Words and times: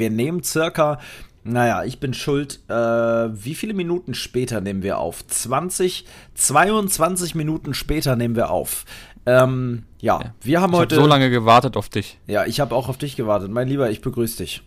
Wir 0.00 0.10
nehmen 0.10 0.42
circa, 0.42 0.98
naja, 1.44 1.84
ich 1.84 2.00
bin 2.00 2.12
schuld. 2.12 2.58
Äh, 2.66 2.74
wie 2.74 3.54
viele 3.54 3.72
Minuten 3.72 4.14
später 4.14 4.60
nehmen 4.60 4.82
wir 4.82 4.98
auf? 4.98 5.24
20, 5.28 6.06
22 6.34 7.36
Minuten 7.36 7.72
später 7.72 8.16
nehmen 8.16 8.34
wir 8.34 8.50
auf. 8.50 8.84
Ähm, 9.24 9.84
ja, 10.00 10.20
ja, 10.20 10.34
wir 10.42 10.60
haben 10.60 10.72
ich 10.72 10.78
heute. 10.80 10.96
Ich 10.96 11.00
so 11.00 11.06
lange 11.06 11.30
gewartet 11.30 11.76
auf 11.76 11.88
dich. 11.88 12.18
Ja, 12.26 12.46
ich 12.46 12.58
habe 12.58 12.74
auch 12.74 12.88
auf 12.88 12.98
dich 12.98 13.14
gewartet. 13.14 13.52
Mein 13.52 13.68
Lieber, 13.68 13.90
ich 13.90 14.00
begrüße 14.00 14.38
dich. 14.38 14.64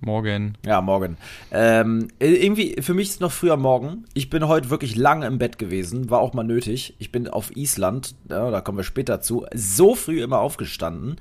Morgen. 0.00 0.56
Ja, 0.64 0.80
morgen. 0.80 1.18
Ähm, 1.50 2.08
irgendwie, 2.18 2.80
für 2.80 2.94
mich 2.94 3.10
ist 3.10 3.20
noch 3.20 3.32
früher 3.32 3.56
morgen. 3.56 4.04
Ich 4.14 4.30
bin 4.30 4.48
heute 4.48 4.70
wirklich 4.70 4.96
lange 4.96 5.26
im 5.26 5.38
Bett 5.38 5.58
gewesen, 5.58 6.08
war 6.08 6.20
auch 6.20 6.32
mal 6.32 6.42
nötig. 6.42 6.94
Ich 6.98 7.12
bin 7.12 7.28
auf 7.28 7.54
Island, 7.54 8.14
ja, 8.28 8.50
da 8.50 8.60
kommen 8.62 8.78
wir 8.78 8.84
später 8.84 9.20
zu, 9.20 9.44
so 9.54 9.94
früh 9.94 10.22
immer 10.22 10.38
aufgestanden. 10.38 11.16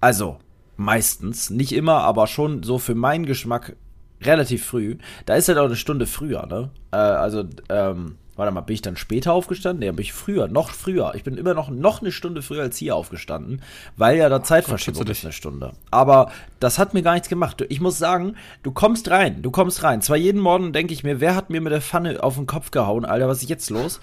Also, 0.00 0.38
meistens, 0.76 1.50
nicht 1.50 1.72
immer, 1.72 1.98
aber 1.98 2.26
schon 2.26 2.64
so 2.64 2.78
für 2.78 2.96
meinen 2.96 3.26
Geschmack 3.26 3.76
relativ 4.22 4.66
früh. 4.66 4.96
Da 5.26 5.36
ist 5.36 5.48
halt 5.48 5.58
auch 5.58 5.66
eine 5.66 5.76
Stunde 5.76 6.06
früher, 6.06 6.46
ne? 6.46 6.70
Äh, 6.90 6.96
also, 6.96 7.44
ähm, 7.68 8.16
Warte 8.36 8.52
mal, 8.52 8.62
bin 8.62 8.74
ich 8.74 8.82
dann 8.82 8.96
später 8.96 9.32
aufgestanden? 9.32 9.80
Nee, 9.80 9.92
bin 9.92 10.02
ich 10.02 10.12
früher, 10.12 10.48
noch 10.48 10.70
früher. 10.70 11.12
Ich 11.14 11.24
bin 11.24 11.36
immer 11.36 11.54
noch, 11.54 11.68
noch 11.68 12.00
eine 12.00 12.12
Stunde 12.12 12.42
früher 12.42 12.62
als 12.62 12.76
hier 12.76 12.96
aufgestanden, 12.96 13.62
weil 13.96 14.16
ja 14.16 14.28
da 14.28 14.42
Zeitverschiebung 14.42 15.06
ist 15.06 15.24
eine 15.24 15.32
Stunde. 15.32 15.72
Aber 15.90 16.30
das 16.58 16.78
hat 16.78 16.94
mir 16.94 17.02
gar 17.02 17.14
nichts 17.14 17.28
gemacht. 17.28 17.64
Ich 17.68 17.80
muss 17.80 17.98
sagen, 17.98 18.36
du 18.62 18.70
kommst 18.70 19.10
rein, 19.10 19.42
du 19.42 19.50
kommst 19.50 19.82
rein. 19.82 20.00
Zwar 20.00 20.16
jeden 20.16 20.40
Morgen 20.40 20.72
denke 20.72 20.94
ich 20.94 21.04
mir, 21.04 21.20
wer 21.20 21.34
hat 21.34 21.50
mir 21.50 21.60
mit 21.60 21.72
der 21.72 21.82
Pfanne 21.82 22.22
auf 22.22 22.36
den 22.36 22.46
Kopf 22.46 22.70
gehauen, 22.70 23.04
Alter, 23.04 23.28
was 23.28 23.42
ist 23.42 23.48
jetzt 23.48 23.70
los? 23.70 24.00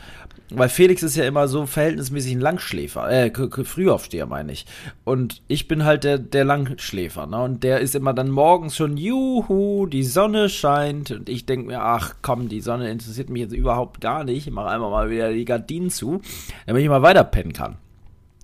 Weil 0.50 0.70
Felix 0.70 1.04
ist 1.04 1.18
ja 1.18 1.26
immer 1.26 1.48
so 1.48 1.66
verhältnismäßig 1.66 2.34
ein 2.34 2.40
Langschläfer, 2.40 3.10
äh, 3.10 3.32
Frühaufsteher 3.66 4.26
meine 4.28 4.54
ich. 4.54 4.66
Und 5.04 5.42
ich 5.48 5.68
bin 5.68 5.84
halt 5.84 6.06
der, 6.06 6.20
der 6.20 6.46
Langschläfer, 6.46 7.28
ne? 7.28 7.42
Und 7.42 7.64
der 7.64 7.82
ist 7.82 7.96
immer 7.96 8.14
dann 8.14 8.30
morgens 8.30 8.76
schon, 8.78 8.96
juhu, 8.96 9.88
die 9.88 10.04
Sonne 10.04 10.48
scheint. 10.48 11.12
Und 11.12 11.28
ich 11.28 11.46
denke 11.46 11.68
mir, 11.68 11.82
ach 11.82 12.16
komm, 12.22 12.48
die 12.48 12.62
Sonne 12.62 12.90
interessiert 12.90 13.30
mich 13.30 13.42
jetzt 13.42 13.54
überhaupt 13.54 14.00
gar 14.00 14.24
nicht. 14.24 14.48
Ich 14.48 14.54
mache 14.54 14.70
einfach 14.70 14.90
mal 14.90 15.10
wieder 15.10 15.34
die 15.34 15.46
Gardinen 15.46 15.90
zu, 15.90 16.22
damit 16.66 16.82
ich 16.82 16.90
mal 16.90 17.02
weiter 17.02 17.26
pennen 17.26 17.54
kann. 17.54 17.78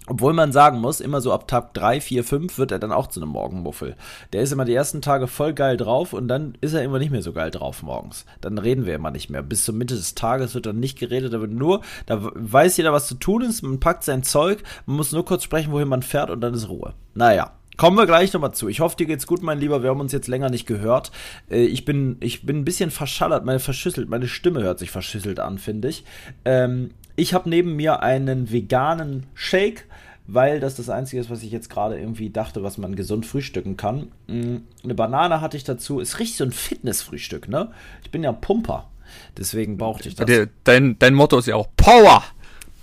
Obwohl 0.07 0.33
man 0.33 0.51
sagen 0.51 0.79
muss, 0.79 0.99
immer 0.99 1.21
so 1.21 1.31
ab 1.31 1.47
Tag 1.47 1.73
3, 1.73 2.01
4, 2.01 2.23
5 2.23 2.57
wird 2.57 2.71
er 2.71 2.79
dann 2.79 2.91
auch 2.91 3.07
zu 3.07 3.21
einem 3.21 3.29
Morgenmuffel. 3.29 3.95
Der 4.33 4.41
ist 4.41 4.51
immer 4.51 4.65
die 4.65 4.73
ersten 4.73 5.01
Tage 5.01 5.27
voll 5.27 5.53
geil 5.53 5.77
drauf 5.77 6.11
und 6.11 6.27
dann 6.27 6.57
ist 6.59 6.73
er 6.73 6.83
immer 6.83 6.99
nicht 6.99 7.11
mehr 7.11 7.21
so 7.21 7.31
geil 7.31 7.51
drauf 7.51 7.83
morgens. 7.83 8.25
Dann 8.41 8.57
reden 8.57 8.85
wir 8.85 8.95
immer 8.95 9.11
nicht 9.11 9.29
mehr. 9.29 9.41
Bis 9.41 9.63
zur 9.63 9.75
Mitte 9.75 9.95
des 9.95 10.15
Tages 10.15 10.55
wird 10.55 10.65
dann 10.65 10.79
nicht 10.79 10.99
geredet, 10.99 11.33
da 11.33 11.39
wird 11.39 11.51
nur, 11.51 11.81
da 12.05 12.19
weiß 12.22 12.75
jeder, 12.78 12.91
was 12.91 13.07
zu 13.07 13.16
tun 13.16 13.44
ist, 13.44 13.61
man 13.61 13.79
packt 13.79 14.03
sein 14.03 14.23
Zeug, 14.23 14.63
man 14.85 14.97
muss 14.97 15.13
nur 15.13 15.23
kurz 15.23 15.44
sprechen, 15.44 15.72
wohin 15.72 15.88
man 15.88 16.03
fährt 16.03 16.29
und 16.29 16.41
dann 16.41 16.53
ist 16.53 16.67
Ruhe. 16.67 16.94
Naja. 17.13 17.53
Kommen 17.75 17.97
wir 17.97 18.05
gleich 18.05 18.31
nochmal 18.33 18.53
zu. 18.53 18.67
Ich 18.67 18.81
hoffe, 18.81 18.97
dir 18.97 19.07
geht's 19.07 19.25
gut, 19.25 19.41
mein 19.41 19.59
Lieber. 19.59 19.81
Wir 19.81 19.89
haben 19.89 19.99
uns 19.99 20.11
jetzt 20.11 20.28
länger 20.28 20.51
nicht 20.51 20.67
gehört. 20.67 21.11
Äh, 21.49 21.63
ich 21.63 21.85
bin, 21.85 22.17
ich 22.19 22.45
bin 22.45 22.57
ein 22.57 22.66
bisschen 22.66 22.91
verschallert, 22.91 23.45
meine 23.45 23.59
verschüsselt, 23.59 24.09
meine 24.09 24.28
Stimme 24.28 24.61
hört 24.61 24.78
sich 24.78 24.91
verschüsselt 24.91 25.39
an, 25.39 25.57
finde 25.57 25.88
ich. 25.88 26.03
Ähm, 26.45 26.91
ich 27.16 27.33
habe 27.33 27.49
neben 27.49 27.75
mir 27.75 28.01
einen 28.01 28.51
veganen 28.51 29.25
Shake, 29.33 29.85
weil 30.28 30.59
das 30.59 30.75
das 30.75 30.89
Einzige 30.89 31.22
ist, 31.22 31.29
was 31.29 31.44
ich 31.44 31.51
jetzt 31.51 31.69
gerade 31.69 32.00
irgendwie 32.00 32.29
dachte, 32.29 32.63
was 32.63 32.78
man 32.78 32.95
gesund 32.95 33.25
frühstücken 33.25 33.78
kann. 33.78 34.11
Mm, 34.28 34.57
eine 34.84 34.95
Banane 34.95 35.41
hatte 35.41 35.57
ich 35.57 35.63
dazu. 35.63 36.00
Ist 36.00 36.19
richtig 36.19 36.38
so 36.38 36.45
ein 36.45 36.51
Fitnessfrühstück, 36.51 37.47
ne? 37.47 37.72
Ich 38.03 38.11
bin 38.11 38.23
ja 38.23 38.31
Pumper. 38.31 38.89
Deswegen 39.38 39.78
brauchte 39.78 40.09
ich 40.09 40.16
das. 40.16 40.47
Dein, 40.63 40.97
dein 40.97 41.13
Motto 41.13 41.38
ist 41.38 41.47
ja 41.47 41.56
auch 41.56 41.67
Power. 41.75 42.23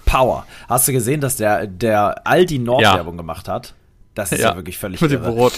Power. 0.04 0.46
Hast 0.68 0.88
du 0.88 0.92
gesehen, 0.92 1.20
dass 1.20 1.36
der, 1.36 1.66
der 1.66 2.26
Aldi 2.26 2.58
Nord-Werbung 2.58 3.14
ja. 3.14 3.18
gemacht 3.18 3.48
hat? 3.48 3.74
Das 4.14 4.32
ist 4.32 4.40
ja, 4.40 4.50
ja 4.50 4.56
wirklich 4.56 4.76
völlig 4.76 5.00
Mit 5.00 5.12
dem 5.12 5.22
Brot. 5.22 5.52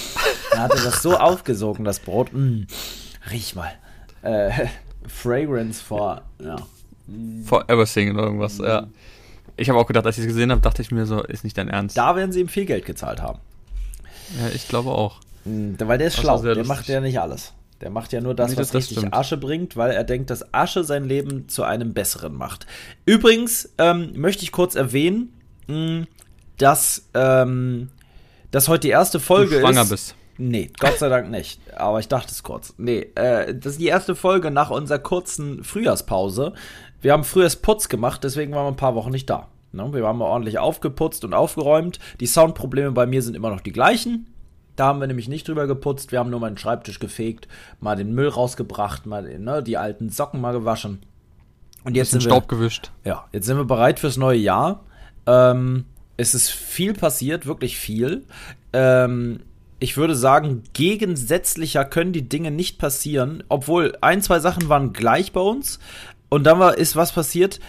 Er 0.52 0.60
hatte 0.60 0.82
das 0.82 1.02
so 1.02 1.16
aufgesogen, 1.16 1.84
das 1.84 2.00
Brot. 2.00 2.32
Mm, 2.32 2.64
riech 3.30 3.54
mal. 3.54 3.72
Äh, 4.22 4.68
Fragrance 5.08 5.82
for, 5.82 6.22
ja. 6.38 6.56
For 7.44 7.68
everything 7.68 8.14
oder 8.14 8.24
irgendwas, 8.24 8.58
mm. 8.58 8.64
ja. 8.64 8.86
Ich 9.56 9.68
habe 9.68 9.78
auch 9.78 9.86
gedacht, 9.86 10.06
als 10.06 10.16
ich 10.18 10.22
es 10.24 10.28
gesehen 10.28 10.50
habe, 10.50 10.60
dachte 10.60 10.82
ich 10.82 10.90
mir 10.90 11.06
so, 11.06 11.22
ist 11.22 11.44
nicht 11.44 11.56
dein 11.58 11.68
Ernst. 11.68 11.96
Da 11.96 12.16
werden 12.16 12.32
sie 12.32 12.40
ihm 12.40 12.48
viel 12.48 12.64
Geld 12.64 12.84
gezahlt 12.84 13.20
haben. 13.20 13.38
Ja, 14.40 14.48
ich 14.54 14.68
glaube 14.68 14.90
auch. 14.90 15.20
Mm, 15.44 15.74
weil 15.78 15.98
der 15.98 16.06
ist 16.08 16.16
das 16.16 16.24
schlau, 16.24 16.40
der 16.42 16.54
lustig. 16.54 16.68
macht 16.68 16.88
ja 16.88 17.00
nicht 17.00 17.20
alles. 17.20 17.52
Der 17.80 17.90
macht 17.90 18.12
ja 18.12 18.20
nur 18.20 18.34
das, 18.34 18.52
nee, 18.52 18.56
was 18.56 18.68
das 18.68 18.76
richtig 18.76 18.98
stimmt. 18.98 19.12
Asche 19.14 19.36
bringt, 19.36 19.76
weil 19.76 19.90
er 19.90 20.04
denkt, 20.04 20.30
dass 20.30 20.54
Asche 20.54 20.84
sein 20.84 21.04
Leben 21.04 21.48
zu 21.48 21.64
einem 21.64 21.92
besseren 21.92 22.34
macht. 22.34 22.66
Übrigens 23.06 23.70
ähm, 23.78 24.12
möchte 24.14 24.44
ich 24.44 24.52
kurz 24.52 24.76
erwähnen, 24.76 25.32
mh, 25.66 26.06
dass 26.58 27.08
ähm, 27.14 27.88
dass 28.52 28.68
heute 28.68 28.80
die 28.82 28.90
erste 28.90 29.18
Folge 29.18 29.56
du 29.56 29.60
schwanger 29.62 29.82
ist. 29.82 29.90
bist. 29.90 30.14
Nee, 30.38 30.70
Gott 30.78 30.98
sei 30.98 31.08
Dank 31.08 31.30
nicht. 31.30 31.60
Aber 31.76 31.98
ich 32.00 32.08
dachte 32.08 32.30
es 32.30 32.42
kurz. 32.42 32.74
Nee, 32.78 33.08
äh, 33.14 33.54
das 33.54 33.72
ist 33.72 33.80
die 33.80 33.86
erste 33.86 34.14
Folge 34.14 34.50
nach 34.50 34.70
unserer 34.70 34.98
kurzen 34.98 35.64
Frühjahrspause. 35.64 36.52
Wir 37.02 37.12
haben 37.12 37.24
Frühjahrsputz 37.24 37.88
gemacht, 37.88 38.24
deswegen 38.24 38.52
waren 38.52 38.64
wir 38.64 38.68
ein 38.68 38.76
paar 38.76 38.94
Wochen 38.94 39.10
nicht 39.10 39.28
da. 39.28 39.48
Ne? 39.72 39.92
Wir 39.92 40.06
haben 40.06 40.22
ordentlich 40.22 40.58
aufgeputzt 40.58 41.24
und 41.24 41.34
aufgeräumt. 41.34 41.98
Die 42.20 42.26
Soundprobleme 42.26 42.92
bei 42.92 43.06
mir 43.06 43.22
sind 43.22 43.34
immer 43.34 43.50
noch 43.50 43.60
die 43.60 43.72
gleichen. 43.72 44.28
Da 44.76 44.86
haben 44.86 45.00
wir 45.00 45.06
nämlich 45.06 45.28
nicht 45.28 45.46
drüber 45.46 45.66
geputzt. 45.66 46.12
Wir 46.12 46.20
haben 46.20 46.30
nur 46.30 46.40
meinen 46.40 46.56
Schreibtisch 46.56 46.98
gefegt, 46.98 47.48
mal 47.80 47.96
den 47.96 48.14
Müll 48.14 48.28
rausgebracht, 48.28 49.04
mal 49.04 49.38
ne, 49.38 49.62
die 49.62 49.76
alten 49.76 50.08
Socken 50.08 50.40
mal 50.40 50.52
gewaschen. 50.52 51.02
Und 51.84 51.96
jetzt 51.96 52.12
sind 52.12 52.22
Staub 52.22 52.44
wir, 52.44 52.56
gewischt. 52.56 52.92
Ja, 53.04 53.26
jetzt 53.32 53.46
sind 53.46 53.56
wir 53.56 53.64
bereit 53.64 53.98
fürs 53.98 54.16
neue 54.16 54.38
Jahr. 54.38 54.84
Ähm, 55.26 55.84
es 56.16 56.34
ist 56.34 56.50
viel 56.50 56.94
passiert, 56.94 57.46
wirklich 57.46 57.76
viel. 57.76 58.24
Ähm, 58.72 59.40
ich 59.82 59.96
würde 59.96 60.14
sagen, 60.14 60.62
gegensätzlicher 60.74 61.84
können 61.84 62.12
die 62.12 62.28
Dinge 62.28 62.52
nicht 62.52 62.78
passieren, 62.78 63.42
obwohl 63.48 63.98
ein, 64.00 64.22
zwei 64.22 64.38
Sachen 64.38 64.68
waren 64.68 64.92
gleich 64.92 65.32
bei 65.32 65.40
uns. 65.40 65.80
Und 66.32 66.44
dann 66.44 66.58
war, 66.58 66.78
ist 66.78 66.96
was 66.96 67.12
passiert. 67.12 67.60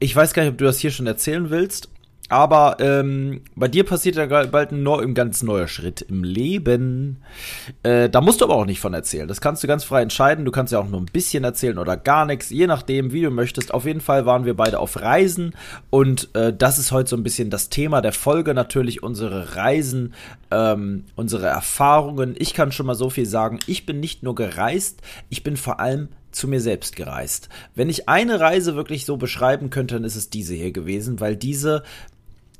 Ich 0.00 0.16
weiß 0.16 0.34
gar 0.34 0.42
nicht, 0.42 0.50
ob 0.50 0.58
du 0.58 0.64
das 0.64 0.80
hier 0.80 0.90
schon 0.90 1.06
erzählen 1.06 1.50
willst. 1.50 1.88
Aber 2.28 2.78
ähm, 2.80 3.42
bei 3.54 3.68
dir 3.68 3.84
passiert 3.84 4.16
ja 4.16 4.26
bald 4.26 4.72
ein, 4.72 4.82
neu, 4.82 4.98
ein 4.98 5.14
ganz 5.14 5.44
neuer 5.44 5.68
Schritt 5.68 6.02
im 6.02 6.24
Leben. 6.24 7.22
Äh, 7.84 8.10
da 8.10 8.20
musst 8.20 8.40
du 8.40 8.46
aber 8.46 8.56
auch 8.56 8.64
nicht 8.64 8.80
von 8.80 8.92
erzählen. 8.92 9.28
Das 9.28 9.40
kannst 9.40 9.62
du 9.62 9.68
ganz 9.68 9.84
frei 9.84 10.02
entscheiden. 10.02 10.44
Du 10.44 10.50
kannst 10.50 10.72
ja 10.72 10.80
auch 10.80 10.88
nur 10.88 11.00
ein 11.00 11.06
bisschen 11.06 11.44
erzählen 11.44 11.78
oder 11.78 11.96
gar 11.96 12.26
nichts, 12.26 12.50
je 12.50 12.66
nachdem, 12.66 13.12
wie 13.12 13.22
du 13.22 13.30
möchtest. 13.30 13.72
Auf 13.72 13.84
jeden 13.84 14.00
Fall 14.00 14.26
waren 14.26 14.46
wir 14.46 14.54
beide 14.54 14.80
auf 14.80 15.00
Reisen 15.00 15.54
und 15.90 16.34
äh, 16.34 16.52
das 16.52 16.80
ist 16.80 16.90
heute 16.90 17.10
so 17.10 17.16
ein 17.16 17.22
bisschen 17.22 17.50
das 17.50 17.68
Thema 17.68 18.00
der 18.00 18.12
Folge. 18.12 18.52
Natürlich 18.52 19.04
unsere 19.04 19.54
Reisen, 19.54 20.14
ähm, 20.50 21.04
unsere 21.14 21.46
Erfahrungen. 21.46 22.34
Ich 22.36 22.52
kann 22.52 22.72
schon 22.72 22.86
mal 22.86 22.96
so 22.96 23.10
viel 23.10 23.26
sagen. 23.26 23.60
Ich 23.68 23.86
bin 23.86 24.00
nicht 24.00 24.24
nur 24.24 24.34
gereist, 24.34 25.02
ich 25.28 25.44
bin 25.44 25.56
vor 25.56 25.78
allem 25.78 26.08
zu 26.34 26.48
mir 26.48 26.60
selbst 26.60 26.96
gereist. 26.96 27.48
Wenn 27.74 27.88
ich 27.88 28.08
eine 28.08 28.40
Reise 28.40 28.76
wirklich 28.76 29.04
so 29.04 29.16
beschreiben 29.16 29.70
könnte, 29.70 29.94
dann 29.94 30.04
ist 30.04 30.16
es 30.16 30.30
diese 30.30 30.54
hier 30.54 30.72
gewesen, 30.72 31.20
weil 31.20 31.36
diese 31.36 31.82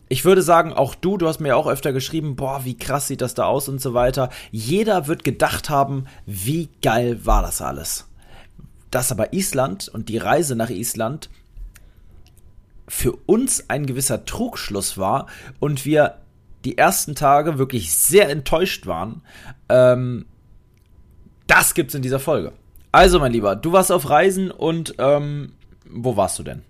ich 0.08 0.24
würde 0.24 0.42
sagen, 0.42 0.72
auch 0.72 0.94
du, 0.94 1.16
du 1.16 1.26
hast 1.26 1.40
mir 1.40 1.56
auch 1.56 1.66
öfter 1.66 1.92
geschrieben, 1.92 2.36
boah, 2.36 2.64
wie 2.64 2.76
krass 2.76 3.08
sieht 3.08 3.22
das 3.22 3.34
da 3.34 3.46
aus 3.46 3.68
und 3.68 3.80
so 3.80 3.94
weiter. 3.94 4.28
Jeder 4.50 5.06
wird 5.06 5.24
gedacht 5.24 5.70
haben, 5.70 6.04
wie 6.26 6.68
geil 6.82 7.24
war 7.24 7.42
das 7.42 7.62
alles. 7.62 8.06
Dass 8.90 9.10
aber 9.10 9.32
Island 9.32 9.88
und 9.88 10.08
die 10.08 10.18
Reise 10.18 10.56
nach 10.56 10.70
Island 10.70 11.30
für 12.86 13.12
uns 13.26 13.70
ein 13.70 13.86
gewisser 13.86 14.26
Trugschluss 14.26 14.98
war 14.98 15.26
und 15.58 15.86
wir 15.86 16.18
die 16.64 16.78
ersten 16.78 17.14
Tage 17.14 17.58
wirklich 17.58 17.94
sehr 17.94 18.28
enttäuscht 18.28 18.86
waren, 18.86 19.22
ähm, 19.68 20.26
das 21.46 21.74
gibt's 21.74 21.94
in 21.94 22.02
dieser 22.02 22.20
Folge. 22.20 22.52
Also, 22.94 23.18
mein 23.18 23.32
Lieber, 23.32 23.56
du 23.56 23.72
warst 23.72 23.90
auf 23.90 24.08
Reisen 24.08 24.52
und 24.52 24.94
ähm, 24.98 25.52
wo 25.90 26.16
warst 26.16 26.38
du 26.38 26.44
denn? 26.44 26.62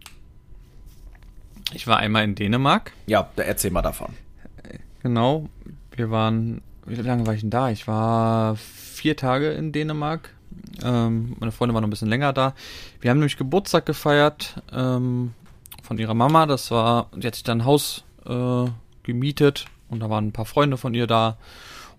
Ich 1.75 1.87
war 1.87 1.99
einmal 1.99 2.25
in 2.25 2.35
Dänemark. 2.35 2.93
Ja, 3.07 3.29
erzähl 3.37 3.71
mal 3.71 3.83
davon. 3.83 4.15
Genau. 5.03 5.51
Wir 5.95 6.11
waren 6.11 6.63
wie 6.87 6.95
lange 6.95 7.27
war 7.27 7.35
ich 7.35 7.41
denn 7.41 7.51
da? 7.51 7.71
Ich 7.71 7.87
war 7.87 8.57
vier 8.57 9.17
Tage 9.17 9.51
in 9.51 9.73
Dänemark. 9.73 10.31
Ähm, 10.83 11.37
meine 11.41 11.53
Freunde 11.53 11.75
waren 11.75 11.83
noch 11.83 11.89
ein 11.89 11.91
bisschen 11.91 12.09
länger 12.09 12.33
da. 12.33 12.55
Wir 13.01 13.11
haben 13.11 13.19
nämlich 13.19 13.37
Geburtstag 13.37 13.87
gefeiert 13.87 14.63
ähm, 14.73 15.35
von 15.83 15.99
ihrer 15.99 16.15
Mama. 16.15 16.47
Das 16.47 16.71
war, 16.71 17.09
die 17.15 17.27
hat 17.27 17.35
sich 17.35 17.45
dann 17.45 17.61
ein 17.61 17.65
Haus 17.67 18.05
äh, 18.27 18.65
gemietet 19.03 19.67
und 19.89 20.01
da 20.01 20.09
waren 20.11 20.29
ein 20.29 20.33
paar 20.33 20.47
Freunde 20.47 20.77
von 20.77 20.95
ihr 20.95 21.07
da. 21.07 21.37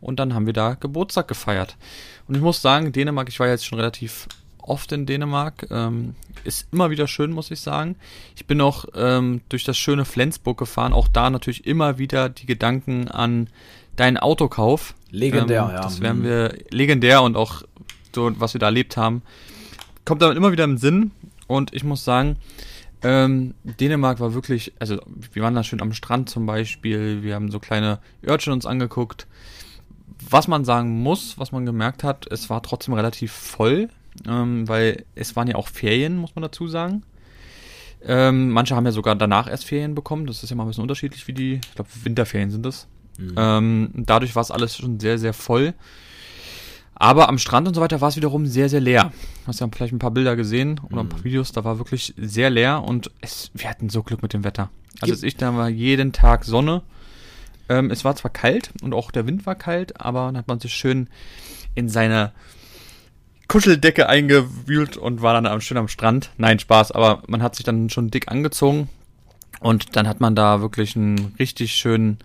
Und 0.05 0.19
dann 0.19 0.35
haben 0.35 0.45
wir 0.45 0.53
da 0.53 0.75
Geburtstag 0.75 1.27
gefeiert. 1.27 1.77
Und 2.27 2.35
ich 2.35 2.41
muss 2.41 2.61
sagen, 2.61 2.91
Dänemark, 2.91 3.27
ich 3.27 3.39
war 3.39 3.47
jetzt 3.47 3.65
schon 3.65 3.79
relativ 3.79 4.27
oft 4.59 4.91
in 4.91 5.07
Dänemark. 5.07 5.67
Ähm, 5.71 6.15
ist 6.43 6.67
immer 6.71 6.91
wieder 6.91 7.07
schön, 7.07 7.31
muss 7.31 7.49
ich 7.49 7.59
sagen. 7.59 7.95
Ich 8.35 8.45
bin 8.45 8.61
auch 8.61 8.85
ähm, 8.95 9.41
durch 9.49 9.63
das 9.63 9.77
schöne 9.77 10.05
Flensburg 10.05 10.57
gefahren. 10.57 10.93
Auch 10.93 11.07
da 11.07 11.29
natürlich 11.31 11.65
immer 11.65 11.97
wieder 11.97 12.29
die 12.29 12.45
Gedanken 12.45 13.07
an 13.07 13.47
deinen 13.95 14.17
Autokauf. 14.17 14.93
Legendär, 15.09 15.63
ähm, 15.63 15.75
ja. 15.75 15.81
Das 15.81 16.01
werden 16.01 16.23
wir 16.23 16.55
legendär 16.69 17.23
und 17.23 17.35
auch 17.35 17.63
so, 18.13 18.31
was 18.37 18.53
wir 18.53 18.59
da 18.59 18.67
erlebt 18.67 18.97
haben. 18.97 19.23
Kommt 20.05 20.21
damit 20.21 20.37
immer 20.37 20.51
wieder 20.51 20.65
im 20.65 20.77
Sinn. 20.77 21.11
Und 21.47 21.73
ich 21.73 21.83
muss 21.83 22.03
sagen, 22.05 22.37
ähm, 23.01 23.55
Dänemark 23.63 24.19
war 24.19 24.35
wirklich, 24.35 24.73
also 24.79 24.99
wir 25.31 25.41
waren 25.41 25.55
da 25.55 25.63
schön 25.63 25.81
am 25.81 25.93
Strand 25.93 26.29
zum 26.29 26.45
Beispiel. 26.45 27.23
Wir 27.23 27.33
haben 27.33 27.49
so 27.49 27.59
kleine 27.59 27.99
Örtchen 28.23 28.53
uns 28.53 28.65
angeguckt. 28.65 29.25
Was 30.29 30.47
man 30.47 30.65
sagen 30.65 31.01
muss, 31.01 31.37
was 31.37 31.51
man 31.51 31.65
gemerkt 31.65 32.03
hat, 32.03 32.25
es 32.31 32.49
war 32.49 32.63
trotzdem 32.63 32.93
relativ 32.93 33.31
voll 33.31 33.89
ähm, 34.27 34.67
weil 34.67 35.05
es 35.15 35.35
waren 35.35 35.47
ja 35.47 35.55
auch 35.55 35.67
Ferien, 35.67 36.17
muss 36.17 36.35
man 36.35 36.41
dazu 36.41 36.67
sagen. 36.67 37.03
Ähm, 38.03 38.51
manche 38.51 38.75
haben 38.75 38.85
ja 38.85 38.91
sogar 38.91 39.15
danach 39.15 39.49
erst 39.49 39.65
Ferien 39.65 39.95
bekommen. 39.95 40.27
Das 40.27 40.43
ist 40.43 40.49
ja 40.49 40.55
mal 40.55 40.63
ein 40.63 40.67
bisschen 40.67 40.83
unterschiedlich, 40.83 41.27
wie 41.27 41.33
die, 41.33 41.53
ich 41.55 41.75
glaube, 41.75 41.89
Winterferien 42.03 42.51
sind 42.51 42.65
das. 42.65 42.87
Mhm. 43.17 43.33
Ähm, 43.37 43.89
dadurch 43.93 44.35
war 44.35 44.41
es 44.41 44.51
alles 44.51 44.77
schon 44.77 44.99
sehr, 44.99 45.17
sehr 45.17 45.33
voll. 45.33 45.73
Aber 46.97 47.27
am 47.27 47.37
Strand 47.37 47.67
und 47.67 47.73
so 47.73 47.81
weiter 47.81 47.99
war 47.99 48.09
es 48.09 48.15
wiederum 48.15 48.45
sehr, 48.45 48.69
sehr 48.69 48.79
leer. 48.79 49.11
Du 49.43 49.47
hast 49.47 49.59
ja 49.59 49.67
vielleicht 49.73 49.93
ein 49.93 49.99
paar 49.99 50.11
Bilder 50.11 50.35
gesehen 50.37 50.79
oder 50.89 51.01
ein 51.01 51.09
paar 51.09 51.19
mhm. 51.19 51.25
Videos, 51.25 51.51
da 51.51 51.65
war 51.65 51.77
wirklich 51.77 52.13
sehr 52.15 52.49
leer 52.49 52.83
und 52.83 53.11
es, 53.19 53.51
wir 53.53 53.69
hatten 53.69 53.89
so 53.89 54.01
Glück 54.01 54.21
mit 54.21 54.31
dem 54.31 54.45
Wetter. 54.45 54.69
Also 55.01 55.13
als 55.13 55.23
ich 55.23 55.35
da 55.35 55.53
war 55.55 55.67
jeden 55.67 56.13
Tag 56.13 56.45
Sonne. 56.45 56.83
Ähm, 57.69 57.91
es 57.91 58.05
war 58.05 58.15
zwar 58.15 58.31
kalt 58.31 58.71
und 58.81 58.93
auch 58.93 59.11
der 59.11 59.27
Wind 59.27 59.45
war 59.45 59.55
kalt, 59.55 59.99
aber 59.99 60.25
dann 60.25 60.37
hat 60.37 60.47
man 60.47 60.59
sich 60.59 60.73
schön 60.73 61.09
in 61.73 61.89
seine 61.89 62.31
Kuscheldecke 63.47 64.09
eingewühlt 64.09 64.97
und 64.97 65.21
war 65.21 65.39
dann 65.39 65.61
schön 65.61 65.77
am 65.77 65.87
Strand. 65.87 66.31
Nein, 66.37 66.59
Spaß, 66.59 66.91
aber 66.91 67.23
man 67.27 67.43
hat 67.43 67.55
sich 67.55 67.65
dann 67.65 67.89
schon 67.89 68.11
dick 68.11 68.29
angezogen 68.29 68.89
und 69.59 69.95
dann 69.95 70.07
hat 70.07 70.19
man 70.19 70.35
da 70.35 70.61
wirklich 70.61 70.95
einen 70.95 71.33
richtig 71.39 71.73
schönen, 71.73 72.17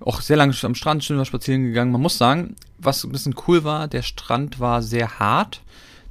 auch 0.00 0.20
sehr 0.20 0.36
lange 0.36 0.54
am 0.62 0.74
Strand 0.74 1.04
schön 1.04 1.24
spazieren 1.24 1.64
gegangen. 1.64 1.92
Man 1.92 2.02
muss 2.02 2.18
sagen, 2.18 2.56
was 2.78 3.04
ein 3.04 3.12
bisschen 3.12 3.34
cool 3.46 3.64
war, 3.64 3.88
der 3.88 4.02
Strand 4.02 4.60
war 4.60 4.82
sehr 4.82 5.18
hart. 5.18 5.62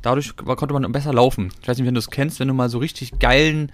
Dadurch 0.02 0.36
konnte 0.36 0.74
man 0.74 0.92
besser 0.92 1.14
laufen. 1.14 1.52
Ich 1.62 1.68
weiß 1.68 1.78
nicht, 1.78 1.88
wenn 1.88 1.96
du 1.96 2.00
es 2.00 2.12
kennst, 2.12 2.40
wenn 2.40 2.48
du 2.48 2.54
mal 2.54 2.70
so 2.70 2.78
richtig 2.78 3.18
geilen 3.20 3.72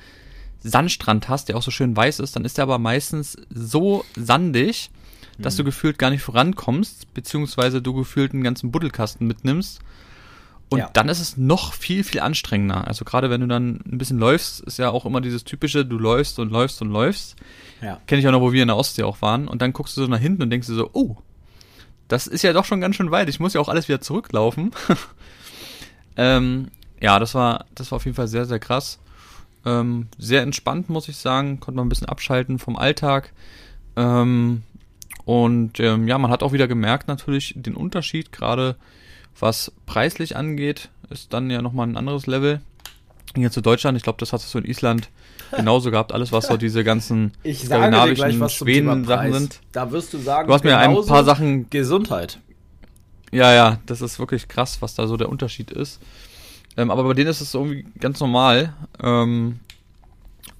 Sandstrand 0.62 1.30
hast, 1.30 1.50
der 1.50 1.58
auch 1.58 1.63
so 1.63 1.72
schön 1.72 1.96
weiß 1.96 2.19
ist, 2.19 2.36
dann 2.36 2.46
ist 2.46 2.58
der 2.58 2.63
aber 2.63 2.80
meistens 2.80 3.38
so 3.50 4.06
sandig, 4.16 4.92
dass 5.38 5.56
mhm. 5.56 5.58
du 5.58 5.63
gefühlt 5.66 5.98
gar 5.98 6.10
nicht 6.10 6.22
vorankommst, 6.22 7.13
beziehungsweise 7.13 7.81
du 7.81 7.94
gefühlt 7.94 8.34
einen 8.34 8.44
ganzen 8.44 8.72
Buddelkasten 8.72 9.28
mitnimmst 9.28 9.81
und 10.72 10.80
ja. 10.80 10.90
dann 10.94 11.10
ist 11.10 11.19
es 11.19 11.36
noch 11.36 11.74
viel, 11.74 12.06
viel 12.06 12.22
anstrengender. 12.22 12.88
Also 12.88 13.04
gerade 13.04 13.30
wenn 13.30 13.42
du 13.42 13.48
dann 13.48 13.81
ein 13.86 13.98
bisschen 13.98 14.19
läufst, 14.19 14.62
ist 14.62 14.80
ja 14.80 14.90
auch 14.90 15.06
immer 15.06 15.19
dieses 15.19 15.44
typische, 15.44 15.86
du 15.86 15.98
läufst 15.98 16.40
und 16.40 16.50
läufst 16.50 16.81
und 16.81 16.90
läufst. 16.92 17.36
Ja. 17.81 18.00
Kenne 18.07 18.22
ich 18.22 18.28
auch 18.30 18.31
noch, 18.31 18.40
wo 18.40 18.54
wir 18.54 18.62
in 18.62 18.69
der 18.69 18.78
Ostsee 18.78 19.04
auch 19.04 19.22
waren. 19.22 19.50
Und 19.50 19.62
dann 19.62 19.74
guckst 19.74 19.98
du 19.98 20.02
so 20.02 20.07
nach 20.07 20.19
hinten 20.19 20.44
und 20.44 20.50
denkst 20.50 20.68
dir 20.68 20.75
so, 20.75 20.90
oh, 20.94 21.18
das 22.07 22.25
ist 22.25 22.44
ja 22.44 22.54
doch 22.54 22.64
schon 22.64 22.80
ganz 22.80 22.96
schön 22.96 23.12
weit. 23.12 23.28
Ich 23.28 23.42
muss 23.42 23.54
ja 23.54 23.60
auch 23.60 23.68
alles 23.68 23.90
wieder 23.90 24.00
zurücklaufen. 24.00 24.72
ähm, 26.16 26.69
ja, 27.02 27.19
das 27.19 27.36
war, 27.36 27.66
das 27.75 27.92
war 27.92 27.98
auf 27.98 28.06
jeden 28.06 28.16
Fall 28.16 28.30
sehr, 28.30 28.46
sehr 28.46 28.60
krass. 28.60 29.00
Ähm, 29.66 30.08
sehr 30.18 30.42
entspannt, 30.42 30.90
muss 30.90 31.08
ich 31.08 31.18
sagen. 31.18 31.60
Konnte 31.60 31.78
man 31.78 31.86
ein 31.86 31.90
bisschen 31.90 32.10
abschalten 32.10 32.60
vom 32.60 32.75
Alltag. 32.75 33.34
Ähm, 33.96 34.63
und 35.25 35.80
ähm, 35.80 36.08
ja, 36.08 36.18
man 36.18 36.31
hat 36.31 36.44
auch 36.44 36.52
wieder 36.52 36.68
gemerkt 36.68 37.08
natürlich 37.08 37.54
den 37.56 37.75
Unterschied, 37.75 38.31
gerade 38.31 38.75
was 39.40 39.72
preislich 39.86 40.36
angeht, 40.36 40.90
ist 41.10 41.34
dann 41.34 41.50
ja 41.50 41.62
nochmal 41.62 41.88
ein 41.88 41.98
anderes 41.98 42.28
Level. 42.28 42.62
Hier 43.36 43.52
zu 43.52 43.62
Deutschland, 43.62 43.98
ich 43.98 44.04
glaube, 44.04 44.18
das 44.19 44.34
hast 44.34 44.46
du 44.46 44.50
so 44.50 44.60
in 44.60 44.69
Island 44.69 45.10
genauso 45.56 45.92
gehabt, 45.92 46.12
alles 46.12 46.31
was 46.31 46.48
so 46.48 46.57
diese 46.57 46.84
ganzen 46.84 47.31
ich 47.44 47.64
skandinavischen 47.66 48.50
Schweden-Sachen 48.50 49.34
sind. 49.34 49.60
Da 49.72 49.92
wirst 49.92 50.14
du 50.14 50.18
sagen, 50.18 50.48
du 50.48 50.54
hast 50.54 50.64
mir 50.64 50.78
ein 50.78 51.06
paar 51.06 51.24
Sachen 51.24 51.69
Gesundheit. 51.69 52.40
Ja, 53.31 53.54
ja, 53.54 53.80
das 53.86 54.02
ist 54.02 54.19
wirklich 54.19 54.50
krass, 54.50 54.81
was 54.81 54.96
da 54.96 55.07
so 55.07 55.16
der 55.16 55.30
Unterschied 55.30 55.72
ist. 55.72 56.02
Ähm, 56.77 56.91
aber 56.91 57.03
bei 57.03 57.13
denen 57.13 57.29
ist 57.29 57.41
es 57.41 57.53
irgendwie 57.53 57.85
ganz 58.00 58.19
normal, 58.19 58.73
ähm, 59.01 59.59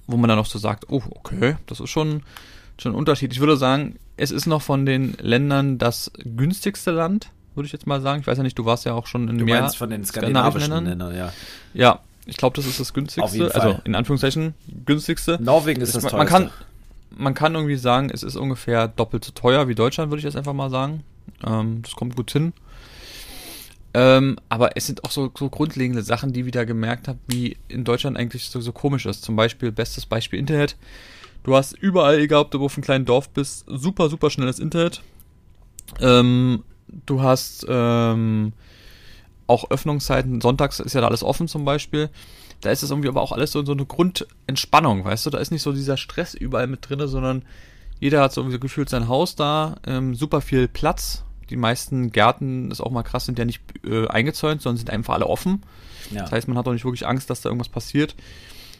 wo 0.06 0.16
man 0.16 0.28
dann 0.28 0.38
auch 0.38 0.46
so 0.46 0.58
sagt, 0.58 0.86
oh, 0.90 1.02
okay, 1.10 1.56
das 1.66 1.80
ist 1.80 1.90
schon, 1.90 2.22
schon 2.78 2.92
ein 2.92 2.96
Unterschied. 2.96 3.32
Ich 3.32 3.40
würde 3.40 3.56
sagen, 3.56 3.96
es 4.16 4.30
ist 4.30 4.46
noch 4.46 4.62
von 4.62 4.84
den 4.84 5.14
Ländern 5.20 5.78
das 5.78 6.10
günstigste 6.24 6.90
Land 6.90 7.30
würde 7.54 7.66
ich 7.66 7.72
jetzt 7.72 7.86
mal 7.86 8.00
sagen. 8.00 8.20
Ich 8.20 8.26
weiß 8.26 8.38
ja 8.38 8.44
nicht, 8.44 8.58
du 8.58 8.64
warst 8.64 8.84
ja 8.84 8.94
auch 8.94 9.06
schon 9.06 9.28
in 9.28 9.38
du 9.38 9.44
mehr 9.44 9.68
von 9.70 9.90
den 9.90 10.04
skandinavischen, 10.04 10.70
Ländern. 10.72 11.10
Ländern. 11.10 11.16
ja. 11.16 11.32
Ja, 11.74 12.00
ich 12.26 12.36
glaube, 12.36 12.56
das 12.56 12.66
ist 12.66 12.80
das 12.80 12.92
günstigste. 12.94 13.54
Also 13.54 13.80
in 13.84 13.94
Anführungszeichen 13.94 14.54
günstigste. 14.84 15.38
Norwegen 15.40 15.80
ist 15.80 15.94
das, 15.94 16.04
das 16.04 16.12
man, 16.12 16.26
kann, 16.26 16.50
man 17.10 17.34
kann 17.34 17.54
irgendwie 17.54 17.76
sagen, 17.76 18.10
es 18.12 18.22
ist 18.22 18.36
ungefähr 18.36 18.88
doppelt 18.88 19.24
so 19.24 19.32
teuer 19.32 19.68
wie 19.68 19.74
Deutschland, 19.74 20.10
würde 20.10 20.18
ich 20.18 20.24
jetzt 20.24 20.36
einfach 20.36 20.52
mal 20.52 20.70
sagen. 20.70 21.02
Ähm, 21.44 21.82
das 21.82 21.92
kommt 21.92 22.16
gut 22.16 22.30
hin. 22.30 22.52
Ähm, 23.94 24.38
aber 24.48 24.76
es 24.76 24.86
sind 24.86 25.04
auch 25.04 25.10
so, 25.10 25.30
so 25.36 25.50
grundlegende 25.50 26.02
Sachen, 26.02 26.32
die 26.32 26.46
wieder 26.46 26.64
gemerkt 26.64 27.08
habe, 27.08 27.18
wie 27.26 27.56
in 27.68 27.84
Deutschland 27.84 28.16
eigentlich 28.16 28.48
so, 28.48 28.60
so 28.60 28.72
komisch 28.72 29.06
ist. 29.06 29.22
Zum 29.22 29.36
Beispiel, 29.36 29.70
bestes 29.70 30.06
Beispiel 30.06 30.38
Internet. 30.38 30.76
Du 31.44 31.56
hast 31.56 31.72
überall, 31.72 32.18
egal 32.18 32.42
ob 32.42 32.50
du 32.50 32.64
auf 32.64 32.76
einem 32.76 32.84
kleinen 32.84 33.04
Dorf 33.04 33.28
bist, 33.30 33.64
super, 33.68 34.08
super 34.08 34.30
schnelles 34.30 34.58
Internet. 34.58 35.02
Ähm, 36.00 36.62
du 37.06 37.20
hast 37.20 37.66
ähm, 37.68 38.52
auch 39.46 39.70
Öffnungszeiten, 39.70 40.40
sonntags 40.40 40.80
ist 40.80 40.94
ja 40.94 41.00
da 41.00 41.08
alles 41.08 41.24
offen 41.24 41.48
zum 41.48 41.64
Beispiel. 41.64 42.10
Da 42.60 42.70
ist 42.70 42.82
es 42.82 42.90
irgendwie 42.90 43.08
aber 43.08 43.20
auch 43.20 43.32
alles 43.32 43.52
so, 43.52 43.64
so 43.64 43.72
eine 43.72 43.84
Grundentspannung, 43.84 45.04
weißt 45.04 45.26
du? 45.26 45.30
Da 45.30 45.38
ist 45.38 45.50
nicht 45.50 45.62
so 45.62 45.72
dieser 45.72 45.96
Stress 45.96 46.34
überall 46.34 46.68
mit 46.68 46.88
drin, 46.88 47.06
sondern 47.08 47.42
jeder 47.98 48.22
hat 48.22 48.32
so 48.32 48.40
irgendwie 48.40 48.60
gefühlt 48.60 48.88
sein 48.88 49.08
Haus 49.08 49.34
da, 49.34 49.76
ähm, 49.86 50.14
super 50.14 50.40
viel 50.40 50.68
Platz. 50.68 51.24
Die 51.52 51.58
meisten 51.58 52.12
Gärten, 52.12 52.70
ist 52.70 52.80
auch 52.80 52.90
mal 52.90 53.02
krass, 53.02 53.26
sind 53.26 53.38
ja 53.38 53.44
nicht 53.44 53.62
äh, 53.84 54.08
eingezäunt, 54.08 54.62
sondern 54.62 54.78
sind 54.78 54.90
einfach 54.90 55.14
alle 55.14 55.26
offen. 55.26 55.62
Ja. 56.10 56.22
Das 56.22 56.32
heißt, 56.32 56.48
man 56.48 56.56
hat 56.56 56.66
auch 56.66 56.72
nicht 56.72 56.84
wirklich 56.84 57.06
Angst, 57.06 57.30
dass 57.30 57.42
da 57.42 57.50
irgendwas 57.50 57.68
passiert. 57.68 58.14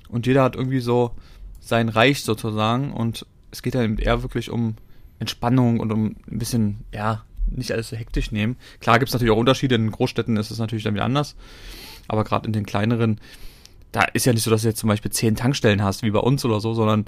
Und 0.08 0.26
jeder 0.26 0.42
hat 0.42 0.56
irgendwie 0.56 0.80
so 0.80 1.12
sein 1.60 1.88
Reich 1.88 2.22
sozusagen. 2.22 2.92
Und 2.92 3.26
es 3.50 3.62
geht 3.62 3.74
ja 3.74 3.82
eben 3.82 3.98
eher 3.98 4.22
wirklich 4.22 4.50
um 4.50 4.76
Entspannung 5.18 5.80
und 5.80 5.92
um 5.92 6.16
ein 6.30 6.38
bisschen, 6.38 6.84
ja, 6.92 7.24
nicht 7.46 7.72
alles 7.72 7.90
so 7.90 7.96
hektisch 7.96 8.32
nehmen. 8.32 8.56
Klar 8.80 8.98
gibt 8.98 9.08
es 9.08 9.12
natürlich 9.12 9.32
auch 9.32 9.38
Unterschiede, 9.38 9.74
in 9.74 9.90
Großstädten 9.90 10.36
ist 10.36 10.50
es 10.50 10.58
natürlich 10.58 10.84
dann 10.84 10.94
wieder 10.94 11.04
anders, 11.04 11.36
aber 12.08 12.24
gerade 12.24 12.46
in 12.46 12.52
den 12.52 12.66
kleineren, 12.66 13.20
da 13.92 14.02
ist 14.02 14.26
ja 14.26 14.32
nicht 14.32 14.42
so, 14.42 14.50
dass 14.50 14.62
du 14.62 14.68
jetzt 14.68 14.80
zum 14.80 14.88
Beispiel 14.88 15.12
zehn 15.12 15.36
Tankstellen 15.36 15.82
hast, 15.82 16.02
wie 16.02 16.10
bei 16.10 16.18
uns 16.18 16.44
oder 16.44 16.60
so, 16.60 16.72
sondern 16.74 17.06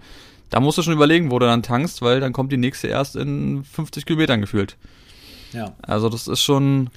da 0.51 0.61
musst 0.61 0.79
du 0.79 0.83
schon 0.83 0.93
überlegen, 0.93 1.31
wo 1.31 1.39
du 1.39 1.47
dann 1.47 1.63
tankst, 1.63 2.03
weil 2.03 2.21
dann 2.21 2.33
kommt 2.33 2.53
die 2.53 2.57
nächste 2.57 2.89
erst 2.89 3.17
in 3.17 3.65
50 3.65 4.07
Kilometern 4.07 4.41
gefühlt. 4.41 4.77
Ja. 5.55 5.75
Also 5.83 6.09
das 6.09 6.29
ist 6.29 6.43
schon, 6.43 6.91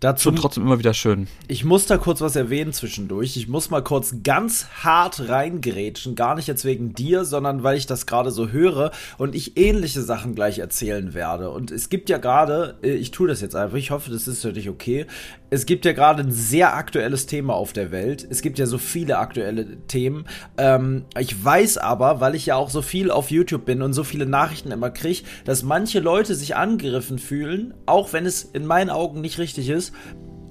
Dazu, 0.00 0.28
Schon 0.28 0.36
trotzdem 0.36 0.62
immer 0.62 0.78
wieder 0.78 0.94
schön. 0.94 1.26
Ich 1.48 1.64
muss 1.64 1.86
da 1.86 1.98
kurz 1.98 2.20
was 2.20 2.36
erwähnen 2.36 2.72
zwischendurch. 2.72 3.36
Ich 3.36 3.48
muss 3.48 3.68
mal 3.68 3.82
kurz 3.82 4.14
ganz 4.22 4.68
hart 4.84 5.28
reingrätschen. 5.28 6.14
Gar 6.14 6.36
nicht 6.36 6.46
jetzt 6.46 6.64
wegen 6.64 6.92
dir, 6.94 7.24
sondern 7.24 7.64
weil 7.64 7.76
ich 7.76 7.86
das 7.86 8.06
gerade 8.06 8.30
so 8.30 8.50
höre 8.50 8.92
und 9.16 9.34
ich 9.34 9.56
ähnliche 9.56 10.02
Sachen 10.02 10.36
gleich 10.36 10.60
erzählen 10.60 11.14
werde. 11.14 11.50
Und 11.50 11.72
es 11.72 11.88
gibt 11.88 12.10
ja 12.10 12.18
gerade, 12.18 12.76
äh, 12.84 12.92
ich 12.92 13.10
tue 13.10 13.26
das 13.26 13.40
jetzt 13.40 13.56
einfach, 13.56 13.76
ich 13.76 13.90
hoffe, 13.90 14.12
das 14.12 14.28
ist 14.28 14.42
für 14.42 14.52
dich 14.52 14.68
okay. 14.68 15.06
Es 15.50 15.64
gibt 15.64 15.84
ja 15.84 15.92
gerade 15.92 16.22
ein 16.22 16.30
sehr 16.30 16.74
aktuelles 16.74 17.26
Thema 17.26 17.54
auf 17.54 17.72
der 17.72 17.90
Welt. 17.90 18.26
Es 18.28 18.42
gibt 18.42 18.58
ja 18.58 18.66
so 18.66 18.78
viele 18.78 19.18
aktuelle 19.18 19.78
Themen. 19.86 20.26
Ähm, 20.58 21.06
ich 21.18 21.42
weiß 21.42 21.78
aber, 21.78 22.20
weil 22.20 22.34
ich 22.34 22.46
ja 22.46 22.56
auch 22.56 22.70
so 22.70 22.82
viel 22.82 23.10
auf 23.10 23.30
YouTube 23.30 23.64
bin 23.64 23.80
und 23.80 23.94
so 23.94 24.04
viele 24.04 24.26
Nachrichten 24.26 24.70
immer 24.70 24.90
kriege, 24.90 25.22
dass 25.44 25.62
manche 25.62 26.00
Leute 26.00 26.34
sich 26.34 26.56
angegriffen 26.56 27.18
fühlen, 27.18 27.74
auch 27.86 28.12
wenn 28.12 28.26
es 28.26 28.42
in 28.42 28.66
meinen 28.66 28.90
Augen 28.90 29.20
nicht 29.20 29.38
richtig 29.38 29.68
ist 29.68 29.92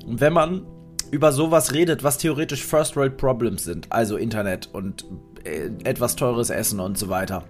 wenn 0.08 0.34
man 0.34 0.66
über 1.12 1.32
sowas 1.32 1.74
redet, 1.74 2.04
was 2.04 2.18
theoretisch 2.18 2.64
First 2.64 2.96
World 2.96 3.18
Problems 3.18 3.64
sind, 3.64 3.92
also 3.92 4.18
Internet 4.18 4.70
und 4.74 5.06
äh, 5.44 5.70
etwas 5.84 6.16
teures 6.16 6.50
Essen 6.50 6.80
und 6.80 6.98
so 6.98 7.10
weiter. 7.10 7.44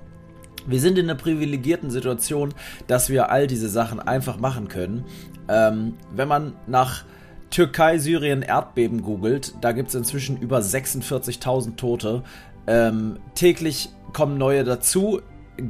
Wir 0.65 0.79
sind 0.79 0.97
in 0.97 1.09
einer 1.09 1.17
privilegierten 1.17 1.89
Situation, 1.91 2.53
dass 2.87 3.09
wir 3.09 3.31
all 3.31 3.47
diese 3.47 3.69
Sachen 3.69 3.99
einfach 3.99 4.37
machen 4.37 4.67
können. 4.67 5.05
Ähm, 5.47 5.93
wenn 6.13 6.27
man 6.27 6.53
nach 6.67 7.05
Türkei, 7.49 7.97
Syrien, 7.97 8.41
Erdbeben 8.41 9.01
googelt, 9.01 9.53
da 9.61 9.71
gibt 9.71 9.89
es 9.89 9.95
inzwischen 9.95 10.37
über 10.37 10.59
46.000 10.59 11.75
Tote. 11.75 12.23
Ähm, 12.67 13.17
täglich 13.35 13.89
kommen 14.13 14.37
neue 14.37 14.63
dazu. 14.63 15.21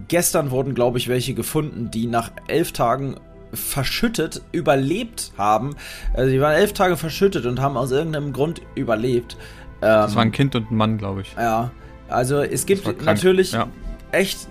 Gestern 0.08 0.52
wurden, 0.52 0.74
glaube 0.74 0.98
ich, 0.98 1.08
welche 1.08 1.34
gefunden, 1.34 1.92
die 1.92 2.08
nach 2.08 2.32
elf 2.48 2.72
Tagen 2.72 3.16
verschüttet 3.54 4.42
überlebt 4.52 5.32
haben. 5.38 5.76
Also 6.14 6.32
die 6.32 6.42
waren 6.42 6.56
elf 6.56 6.74
Tage 6.74 6.98
verschüttet 6.98 7.46
und 7.46 7.62
haben 7.62 7.78
aus 7.78 7.92
irgendeinem 7.92 8.34
Grund 8.34 8.62
überlebt. 8.76 9.38
das 9.80 10.16
war 10.16 10.24
ein 10.24 10.32
Kind 10.32 10.56
und 10.56 10.72
ein 10.72 10.76
Mann, 10.76 10.98
glaube 10.98 11.22
ich. 11.22 11.34
Ja, 11.38 11.72
also 12.10 12.42
es 12.42 12.66
gibt 12.66 13.04
natürlich 13.04 13.54
ja. 13.54 13.68
echt 14.12 14.48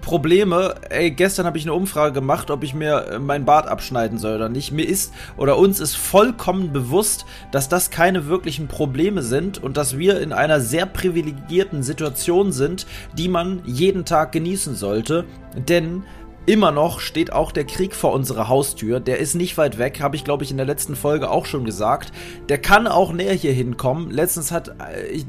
Probleme. 0.00 0.74
Ey, 0.88 1.10
gestern 1.10 1.46
habe 1.46 1.58
ich 1.58 1.64
eine 1.64 1.74
Umfrage 1.74 2.12
gemacht, 2.12 2.50
ob 2.50 2.64
ich 2.64 2.74
mir 2.74 3.06
äh, 3.06 3.18
mein 3.18 3.44
Bart 3.44 3.68
abschneiden 3.68 4.18
soll 4.18 4.36
oder 4.36 4.48
nicht. 4.48 4.72
Mir 4.72 4.88
ist 4.88 5.12
oder 5.36 5.58
uns 5.58 5.80
ist 5.80 5.96
vollkommen 5.96 6.72
bewusst, 6.72 7.26
dass 7.50 7.68
das 7.68 7.90
keine 7.90 8.26
wirklichen 8.26 8.68
Probleme 8.68 9.22
sind 9.22 9.62
und 9.62 9.76
dass 9.76 9.98
wir 9.98 10.20
in 10.20 10.32
einer 10.32 10.60
sehr 10.60 10.86
privilegierten 10.86 11.82
Situation 11.82 12.52
sind, 12.52 12.86
die 13.16 13.28
man 13.28 13.62
jeden 13.64 14.04
Tag 14.04 14.32
genießen 14.32 14.74
sollte. 14.74 15.24
Denn 15.68 16.04
Immer 16.46 16.72
noch 16.72 17.00
steht 17.00 17.32
auch 17.32 17.52
der 17.52 17.64
Krieg 17.64 17.94
vor 17.94 18.12
unserer 18.12 18.48
Haustür. 18.48 18.98
Der 18.98 19.18
ist 19.18 19.34
nicht 19.34 19.58
weit 19.58 19.78
weg, 19.78 20.00
habe 20.00 20.16
ich 20.16 20.24
glaube 20.24 20.42
ich 20.42 20.50
in 20.50 20.56
der 20.56 20.66
letzten 20.66 20.96
Folge 20.96 21.30
auch 21.30 21.44
schon 21.44 21.64
gesagt. 21.64 22.12
Der 22.48 22.58
kann 22.58 22.86
auch 22.86 23.12
näher 23.12 23.34
hier 23.34 23.52
hinkommen. 23.52 24.10
Letztens 24.10 24.50
hat 24.50 24.68
äh, 24.80 25.06
ich 25.08 25.26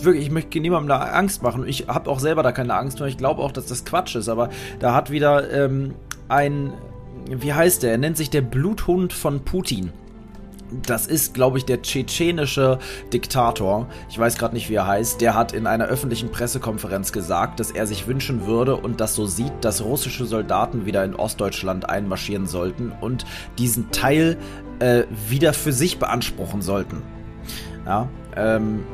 wirklich, 0.00 0.24
ich 0.24 0.30
möchte 0.30 0.58
niemandem 0.58 0.88
da 0.88 0.98
Angst 0.98 1.42
machen. 1.42 1.68
Ich 1.68 1.88
habe 1.88 2.10
auch 2.10 2.18
selber 2.18 2.42
da 2.42 2.50
keine 2.50 2.74
Angst, 2.74 2.98
weil 3.00 3.08
ich 3.08 3.18
glaube 3.18 3.42
auch, 3.42 3.52
dass 3.52 3.66
das 3.66 3.84
Quatsch 3.84 4.16
ist. 4.16 4.28
Aber 4.28 4.48
da 4.80 4.94
hat 4.94 5.10
wieder 5.10 5.50
ähm, 5.52 5.94
ein, 6.28 6.72
wie 7.28 7.52
heißt 7.52 7.82
der? 7.82 7.92
Er 7.92 7.98
nennt 7.98 8.16
sich 8.16 8.30
der 8.30 8.42
Bluthund 8.42 9.12
von 9.12 9.44
Putin 9.44 9.92
das 10.82 11.06
ist, 11.06 11.34
glaube 11.34 11.58
ich, 11.58 11.64
der 11.64 11.82
tschetschenische 11.82 12.78
Diktator. 13.12 13.88
Ich 14.08 14.18
weiß 14.18 14.36
gerade 14.38 14.54
nicht, 14.54 14.70
wie 14.70 14.74
er 14.74 14.86
heißt. 14.86 15.20
Der 15.20 15.34
hat 15.34 15.52
in 15.52 15.66
einer 15.66 15.86
öffentlichen 15.86 16.30
Pressekonferenz 16.30 17.12
gesagt, 17.12 17.60
dass 17.60 17.70
er 17.70 17.86
sich 17.86 18.06
wünschen 18.06 18.46
würde 18.46 18.76
und 18.76 19.00
das 19.00 19.14
so 19.14 19.26
sieht, 19.26 19.52
dass 19.60 19.84
russische 19.84 20.24
Soldaten 20.24 20.86
wieder 20.86 21.04
in 21.04 21.14
Ostdeutschland 21.14 21.88
einmarschieren 21.88 22.46
sollten 22.46 22.92
und 23.00 23.24
diesen 23.58 23.90
Teil 23.90 24.36
äh, 24.78 25.04
wieder 25.28 25.52
für 25.52 25.72
sich 25.72 25.98
beanspruchen 25.98 26.62
sollten. 26.62 27.02
Ja, 27.86 28.08
ähm, 28.36 28.84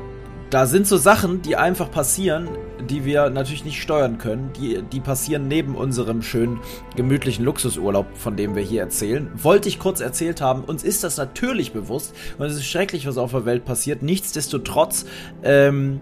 da 0.51 0.67
sind 0.67 0.87
so 0.87 0.97
Sachen, 0.97 1.43
die 1.43 1.55
einfach 1.55 1.91
passieren, 1.91 2.49
die 2.89 3.05
wir 3.05 3.31
natürlich 3.31 3.65
nicht 3.65 3.81
steuern 3.81 4.19
können. 4.19 4.51
Die, 4.61 4.83
die 4.83 4.99
passieren 4.99 5.47
neben 5.47 5.77
unserem 5.77 6.23
schönen, 6.23 6.59
gemütlichen 6.97 7.45
Luxusurlaub, 7.45 8.07
von 8.17 8.37
dem 8.37 8.57
wir 8.57 8.63
hier 8.63 8.81
erzählen. 8.81 9.31
Wollte 9.35 9.69
ich 9.69 9.79
kurz 9.79 10.01
erzählt 10.01 10.41
haben. 10.41 10.65
Uns 10.65 10.83
ist 10.83 11.05
das 11.05 11.17
natürlich 11.17 11.73
bewusst 11.73 12.15
und 12.39 12.47
es 12.47 12.57
ist 12.57 12.67
schrecklich, 12.67 13.07
was 13.07 13.17
auf 13.17 13.31
der 13.31 13.45
Welt 13.45 13.65
passiert. 13.65 14.03
Nichtsdestotrotz 14.03 15.07
ähm, 15.45 16.01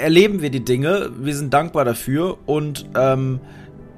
erleben 0.00 0.40
wir 0.40 0.50
die 0.50 0.64
Dinge. 0.64 1.10
Wir 1.18 1.34
sind 1.34 1.52
dankbar 1.52 1.84
dafür 1.84 2.38
und 2.46 2.86
ähm, 2.94 3.40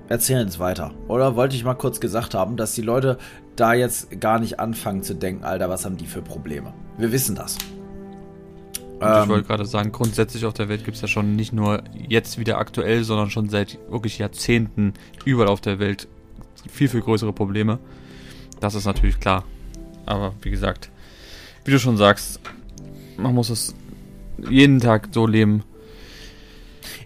erzählen 0.09 0.49
es 0.49 0.59
weiter. 0.59 0.93
Oder 1.07 1.37
wollte 1.37 1.55
ich 1.55 1.65
mal 1.65 1.75
kurz 1.75 2.01
gesagt 2.01 2.33
haben, 2.33 2.57
dass 2.57 2.75
die 2.75 2.83
Leute 2.83 3.19
da 3.57 3.75
jetzt 3.75 4.21
gar 4.23 4.39
nicht 4.39 4.59
anfangen 4.59 5.03
zu 5.03 5.15
denken, 5.15 5.45
Alter, 5.45 5.69
was 5.69 5.85
haben 5.85 5.99
die 5.99 6.07
für 6.07 6.23
Probleme? 6.23 6.73
Wir 6.97 7.13
wissen 7.13 7.35
das. 7.35 7.59
Ähm, 9.00 9.23
ich 9.23 9.28
wollte 9.28 9.49
gerade 9.49 9.64
sagen, 9.64 9.92
grundsätzlich 9.92 10.45
auf 10.45 10.54
der 10.54 10.69
Welt 10.69 10.85
gibt 10.85 10.97
es 10.97 11.02
ja 11.02 11.09
schon 11.09 11.37
nicht 11.37 11.52
nur 11.52 11.83
jetzt 12.09 12.38
wieder 12.38 12.59
aktuell, 12.59 13.04
sondern 13.04 13.30
schon 13.30 13.49
seit 13.49 13.78
wirklich 13.88 14.19
Jahrzehnten 14.19 14.95
überall 15.25 15.49
auf 15.49 15.61
der 15.61 15.78
Welt 15.78 16.09
viel, 16.71 16.88
viel 16.88 17.00
größere 17.00 17.33
Probleme. 17.33 17.78
Das 18.61 18.75
ist 18.75 18.85
natürlich 18.85 19.19
klar. 19.19 19.45
Aber 20.07 20.35
wie 20.42 20.50
gesagt, 20.50 20.90
wie 21.64 21.71
du 21.71 21.78
schon 21.78 21.97
sagst, 21.97 22.40
man 23.16 23.35
muss 23.35 23.50
es 23.50 23.75
jeden 24.49 24.80
Tag 24.80 25.09
so 25.12 25.26
leben. 25.26 25.62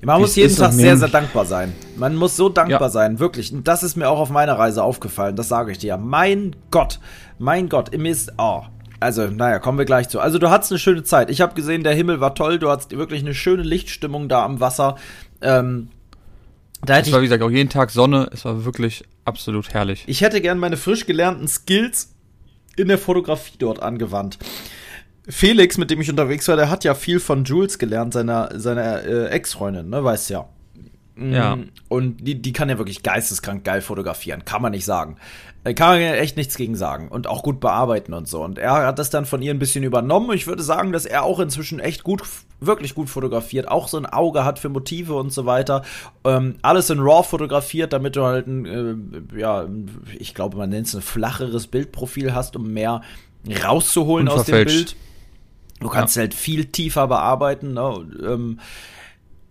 Man 0.02 0.20
muss 0.20 0.36
jeden 0.36 0.54
Tag 0.54 0.72
sehr, 0.72 0.96
sehr 0.96 1.08
dankbar 1.08 1.44
sein. 1.46 1.72
Man 1.96 2.14
muss 2.16 2.36
so 2.36 2.48
dankbar 2.48 2.82
ja. 2.82 2.88
sein, 2.88 3.18
wirklich. 3.18 3.52
Und 3.52 3.66
das 3.66 3.82
ist 3.82 3.96
mir 3.96 4.08
auch 4.08 4.18
auf 4.18 4.30
meiner 4.30 4.58
Reise 4.58 4.82
aufgefallen, 4.82 5.34
das 5.36 5.48
sage 5.48 5.72
ich 5.72 5.78
dir. 5.78 5.96
Mein 5.96 6.54
Gott, 6.70 7.00
mein 7.38 7.68
Gott, 7.68 7.96
mir 7.96 8.10
ist, 8.10 8.32
oh, 8.36 8.62
also, 9.00 9.26
naja, 9.26 9.58
kommen 9.58 9.78
wir 9.78 9.84
gleich 9.84 10.08
zu. 10.08 10.20
Also, 10.20 10.38
du 10.38 10.50
hattest 10.50 10.72
eine 10.72 10.78
schöne 10.78 11.02
Zeit. 11.02 11.30
Ich 11.30 11.40
habe 11.40 11.54
gesehen, 11.54 11.82
der 11.84 11.94
Himmel 11.94 12.20
war 12.20 12.34
toll. 12.34 12.58
Du 12.58 12.70
hattest 12.70 12.96
wirklich 12.96 13.20
eine 13.20 13.34
schöne 13.34 13.62
Lichtstimmung 13.62 14.28
da 14.28 14.44
am 14.44 14.60
Wasser. 14.60 14.96
Ähm, 15.42 15.88
da 16.84 16.98
es 16.98 17.10
war, 17.12 17.20
wie 17.20 17.26
gesagt, 17.26 17.42
auch 17.42 17.50
jeden 17.50 17.70
Tag 17.70 17.90
Sonne. 17.90 18.28
Es 18.32 18.44
war 18.44 18.64
wirklich 18.64 19.04
absolut 19.24 19.72
herrlich. 19.72 20.04
Ich 20.06 20.20
hätte 20.20 20.40
gern 20.40 20.58
meine 20.58 20.76
frisch 20.76 21.06
gelernten 21.06 21.48
Skills 21.48 22.14
in 22.76 22.88
der 22.88 22.98
Fotografie 22.98 23.56
dort 23.58 23.80
angewandt. 23.80 24.38
Felix, 25.26 25.78
mit 25.78 25.90
dem 25.90 26.00
ich 26.00 26.10
unterwegs 26.10 26.46
war, 26.48 26.56
der 26.56 26.68
hat 26.68 26.84
ja 26.84 26.94
viel 26.94 27.18
von 27.18 27.44
Jules 27.44 27.78
gelernt, 27.78 28.12
seiner, 28.12 28.50
seiner 28.58 29.02
äh, 29.04 29.26
Ex-Freundin, 29.28 29.88
ne, 29.88 30.04
weißt 30.04 30.28
ja. 30.30 30.48
Ja. 31.16 31.56
Mm, 31.56 31.68
und 31.88 32.26
die, 32.26 32.40
die 32.40 32.52
kann 32.52 32.68
ja 32.68 32.78
wirklich 32.78 33.02
geisteskrank 33.02 33.62
geil 33.64 33.82
fotografieren, 33.82 34.44
kann 34.44 34.62
man 34.62 34.72
nicht 34.72 34.84
sagen. 34.84 35.16
Äh, 35.62 35.74
kann 35.74 35.90
man 35.90 36.00
ja 36.00 36.14
echt 36.14 36.36
nichts 36.36 36.56
gegen 36.56 36.74
sagen 36.74 37.08
und 37.08 37.26
auch 37.26 37.42
gut 37.42 37.60
bearbeiten 37.60 38.12
und 38.12 38.26
so. 38.28 38.42
Und 38.42 38.58
er 38.58 38.86
hat 38.86 38.98
das 38.98 39.10
dann 39.10 39.24
von 39.24 39.40
ihr 39.40 39.54
ein 39.54 39.60
bisschen 39.60 39.84
übernommen. 39.84 40.32
Ich 40.32 40.46
würde 40.46 40.62
sagen, 40.62 40.92
dass 40.92 41.06
er 41.06 41.22
auch 41.22 41.38
inzwischen 41.38 41.78
echt 41.78 42.02
gut, 42.02 42.22
wirklich 42.60 42.94
gut 42.94 43.08
fotografiert, 43.08 43.68
auch 43.68 43.86
so 43.86 43.96
ein 43.96 44.06
Auge 44.06 44.44
hat 44.44 44.58
für 44.58 44.68
Motive 44.68 45.14
und 45.14 45.32
so 45.32 45.46
weiter. 45.46 45.82
Ähm, 46.24 46.56
alles 46.62 46.90
in 46.90 46.98
RAW 46.98 47.22
fotografiert, 47.22 47.92
damit 47.92 48.16
du 48.16 48.24
halt 48.24 48.48
ein, 48.48 48.66
äh, 49.34 49.38
ja, 49.40 49.68
ich 50.18 50.34
glaube, 50.34 50.56
man 50.56 50.70
nennt 50.70 50.88
es 50.88 50.94
ein 50.94 51.02
flacheres 51.02 51.68
Bildprofil 51.68 52.34
hast, 52.34 52.56
um 52.56 52.72
mehr 52.72 53.02
rauszuholen 53.64 54.28
aus 54.28 54.46
dem 54.46 54.64
Bild. 54.64 54.96
Du 55.80 55.88
kannst 55.88 56.16
ja. 56.16 56.20
halt 56.20 56.34
viel 56.34 56.64
tiefer 56.66 57.06
bearbeiten. 57.06 57.74
Ne? 57.74 58.06
Ähm, 58.26 58.58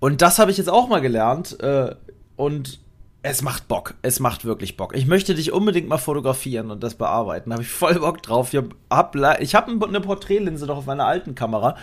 und 0.04 0.22
das 0.22 0.38
habe 0.38 0.52
ich 0.52 0.58
jetzt 0.58 0.70
auch 0.70 0.90
mal 0.90 1.00
gelernt. 1.00 1.58
Äh, 1.62 1.96
und 2.36 2.82
es 3.22 3.42
macht 3.42 3.70
Bock. 3.70 3.94
Es 4.02 4.20
macht 4.20 4.44
wirklich 4.44 4.76
Bock. 4.76 4.94
Ich 4.98 5.06
möchte 5.06 5.34
dich 5.34 5.54
unbedingt 5.54 5.88
mal 5.88 5.98
fotografieren 5.98 6.72
und 6.72 6.84
das 6.84 6.96
bearbeiten. 6.96 7.52
Da 7.52 7.54
habe 7.54 7.64
ich 7.64 7.70
voll 7.70 7.98
Bock 8.02 8.22
drauf. 8.22 8.54
Ich 8.54 8.62
habe 8.90 9.38
ich 9.40 9.56
hab 9.56 9.70
eine 9.70 10.02
Porträtlinse 10.02 10.66
noch 10.66 10.76
auf 10.76 10.88
meiner 10.88 11.06
alten 11.06 11.36
Kamera. 11.36 11.78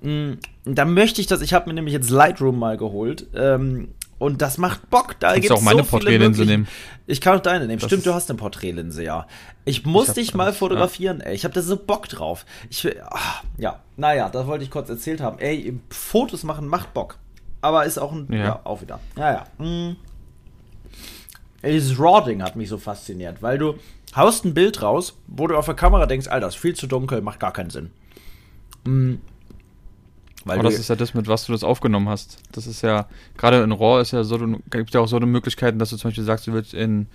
Mm, 0.00 0.36
da 0.64 0.86
möchte 0.86 1.20
ich 1.20 1.26
das. 1.26 1.42
Ich 1.42 1.52
habe 1.52 1.68
mir 1.68 1.74
nämlich 1.74 1.92
jetzt 1.92 2.08
Lightroom 2.08 2.58
mal 2.58 2.78
geholt. 2.78 3.26
Ähm, 3.34 3.88
und 4.16 4.40
das 4.40 4.56
macht 4.56 4.88
Bock. 4.88 5.20
Da 5.20 5.34
gibt 5.34 5.44
es 5.44 5.50
auch 5.50 5.60
meine 5.60 5.84
so 5.84 5.90
Porträtlinse 5.90 6.46
nehmen. 6.46 6.66
Ich 7.06 7.20
kann 7.20 7.36
auch 7.36 7.42
deine 7.42 7.66
nehmen. 7.66 7.80
Das 7.80 7.90
Stimmt, 7.90 8.06
du 8.06 8.14
hast 8.14 8.30
eine 8.30 8.38
Porträtlinse, 8.38 9.04
ja. 9.04 9.26
Ich 9.66 9.84
muss 9.84 10.08
ich 10.08 10.14
dich 10.14 10.34
mal 10.34 10.54
fotografieren, 10.54 11.18
ja. 11.18 11.26
ey. 11.26 11.34
Ich 11.34 11.44
habe 11.44 11.52
da 11.52 11.60
so 11.60 11.76
Bock 11.76 12.08
drauf. 12.08 12.46
Ich 12.70 12.82
will, 12.84 13.02
ach, 13.10 13.44
ja, 13.58 13.80
naja, 13.98 14.30
das 14.30 14.46
wollte 14.46 14.64
ich 14.64 14.70
kurz 14.70 14.88
erzählt 14.88 15.20
haben. 15.20 15.38
Ey, 15.40 15.78
Fotos 15.90 16.42
machen 16.42 16.68
macht 16.68 16.94
Bock 16.94 17.18
aber 17.66 17.84
ist 17.84 17.98
auch 17.98 18.12
ein, 18.12 18.26
ja, 18.30 18.38
ja 18.38 18.60
auch 18.64 18.80
wieder. 18.80 19.00
Ja, 19.16 19.32
ja. 19.32 19.44
Mhm. 19.58 19.96
Dieses 21.62 21.98
Raw-Ding 21.98 22.42
hat 22.42 22.56
mich 22.56 22.68
so 22.68 22.78
fasziniert, 22.78 23.42
weil 23.42 23.58
du 23.58 23.74
haust 24.14 24.44
ein 24.44 24.54
Bild 24.54 24.82
raus, 24.82 25.18
wo 25.26 25.46
du 25.46 25.56
auf 25.56 25.66
der 25.66 25.74
Kamera 25.74 26.06
denkst, 26.06 26.28
Alter, 26.28 26.48
ist 26.48 26.56
viel 26.56 26.74
zu 26.74 26.86
dunkel, 26.86 27.20
macht 27.22 27.40
gar 27.40 27.52
keinen 27.52 27.70
Sinn. 27.70 27.90
Mhm. 28.84 29.20
Weil 30.44 30.60
Aber 30.60 30.70
das 30.70 30.78
ist 30.78 30.88
ja 30.88 30.94
das, 30.94 31.12
mit 31.12 31.26
was 31.26 31.44
du 31.46 31.52
das 31.52 31.64
aufgenommen 31.64 32.08
hast. 32.08 32.38
Das 32.52 32.68
ist 32.68 32.82
ja, 32.82 33.08
gerade 33.36 33.62
in 33.62 33.72
RAW 33.72 34.00
ist 34.00 34.12
ja 34.12 34.22
so, 34.22 34.38
gibt 34.70 34.94
ja 34.94 35.00
auch 35.00 35.08
so 35.08 35.16
eine 35.16 35.26
Möglichkeiten, 35.26 35.80
dass 35.80 35.90
du 35.90 35.96
zum 35.96 36.10
Beispiel 36.10 36.22
sagst, 36.22 36.46
du 36.46 36.52
willst 36.52 36.72
in 36.72 37.08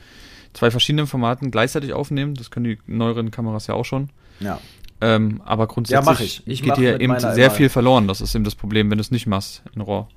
zwei 0.52 0.70
verschiedenen 0.70 1.08
Formaten 1.08 1.50
gleichzeitig 1.50 1.94
aufnehmen. 1.94 2.36
Das 2.36 2.52
können 2.52 2.66
die 2.66 2.78
neueren 2.88 3.32
Kameras 3.32 3.68
ja 3.68 3.76
auch 3.76 3.86
schon. 3.86 4.10
Ja. 4.42 4.60
Ähm, 5.00 5.42
aber 5.46 5.68
grundsätzlich 5.68 6.20
ja, 6.20 6.26
ich. 6.26 6.44
Ich 6.46 6.62
geht 6.62 6.76
dir 6.76 7.00
eben 7.00 7.18
sehr 7.20 7.52
viel 7.52 7.70
verloren. 7.70 8.10
Das 8.10 8.20
ist 8.20 8.36
eben 8.36 8.44
das 8.44 8.56
Problem, 8.56 8.92
wenn 8.92 8.98
du 8.98 9.02
es 9.02 9.12
nicht 9.12 9.28
machst 9.28 9.64
in 9.74 9.82
RAW. 9.82 10.08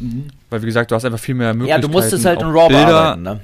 Mhm. 0.00 0.28
Weil, 0.50 0.62
wie 0.62 0.66
gesagt, 0.66 0.90
du 0.90 0.94
hast 0.94 1.04
einfach 1.04 1.18
viel 1.18 1.34
mehr 1.34 1.54
Möglichkeiten. 1.54 1.82
Ja, 1.82 1.88
du 1.88 1.92
musst 1.92 2.12
es 2.12 2.24
halt 2.24 2.42
in 2.42 2.48
RAW 2.48 2.68
Bilder, 2.68 2.86
bearbeiten, 2.86 3.22
ne? 3.22 3.40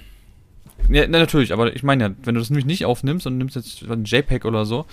Ja, 0.88 1.06
natürlich, 1.06 1.52
aber 1.52 1.74
ich 1.74 1.82
meine 1.82 2.04
ja, 2.04 2.10
wenn 2.24 2.34
du 2.34 2.40
das 2.40 2.50
nämlich 2.50 2.66
nicht 2.66 2.84
aufnimmst 2.84 3.26
und 3.26 3.38
nimmst 3.38 3.56
jetzt 3.56 3.82
ein 3.82 4.04
JPEG 4.04 4.44
oder 4.44 4.64
so, 4.64 4.86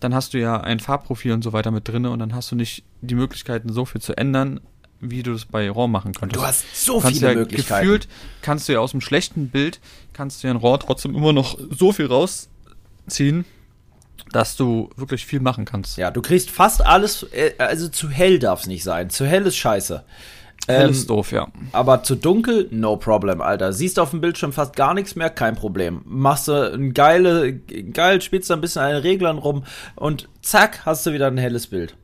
dann 0.00 0.14
hast 0.14 0.34
du 0.34 0.38
ja 0.38 0.60
ein 0.60 0.80
Farbprofil 0.80 1.32
und 1.32 1.42
so 1.42 1.52
weiter 1.52 1.70
mit 1.70 1.88
drin 1.88 2.06
und 2.06 2.18
dann 2.18 2.34
hast 2.34 2.50
du 2.50 2.56
nicht 2.56 2.84
die 3.00 3.14
Möglichkeiten, 3.14 3.72
so 3.72 3.84
viel 3.84 4.00
zu 4.00 4.16
ändern, 4.16 4.60
wie 5.00 5.22
du 5.22 5.32
das 5.32 5.44
bei 5.44 5.68
RAW 5.70 5.88
machen 5.88 6.12
könntest. 6.12 6.40
Du 6.40 6.46
hast 6.46 6.84
so 6.84 7.00
viele 7.00 7.28
ja 7.28 7.34
Möglichkeiten. 7.34 7.82
Gefühlt 7.82 8.08
kannst 8.42 8.68
du 8.68 8.72
ja 8.72 8.80
aus 8.80 8.92
dem 8.92 9.00
schlechten 9.00 9.48
Bild, 9.48 9.80
kannst 10.12 10.42
du 10.42 10.48
ja 10.48 10.52
in 10.52 10.58
RAW 10.58 10.78
trotzdem 10.78 11.14
immer 11.14 11.32
noch 11.32 11.58
so 11.70 11.92
viel 11.92 12.06
rausziehen, 12.06 13.44
dass 14.32 14.56
du 14.56 14.90
wirklich 14.96 15.26
viel 15.26 15.40
machen 15.40 15.64
kannst. 15.64 15.98
Ja, 15.98 16.10
du 16.10 16.22
kriegst 16.22 16.50
fast 16.50 16.84
alles, 16.84 17.24
äh, 17.32 17.52
also 17.58 17.88
zu 17.88 18.08
hell 18.08 18.38
darf 18.38 18.62
es 18.62 18.66
nicht 18.66 18.84
sein. 18.84 19.10
Zu 19.10 19.26
hell 19.26 19.46
ist 19.46 19.56
scheiße. 19.56 20.04
Hell 20.66 20.86
ähm, 20.86 20.90
ist 20.90 21.08
doof, 21.08 21.32
ja. 21.32 21.48
Aber 21.72 22.02
zu 22.02 22.16
dunkel, 22.16 22.68
no 22.70 22.96
problem, 22.96 23.40
Alter. 23.40 23.72
Siehst 23.72 23.98
auf 23.98 24.10
dem 24.10 24.20
Bildschirm 24.20 24.52
fast 24.52 24.74
gar 24.74 24.94
nichts 24.94 25.14
mehr, 25.14 25.30
kein 25.30 25.54
Problem. 25.54 26.02
Machst 26.04 26.48
du 26.48 26.72
ein 26.72 26.92
geile, 26.92 27.54
geil, 27.54 28.20
spielst 28.20 28.50
du 28.50 28.54
ein 28.54 28.60
bisschen 28.60 28.82
an 28.82 28.90
den 28.90 29.02
Reglern 29.02 29.38
rum 29.38 29.64
und 29.94 30.28
zack, 30.42 30.84
hast 30.84 31.06
du 31.06 31.12
wieder 31.12 31.28
ein 31.28 31.38
helles 31.38 31.68
Bild. 31.68 31.96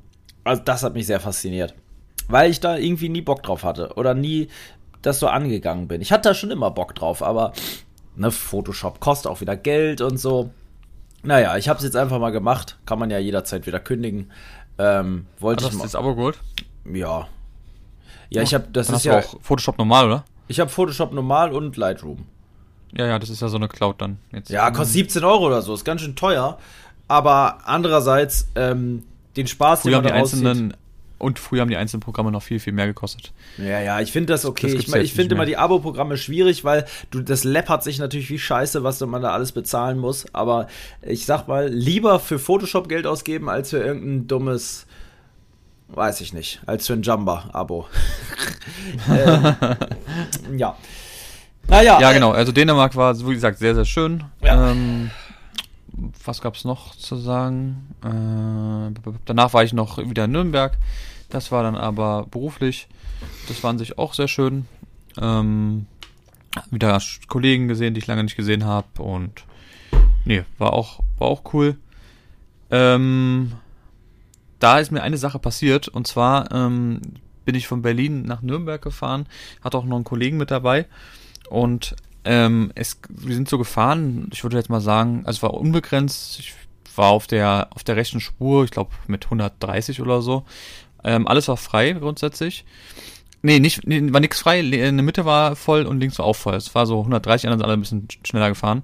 Also 0.44 0.62
das 0.64 0.82
hat 0.82 0.94
mich 0.94 1.06
sehr 1.06 1.20
fasziniert. 1.20 1.74
Weil 2.28 2.50
ich 2.50 2.60
da 2.60 2.76
irgendwie 2.76 3.08
nie 3.08 3.20
Bock 3.20 3.42
drauf 3.42 3.64
hatte 3.64 3.94
oder 3.96 4.14
nie 4.14 4.48
das 5.02 5.18
so 5.18 5.26
angegangen 5.26 5.88
bin. 5.88 6.00
Ich 6.00 6.12
hatte 6.12 6.28
da 6.28 6.34
schon 6.34 6.52
immer 6.52 6.70
Bock 6.70 6.94
drauf, 6.94 7.22
aber 7.22 7.52
ne, 8.14 8.30
Photoshop 8.30 9.00
kostet 9.00 9.30
auch 9.30 9.40
wieder 9.40 9.56
Geld 9.56 10.00
und 10.00 10.18
so. 10.18 10.50
Naja, 11.24 11.56
ich 11.56 11.68
habe 11.68 11.78
es 11.78 11.84
jetzt 11.84 11.96
einfach 11.96 12.20
mal 12.20 12.30
gemacht. 12.30 12.78
Kann 12.86 12.98
man 12.98 13.10
ja 13.10 13.18
jederzeit 13.18 13.66
wieder 13.66 13.80
kündigen. 13.80 14.30
Ähm, 14.78 15.26
wollte 15.38 15.64
ich 15.64 15.72
mal. 15.72 15.84
Ist 15.84 15.94
das 15.94 15.94
aber 15.96 16.14
gut? 16.14 16.38
Ja, 16.84 17.28
ja, 18.36 18.42
ich 18.42 18.54
habe 18.54 18.66
das 18.72 18.88
Dann 18.88 18.96
ist 18.96 19.04
ja 19.04 19.18
auch 19.18 19.40
Photoshop 19.40 19.78
normal, 19.78 20.06
oder? 20.06 20.24
Ich 20.48 20.60
habe 20.60 20.70
Photoshop 20.70 21.12
normal 21.12 21.52
und 21.52 21.76
Lightroom. 21.76 22.26
Ja, 22.96 23.06
ja, 23.06 23.18
das 23.18 23.30
ist 23.30 23.40
ja 23.40 23.48
so 23.48 23.56
eine 23.56 23.68
Cloud 23.68 24.00
dann. 24.00 24.18
Jetzt. 24.32 24.50
Ja, 24.50 24.70
kostet 24.70 24.94
17 24.94 25.24
Euro 25.24 25.46
oder 25.46 25.62
so, 25.62 25.74
ist 25.74 25.84
ganz 25.84 26.02
schön 26.02 26.14
teuer. 26.14 26.58
Aber 27.08 27.58
andererseits, 27.64 28.48
ähm, 28.54 29.04
den 29.36 29.46
Spaß, 29.46 29.82
früher 29.82 29.92
den 29.92 30.04
man 30.04 30.04
haben 30.04 30.14
die 30.14 30.20
einzelnen 30.20 30.76
Und 31.18 31.38
früher 31.38 31.62
haben 31.62 31.70
die 31.70 31.76
einzelnen 31.76 32.00
Programme 32.00 32.30
noch 32.30 32.42
viel, 32.42 32.58
viel 32.58 32.72
mehr 32.72 32.86
gekostet. 32.86 33.32
Ja, 33.56 33.80
ja, 33.80 34.00
ich 34.00 34.12
finde 34.12 34.32
das 34.32 34.44
okay. 34.44 34.74
Das 34.74 34.84
ich, 34.84 34.94
ich 34.94 35.14
finde 35.14 35.34
immer 35.34 35.46
die 35.46 35.56
Abo-Programme 35.56 36.16
schwierig, 36.16 36.64
weil 36.64 36.84
du, 37.10 37.20
das 37.20 37.44
läppert 37.44 37.82
sich 37.82 37.98
natürlich 37.98 38.28
wie 38.28 38.38
scheiße, 38.38 38.82
was 38.82 39.00
man 39.00 39.22
da 39.22 39.32
alles 39.32 39.52
bezahlen 39.52 39.98
muss. 39.98 40.26
Aber 40.34 40.66
ich 41.00 41.24
sag 41.24 41.48
mal, 41.48 41.68
lieber 41.68 42.18
für 42.18 42.38
Photoshop 42.38 42.88
Geld 42.88 43.06
ausgeben, 43.06 43.48
als 43.48 43.70
für 43.70 43.78
irgendein 43.78 44.26
dummes, 44.26 44.86
weiß 45.94 46.20
ich 46.20 46.32
nicht, 46.32 46.60
als 46.66 46.86
für 46.86 46.94
ein 46.94 47.02
Jumba-Abo. 47.02 47.86
ähm, 49.10 49.56
ja. 50.56 50.76
Naja. 51.68 52.00
Ja, 52.00 52.10
äh, 52.10 52.14
genau. 52.14 52.32
Also 52.32 52.52
Dänemark 52.52 52.96
war, 52.96 53.18
wie 53.26 53.34
gesagt, 53.34 53.58
sehr, 53.58 53.74
sehr 53.74 53.84
schön. 53.84 54.24
Ja. 54.42 54.70
Ähm, 54.70 55.10
was 56.24 56.40
gab 56.40 56.56
es 56.56 56.64
noch 56.64 56.96
zu 56.96 57.16
sagen? 57.16 57.94
Äh, 58.02 59.12
danach 59.24 59.52
war 59.52 59.62
ich 59.64 59.72
noch 59.72 59.98
wieder 59.98 60.24
in 60.24 60.32
Nürnberg. 60.32 60.76
Das 61.30 61.52
war 61.52 61.62
dann 61.62 61.76
aber 61.76 62.26
beruflich. 62.30 62.88
Das 63.48 63.62
war 63.62 63.70
an 63.70 63.78
sich 63.78 63.98
auch 63.98 64.14
sehr 64.14 64.28
schön. 64.28 64.66
Ähm, 65.20 65.86
wieder 66.70 67.00
Kollegen 67.28 67.68
gesehen, 67.68 67.94
die 67.94 68.00
ich 68.00 68.06
lange 68.06 68.24
nicht 68.24 68.36
gesehen 68.36 68.64
habe. 68.64 69.02
Und 69.02 69.44
nee, 70.24 70.44
war 70.58 70.72
auch, 70.72 71.00
war 71.18 71.28
auch 71.28 71.54
cool. 71.54 71.76
Ähm, 72.70 73.52
da 74.62 74.78
ist 74.78 74.92
mir 74.92 75.02
eine 75.02 75.18
Sache 75.18 75.38
passiert. 75.38 75.88
Und 75.88 76.06
zwar 76.06 76.52
ähm, 76.52 77.00
bin 77.44 77.54
ich 77.54 77.66
von 77.66 77.82
Berlin 77.82 78.22
nach 78.22 78.42
Nürnberg 78.42 78.80
gefahren. 78.80 79.26
Hatte 79.62 79.78
auch 79.78 79.84
noch 79.84 79.96
einen 79.96 80.04
Kollegen 80.04 80.36
mit 80.36 80.50
dabei. 80.50 80.86
Und 81.50 81.96
ähm, 82.24 82.72
es, 82.74 83.00
wir 83.08 83.34
sind 83.34 83.48
so 83.48 83.58
gefahren, 83.58 84.28
ich 84.32 84.44
würde 84.44 84.56
jetzt 84.56 84.70
mal 84.70 84.80
sagen, 84.80 85.22
also 85.24 85.38
es 85.38 85.42
war 85.42 85.54
unbegrenzt, 85.54 86.38
ich 86.38 86.54
war 86.94 87.08
auf 87.08 87.26
der, 87.26 87.68
auf 87.70 87.82
der 87.82 87.96
rechten 87.96 88.20
Spur, 88.20 88.64
ich 88.64 88.70
glaube 88.70 88.90
mit 89.06 89.24
130 89.24 90.00
oder 90.00 90.22
so. 90.22 90.44
Ähm, 91.02 91.26
alles 91.26 91.48
war 91.48 91.56
frei 91.56 91.92
grundsätzlich. 91.92 92.64
Nee, 93.44 93.58
nicht, 93.58 93.84
nee, 93.88 94.12
war 94.12 94.20
nichts 94.20 94.40
frei. 94.40 94.60
In 94.60 94.70
der 94.70 95.04
Mitte 95.04 95.24
war 95.24 95.56
voll 95.56 95.84
und 95.84 95.98
links 95.98 96.18
war 96.20 96.26
auch 96.26 96.36
voll. 96.36 96.54
Es 96.54 96.72
war 96.76 96.86
so 96.86 97.00
130, 97.00 97.48
anderen 97.48 97.58
sind 97.58 97.64
alle 97.64 97.72
ein 97.74 97.80
bisschen 97.80 98.08
schneller 98.24 98.50
gefahren. 98.50 98.82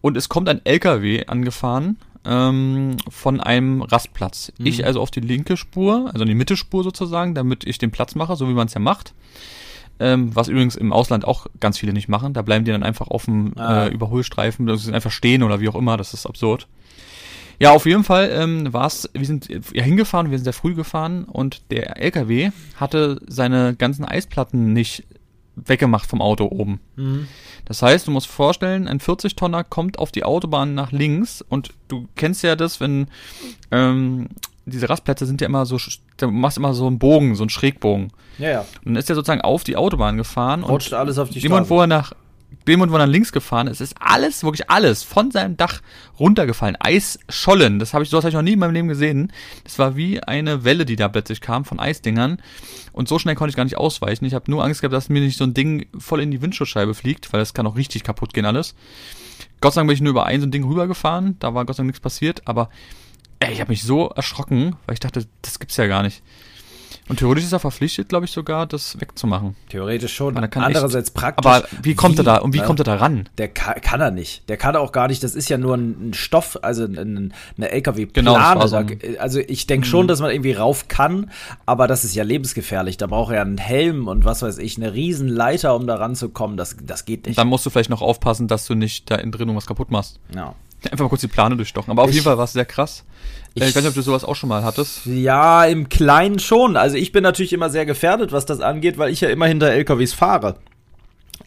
Und 0.00 0.16
es 0.16 0.28
kommt 0.28 0.48
ein 0.48 0.64
LKW 0.64 1.26
angefahren 1.26 1.96
ähm, 2.24 2.96
von 3.08 3.40
einem 3.40 3.82
Rastplatz. 3.82 4.52
Mhm. 4.58 4.66
Ich 4.66 4.84
also 4.84 5.00
auf 5.00 5.10
die 5.10 5.20
linke 5.20 5.56
Spur, 5.56 6.10
also 6.12 6.22
in 6.22 6.28
die 6.28 6.34
Mitte-Spur 6.34 6.84
sozusagen, 6.84 7.34
damit 7.34 7.64
ich 7.66 7.78
den 7.78 7.90
Platz 7.90 8.14
mache, 8.14 8.36
so 8.36 8.48
wie 8.48 8.54
man 8.54 8.66
es 8.66 8.74
ja 8.74 8.80
macht. 8.80 9.14
Ähm, 9.98 10.34
was 10.34 10.48
übrigens 10.48 10.76
im 10.76 10.92
Ausland 10.92 11.26
auch 11.26 11.46
ganz 11.60 11.78
viele 11.78 11.92
nicht 11.92 12.08
machen. 12.08 12.32
Da 12.32 12.40
bleiben 12.40 12.64
die 12.64 12.72
dann 12.72 12.82
einfach 12.82 13.08
auf 13.08 13.26
dem 13.26 13.52
ah. 13.58 13.86
äh, 13.86 13.88
Überholstreifen, 13.88 14.66
das 14.66 14.82
ist 14.82 14.92
einfach 14.92 15.10
stehen 15.10 15.42
oder 15.42 15.60
wie 15.60 15.68
auch 15.68 15.74
immer, 15.74 15.96
das 15.96 16.14
ist 16.14 16.26
absurd. 16.26 16.68
Ja, 17.58 17.72
auf 17.72 17.84
jeden 17.84 18.04
Fall 18.04 18.30
ähm, 18.32 18.72
war 18.72 18.86
es, 18.86 19.10
wir 19.12 19.26
sind 19.26 19.48
ja 19.50 19.82
hingefahren, 19.82 20.30
wir 20.30 20.38
sind 20.38 20.44
sehr 20.44 20.54
früh 20.54 20.74
gefahren 20.74 21.24
und 21.24 21.70
der 21.70 21.98
LKW 21.98 22.52
hatte 22.76 23.20
seine 23.26 23.74
ganzen 23.76 24.06
Eisplatten 24.06 24.72
nicht 24.72 25.04
weggemacht 25.66 26.08
vom 26.08 26.20
Auto 26.20 26.46
oben. 26.46 26.80
Mhm. 26.96 27.28
Das 27.64 27.82
heißt, 27.82 28.06
du 28.06 28.10
musst 28.10 28.26
vorstellen, 28.26 28.88
ein 28.88 29.00
40-Tonner 29.00 29.64
kommt 29.64 29.98
auf 29.98 30.12
die 30.12 30.24
Autobahn 30.24 30.74
nach 30.74 30.92
links 30.92 31.42
und 31.48 31.70
du 31.88 32.08
kennst 32.16 32.42
ja 32.42 32.56
das, 32.56 32.80
wenn 32.80 33.08
ähm, 33.70 34.28
diese 34.66 34.88
Rastplätze 34.88 35.26
sind 35.26 35.40
ja 35.40 35.46
immer 35.46 35.66
so, 35.66 35.78
du 36.16 36.30
machst 36.30 36.58
immer 36.58 36.74
so 36.74 36.86
einen 36.86 36.98
Bogen, 36.98 37.34
so 37.34 37.42
einen 37.42 37.50
Schrägbogen. 37.50 38.12
Ja, 38.38 38.50
ja. 38.50 38.60
Und 38.60 38.86
dann 38.86 38.96
ist 38.96 39.10
er 39.10 39.14
sozusagen 39.14 39.40
auf 39.40 39.64
die 39.64 39.76
Autobahn 39.76 40.16
gefahren. 40.16 40.62
Rutscht 40.62 40.92
alles 40.92 41.18
auf 41.18 41.28
die 41.28 41.40
Straße. 41.40 41.52
Jemand, 41.52 41.70
wo 41.70 41.80
er 41.80 41.86
nach, 41.86 42.12
dem 42.68 42.80
und 42.80 42.90
wo 42.90 42.96
er 42.96 43.06
nach 43.06 43.12
links 43.12 43.32
gefahren 43.32 43.66
ist, 43.66 43.80
ist 43.80 43.96
alles, 43.98 44.44
wirklich 44.44 44.70
alles 44.70 45.02
von 45.02 45.30
seinem 45.30 45.56
Dach 45.56 45.80
runtergefallen. 46.18 46.76
Eisschollen, 46.78 47.78
das 47.78 47.94
habe 47.94 48.04
ich, 48.04 48.10
sowas 48.10 48.24
habe 48.24 48.30
ich 48.30 48.34
noch 48.34 48.42
nie 48.42 48.52
in 48.52 48.58
meinem 48.58 48.74
Leben 48.74 48.88
gesehen. 48.88 49.32
Das 49.64 49.78
war 49.78 49.96
wie 49.96 50.22
eine 50.22 50.64
Welle, 50.64 50.84
die 50.84 50.96
da 50.96 51.08
plötzlich 51.08 51.40
kam 51.40 51.64
von 51.64 51.80
Eisdingern. 51.80 52.40
Und 52.92 53.08
so 53.08 53.18
schnell 53.18 53.34
konnte 53.34 53.50
ich 53.50 53.56
gar 53.56 53.64
nicht 53.64 53.78
ausweichen. 53.78 54.24
Ich 54.24 54.34
habe 54.34 54.50
nur 54.50 54.64
Angst 54.64 54.80
gehabt, 54.80 54.94
dass 54.94 55.08
mir 55.08 55.20
nicht 55.20 55.38
so 55.38 55.44
ein 55.44 55.54
Ding 55.54 55.86
voll 55.98 56.20
in 56.20 56.30
die 56.30 56.42
Windschutzscheibe 56.42 56.94
fliegt, 56.94 57.32
weil 57.32 57.40
das 57.40 57.54
kann 57.54 57.66
auch 57.66 57.76
richtig 57.76 58.04
kaputt 58.04 58.34
gehen 58.34 58.44
alles. 58.44 58.74
Gott 59.60 59.74
sei 59.74 59.80
Dank 59.80 59.88
bin 59.88 59.94
ich 59.94 60.02
nur 60.02 60.10
über 60.10 60.26
ein 60.26 60.40
so 60.40 60.46
ein 60.46 60.50
Ding 60.50 60.64
rübergefahren, 60.64 61.36
da 61.38 61.54
war 61.54 61.64
Gott 61.64 61.76
sei 61.76 61.82
Dank 61.82 61.88
nichts 61.88 62.00
passiert, 62.00 62.46
aber 62.46 62.70
Ey, 63.42 63.54
ich 63.54 63.60
habe 63.60 63.70
mich 63.70 63.82
so 63.82 64.08
erschrocken, 64.10 64.76
weil 64.84 64.92
ich 64.92 65.00
dachte, 65.00 65.26
das 65.40 65.58
gibt's 65.58 65.78
ja 65.78 65.86
gar 65.86 66.02
nicht. 66.02 66.22
Und 67.08 67.18
theoretisch 67.18 67.44
ist 67.44 67.52
er 67.52 67.58
verpflichtet, 67.58 68.08
glaube 68.08 68.26
ich, 68.26 68.32
sogar, 68.32 68.66
das 68.66 69.00
wegzumachen. 69.00 69.56
Theoretisch 69.68 70.14
schon. 70.14 70.36
Andererseits 70.36 71.08
echt, 71.08 71.16
praktisch. 71.16 71.46
Aber 71.46 71.66
wie 71.82 71.94
kommt 71.94 72.16
wie, 72.16 72.20
er 72.20 72.24
da 72.24 72.36
und 72.38 72.52
wie 72.54 72.58
ne? 72.58 72.64
kommt 72.64 72.80
er 72.80 72.84
da 72.84 72.96
ran? 72.96 73.28
Der 73.38 73.48
kann, 73.48 73.80
kann, 73.80 74.00
er 74.00 74.10
nicht. 74.10 74.48
Der 74.48 74.56
kann 74.56 74.76
auch 74.76 74.92
gar 74.92 75.08
nicht. 75.08 75.22
Das 75.22 75.34
ist 75.34 75.48
ja 75.48 75.58
nur 75.58 75.76
ein, 75.76 76.12
Stoff, 76.14 76.58
also 76.62 76.84
ein, 76.84 77.32
eine 77.56 77.70
LKW-Plane. 77.70 78.30
Genau, 78.30 78.66
so 78.66 78.84
also 79.18 79.38
ich 79.40 79.66
denke 79.66 79.86
schon, 79.86 80.06
mhm. 80.06 80.08
dass 80.08 80.20
man 80.20 80.30
irgendwie 80.30 80.52
rauf 80.52 80.88
kann, 80.88 81.30
aber 81.66 81.86
das 81.86 82.04
ist 82.04 82.14
ja 82.14 82.24
lebensgefährlich. 82.24 82.96
Da 82.96 83.06
braucht 83.06 83.32
er 83.32 83.42
einen 83.42 83.58
Helm 83.58 84.08
und 84.08 84.24
was 84.24 84.42
weiß 84.42 84.58
ich, 84.58 84.76
eine 84.76 84.94
Riesenleiter, 84.94 85.74
um 85.74 85.86
da 85.86 85.96
ranzukommen. 85.96 86.56
Das, 86.56 86.76
das 86.82 87.04
geht 87.04 87.26
nicht. 87.26 87.38
Dann 87.38 87.48
musst 87.48 87.66
du 87.66 87.70
vielleicht 87.70 87.90
noch 87.90 88.02
aufpassen, 88.02 88.48
dass 88.48 88.66
du 88.66 88.74
nicht 88.74 89.10
da 89.10 89.16
innen 89.16 89.32
drin 89.32 89.54
was 89.54 89.66
kaputt 89.66 89.90
machst. 89.90 90.20
Ja. 90.34 90.54
Einfach 90.84 91.04
mal 91.04 91.08
kurz 91.08 91.20
die 91.20 91.28
Plane 91.28 91.56
durchstochen. 91.56 91.90
Aber 91.90 92.02
auf 92.02 92.08
ich, 92.08 92.16
jeden 92.16 92.24
Fall 92.24 92.38
war 92.38 92.44
es 92.44 92.52
sehr 92.52 92.64
krass. 92.64 93.04
Ich, 93.54 93.62
ich 93.62 93.74
weiß 93.74 93.82
nicht, 93.82 93.88
ob 93.88 93.94
du 93.94 94.02
sowas 94.02 94.24
auch 94.24 94.36
schon 94.36 94.48
mal 94.48 94.62
hattest. 94.62 95.04
Ja, 95.06 95.64
im 95.64 95.88
Kleinen 95.88 96.38
schon. 96.38 96.76
Also 96.76 96.96
ich 96.96 97.12
bin 97.12 97.22
natürlich 97.22 97.52
immer 97.52 97.68
sehr 97.68 97.84
gefährdet, 97.84 98.32
was 98.32 98.46
das 98.46 98.60
angeht, 98.60 98.96
weil 98.96 99.10
ich 99.10 99.20
ja 99.20 99.28
immer 99.28 99.46
hinter 99.46 99.70
LKWs 99.70 100.14
fahre. 100.14 100.56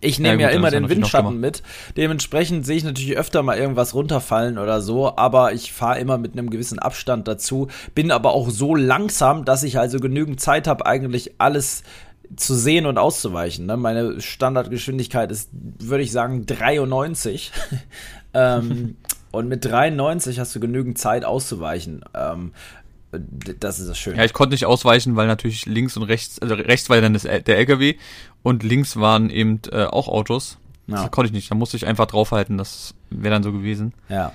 Ich 0.02 0.19
nehme 0.19 0.41
ja, 0.41 0.50
ja 0.50 0.56
immer 0.56 0.69
den 0.69 0.89
Windschatten 0.89 1.39
mit. 1.39 1.63
Dementsprechend 1.96 2.65
sehe 2.65 2.76
ich 2.76 2.84
natürlich 2.84 3.15
öfter 3.17 3.41
mal 3.41 3.58
irgendwas 3.58 3.93
runterfallen 3.93 4.58
oder 4.58 4.82
so, 4.82 5.15
aber 5.15 5.54
ich 5.54 5.72
fahre 5.72 6.00
immer 6.00 6.17
mit 6.17 6.34
einem 6.34 6.50
gewissen 6.50 6.78
Abstand 6.78 7.28
dazu. 7.28 7.69
Bin 7.96 8.12
aber 8.12 8.34
auch 8.34 8.50
so 8.50 8.76
langsam, 8.76 9.46
dass 9.46 9.63
ich 9.63 9.80
also 9.80 10.00
genügend 10.00 10.41
Zeit 10.41 10.67
habe, 10.67 10.86
eigentlich 10.86 11.36
alles 11.38 11.84
zu 12.36 12.56
sehen 12.56 12.86
und 12.86 12.98
auszuweichen. 12.98 13.65
Ne? 13.65 13.78
Meine 13.78 14.19
Standardgeschwindigkeit 14.19 15.32
ist, 15.32 15.50
würde 15.52 16.04
ich 16.04 16.12
sagen, 16.12 16.46
93. 16.46 17.52
ähm, 18.34 18.98
Und 19.34 19.48
mit 19.48 19.65
93 19.65 20.39
hast 20.39 20.54
du 20.54 20.60
genügend 20.60 21.00
Zeit 21.00 21.26
auszuweichen. 21.26 22.06
Ähm, 22.13 22.52
das 23.60 23.80
ist 23.80 23.89
das 23.89 23.98
Schöne. 23.98 24.17
Ja, 24.17 24.26
ich 24.26 24.34
konnte 24.34 24.54
nicht 24.54 24.67
ausweichen, 24.67 25.15
weil 25.15 25.26
natürlich 25.26 25.65
links 25.65 25.98
und 25.98 26.04
rechts, 26.04 26.38
also 26.38 26.54
rechts 26.54 26.88
war 26.91 27.02
dann 27.02 27.13
das, 27.13 27.24
der 27.24 27.58
LKW 27.58 27.96
und 28.43 28.62
links 28.62 28.96
waren 28.96 29.32
eben 29.32 29.60
äh, 29.72 29.86
auch 29.86 30.08
Autos. 30.08 30.60
Ja. 30.86 31.02
Das 31.02 31.10
konnte 31.10 31.30
ich 31.30 31.34
nicht. 31.34 31.50
Da 31.50 31.56
musste 31.56 31.78
ich 31.78 31.88
einfach 31.88 32.06
draufhalten. 32.06 32.60
Das 32.60 32.93
wäre 33.10 33.34
dann 33.34 33.41
so 33.41 33.52
gewesen. 33.52 33.96
Ja. 34.08 34.34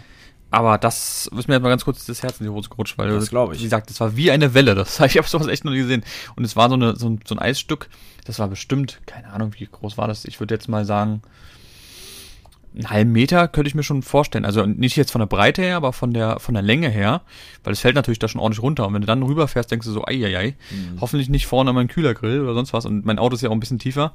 Aber 0.50 0.78
das 0.78 1.28
ist 1.28 1.46
mir 1.46 1.54
jetzt 1.54 1.62
mal 1.62 1.68
ganz 1.68 1.84
kurz 1.84 2.04
das 2.04 2.24
Herz 2.24 2.40
in 2.40 2.46
die 2.46 2.50
Hose 2.50 2.68
gerutscht, 2.68 2.98
weil 2.98 3.08
das 3.08 3.30
glaube 3.30 3.54
ich. 3.54 3.60
Wie 3.60 3.64
gesagt, 3.64 3.90
das 3.90 4.00
war 4.00 4.16
wie 4.16 4.32
eine 4.32 4.52
Welle. 4.52 4.74
Das 4.74 4.98
ich 5.00 5.16
habe 5.16 5.28
sowas 5.28 5.46
echt 5.46 5.64
noch 5.64 5.70
nie 5.70 5.78
gesehen. 5.78 6.02
Und 6.34 6.42
es 6.42 6.56
war 6.56 6.68
so, 6.70 6.74
eine, 6.74 6.96
so, 6.96 7.08
ein, 7.08 7.20
so 7.24 7.36
ein 7.36 7.38
Eisstück. 7.38 7.88
Das 8.24 8.40
war 8.40 8.48
bestimmt, 8.48 8.98
keine 9.06 9.32
Ahnung, 9.32 9.52
wie 9.58 9.68
groß 9.70 9.96
war 9.96 10.08
das. 10.08 10.24
Ich 10.24 10.40
würde 10.40 10.56
jetzt 10.56 10.68
mal 10.68 10.84
sagen, 10.84 11.22
einen 12.78 12.90
halben 12.90 13.12
Meter 13.12 13.48
könnte 13.48 13.68
ich 13.68 13.74
mir 13.74 13.82
schon 13.82 14.02
vorstellen. 14.02 14.44
Also 14.44 14.64
nicht 14.64 14.96
jetzt 14.96 15.10
von 15.10 15.18
der 15.18 15.26
Breite 15.26 15.62
her, 15.62 15.76
aber 15.76 15.92
von 15.92 16.12
der, 16.12 16.38
von 16.38 16.54
der 16.54 16.62
Länge 16.62 16.88
her, 16.88 17.22
weil 17.64 17.72
es 17.72 17.80
fällt 17.80 17.96
natürlich 17.96 18.20
da 18.20 18.28
schon 18.28 18.40
ordentlich 18.40 18.62
runter. 18.62 18.86
Und 18.86 18.94
wenn 18.94 19.00
du 19.00 19.06
dann 19.06 19.22
rüberfährst, 19.22 19.70
denkst 19.70 19.86
du 19.86 19.92
so, 19.92 20.04
ei, 20.06 20.24
ei, 20.24 20.38
ei, 20.38 20.54
mhm. 20.70 21.00
hoffentlich 21.00 21.28
nicht 21.28 21.46
vorne 21.46 21.70
an 21.70 21.76
meinem 21.76 21.88
Kühlergrill 21.88 22.40
oder 22.40 22.54
sonst 22.54 22.72
was. 22.72 22.86
Und 22.86 23.04
mein 23.04 23.18
Auto 23.18 23.34
ist 23.34 23.42
ja 23.42 23.48
auch 23.48 23.54
ein 23.54 23.60
bisschen 23.60 23.80
tiefer. 23.80 24.12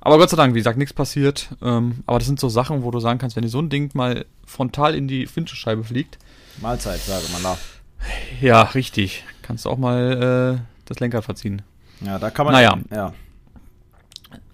Aber 0.00 0.18
Gott 0.18 0.30
sei 0.30 0.36
Dank, 0.36 0.54
wie 0.54 0.60
gesagt, 0.60 0.78
nichts 0.78 0.94
passiert. 0.94 1.50
Ähm, 1.62 2.02
aber 2.06 2.18
das 2.18 2.26
sind 2.26 2.40
so 2.40 2.48
Sachen, 2.48 2.82
wo 2.82 2.90
du 2.90 3.00
sagen 3.00 3.18
kannst, 3.18 3.36
wenn 3.36 3.42
dir 3.42 3.48
so 3.48 3.60
ein 3.60 3.68
Ding 3.68 3.90
mal 3.94 4.24
frontal 4.46 4.94
in 4.94 5.06
die 5.06 5.28
Windschutzscheibe 5.34 5.84
fliegt. 5.84 6.18
Mahlzeit, 6.62 7.00
sage 7.00 7.24
man 7.32 7.42
da. 7.42 7.58
Ja, 8.40 8.62
richtig. 8.62 9.24
Kannst 9.42 9.64
du 9.64 9.70
auch 9.70 9.78
mal 9.78 10.58
äh, 10.58 10.62
das 10.86 11.00
Lenkrad 11.00 11.24
verziehen. 11.24 11.62
Ja, 12.00 12.18
da 12.18 12.30
kann 12.30 12.46
man. 12.46 12.54
Naja. 12.54 12.78
Ja. 12.90 13.12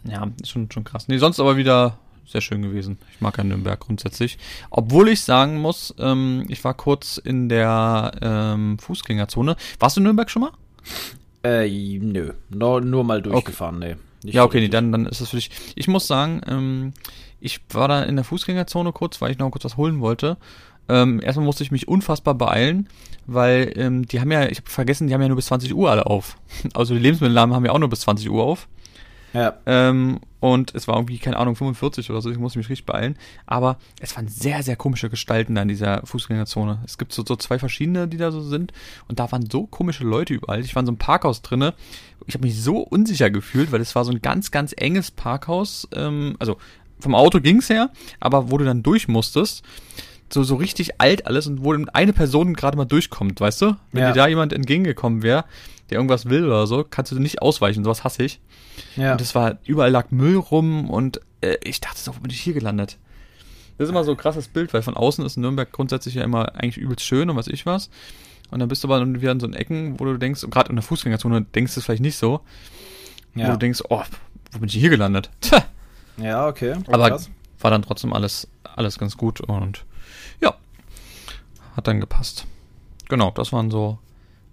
Ja, 0.05 0.27
schon, 0.45 0.71
schon 0.71 0.85
krass. 0.85 1.07
Nee, 1.07 1.19
sonst 1.19 1.39
aber 1.39 1.57
wieder 1.57 1.99
sehr 2.27 2.41
schön 2.41 2.63
gewesen. 2.63 2.99
Ich 3.13 3.21
mag 3.21 3.37
ja 3.39 3.45
Nürnberg 3.45 3.79
grundsätzlich. 3.81 4.39
Obwohl 4.71 5.09
ich 5.09 5.21
sagen 5.23 5.61
muss, 5.61 5.95
ähm, 5.99 6.45
ich 6.49 6.63
war 6.65 6.75
kurz 6.75 7.19
in 7.19 7.49
der 7.49 8.13
ähm, 8.21 8.79
Fußgängerzone. 8.79 9.57
Warst 9.79 9.97
du 9.97 10.01
in 10.01 10.05
Nürnberg 10.05 10.31
schon 10.31 10.43
mal? 10.43 10.53
Äh, 11.45 11.99
nö. 11.99 12.33
No, 12.51 12.81
nur 12.81 13.05
mal 13.05 13.21
durchgefahren, 13.21 13.79
okay. 13.79 13.97
nee. 14.23 14.31
ja, 14.31 14.45
okay, 14.45 14.61
nee, 14.61 14.69
dann, 14.69 14.93
dann 14.93 15.07
ist 15.07 15.21
das 15.21 15.31
für 15.31 15.37
dich. 15.37 15.51
Ich 15.75 15.89
muss 15.89 16.07
sagen, 16.07 16.41
ähm, 16.47 16.93
ich 17.41 17.61
war 17.71 17.89
da 17.89 18.03
in 18.05 18.17
der 18.17 18.25
Fußgängerzone 18.25 18.93
kurz, 18.93 19.21
weil 19.21 19.33
ich 19.33 19.39
noch 19.39 19.51
kurz 19.51 19.65
was 19.65 19.77
holen 19.77 20.01
wollte. 20.01 20.37
Ähm, 20.89 21.21
erstmal 21.23 21.47
musste 21.47 21.65
ich 21.65 21.71
mich 21.71 21.89
unfassbar 21.89 22.35
beeilen, 22.35 22.89
weil 23.27 23.73
ähm, 23.77 24.07
die 24.07 24.21
haben 24.21 24.31
ja, 24.31 24.47
ich 24.47 24.59
habe 24.59 24.71
vergessen, 24.71 25.07
die 25.07 25.15
haben 25.15 25.23
ja 25.23 25.29
nur 25.29 25.37
bis 25.37 25.47
20 25.47 25.75
Uhr 25.75 25.91
alle 25.91 26.07
auf. 26.07 26.37
Also 26.75 26.95
die 26.95 27.01
Lebensmittelladen 27.01 27.55
haben 27.55 27.65
ja 27.65 27.73
auch 27.73 27.79
nur 27.79 27.91
bis 27.91 28.01
20 28.01 28.31
Uhr 28.31 28.45
auf. 28.45 28.69
Ja. 29.33 29.55
Ähm, 29.67 30.21
und 30.43 30.75
es 30.75 30.89
war 30.89 30.97
irgendwie, 30.97 31.19
keine 31.19 31.37
Ahnung, 31.37 31.55
45 31.55 32.11
oder 32.11 32.21
so, 32.21 32.29
ich 32.29 32.37
musste 32.37 32.59
mich 32.59 32.69
richtig 32.69 32.85
beeilen. 32.85 33.17
Aber 33.47 33.79
es 34.01 34.17
waren 34.17 34.27
sehr, 34.27 34.65
sehr 34.65 34.75
komische 34.75 35.09
Gestalten 35.09 35.55
da 35.55 35.63
in 35.63 35.69
dieser 35.69 36.05
Fußgängerzone. 36.05 36.81
Es 36.85 36.99
gibt 36.99 37.13
so, 37.13 37.23
so 37.25 37.37
zwei 37.37 37.61
verschiedene, 37.61 38.09
die 38.09 38.17
da 38.17 38.33
so 38.33 38.41
sind. 38.41 38.73
Und 39.07 39.21
da 39.21 39.31
waren 39.31 39.49
so 39.49 39.69
komische 39.69 40.03
Leute 40.03 40.35
überall. 40.35 40.61
Ich 40.61 40.75
war 40.75 40.81
in 40.81 40.87
so 40.87 40.91
einem 40.91 40.99
Parkhaus 40.99 41.43
drinne. 41.43 41.75
Ich 42.27 42.35
habe 42.35 42.45
mich 42.45 42.61
so 42.61 42.79
unsicher 42.79 43.31
gefühlt, 43.31 43.71
weil 43.71 43.81
es 43.81 43.95
war 43.95 44.05
so 44.05 44.11
ein 44.11 44.21
ganz, 44.21 44.51
ganz 44.51 44.75
enges 44.77 45.13
Parkhaus. 45.13 45.87
Ähm, 45.95 46.35
also 46.41 46.57
vom 46.99 47.15
Auto 47.15 47.39
ging's 47.41 47.71
her, 47.71 47.91
aber 48.19 48.51
wo 48.51 48.59
du 48.59 48.65
dann 48.65 48.83
durch 48.83 49.07
musstest, 49.07 49.63
so, 50.33 50.43
so 50.43 50.57
richtig 50.57 51.01
alt 51.01 51.25
alles 51.27 51.47
und 51.47 51.63
wo 51.63 51.73
eine 51.93 52.13
Person 52.13 52.55
gerade 52.55 52.77
mal 52.77 52.85
durchkommt, 52.85 53.41
weißt 53.41 53.63
du? 53.63 53.77
Wenn 53.93 54.03
Ja. 54.03 54.09
dir 54.13 54.15
da 54.23 54.27
jemand 54.27 54.53
entgegengekommen 54.53 55.23
wäre, 55.23 55.45
der 55.93 55.99
irgendwas 55.99 56.29
will 56.29 56.47
oder 56.47 56.67
so, 56.67 56.85
kannst 56.89 57.13
du 57.13 57.21
nicht 57.21 57.43
ausweichen, 57.43 57.85
sowas 57.85 58.03
hasse 58.03 58.25
ich. 58.25 58.41
Ja. 58.97 59.13
Und 59.13 59.21
das 59.21 59.35
war, 59.35 59.59
überall 59.67 59.91
lag 59.91 60.11
Müll 60.11 60.37
rum 60.37 60.89
und 60.89 61.21
äh, 61.43 61.57
ich 61.63 61.81
dachte 61.81 62.01
so, 62.01 62.17
wo 62.17 62.21
bin 62.21 62.31
ich 62.31 62.41
hier 62.41 62.55
gelandet? 62.55 62.99
Das 63.77 63.87
ist 63.87 63.91
immer 63.91 64.05
so 64.05 64.13
ein 64.13 64.17
krasses 64.17 64.49
Bild, 64.49 64.73
weil 64.73 64.83
von 64.83 64.97
außen 64.97 65.25
ist 65.25 65.37
Nürnberg 65.37 65.71
grundsätzlich 65.71 66.15
ja 66.15 66.25
immer 66.25 66.55
eigentlich 66.55 66.79
übelst 66.79 67.05
schön 67.05 67.29
und 67.31 67.37
was 67.37 67.47
ich 67.47 67.67
was. 67.67 67.91
Und 68.51 68.59
dann 68.59 68.69
bist 68.69 68.85
du 68.85 68.93
aber 68.93 69.07
wieder 69.07 69.33
in 69.33 69.41
so 69.41 69.49
Ecken, 69.51 69.99
wo 69.99 70.05
du 70.05 70.17
denkst, 70.19 70.47
gerade 70.51 70.71
in 70.71 70.77
der 70.77 70.83
Fußgängerzone 70.83 71.43
denkst 71.43 71.75
du 71.75 71.81
es 71.81 71.87
vielleicht 71.87 72.03
nicht 72.03 72.17
so, 72.17 72.41
wo 73.35 73.41
ja. 73.41 73.51
du 73.51 73.59
denkst, 73.59 73.83
oh, 73.89 74.03
wo 74.53 74.59
bin 74.59 74.69
ich 74.69 74.75
hier 74.75 74.91
gelandet? 74.91 75.31
Tja, 75.41 75.65
ja, 76.19 76.47
okay. 76.47 76.77
aber 76.91 77.11
Krass. 77.11 77.31
war 77.61 77.71
dann 77.71 77.83
trotzdem 77.83 78.13
alles, 78.13 78.49
alles 78.63 78.99
ganz 78.99 79.17
gut 79.17 79.41
und 79.41 79.85
ja, 80.41 80.55
hat 81.77 81.87
dann 81.87 82.01
gepasst. 82.01 82.47
Genau, 83.09 83.31
das 83.31 83.53
waren 83.53 83.71
so 83.71 83.99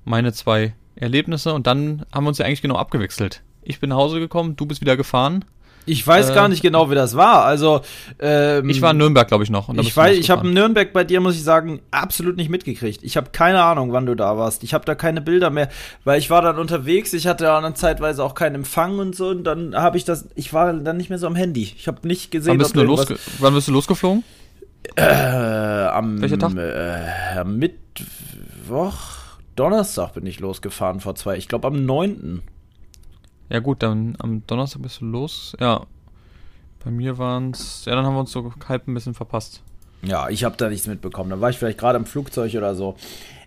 meine 0.06 0.34
zwei 0.34 0.74
Erlebnisse 1.00 1.54
und 1.54 1.68
dann 1.68 2.04
haben 2.14 2.24
wir 2.26 2.30
uns 2.30 2.38
ja 2.38 2.46
eigentlich 2.46 2.62
genau 2.62 2.76
abgewechselt. 2.76 3.42
Ich 3.64 3.80
bin 3.80 3.90
nach 3.90 3.98
Hause 3.98 4.20
gekommen, 4.20 4.56
du 4.56 4.66
bist 4.66 4.82
wieder 4.82 4.98
gefahren. 4.98 5.46
Ich 5.86 6.06
weiß 6.06 6.30
Äh, 6.32 6.34
gar 6.36 6.50
nicht 6.50 6.62
genau, 6.62 6.92
wie 6.92 6.96
das 6.96 7.16
war. 7.16 7.46
Also, 7.46 7.82
ähm, 8.20 8.70
Ich 8.70 8.82
war 8.82 8.92
in 8.92 8.98
Nürnberg, 8.98 9.28
glaube 9.28 9.44
ich, 9.44 9.50
noch. 9.50 9.74
Ich 9.76 9.96
weiß, 9.96 10.18
ich 10.18 10.30
habe. 10.30 10.48
Nürnberg 10.48 10.94
bei 10.94 11.04
dir, 11.04 11.20
muss 11.20 11.36
ich 11.36 11.44
sagen, 11.44 11.80
absolut 11.90 12.38
nicht 12.38 12.50
mitgekriegt. 12.50 13.02
Ich 13.02 13.18
habe 13.18 13.30
keine 13.32 13.64
Ahnung, 13.64 13.92
wann 13.92 14.06
du 14.06 14.14
da 14.14 14.38
warst. 14.38 14.64
Ich 14.64 14.74
habe 14.76 14.86
da 14.86 14.94
keine 14.94 15.22
Bilder 15.22 15.50
mehr, 15.50 15.70
weil 16.04 16.20
ich 16.20 16.30
war 16.30 16.42
dann 16.44 16.60
unterwegs. 16.60 17.14
Ich 17.14 17.26
hatte 17.26 17.46
dann 17.46 17.76
zeitweise 17.76 18.24
auch 18.24 18.36
keinen 18.36 18.56
Empfang 18.56 19.00
und 19.00 19.16
so. 19.16 19.30
Und 19.30 19.46
dann 19.46 19.74
habe 19.76 19.98
ich 19.98 20.04
das, 20.06 20.28
ich 20.36 20.54
war 20.54 20.72
dann 20.74 20.98
nicht 20.98 21.10
mehr 21.10 21.18
so 21.18 21.26
am 21.26 21.36
Handy. 21.36 21.74
Ich 21.76 21.88
habe 21.88 22.08
nicht 22.08 22.30
gesehen, 22.30 22.52
Wann 22.52 22.58
bist, 22.60 22.76
du 22.76 22.84
losge 22.84 23.18
wann 23.40 23.54
bist 23.56 23.68
du 23.68 23.72
losgeflogen? 23.72 24.24
äh, 24.96 25.02
am 25.02 26.22
Welcher 26.22 26.38
Tag? 26.38 26.56
Äh, 26.56 27.40
am 27.40 27.58
Mittwoch, 27.58 28.94
Donnerstag 29.60 30.14
bin 30.14 30.26
ich 30.26 30.40
losgefahren 30.40 31.02
vor 31.02 31.16
zwei. 31.16 31.36
Ich 31.36 31.50
glaube 31.50 31.68
am 31.68 31.86
9. 31.86 32.42
Ja 33.50 33.60
gut, 33.60 33.84
dann 33.84 34.16
am 34.20 34.48
Donnerstag 34.48 34.82
bist 34.82 35.02
du 35.02 35.06
los. 35.06 35.54
Ja, 35.60 35.86
bei 36.84 36.92
mir 36.92 37.18
waren's. 37.18 37.84
Ja, 37.86 37.96
dann 37.96 38.06
haben 38.06 38.14
wir 38.14 38.22
uns 38.22 38.32
so 38.32 38.54
halb 38.70 38.88
ein 38.88 38.94
bisschen 38.94 39.14
verpasst. 39.14 39.62
Ja, 40.02 40.30
ich 40.30 40.46
habe 40.46 40.56
da 40.56 40.70
nichts 40.70 40.88
mitbekommen. 40.88 41.30
Dann 41.30 41.42
war 41.42 41.50
ich 41.50 41.58
vielleicht 41.58 41.78
gerade 41.78 41.98
im 41.98 42.06
Flugzeug 42.06 42.56
oder 42.56 42.74
so. 42.74 42.96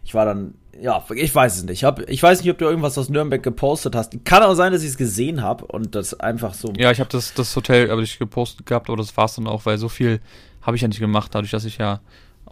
Ich 0.04 0.12
war 0.12 0.26
dann, 0.26 0.52
ja, 0.78 1.02
ich 1.14 1.34
weiß 1.34 1.56
es 1.56 1.62
nicht. 1.62 1.78
Ich, 1.78 1.84
hab, 1.84 2.06
ich 2.06 2.22
weiß 2.22 2.42
nicht, 2.42 2.50
ob 2.50 2.58
du 2.58 2.66
irgendwas 2.66 2.98
aus 2.98 3.08
Nürnberg 3.08 3.42
gepostet 3.42 3.94
hast. 3.94 4.22
Kann 4.26 4.42
auch 4.42 4.54
sein, 4.54 4.70
dass 4.72 4.82
ich 4.82 4.90
es 4.90 4.96
gesehen 4.98 5.40
habe 5.40 5.64
und 5.64 5.94
das 5.94 6.20
einfach 6.20 6.52
so. 6.52 6.74
Ja, 6.76 6.90
ich 6.90 7.00
habe 7.00 7.08
das, 7.08 7.32
das 7.32 7.56
Hotel 7.56 7.90
aber 7.90 8.02
ich 8.02 8.18
gepostet 8.18 8.66
gehabt, 8.66 8.90
aber 8.90 8.98
das 8.98 9.16
war's 9.16 9.36
dann 9.36 9.46
auch, 9.46 9.64
weil 9.64 9.78
so 9.78 9.88
viel 9.88 10.20
habe 10.60 10.76
ich 10.76 10.82
ja 10.82 10.88
nicht 10.88 11.00
gemacht, 11.00 11.34
dadurch, 11.34 11.52
dass 11.52 11.64
ich 11.64 11.78
ja 11.78 12.00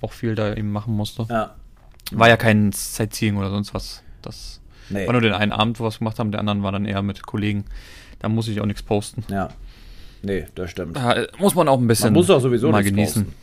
auch 0.00 0.12
viel 0.12 0.34
da 0.34 0.54
eben 0.54 0.72
machen 0.72 0.96
musste. 0.96 1.26
Ja. 1.28 1.56
War 2.12 2.28
ja 2.28 2.36
kein 2.36 2.72
Sightseeing 2.72 3.36
oder 3.36 3.50
sonst 3.50 3.74
was. 3.74 4.02
Das 4.22 4.60
Nee. 4.88 5.06
war 5.06 5.12
nur 5.12 5.22
den 5.22 5.32
einen 5.32 5.52
Abend, 5.52 5.78
wo 5.78 5.84
wir 5.84 5.88
was 5.88 5.98
gemacht 5.98 6.18
haben, 6.18 6.30
der 6.32 6.40
anderen 6.40 6.62
war 6.62 6.72
dann 6.72 6.84
eher 6.84 7.02
mit 7.02 7.24
Kollegen. 7.26 7.64
Da 8.18 8.28
muss 8.28 8.48
ich 8.48 8.60
auch 8.60 8.66
nichts 8.66 8.82
posten. 8.82 9.24
Ja. 9.28 9.48
Nee, 10.22 10.46
das 10.54 10.70
stimmt. 10.70 10.96
Da 10.96 11.26
muss 11.38 11.54
man 11.54 11.68
auch 11.68 11.78
ein 11.78 11.86
bisschen 11.86 12.06
Man 12.06 12.14
muss 12.14 12.28
auch 12.30 12.40
sowieso 12.40 12.70
mal 12.70 12.78
nichts 12.82 12.90
genießen. 12.94 13.24
posten. 13.24 13.40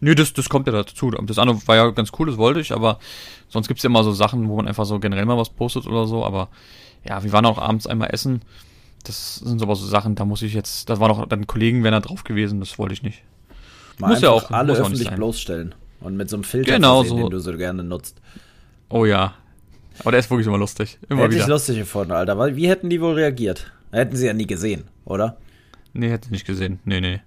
Nö, 0.00 0.14
das, 0.14 0.32
das 0.32 0.48
kommt 0.48 0.66
ja 0.66 0.72
dazu. 0.72 1.10
Das 1.10 1.38
andere 1.38 1.58
war 1.66 1.76
ja 1.76 1.90
ganz 1.90 2.10
cool, 2.18 2.26
das 2.28 2.36
wollte 2.38 2.60
ich, 2.60 2.72
aber 2.72 2.98
sonst 3.48 3.68
gibt's 3.68 3.82
ja 3.82 3.88
immer 3.90 4.02
so 4.02 4.12
Sachen, 4.12 4.48
wo 4.48 4.56
man 4.56 4.66
einfach 4.66 4.84
so 4.86 4.98
generell 4.98 5.26
mal 5.26 5.36
was 5.36 5.50
postet 5.50 5.86
oder 5.86 6.06
so, 6.06 6.24
aber 6.24 6.48
ja, 7.04 7.22
wir 7.22 7.32
waren 7.32 7.46
auch 7.46 7.58
abends 7.58 7.86
einmal 7.86 8.08
essen. 8.12 8.42
Das 9.04 9.36
sind 9.36 9.58
so 9.58 9.64
aber 9.66 9.76
so 9.76 9.86
Sachen, 9.86 10.14
da 10.14 10.24
muss 10.24 10.42
ich 10.42 10.54
jetzt, 10.54 10.88
da 10.88 10.98
waren 11.00 11.10
auch 11.10 11.26
dann 11.26 11.46
Kollegen 11.46 11.82
wären 11.84 11.92
da 11.92 12.00
drauf 12.00 12.24
gewesen, 12.24 12.60
das 12.60 12.78
wollte 12.78 12.94
ich 12.94 13.02
nicht. 13.02 13.22
Mal 13.98 14.08
Muss 14.08 14.20
ja 14.22 14.30
auch- 14.30 14.50
alle 14.50 14.68
muss 14.68 14.78
ja 14.78 14.84
auch 14.84 14.88
nicht 14.88 15.00
öffentlich 15.00 15.14
bloßstellen. 15.16 15.74
Und 16.02 16.16
mit 16.16 16.28
so 16.28 16.36
einem 16.36 16.44
Filter 16.44 16.74
Genau 16.74 17.02
versehen, 17.02 17.18
so. 17.18 17.22
den 17.28 17.30
du 17.30 17.38
so 17.38 17.56
gerne 17.56 17.82
nutzt. 17.84 18.20
Oh 18.88 19.04
ja. 19.04 19.34
Aber 20.00 20.10
der 20.10 20.20
ist 20.20 20.30
wirklich 20.30 20.46
immer 20.46 20.58
lustig. 20.58 20.98
Immer 21.08 21.22
Hätte 21.22 21.34
ich 21.34 21.40
wieder. 21.40 21.48
lustig 21.48 21.78
gefunden, 21.78 22.12
Alter. 22.12 22.56
Wie 22.56 22.68
hätten 22.68 22.90
die 22.90 23.00
wohl 23.00 23.14
reagiert? 23.14 23.70
Hätten 23.92 24.16
sie 24.16 24.26
ja 24.26 24.32
nie 24.32 24.46
gesehen, 24.46 24.84
oder? 25.04 25.36
Nee, 25.92 26.08
hätte 26.10 26.26
ich 26.26 26.30
nicht 26.30 26.46
gesehen. 26.46 26.80
Nee, 26.84 27.00
nee. 27.00 27.20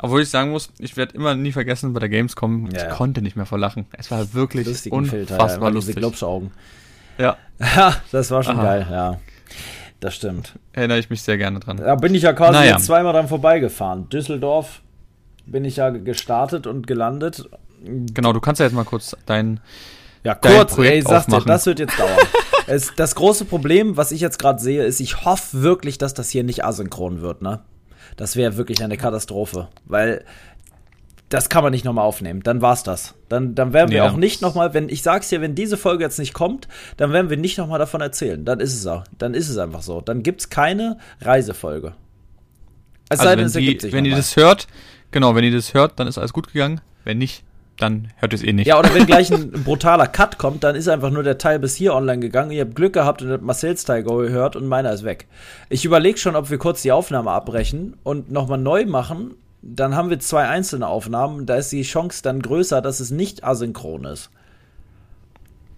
Obwohl 0.00 0.22
ich 0.22 0.30
sagen 0.30 0.50
muss, 0.52 0.70
ich 0.78 0.96
werde 0.96 1.14
immer 1.16 1.34
nie 1.34 1.50
vergessen, 1.50 1.92
bei 1.92 1.98
der 2.00 2.08
Gamescom, 2.08 2.66
Ja, 2.70 2.76
ich 2.76 2.82
ja. 2.84 2.94
konnte 2.94 3.20
nicht 3.20 3.34
mehr 3.34 3.46
vor 3.46 3.58
Lachen. 3.58 3.86
Es 3.98 4.10
war 4.12 4.32
wirklich 4.32 4.66
Lustigen 4.68 5.04
Filter. 5.06 5.34
unfassbar 5.34 5.68
ja, 5.70 5.74
diese 5.74 5.74
lustig. 5.74 5.96
Glubschaugen. 5.96 6.50
Ja, 7.18 7.36
Ja, 7.58 7.96
das 8.12 8.30
war 8.30 8.44
schon 8.44 8.56
Aha. 8.58 8.62
geil, 8.62 8.86
ja. 8.88 9.20
Das 9.98 10.14
stimmt. 10.14 10.52
erinnere 10.72 11.00
ich 11.00 11.10
mich 11.10 11.22
sehr 11.22 11.36
gerne 11.36 11.58
dran. 11.58 11.78
Da 11.78 11.96
bin 11.96 12.14
ich 12.14 12.22
ja 12.22 12.32
quasi 12.32 12.52
Naja. 12.52 12.78
zweimal 12.78 13.12
dran 13.12 13.26
vorbeigefahren. 13.26 14.08
Düsseldorf 14.08 14.82
bin 15.46 15.64
ich 15.64 15.76
ja 15.76 15.90
gestartet 15.90 16.68
und 16.68 16.86
gelandet. 16.86 17.48
Genau, 17.84 18.32
du 18.32 18.40
kannst 18.40 18.58
ja 18.60 18.66
jetzt 18.66 18.74
mal 18.74 18.84
kurz 18.84 19.16
deinen 19.26 19.60
Ja, 20.24 20.34
Dein 20.34 20.56
kurz, 20.56 20.74
Projekt 20.74 20.92
ey, 20.94 20.98
ich 21.00 21.08
sag's 21.08 21.26
dir, 21.26 21.40
das 21.40 21.66
wird 21.66 21.78
jetzt 21.78 21.98
dauern. 21.98 22.18
es, 22.66 22.92
das 22.96 23.14
große 23.14 23.44
Problem, 23.44 23.96
was 23.96 24.12
ich 24.12 24.20
jetzt 24.20 24.38
gerade 24.38 24.60
sehe, 24.60 24.84
ist, 24.84 25.00
ich 25.00 25.24
hoffe 25.24 25.62
wirklich, 25.62 25.98
dass 25.98 26.14
das 26.14 26.30
hier 26.30 26.44
nicht 26.44 26.64
asynchron 26.64 27.20
wird, 27.20 27.42
ne? 27.42 27.60
Das 28.16 28.36
wäre 28.36 28.56
wirklich 28.56 28.82
eine 28.82 28.96
Katastrophe, 28.96 29.68
weil 29.84 30.24
das 31.28 31.48
kann 31.50 31.62
man 31.62 31.72
nicht 31.72 31.84
nochmal 31.84 32.04
aufnehmen. 32.04 32.42
Dann 32.42 32.62
war's 32.62 32.82
das. 32.82 33.14
Dann, 33.28 33.54
dann 33.54 33.72
werden 33.72 33.90
wir 33.90 34.02
Nee, 34.02 34.08
auch 34.08 34.16
nicht 34.16 34.40
nochmal, 34.40 34.72
wenn 34.72 34.88
ich 34.88 35.02
sag's 35.02 35.28
dir, 35.28 35.40
wenn 35.40 35.54
diese 35.54 35.76
Folge 35.76 36.02
jetzt 36.02 36.18
nicht 36.18 36.32
kommt, 36.32 36.68
dann 36.96 37.12
werden 37.12 37.28
wir 37.28 37.36
nicht 37.36 37.58
nochmal 37.58 37.78
davon 37.78 38.00
erzählen. 38.00 38.44
Dann 38.44 38.60
ist 38.60 38.74
es 38.74 38.86
auch. 38.86 39.04
Dann 39.18 39.34
ist 39.34 39.48
es 39.50 39.58
einfach 39.58 39.82
so. 39.82 40.00
Dann 40.00 40.22
gibt's 40.22 40.48
keine 40.48 40.98
Reisefolge. 41.20 41.94
Es 43.10 43.20
Also 43.20 43.24
sei 43.24 43.30
denn, 43.30 43.40
wenn, 43.40 43.46
es 43.46 43.54
ergibt 43.54 43.82
die, 43.82 43.86
sich 43.86 43.92
wenn 43.92 44.04
ihr 44.06 44.16
das 44.16 44.36
hört, 44.36 44.66
genau, 45.10 45.34
wenn 45.34 45.44
ihr 45.44 45.52
das 45.52 45.74
hört, 45.74 46.00
dann 46.00 46.06
ist 46.06 46.16
alles 46.16 46.32
gut 46.32 46.52
gegangen. 46.52 46.80
Wenn 47.04 47.18
nicht, 47.18 47.44
dann 47.78 48.12
hört 48.16 48.34
es 48.34 48.42
eh 48.42 48.52
nicht. 48.52 48.66
Ja, 48.66 48.78
oder 48.78 48.92
wenn 48.94 49.06
gleich 49.06 49.32
ein 49.32 49.50
brutaler 49.50 50.06
Cut 50.06 50.36
kommt, 50.36 50.64
dann 50.64 50.74
ist 50.74 50.88
einfach 50.88 51.10
nur 51.10 51.22
der 51.22 51.38
Teil 51.38 51.58
bis 51.58 51.76
hier 51.76 51.94
online 51.94 52.18
gegangen. 52.20 52.50
Ihr 52.50 52.62
habt 52.62 52.74
Glück 52.74 52.92
gehabt 52.92 53.22
und 53.22 53.30
habt 53.30 53.42
Marcel's 53.42 53.84
Teil 53.84 54.02
gehört 54.02 54.56
und 54.56 54.66
meiner 54.66 54.92
ist 54.92 55.04
weg. 55.04 55.26
Ich 55.68 55.84
überlege 55.84 56.18
schon, 56.18 56.36
ob 56.36 56.50
wir 56.50 56.58
kurz 56.58 56.82
die 56.82 56.92
Aufnahme 56.92 57.30
abbrechen 57.30 57.96
und 58.02 58.30
nochmal 58.30 58.58
neu 58.58 58.84
machen. 58.84 59.34
Dann 59.62 59.94
haben 59.94 60.10
wir 60.10 60.18
zwei 60.18 60.46
einzelne 60.48 60.86
Aufnahmen. 60.86 61.46
Da 61.46 61.56
ist 61.56 61.70
die 61.72 61.82
Chance 61.82 62.22
dann 62.22 62.42
größer, 62.42 62.82
dass 62.82 63.00
es 63.00 63.10
nicht 63.10 63.44
asynchron 63.44 64.04
ist. 64.04 64.30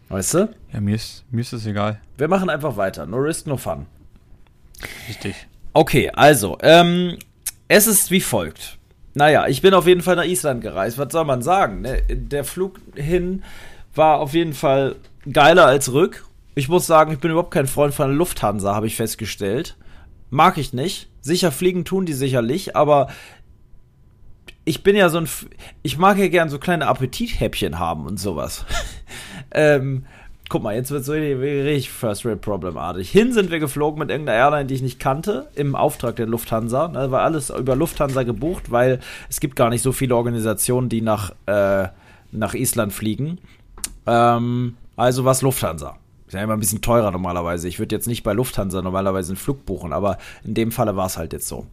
Weißt 0.08 0.34
du? 0.34 0.48
Ja, 0.72 0.80
mir 0.80 0.96
ist, 0.96 1.24
mir 1.30 1.42
ist 1.42 1.52
es 1.52 1.66
egal. 1.66 2.00
Wir 2.16 2.28
machen 2.28 2.50
einfach 2.50 2.76
weiter. 2.76 3.06
No 3.06 3.18
risk, 3.18 3.46
no 3.46 3.56
fun. 3.56 3.86
Richtig. 5.08 5.34
Okay, 5.72 6.10
also, 6.14 6.58
ähm, 6.62 7.16
es 7.68 7.86
ist 7.86 8.10
wie 8.10 8.20
folgt. 8.20 8.79
Naja, 9.14 9.48
ich 9.48 9.60
bin 9.62 9.74
auf 9.74 9.86
jeden 9.86 10.02
Fall 10.02 10.16
nach 10.16 10.24
Island 10.24 10.60
gereist. 10.62 10.98
Was 10.98 11.12
soll 11.12 11.24
man 11.24 11.42
sagen? 11.42 11.80
Ne? 11.80 12.02
Der 12.08 12.44
Flug 12.44 12.80
hin 12.94 13.42
war 13.94 14.20
auf 14.20 14.34
jeden 14.34 14.52
Fall 14.52 14.96
geiler 15.30 15.66
als 15.66 15.92
rück. 15.92 16.24
Ich 16.54 16.68
muss 16.68 16.86
sagen, 16.86 17.12
ich 17.12 17.18
bin 17.18 17.30
überhaupt 17.30 17.52
kein 17.52 17.66
Freund 17.66 17.94
von 17.94 18.08
der 18.08 18.16
Lufthansa, 18.16 18.74
habe 18.74 18.86
ich 18.86 18.96
festgestellt. 18.96 19.76
Mag 20.30 20.58
ich 20.58 20.72
nicht. 20.72 21.08
Sicher 21.20 21.52
fliegen 21.52 21.84
tun 21.84 22.06
die 22.06 22.12
sicherlich, 22.12 22.76
aber 22.76 23.08
ich 24.64 24.82
bin 24.82 24.94
ja 24.94 25.08
so 25.08 25.18
ein. 25.18 25.28
Ich 25.82 25.98
mag 25.98 26.18
ja 26.18 26.28
gern 26.28 26.48
so 26.48 26.58
kleine 26.58 26.86
Appetithäppchen 26.86 27.78
haben 27.78 28.06
und 28.06 28.18
sowas. 28.18 28.64
ähm, 29.50 30.06
guck 30.50 30.64
mal, 30.64 30.74
jetzt 30.74 30.90
wird 30.90 31.04
so 31.04 31.12
richtig 31.12 31.90
First 31.90 32.26
Rate 32.26 32.36
Problemartig. 32.36 33.08
Hin 33.08 33.32
sind 33.32 33.50
wir 33.50 33.60
geflogen 33.60 34.00
mit 34.00 34.10
irgendeiner 34.10 34.36
Airline, 34.36 34.66
die 34.66 34.74
ich 34.74 34.82
nicht 34.82 34.98
kannte, 34.98 35.48
im 35.54 35.74
Auftrag 35.74 36.16
der 36.16 36.26
Lufthansa. 36.26 36.88
Ne, 36.88 37.10
war 37.10 37.22
alles 37.22 37.50
über 37.50 37.76
Lufthansa 37.76 38.24
gebucht, 38.24 38.70
weil 38.70 38.98
es 39.30 39.40
gibt 39.40 39.56
gar 39.56 39.70
nicht 39.70 39.80
so 39.80 39.92
viele 39.92 40.16
Organisationen, 40.16 40.88
die 40.88 41.00
nach, 41.00 41.32
äh, 41.46 41.88
nach 42.32 42.54
Island 42.54 42.92
fliegen. 42.92 43.38
Ähm, 44.06 44.76
also 44.96 45.24
was 45.24 45.40
Lufthansa. 45.40 45.96
Ist 46.26 46.34
ja 46.34 46.42
immer 46.42 46.54
ein 46.54 46.60
bisschen 46.60 46.82
teurer 46.82 47.12
normalerweise. 47.12 47.68
Ich 47.68 47.78
würde 47.78 47.94
jetzt 47.94 48.08
nicht 48.08 48.24
bei 48.24 48.32
Lufthansa 48.32 48.82
normalerweise 48.82 49.30
einen 49.30 49.36
Flug 49.36 49.64
buchen, 49.64 49.92
aber 49.92 50.18
in 50.44 50.54
dem 50.54 50.72
Falle 50.72 50.96
war 50.96 51.06
es 51.06 51.16
halt 51.16 51.32
jetzt 51.32 51.46
so. 51.46 51.66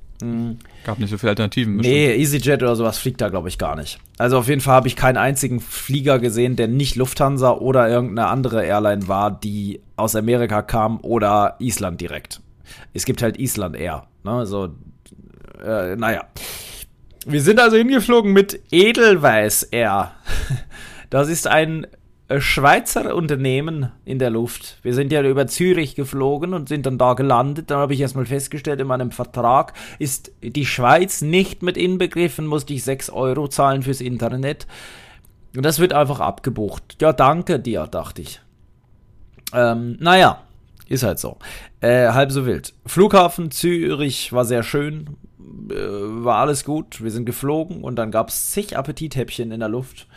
Gab 0.83 0.97
nicht 0.97 1.09
so 1.09 1.17
viele 1.17 1.31
Alternativen. 1.31 1.77
Nee, 1.77 2.15
EasyJet 2.15 2.63
oder 2.63 2.75
sowas 2.75 2.97
fliegt 2.97 3.21
da, 3.21 3.29
glaube 3.29 3.49
ich, 3.49 3.57
gar 3.57 3.75
nicht. 3.75 3.99
Also 4.17 4.39
auf 4.39 4.47
jeden 4.47 4.61
Fall 4.61 4.73
habe 4.73 4.87
ich 4.87 4.95
keinen 4.95 5.17
einzigen 5.17 5.59
Flieger 5.59 6.17
gesehen, 6.17 6.55
der 6.55 6.67
nicht 6.67 6.95
Lufthansa 6.95 7.51
oder 7.51 7.87
irgendeine 7.87 8.27
andere 8.27 8.65
Airline 8.65 9.07
war, 9.07 9.31
die 9.31 9.81
aus 9.95 10.15
Amerika 10.15 10.63
kam 10.63 10.99
oder 11.01 11.55
Island 11.59 12.01
direkt. 12.01 12.41
Es 12.93 13.05
gibt 13.05 13.21
halt 13.21 13.39
Island 13.39 13.75
Air. 13.75 14.07
Ne? 14.23 14.45
So, 14.47 14.69
äh, 15.63 15.95
naja. 15.95 16.23
Wir 17.25 17.41
sind 17.41 17.59
also 17.59 17.77
hingeflogen 17.77 18.33
mit 18.33 18.59
Edelweiß 18.71 19.63
Air. 19.63 20.13
Das 21.09 21.29
ist 21.29 21.47
ein 21.47 21.87
Schweizer 22.39 23.15
Unternehmen 23.15 23.91
in 24.03 24.19
der 24.19 24.29
Luft. 24.29 24.79
Wir 24.83 24.93
sind 24.93 25.13
ja 25.13 25.23
über 25.23 25.47
Zürich 25.47 25.95
geflogen 25.95 26.53
und 26.53 26.67
sind 26.67 26.85
dann 26.85 26.97
da 26.97 27.13
gelandet. 27.13 27.71
Dann 27.71 27.79
habe 27.79 27.93
ich 27.93 28.01
erstmal 28.01 28.25
festgestellt, 28.25 28.81
in 28.81 28.87
meinem 28.87 29.11
Vertrag 29.11 29.73
ist 29.97 30.31
die 30.41 30.65
Schweiz 30.65 31.21
nicht 31.21 31.63
mit 31.63 31.77
inbegriffen, 31.77 32.45
musste 32.45 32.73
ich 32.73 32.83
6 32.83 33.11
Euro 33.11 33.47
zahlen 33.47 33.81
fürs 33.81 34.01
Internet. 34.01 34.67
Und 35.55 35.63
das 35.65 35.79
wird 35.79 35.93
einfach 35.93 36.19
abgebucht. 36.19 36.97
Ja, 37.01 37.13
danke 37.13 37.59
dir, 37.59 37.87
dachte 37.87 38.21
ich. 38.21 38.41
Ähm, 39.53 39.95
naja, 40.01 40.43
ist 40.89 41.03
halt 41.03 41.19
so. 41.19 41.37
Äh, 41.79 42.09
halb 42.09 42.31
so 42.33 42.45
wild. 42.45 42.73
Flughafen 42.85 43.51
Zürich 43.51 44.33
war 44.33 44.43
sehr 44.43 44.63
schön. 44.63 45.15
äh, 45.71 45.75
war 45.75 46.39
alles 46.39 46.65
gut. 46.65 47.01
Wir 47.01 47.11
sind 47.11 47.25
geflogen 47.25 47.85
und 47.85 47.95
dann 47.95 48.11
gab 48.11 48.27
es 48.27 48.51
zig 48.51 48.77
Appetithäppchen 48.77 49.53
in 49.53 49.61
der 49.61 49.69
Luft. 49.69 50.07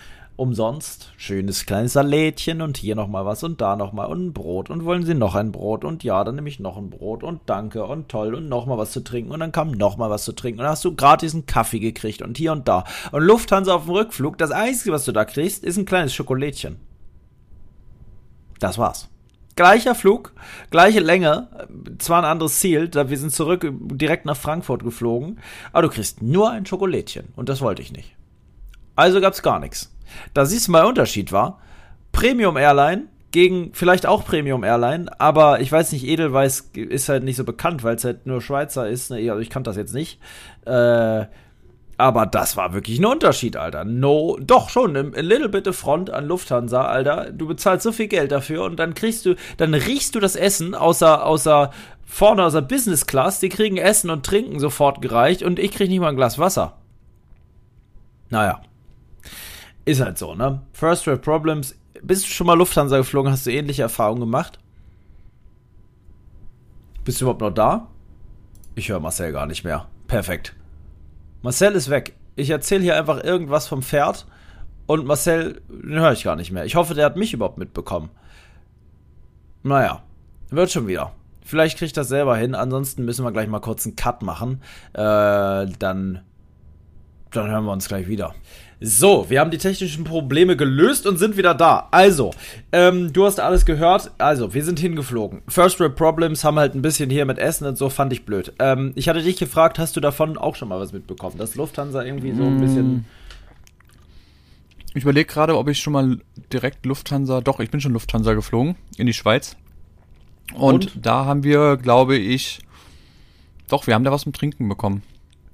Umsonst. 0.40 1.12
Schönes 1.18 1.66
kleines 1.66 1.92
Salätchen 1.92 2.62
und 2.62 2.78
hier 2.78 2.96
nochmal 2.96 3.26
was 3.26 3.42
und 3.42 3.60
da 3.60 3.76
nochmal 3.76 4.06
und 4.06 4.28
ein 4.28 4.32
Brot. 4.32 4.70
Und 4.70 4.86
wollen 4.86 5.04
Sie 5.04 5.12
noch 5.12 5.34
ein 5.34 5.52
Brot? 5.52 5.84
Und 5.84 6.02
ja, 6.02 6.24
dann 6.24 6.36
nehme 6.36 6.48
ich 6.48 6.58
noch 6.58 6.78
ein 6.78 6.88
Brot 6.88 7.22
und 7.22 7.42
danke 7.44 7.84
und 7.84 8.08
toll 8.08 8.34
und 8.34 8.48
nochmal 8.48 8.78
was 8.78 8.92
zu 8.92 9.04
trinken. 9.04 9.32
Und 9.32 9.40
dann 9.40 9.52
kam 9.52 9.70
nochmal 9.70 10.08
was 10.08 10.24
zu 10.24 10.32
trinken. 10.32 10.60
Und 10.60 10.64
dann 10.64 10.72
hast 10.72 10.84
du 10.86 10.96
gratis 10.96 11.34
einen 11.34 11.44
Kaffee 11.44 11.78
gekriegt 11.78 12.22
und 12.22 12.38
hier 12.38 12.52
und 12.52 12.66
da. 12.68 12.84
Und 13.12 13.22
Lufthansa 13.22 13.74
auf 13.74 13.84
dem 13.84 13.92
Rückflug, 13.92 14.38
das 14.38 14.50
Einzige, 14.50 14.92
was 14.92 15.04
du 15.04 15.12
da 15.12 15.26
kriegst, 15.26 15.62
ist 15.62 15.76
ein 15.76 15.84
kleines 15.84 16.14
Schokolädchen. 16.14 16.78
Das 18.60 18.78
war's. 18.78 19.10
Gleicher 19.56 19.94
Flug, 19.94 20.32
gleiche 20.70 21.00
Länge, 21.00 21.48
zwar 21.98 22.22
ein 22.22 22.24
anderes 22.24 22.60
Ziel, 22.60 22.90
wir 22.94 23.18
sind 23.18 23.30
zurück 23.30 23.70
direkt 23.70 24.24
nach 24.24 24.38
Frankfurt 24.38 24.84
geflogen, 24.84 25.38
aber 25.72 25.82
du 25.82 25.90
kriegst 25.90 26.22
nur 26.22 26.50
ein 26.50 26.64
Schokolädchen 26.64 27.28
und 27.36 27.50
das 27.50 27.60
wollte 27.60 27.82
ich 27.82 27.92
nicht. 27.92 28.16
Also 28.96 29.20
gab's 29.20 29.42
gar 29.42 29.60
nichts. 29.60 29.89
Da 30.34 30.46
siehst 30.46 30.68
du 30.68 30.72
mal, 30.72 30.84
Unterschied 30.84 31.32
war. 31.32 31.58
Premium 32.12 32.56
Airline 32.56 33.04
gegen 33.30 33.70
vielleicht 33.74 34.06
auch 34.06 34.24
Premium 34.24 34.64
Airline, 34.64 35.08
aber 35.20 35.60
ich 35.60 35.70
weiß 35.70 35.92
nicht, 35.92 36.04
Edelweiss 36.04 36.70
ist 36.74 37.08
halt 37.08 37.22
nicht 37.22 37.36
so 37.36 37.44
bekannt, 37.44 37.84
weil 37.84 37.94
es 37.96 38.04
halt 38.04 38.26
nur 38.26 38.40
Schweizer 38.42 38.88
ist. 38.88 39.10
Ne? 39.10 39.30
Also 39.30 39.40
ich 39.40 39.50
kannte 39.50 39.70
das 39.70 39.76
jetzt 39.76 39.94
nicht. 39.94 40.18
Äh, 40.66 41.26
aber 41.96 42.24
das 42.24 42.56
war 42.56 42.72
wirklich 42.72 42.98
ein 42.98 43.04
Unterschied, 43.04 43.56
Alter. 43.56 43.84
No, 43.84 44.38
doch 44.40 44.70
schon, 44.70 44.96
a 44.96 45.20
little 45.20 45.50
bit 45.50 45.68
of 45.68 45.76
front 45.76 46.08
an 46.10 46.26
Lufthansa, 46.26 46.86
Alter. 46.86 47.30
Du 47.30 47.46
bezahlst 47.46 47.82
so 47.82 47.92
viel 47.92 48.08
Geld 48.08 48.32
dafür 48.32 48.64
und 48.64 48.78
dann 48.78 48.94
kriegst 48.94 49.26
du, 49.26 49.34
dann 49.58 49.74
riechst 49.74 50.14
du 50.14 50.20
das 50.20 50.34
Essen 50.34 50.74
außer, 50.74 51.26
außer 51.26 51.70
vorne 52.06 52.44
aus 52.44 52.54
der 52.54 52.62
Business 52.62 53.06
Class. 53.06 53.38
Die 53.38 53.50
kriegen 53.50 53.76
Essen 53.76 54.08
und 54.08 54.24
Trinken 54.24 54.58
sofort 54.60 55.02
gereicht 55.02 55.42
und 55.42 55.58
ich 55.58 55.72
krieg 55.72 55.90
nicht 55.90 56.00
mal 56.00 56.08
ein 56.08 56.16
Glas 56.16 56.38
Wasser. 56.38 56.78
Naja. 58.30 58.62
Ist 59.84 60.00
halt 60.00 60.18
so, 60.18 60.34
ne? 60.34 60.62
First 60.72 61.06
World 61.06 61.22
Problems. 61.22 61.74
Bist 62.02 62.24
du 62.24 62.28
schon 62.28 62.46
mal 62.46 62.54
Lufthansa 62.54 62.96
geflogen? 62.98 63.32
Hast 63.32 63.46
du 63.46 63.50
ähnliche 63.50 63.82
Erfahrungen 63.82 64.20
gemacht? 64.20 64.58
Bist 67.04 67.20
du 67.20 67.24
überhaupt 67.24 67.40
noch 67.40 67.50
da? 67.50 67.88
Ich 68.74 68.88
höre 68.88 69.00
Marcel 69.00 69.32
gar 69.32 69.46
nicht 69.46 69.64
mehr. 69.64 69.86
Perfekt. 70.06 70.54
Marcel 71.42 71.72
ist 71.72 71.90
weg. 71.90 72.16
Ich 72.36 72.50
erzähle 72.50 72.82
hier 72.82 72.96
einfach 72.96 73.22
irgendwas 73.22 73.66
vom 73.66 73.82
Pferd 73.82 74.26
und 74.86 75.06
Marcel, 75.06 75.62
den 75.68 75.98
höre 75.98 76.12
ich 76.12 76.24
gar 76.24 76.36
nicht 76.36 76.52
mehr. 76.52 76.64
Ich 76.64 76.74
hoffe, 76.74 76.94
der 76.94 77.06
hat 77.06 77.16
mich 77.16 77.32
überhaupt 77.32 77.58
mitbekommen. 77.58 78.10
Naja, 79.62 80.02
wird 80.50 80.70
schon 80.70 80.86
wieder. 80.86 81.12
Vielleicht 81.44 81.78
kriegt 81.78 81.96
das 81.96 82.08
selber 82.08 82.36
hin. 82.36 82.54
Ansonsten 82.54 83.04
müssen 83.04 83.24
wir 83.24 83.32
gleich 83.32 83.48
mal 83.48 83.60
kurz 83.60 83.86
einen 83.86 83.96
Cut 83.96 84.22
machen. 84.22 84.62
Äh, 84.92 84.98
dann, 84.98 86.22
dann 87.30 87.50
hören 87.50 87.64
wir 87.64 87.72
uns 87.72 87.88
gleich 87.88 88.08
wieder. 88.08 88.34
So, 88.82 89.28
wir 89.28 89.40
haben 89.40 89.50
die 89.50 89.58
technischen 89.58 90.04
Probleme 90.04 90.56
gelöst 90.56 91.06
und 91.06 91.18
sind 91.18 91.36
wieder 91.36 91.52
da. 91.52 91.88
Also, 91.90 92.30
ähm, 92.72 93.12
du 93.12 93.26
hast 93.26 93.38
alles 93.38 93.66
gehört. 93.66 94.10
Also, 94.16 94.54
wir 94.54 94.64
sind 94.64 94.80
hingeflogen. 94.80 95.42
First 95.48 95.78
World 95.80 95.96
Problems 95.96 96.44
haben 96.44 96.58
halt 96.58 96.74
ein 96.74 96.80
bisschen 96.80 97.10
hier 97.10 97.26
mit 97.26 97.38
Essen 97.38 97.66
und 97.66 97.76
so, 97.76 97.90
fand 97.90 98.10
ich 98.14 98.24
blöd. 98.24 98.54
Ähm, 98.58 98.92
ich 98.94 99.10
hatte 99.10 99.22
dich 99.22 99.36
gefragt, 99.36 99.78
hast 99.78 99.96
du 99.96 100.00
davon 100.00 100.38
auch 100.38 100.56
schon 100.56 100.68
mal 100.68 100.80
was 100.80 100.94
mitbekommen? 100.94 101.36
Dass 101.36 101.56
Lufthansa 101.56 102.02
irgendwie 102.02 102.32
so 102.32 102.42
ein 102.42 102.56
mm. 102.56 102.60
bisschen. 102.60 103.04
Ich 104.94 105.02
überlege 105.02 105.30
gerade, 105.30 105.58
ob 105.58 105.68
ich 105.68 105.78
schon 105.78 105.92
mal 105.92 106.18
direkt 106.50 106.86
Lufthansa. 106.86 107.42
Doch, 107.42 107.60
ich 107.60 107.70
bin 107.70 107.82
schon 107.82 107.92
Lufthansa 107.92 108.32
geflogen 108.32 108.76
in 108.96 109.06
die 109.06 109.12
Schweiz. 109.12 109.56
Und, 110.54 110.94
und? 110.94 111.06
da 111.06 111.26
haben 111.26 111.44
wir, 111.44 111.76
glaube 111.76 112.16
ich. 112.16 112.60
Doch, 113.68 113.86
wir 113.86 113.94
haben 113.94 114.04
da 114.04 114.10
was 114.10 114.22
zum 114.22 114.32
Trinken 114.32 114.70
bekommen. 114.70 115.02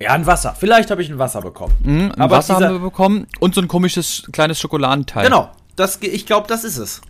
Ja, 0.00 0.12
ein 0.12 0.26
Wasser. 0.26 0.54
Vielleicht 0.58 0.90
habe 0.90 1.02
ich 1.02 1.08
ein 1.08 1.18
Wasser 1.18 1.40
bekommen. 1.40 1.74
Mhm, 1.82 2.12
ein 2.12 2.20
Aber 2.20 2.36
Wasser 2.36 2.56
haben 2.56 2.72
wir 2.72 2.78
bekommen 2.78 3.26
und 3.40 3.54
so 3.54 3.60
ein 3.60 3.68
komisches 3.68 4.24
kleines 4.32 4.60
Schokoladenteil. 4.60 5.24
Genau. 5.24 5.50
Das, 5.74 5.98
ich 6.02 6.26
glaube, 6.26 6.48
das 6.48 6.64
ist 6.64 6.76
es. 6.76 7.00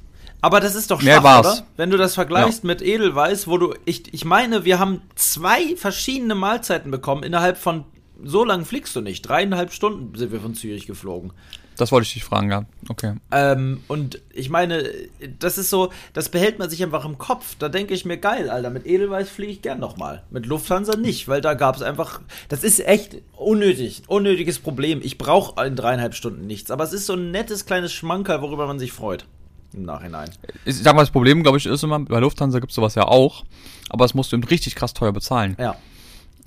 Aber 0.41 0.61
das 0.61 0.75
ist 0.75 0.91
doch 0.91 1.01
schwach, 1.01 1.41
oder? 1.41 1.67
Wenn 1.77 1.91
du 1.91 1.97
das 1.97 2.15
vergleichst 2.15 2.63
ja. 2.63 2.67
mit 2.69 2.83
Edelweiß, 2.83 3.49
wo 3.49 3.59
du, 3.59 3.75
ich, 3.85 4.13
ich 4.13 4.25
meine, 4.25 4.65
wir 4.65 4.79
haben 4.79 5.03
zwei 5.17 5.75
verschiedene 5.77 6.35
Mahlzeiten 6.35 6.91
bekommen. 6.91 7.23
Innerhalb 7.23 7.57
von, 7.57 7.85
so 8.23 8.45
lange 8.45 8.65
fliegst 8.65 8.95
du 8.95 9.01
nicht. 9.01 9.23
Dreieinhalb 9.23 9.73
Stunden 9.73 10.17
sind 10.17 10.33
wir 10.33 10.41
von 10.41 10.55
Zürich 10.55 10.87
geflogen. 10.87 11.33
Das 11.77 11.93
wollte 11.93 12.07
ich 12.07 12.15
dich 12.15 12.25
fragen, 12.25 12.51
ja. 12.51 12.65
Okay. 12.89 13.15
Ähm, 13.31 13.83
und 13.89 14.21
ich 14.33 14.49
meine, 14.49 14.91
das 15.39 15.59
ist 15.59 15.71
so, 15.71 15.93
das 16.13 16.31
behält 16.31 16.59
man 16.59 16.71
sich 16.71 16.83
einfach 16.83 17.05
im 17.05 17.19
Kopf. 17.19 17.55
Da 17.59 17.69
denke 17.69 17.95
ich 17.95 18.05
mir, 18.05 18.17
geil, 18.17 18.49
Alter, 18.49 18.71
mit 18.71 18.87
Edelweiß 18.87 19.29
fliege 19.29 19.53
ich 19.53 19.63
gern 19.63 19.79
nochmal. 19.79 20.23
Mit 20.31 20.47
Lufthansa 20.47 20.97
nicht, 20.97 21.29
weil 21.29 21.41
da 21.41 21.55
gab 21.55 21.77
es 21.77 21.83
einfach, 21.83 22.21
das 22.49 22.65
ist 22.65 22.87
echt 22.87 23.19
unnötig, 23.37 24.03
unnötiges 24.07 24.59
Problem. 24.59 25.01
Ich 25.03 25.19
brauche 25.19 25.65
in 25.67 25.77
dreieinhalb 25.77 26.15
Stunden 26.15 26.47
nichts, 26.47 26.71
aber 26.71 26.85
es 26.85 26.93
ist 26.93 27.07
so 27.07 27.15
ein 27.15 27.31
nettes 27.31 27.67
kleines 27.67 27.93
Schmankerl, 27.93 28.41
worüber 28.41 28.67
man 28.67 28.79
sich 28.79 28.93
freut. 28.93 29.27
Im 29.73 29.83
Nachhinein. 29.83 30.31
Ich 30.65 30.77
sag 30.79 30.95
mal, 30.95 31.03
das 31.03 31.11
Problem, 31.11 31.43
glaube 31.43 31.59
ich, 31.59 31.67
ist 31.67 31.85
immer, 31.85 31.99
bei 31.99 32.19
Lufthansa 32.21 32.61
gibt 32.61 32.71
es 32.71 32.77
sowas 32.77 32.95
ja 32.95 33.07
auch, 33.07 33.45
aber 33.91 34.05
das 34.05 34.15
musst 34.15 34.33
du 34.33 34.37
eben 34.37 34.45
richtig 34.45 34.75
krass 34.75 34.95
teuer 34.95 35.13
bezahlen. 35.13 35.57
Ja. 35.59 35.77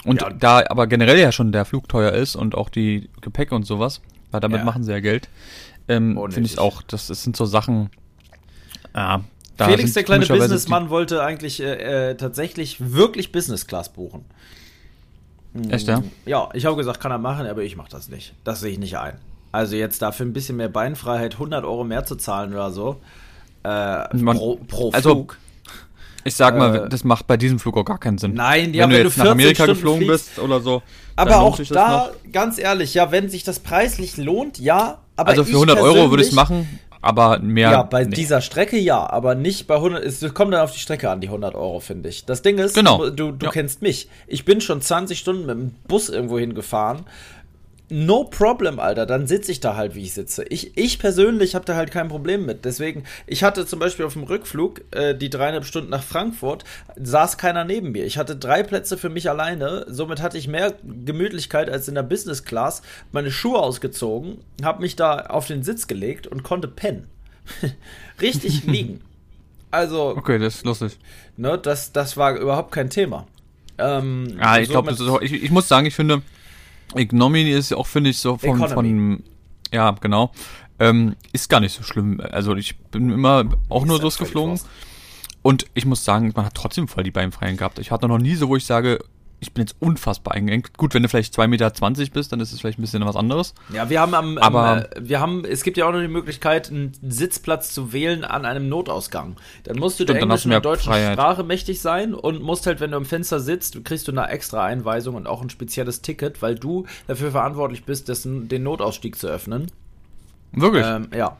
Und 0.05 0.21
ja. 0.21 0.29
da 0.29 0.63
aber 0.69 0.87
generell 0.87 1.19
ja 1.19 1.31
schon 1.31 1.51
der 1.51 1.65
Flug 1.65 1.89
teuer 1.89 2.13
ist 2.13 2.35
und 2.35 2.55
auch 2.55 2.69
die 2.69 3.09
Gepäck 3.21 3.51
und 3.51 3.65
sowas, 3.65 4.01
weil 4.31 4.39
damit 4.39 4.59
ja. 4.59 4.65
machen 4.65 4.83
sie 4.83 4.91
ja 4.91 4.99
Geld. 4.99 5.29
Ähm, 5.87 6.19
Finde 6.29 6.47
ich 6.47 6.59
auch, 6.59 6.81
das, 6.83 7.07
das, 7.07 7.23
sind 7.23 7.35
so 7.35 7.45
Sachen. 7.45 7.89
Äh, 8.93 9.19
Felix, 9.57 9.93
der 9.93 10.03
kleine 10.03 10.25
Businessmann, 10.25 10.89
wollte 10.89 11.23
eigentlich 11.23 11.61
äh, 11.61 12.11
äh, 12.11 12.15
tatsächlich 12.15 12.93
wirklich 12.93 13.31
Business 13.31 13.67
Class 13.67 13.89
buchen. 13.89 14.23
Echt, 15.69 15.87
ja? 15.87 16.03
Ja, 16.25 16.49
ich 16.53 16.65
habe 16.65 16.75
gesagt, 16.75 16.99
kann 16.99 17.11
er 17.11 17.17
machen, 17.17 17.47
aber 17.47 17.63
ich 17.63 17.75
mache 17.75 17.89
das 17.89 18.07
nicht. 18.07 18.33
Das 18.43 18.59
sehe 18.59 18.71
ich 18.71 18.79
nicht 18.79 18.97
ein. 18.97 19.17
Also 19.51 19.75
jetzt 19.75 20.01
dafür 20.01 20.27
ein 20.27 20.33
bisschen 20.33 20.57
mehr 20.57 20.69
Beinfreiheit, 20.69 21.33
100 21.33 21.65
Euro 21.65 21.83
mehr 21.83 22.05
zu 22.05 22.15
zahlen 22.15 22.53
oder 22.53 22.71
so. 22.71 23.01
Äh, 23.63 24.15
Man, 24.15 24.37
pro, 24.37 24.57
pro 24.67 24.91
also, 24.91 25.11
Flug. 25.11 25.37
Ich 26.23 26.35
sag 26.35 26.57
mal, 26.57 26.85
äh, 26.85 26.89
das 26.89 27.03
macht 27.03 27.27
bei 27.27 27.37
diesem 27.37 27.59
Flug 27.59 27.77
auch 27.77 27.85
gar 27.85 27.99
keinen 27.99 28.17
Sinn. 28.17 28.33
Nein, 28.33 28.73
ja, 28.73 28.83
wenn, 28.83 28.91
wenn 28.91 29.01
du 29.01 29.07
jetzt 29.07 29.17
nach 29.17 29.29
Amerika 29.29 29.63
Stunden 29.63 29.73
geflogen 29.73 30.05
fliegst, 30.05 30.35
bist 30.35 30.39
oder 30.39 30.59
so. 30.59 30.81
Aber 31.15 31.39
auch 31.39 31.59
da, 31.69 32.11
ganz 32.31 32.57
ehrlich, 32.57 32.93
ja, 32.93 33.11
wenn 33.11 33.29
sich 33.29 33.43
das 33.43 33.59
preislich 33.59 34.17
lohnt, 34.17 34.59
ja. 34.59 34.99
Aber 35.15 35.29
also 35.29 35.43
für 35.43 35.53
100 35.53 35.79
Euro 35.79 36.09
würde 36.09 36.23
ich 36.23 36.29
es 36.29 36.35
machen, 36.35 36.79
aber 37.01 37.39
mehr. 37.39 37.71
Ja, 37.71 37.83
bei 37.83 38.05
nee. 38.05 38.15
dieser 38.15 38.41
Strecke 38.41 38.77
ja, 38.77 39.09
aber 39.09 39.35
nicht 39.35 39.67
bei 39.67 39.75
100. 39.75 40.03
Es 40.03 40.33
kommt 40.33 40.53
dann 40.53 40.61
auf 40.61 40.71
die 40.71 40.79
Strecke 40.79 41.09
an, 41.09 41.21
die 41.21 41.27
100 41.27 41.55
Euro, 41.55 41.79
finde 41.79 42.09
ich. 42.09 42.25
Das 42.25 42.41
Ding 42.41 42.57
ist, 42.57 42.75
genau. 42.75 43.09
du, 43.09 43.31
du 43.31 43.45
ja. 43.45 43.51
kennst 43.51 43.81
mich. 43.81 44.09
Ich 44.27 44.45
bin 44.45 44.61
schon 44.61 44.81
20 44.81 45.17
Stunden 45.17 45.45
mit 45.45 45.55
dem 45.57 45.71
Bus 45.87 46.09
irgendwo 46.09 46.39
hingefahren 46.39 47.05
no 47.89 48.23
problem, 48.23 48.79
Alter. 48.79 49.05
Dann 49.05 49.27
sitze 49.27 49.51
ich 49.51 49.59
da 49.59 49.75
halt, 49.75 49.95
wie 49.95 50.03
ich 50.03 50.13
sitze. 50.13 50.43
Ich, 50.45 50.77
ich 50.77 50.99
persönlich 50.99 51.55
habe 51.55 51.65
da 51.65 51.75
halt 51.75 51.91
kein 51.91 52.07
Problem 52.07 52.45
mit. 52.45 52.65
Deswegen, 52.65 53.03
ich 53.27 53.43
hatte 53.43 53.65
zum 53.65 53.79
Beispiel 53.79 54.05
auf 54.05 54.13
dem 54.13 54.23
Rückflug, 54.23 54.81
äh, 54.91 55.15
die 55.15 55.29
dreieinhalb 55.29 55.65
Stunden 55.65 55.89
nach 55.89 56.03
Frankfurt, 56.03 56.63
saß 56.95 57.37
keiner 57.37 57.65
neben 57.65 57.91
mir. 57.91 58.05
Ich 58.05 58.17
hatte 58.17 58.35
drei 58.35 58.63
Plätze 58.63 58.97
für 58.97 59.09
mich 59.09 59.29
alleine. 59.29 59.85
Somit 59.87 60.21
hatte 60.21 60.37
ich 60.37 60.47
mehr 60.47 60.73
Gemütlichkeit 60.83 61.69
als 61.69 61.87
in 61.87 61.95
der 61.95 62.03
Business 62.03 62.43
Class. 62.43 62.81
Meine 63.11 63.31
Schuhe 63.31 63.59
ausgezogen, 63.59 64.39
habe 64.63 64.81
mich 64.81 64.95
da 64.95 65.25
auf 65.25 65.47
den 65.47 65.63
Sitz 65.63 65.87
gelegt 65.87 66.27
und 66.27 66.43
konnte 66.43 66.67
pennen. 66.67 67.07
Richtig 68.21 68.63
liegen. 68.65 69.01
Also. 69.71 70.15
Okay, 70.15 70.39
das 70.39 70.55
ist 70.55 70.65
lustig. 70.65 70.97
Ne, 71.37 71.57
das, 71.57 71.91
das 71.91 72.17
war 72.17 72.35
überhaupt 72.35 72.71
kein 72.71 72.89
Thema. 72.89 73.27
Ähm, 73.77 74.37
ja, 74.37 74.57
ich 74.57 74.69
glaube, 74.69 74.95
ich, 75.21 75.31
ich 75.31 75.51
muss 75.51 75.67
sagen, 75.67 75.85
ich 75.85 75.95
finde, 75.95 76.21
Ignominy 76.95 77.51
ist 77.51 77.71
ja 77.71 77.77
auch, 77.77 77.87
finde 77.87 78.09
ich, 78.09 78.17
so 78.17 78.37
von, 78.37 78.67
von 78.69 79.23
ja, 79.71 79.91
genau, 79.99 80.31
ähm, 80.79 81.15
ist 81.31 81.49
gar 81.49 81.59
nicht 81.59 81.75
so 81.75 81.83
schlimm. 81.83 82.21
Also 82.31 82.55
ich 82.55 82.77
bin 82.77 83.11
immer 83.11 83.45
auch 83.69 83.85
nur 83.85 84.01
losgeflogen. 84.01 84.59
Und 85.41 85.67
ich 85.73 85.85
muss 85.85 86.03
sagen, 86.03 86.33
man 86.35 86.45
hat 86.45 86.55
trotzdem 86.55 86.87
voll 86.87 87.03
die 87.03 87.11
Beinfreien 87.11 87.55
gehabt. 87.55 87.79
Ich 87.79 87.91
hatte 87.91 88.07
noch 88.07 88.17
nie 88.17 88.35
so, 88.35 88.49
wo 88.49 88.55
ich 88.55 88.65
sage, 88.65 88.99
ich 89.39 89.53
bin 89.53 89.63
jetzt 89.63 89.75
unfassbar 89.79 90.33
eingeengt. 90.33 90.77
Gut, 90.77 90.93
wenn 90.93 91.03
du 91.03 91.09
vielleicht 91.09 91.33
2,20 91.33 91.47
Meter 91.47 91.71
bist, 92.13 92.31
dann 92.31 92.39
ist 92.39 92.51
es 92.51 92.59
vielleicht 92.59 92.79
ein 92.79 92.81
bisschen 92.81 93.05
was 93.05 93.15
anderes. 93.15 93.53
Ja, 93.73 93.89
wir 93.89 94.01
haben 94.01 94.13
am, 94.13 94.37
Aber, 94.37 94.95
äh, 94.95 95.01
wir 95.01 95.19
haben, 95.19 95.45
es 95.45 95.63
gibt 95.63 95.77
ja 95.77 95.87
auch 95.87 95.91
noch 95.91 96.01
die 96.01 96.07
Möglichkeit, 96.07 96.69
einen 96.69 96.91
Sitzplatz 97.01 97.73
zu 97.73 97.93
wählen 97.93 98.23
an 98.23 98.45
einem 98.45 98.67
Notausgang. 98.67 99.37
Dann 99.63 99.77
musst 99.77 99.99
du 99.99 100.05
der 100.05 100.17
englischen 100.17 100.51
und 100.51 100.65
deutschen 100.65 100.91
Freiheit. 100.91 101.13
Sprache 101.13 101.43
mächtig 101.43 101.81
sein 101.81 102.13
und 102.13 102.41
musst 102.41 102.67
halt, 102.67 102.79
wenn 102.81 102.91
du 102.91 102.97
im 102.97 103.05
Fenster 103.05 103.39
sitzt, 103.39 103.83
kriegst 103.85 104.07
du 104.07 104.11
eine 104.11 104.27
extra 104.27 104.65
Einweisung 104.65 105.15
und 105.15 105.27
auch 105.27 105.41
ein 105.41 105.49
spezielles 105.49 106.01
Ticket, 106.01 106.41
weil 106.41 106.55
du 106.55 106.85
dafür 107.07 107.31
verantwortlich 107.31 107.85
bist, 107.85 108.09
dessen, 108.09 108.49
den 108.49 108.63
Notausstieg 108.63 109.17
zu 109.17 109.27
öffnen. 109.27 109.71
Wirklich? 110.51 110.85
Ähm, 110.85 111.07
ja. 111.15 111.37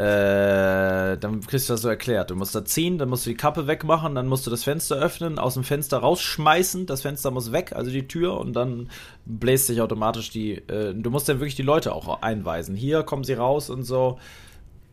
Äh, 0.00 1.18
dann 1.18 1.42
kriegst 1.42 1.68
du 1.68 1.74
das 1.74 1.82
so 1.82 1.90
erklärt. 1.90 2.30
Du 2.30 2.34
musst 2.34 2.54
da 2.54 2.64
ziehen, 2.64 2.96
dann 2.96 3.10
musst 3.10 3.26
du 3.26 3.30
die 3.30 3.36
Kappe 3.36 3.66
wegmachen, 3.66 4.14
dann 4.14 4.28
musst 4.28 4.46
du 4.46 4.50
das 4.50 4.64
Fenster 4.64 4.96
öffnen, 4.96 5.38
aus 5.38 5.54
dem 5.54 5.62
Fenster 5.64 5.98
rausschmeißen, 5.98 6.86
das 6.86 7.02
Fenster 7.02 7.30
muss 7.30 7.52
weg, 7.52 7.74
also 7.74 7.90
die 7.90 8.08
Tür, 8.08 8.38
und 8.38 8.54
dann 8.54 8.88
bläst 9.26 9.66
sich 9.66 9.82
automatisch 9.82 10.30
die. 10.30 10.54
Äh, 10.54 10.94
du 10.94 11.10
musst 11.10 11.28
dann 11.28 11.40
wirklich 11.40 11.54
die 11.54 11.62
Leute 11.62 11.94
auch 11.94 12.22
einweisen. 12.22 12.76
Hier 12.76 13.02
kommen 13.02 13.24
sie 13.24 13.34
raus 13.34 13.68
und 13.68 13.82
so. 13.82 14.18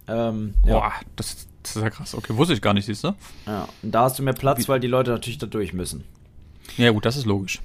Ähm, 0.10 0.56
Boah, 0.64 0.70
ja. 0.70 0.94
das, 1.16 1.48
das, 1.64 1.78
ist 1.78 1.82
ja 1.82 1.90
krass. 1.90 2.14
Okay, 2.14 2.36
wusste 2.36 2.54
ich 2.54 2.62
gar 2.62 2.74
nicht, 2.74 2.86
siehst 2.86 3.06
du? 3.06 3.16
Ja, 3.46 3.70
und 3.84 3.92
da 3.96 4.02
hast 4.02 4.20
du 4.20 4.24
mehr 4.24 4.34
Platz, 4.34 4.60
Wie? 4.60 4.68
weil 4.68 4.82
die 4.82 4.88
Leute 4.88 5.12
natürlich 5.12 5.38
da 5.38 5.46
durch 5.48 5.72
müssen. 5.72 6.04
Ja, 6.76 6.92
gut, 6.92 7.06
das 7.06 7.16
ist 7.16 7.26
logisch. 7.26 7.62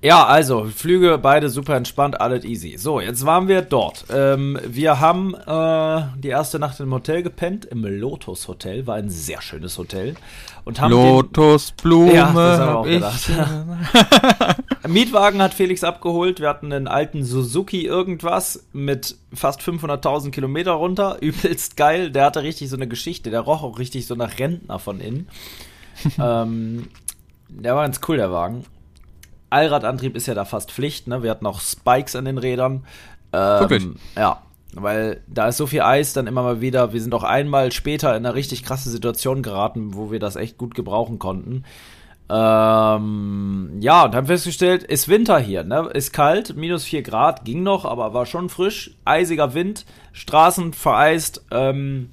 Ja, 0.00 0.24
also, 0.26 0.64
Flüge 0.64 1.18
beide 1.18 1.48
super 1.48 1.74
entspannt, 1.74 2.20
alles 2.20 2.44
easy. 2.44 2.76
So, 2.78 3.00
jetzt 3.00 3.26
waren 3.26 3.48
wir 3.48 3.62
dort. 3.62 4.04
Ähm, 4.10 4.58
wir 4.64 5.00
haben 5.00 5.34
äh, 5.34 6.02
die 6.18 6.28
erste 6.28 6.60
Nacht 6.60 6.78
im 6.78 6.92
Hotel 6.94 7.24
gepennt, 7.24 7.64
im 7.64 7.84
Lotus 7.84 8.46
Hotel, 8.46 8.86
war 8.86 8.94
ein 8.94 9.10
sehr 9.10 9.42
schönes 9.42 9.76
Hotel. 9.76 10.14
Und 10.64 10.80
haben 10.80 10.92
Lotusblume. 10.92 12.14
Ja, 12.14 12.32
das 12.32 12.60
haben 12.60 12.68
wir 12.68 12.78
auch 12.78 12.84
gedacht. 12.84 13.30
Mietwagen 14.88 15.40
hat 15.40 15.54
Felix 15.54 15.82
abgeholt. 15.82 16.40
Wir 16.40 16.48
hatten 16.48 16.72
einen 16.72 16.86
alten 16.86 17.24
Suzuki 17.24 17.86
irgendwas 17.86 18.66
mit 18.72 19.16
fast 19.32 19.62
500.000 19.62 20.30
Kilometer 20.30 20.72
runter. 20.72 21.16
Übelst 21.22 21.76
geil. 21.76 22.10
Der 22.10 22.26
hatte 22.26 22.42
richtig 22.42 22.68
so 22.68 22.76
eine 22.76 22.86
Geschichte. 22.86 23.30
Der 23.30 23.40
roch 23.40 23.62
auch 23.62 23.78
richtig 23.78 24.06
so 24.06 24.14
nach 24.14 24.38
Rentner 24.38 24.78
von 24.78 25.00
innen. 25.00 25.28
ähm, 26.22 26.88
der 27.48 27.74
war 27.74 27.84
ganz 27.84 28.00
cool, 28.06 28.18
der 28.18 28.30
Wagen. 28.30 28.64
Allradantrieb 29.50 30.16
ist 30.16 30.26
ja 30.26 30.34
da 30.34 30.44
fast 30.44 30.72
Pflicht, 30.72 31.06
ne? 31.06 31.22
Wir 31.22 31.30
hatten 31.30 31.46
auch 31.46 31.60
Spikes 31.60 32.16
an 32.16 32.24
den 32.24 32.38
Rädern. 32.38 32.84
Ähm, 33.32 33.60
Wirklich? 33.60 33.86
Ja, 34.16 34.42
weil 34.74 35.22
da 35.26 35.48
ist 35.48 35.56
so 35.56 35.66
viel 35.66 35.82
Eis 35.82 36.12
dann 36.12 36.26
immer 36.26 36.42
mal 36.42 36.60
wieder. 36.60 36.92
Wir 36.92 37.00
sind 37.00 37.14
auch 37.14 37.24
einmal 37.24 37.72
später 37.72 38.10
in 38.16 38.26
eine 38.26 38.34
richtig 38.34 38.62
krasse 38.62 38.90
Situation 38.90 39.42
geraten, 39.42 39.94
wo 39.94 40.10
wir 40.10 40.18
das 40.18 40.36
echt 40.36 40.58
gut 40.58 40.74
gebrauchen 40.74 41.18
konnten. 41.18 41.64
Ähm, 42.30 43.78
ja, 43.80 44.04
und 44.04 44.14
haben 44.14 44.26
festgestellt, 44.26 44.82
ist 44.82 45.08
Winter 45.08 45.38
hier, 45.38 45.64
ne? 45.64 45.88
Ist 45.94 46.12
kalt, 46.12 46.56
minus 46.56 46.84
4 46.84 47.02
Grad, 47.02 47.46
ging 47.46 47.62
noch, 47.62 47.86
aber 47.86 48.12
war 48.12 48.26
schon 48.26 48.50
frisch. 48.50 48.90
Eisiger 49.06 49.54
Wind, 49.54 49.86
Straßen 50.12 50.74
vereist. 50.74 51.46
Ähm, 51.50 52.10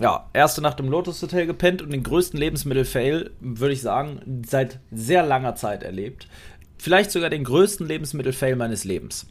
ja, 0.00 0.28
erste 0.32 0.60
Nacht 0.60 0.80
im 0.80 0.88
Lotus 0.88 1.22
Hotel 1.22 1.46
gepennt 1.46 1.82
und 1.82 1.92
den 1.92 2.02
größten 2.02 2.38
Lebensmittel-Fail, 2.38 3.30
würde 3.40 3.74
ich 3.74 3.80
sagen, 3.80 4.42
seit 4.46 4.80
sehr 4.90 5.24
langer 5.24 5.54
Zeit 5.54 5.82
erlebt. 5.82 6.28
Vielleicht 6.78 7.10
sogar 7.10 7.30
den 7.30 7.44
größten 7.44 7.86
Lebensmittel-Fail 7.86 8.56
meines 8.56 8.84
Lebens. 8.84 9.26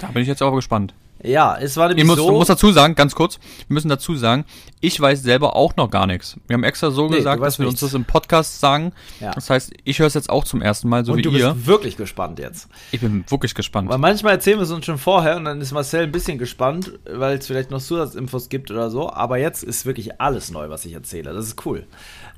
Da 0.00 0.08
bin 0.08 0.22
ich 0.22 0.28
jetzt 0.28 0.42
aber 0.42 0.56
gespannt. 0.56 0.94
Ja, 1.24 1.56
es 1.56 1.76
war 1.76 1.88
Ich 1.90 1.96
nämlich 1.96 2.16
muss, 2.16 2.26
so. 2.26 2.32
muss 2.32 2.48
dazu 2.48 2.72
sagen, 2.72 2.96
ganz 2.96 3.14
kurz, 3.14 3.38
wir 3.68 3.74
müssen 3.74 3.88
dazu 3.88 4.16
sagen, 4.16 4.44
ich 4.80 5.00
weiß 5.00 5.22
selber 5.22 5.54
auch 5.54 5.76
noch 5.76 5.88
gar 5.88 6.08
nichts. 6.08 6.36
Wir 6.48 6.54
haben 6.54 6.64
extra 6.64 6.90
so 6.90 7.08
Nee, 7.08 7.18
gesagt, 7.18 7.40
dass 7.40 7.60
wir 7.60 7.66
uns 7.66 7.74
nichts. 7.74 7.92
das 7.92 7.94
im 7.94 8.04
Podcast 8.04 8.58
sagen. 8.58 8.92
Ja. 9.20 9.30
Das 9.30 9.48
heißt, 9.48 9.72
ich 9.84 10.00
höre 10.00 10.08
es 10.08 10.14
jetzt 10.14 10.30
auch 10.30 10.42
zum 10.42 10.60
ersten 10.62 10.88
Mal, 10.88 11.04
so 11.04 11.12
und 11.12 11.18
wie 11.18 11.22
du 11.22 11.30
ihr. 11.30 11.52
bist 11.54 11.66
wirklich 11.68 11.96
gespannt 11.96 12.40
jetzt. 12.40 12.68
Ich 12.90 13.00
bin 13.00 13.24
wirklich 13.28 13.54
gespannt. 13.54 13.88
Weil 13.88 13.98
manchmal 13.98 14.32
erzählen 14.32 14.58
wir 14.58 14.64
es 14.64 14.72
uns 14.72 14.84
schon 14.84 14.98
vorher 14.98 15.36
und 15.36 15.44
dann 15.44 15.60
ist 15.60 15.70
Marcel 15.70 16.02
ein 16.02 16.12
bisschen 16.12 16.38
gespannt, 16.38 16.92
weil 17.04 17.38
es 17.38 17.46
vielleicht 17.46 17.70
noch 17.70 17.80
Zusatzinfos 17.80 18.48
gibt 18.48 18.72
oder 18.72 18.90
so. 18.90 19.08
Aber 19.12 19.38
jetzt 19.38 19.62
ist 19.62 19.86
wirklich 19.86 20.20
alles 20.20 20.50
neu, 20.50 20.70
was 20.70 20.84
ich 20.84 20.92
erzähle. 20.94 21.32
Das 21.32 21.46
ist 21.46 21.64
cool. 21.64 21.86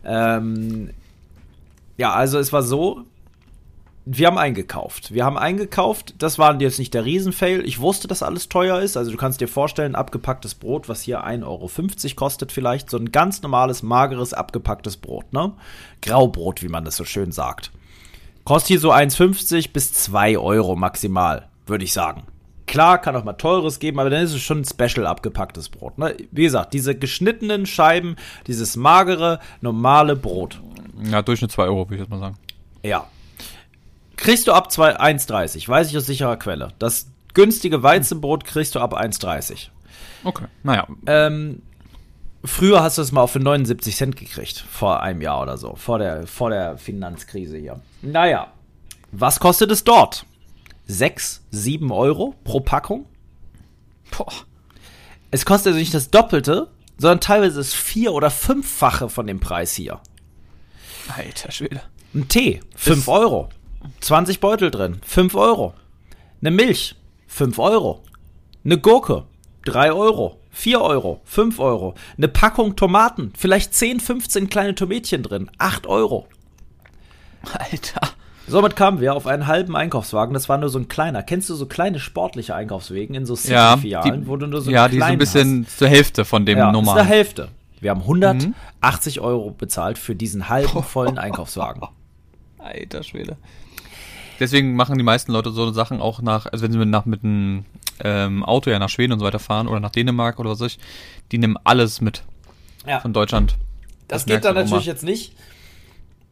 Ähm, 0.04 0.90
ja, 1.96 2.12
also 2.12 2.38
es 2.38 2.52
war 2.52 2.62
so, 2.62 3.04
wir 4.06 4.26
haben 4.26 4.36
eingekauft. 4.36 5.14
Wir 5.14 5.24
haben 5.24 5.38
eingekauft, 5.38 6.14
das 6.18 6.38
war 6.38 6.60
jetzt 6.60 6.78
nicht 6.78 6.92
der 6.92 7.06
Riesenfail. 7.06 7.64
Ich 7.64 7.80
wusste, 7.80 8.06
dass 8.06 8.22
alles 8.22 8.50
teuer 8.50 8.80
ist. 8.80 8.96
Also 8.96 9.10
du 9.10 9.16
kannst 9.16 9.40
dir 9.40 9.48
vorstellen, 9.48 9.94
abgepacktes 9.94 10.54
Brot, 10.54 10.88
was 10.88 11.02
hier 11.02 11.24
1,50 11.24 11.44
Euro 11.46 11.70
kostet 12.14 12.52
vielleicht. 12.52 12.90
So 12.90 12.98
ein 12.98 13.12
ganz 13.12 13.40
normales, 13.40 13.82
mageres, 13.82 14.34
abgepacktes 14.34 14.98
Brot, 14.98 15.32
ne? 15.32 15.52
Graubrot, 16.02 16.62
wie 16.62 16.68
man 16.68 16.84
das 16.84 16.96
so 16.96 17.04
schön 17.04 17.32
sagt. 17.32 17.70
Kostet 18.44 18.68
hier 18.68 18.80
so 18.80 18.92
1,50 18.92 19.72
bis 19.72 19.94
2 19.94 20.36
Euro 20.36 20.76
maximal, 20.76 21.48
würde 21.66 21.84
ich 21.84 21.94
sagen. 21.94 22.24
Klar, 22.66 22.98
kann 22.98 23.16
auch 23.16 23.24
mal 23.24 23.34
teures 23.34 23.78
geben, 23.78 24.00
aber 24.00 24.10
dann 24.10 24.22
ist 24.22 24.34
es 24.34 24.42
schon 24.42 24.60
ein 24.60 24.64
Special 24.64 25.06
abgepacktes 25.06 25.70
Brot. 25.70 25.96
Ne? 25.96 26.14
Wie 26.30 26.44
gesagt, 26.44 26.74
diese 26.74 26.94
geschnittenen 26.94 27.64
Scheiben, 27.64 28.16
dieses 28.46 28.76
magere, 28.76 29.40
normale 29.62 30.14
Brot. 30.14 30.60
ja, 31.10 31.22
Durchschnitt 31.22 31.52
2 31.52 31.64
Euro, 31.64 31.86
würde 31.86 31.94
ich 31.94 32.00
jetzt 32.00 32.10
mal 32.10 32.20
sagen. 32.20 32.36
Ja. 32.82 33.06
Kriegst 34.24 34.46
du 34.46 34.52
ab 34.54 34.72
2 34.72 34.98
1,30, 34.98 35.68
weiß 35.68 35.90
ich 35.90 35.98
aus 35.98 36.06
sicherer 36.06 36.38
Quelle. 36.38 36.72
Das 36.78 37.08
günstige 37.34 37.82
Weizenbrot 37.82 38.46
kriegst 38.46 38.74
du 38.74 38.80
ab 38.80 38.98
1,30. 38.98 39.68
Okay, 40.24 40.46
naja. 40.62 40.88
Ähm, 41.04 41.60
früher 42.42 42.82
hast 42.82 42.96
du 42.96 43.02
es 43.02 43.12
mal 43.12 43.20
auf 43.20 43.32
für 43.32 43.40
79 43.40 43.94
Cent 43.94 44.16
gekriegt, 44.16 44.64
vor 44.70 45.02
einem 45.02 45.20
Jahr 45.20 45.42
oder 45.42 45.58
so, 45.58 45.74
vor 45.76 45.98
der, 45.98 46.26
vor 46.26 46.48
der 46.48 46.78
Finanzkrise 46.78 47.58
hier. 47.58 47.82
Naja, 48.00 48.50
was 49.12 49.40
kostet 49.40 49.70
es 49.70 49.84
dort? 49.84 50.24
6, 50.86 51.42
7 51.50 51.92
Euro 51.92 52.34
pro 52.44 52.60
Packung? 52.60 53.04
Boah. 54.16 54.32
Es 55.32 55.44
kostet 55.44 55.72
also 55.72 55.80
nicht 55.80 55.92
das 55.92 56.10
Doppelte, 56.10 56.70
sondern 56.96 57.20
teilweise 57.20 57.58
das 57.58 57.74
vier- 57.74 58.14
oder 58.14 58.30
fünffache 58.30 59.10
von 59.10 59.26
dem 59.26 59.40
Preis 59.40 59.74
hier. 59.74 60.00
Alter 61.14 61.52
Schwede. 61.52 61.82
Ein 62.14 62.26
Tee, 62.28 62.62
5 62.74 63.06
Euro. 63.08 63.50
20 64.00 64.40
Beutel 64.40 64.70
drin, 64.70 65.00
5 65.04 65.34
Euro. 65.34 65.74
Eine 66.40 66.50
Milch, 66.50 66.96
5 67.26 67.58
Euro. 67.58 68.02
Eine 68.64 68.78
Gurke, 68.78 69.24
3 69.64 69.92
Euro. 69.92 70.38
4 70.50 70.80
Euro, 70.80 71.20
5 71.24 71.58
Euro. 71.58 71.94
Eine 72.16 72.28
Packung 72.28 72.76
Tomaten, 72.76 73.32
vielleicht 73.36 73.74
10, 73.74 73.98
15 74.00 74.48
kleine 74.48 74.74
Tomätchen 74.74 75.22
drin, 75.24 75.50
8 75.58 75.86
Euro. 75.88 76.28
Alter. 77.52 78.00
Somit 78.46 78.76
kamen 78.76 79.00
wir 79.00 79.14
auf 79.14 79.26
einen 79.26 79.46
halben 79.46 79.74
Einkaufswagen. 79.74 80.34
Das 80.34 80.48
war 80.48 80.58
nur 80.58 80.68
so 80.68 80.78
ein 80.78 80.86
kleiner. 80.88 81.22
Kennst 81.22 81.48
du 81.48 81.54
so 81.54 81.66
kleine 81.66 81.98
sportliche 81.98 82.54
Einkaufswegen 82.54 83.14
in 83.16 83.24
so 83.26 83.34
Ja, 83.50 83.70
City-Filialen, 83.72 84.22
die, 84.22 84.26
wo 84.28 84.36
du 84.36 84.46
nur 84.46 84.60
so 84.60 84.70
ja, 84.70 84.86
die 84.88 84.98
so 84.98 85.04
ein 85.04 85.18
bisschen 85.18 85.66
zur 85.66 85.88
Hälfte 85.88 86.24
von 86.24 86.44
dem 86.44 86.58
Ja, 86.58 86.68
ist 86.68 86.72
normalen. 86.72 87.00
eine 87.00 87.08
Hälfte. 87.08 87.48
Wir 87.80 87.90
haben 87.90 88.02
180 88.02 89.20
Euro 89.20 89.50
bezahlt 89.50 89.98
für 89.98 90.14
diesen 90.14 90.48
halben 90.48 90.82
vollen 90.84 91.18
Einkaufswagen. 91.18 91.82
Alter 92.58 93.02
Schwede. 93.02 93.36
Deswegen 94.40 94.74
machen 94.74 94.98
die 94.98 95.04
meisten 95.04 95.32
Leute 95.32 95.50
so 95.50 95.70
Sachen 95.72 96.00
auch 96.00 96.20
nach, 96.22 96.46
also 96.46 96.64
wenn 96.64 96.72
sie 96.72 96.78
mit, 96.78 96.88
nach, 96.88 97.04
mit 97.04 97.22
einem 97.24 97.64
ähm, 98.02 98.44
Auto 98.44 98.70
ja 98.70 98.78
nach 98.78 98.88
Schweden 98.88 99.12
und 99.12 99.20
so 99.20 99.24
weiter 99.24 99.38
fahren 99.38 99.68
oder 99.68 99.80
nach 99.80 99.90
Dänemark 99.90 100.38
oder 100.38 100.50
was 100.50 100.60
weiß 100.60 100.72
ich, 100.72 100.78
die 101.32 101.38
nehmen 101.38 101.56
alles 101.64 102.00
mit 102.00 102.22
Ja. 102.86 103.00
von 103.00 103.12
Deutschland. 103.12 103.56
Das, 104.08 104.24
Das 104.24 104.26
geht 104.26 104.44
dann 104.44 104.54
natürlich 104.54 104.86
mal. 104.86 104.92
jetzt 104.92 105.04
nicht. 105.04 105.32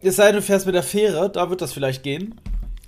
Es 0.00 0.16
sei 0.16 0.26
denn, 0.26 0.36
du 0.36 0.42
fährst 0.42 0.66
mit 0.66 0.74
der 0.74 0.82
Fähre, 0.82 1.30
da 1.30 1.48
wird 1.48 1.60
das 1.62 1.72
vielleicht 1.72 2.02
gehen. 2.02 2.34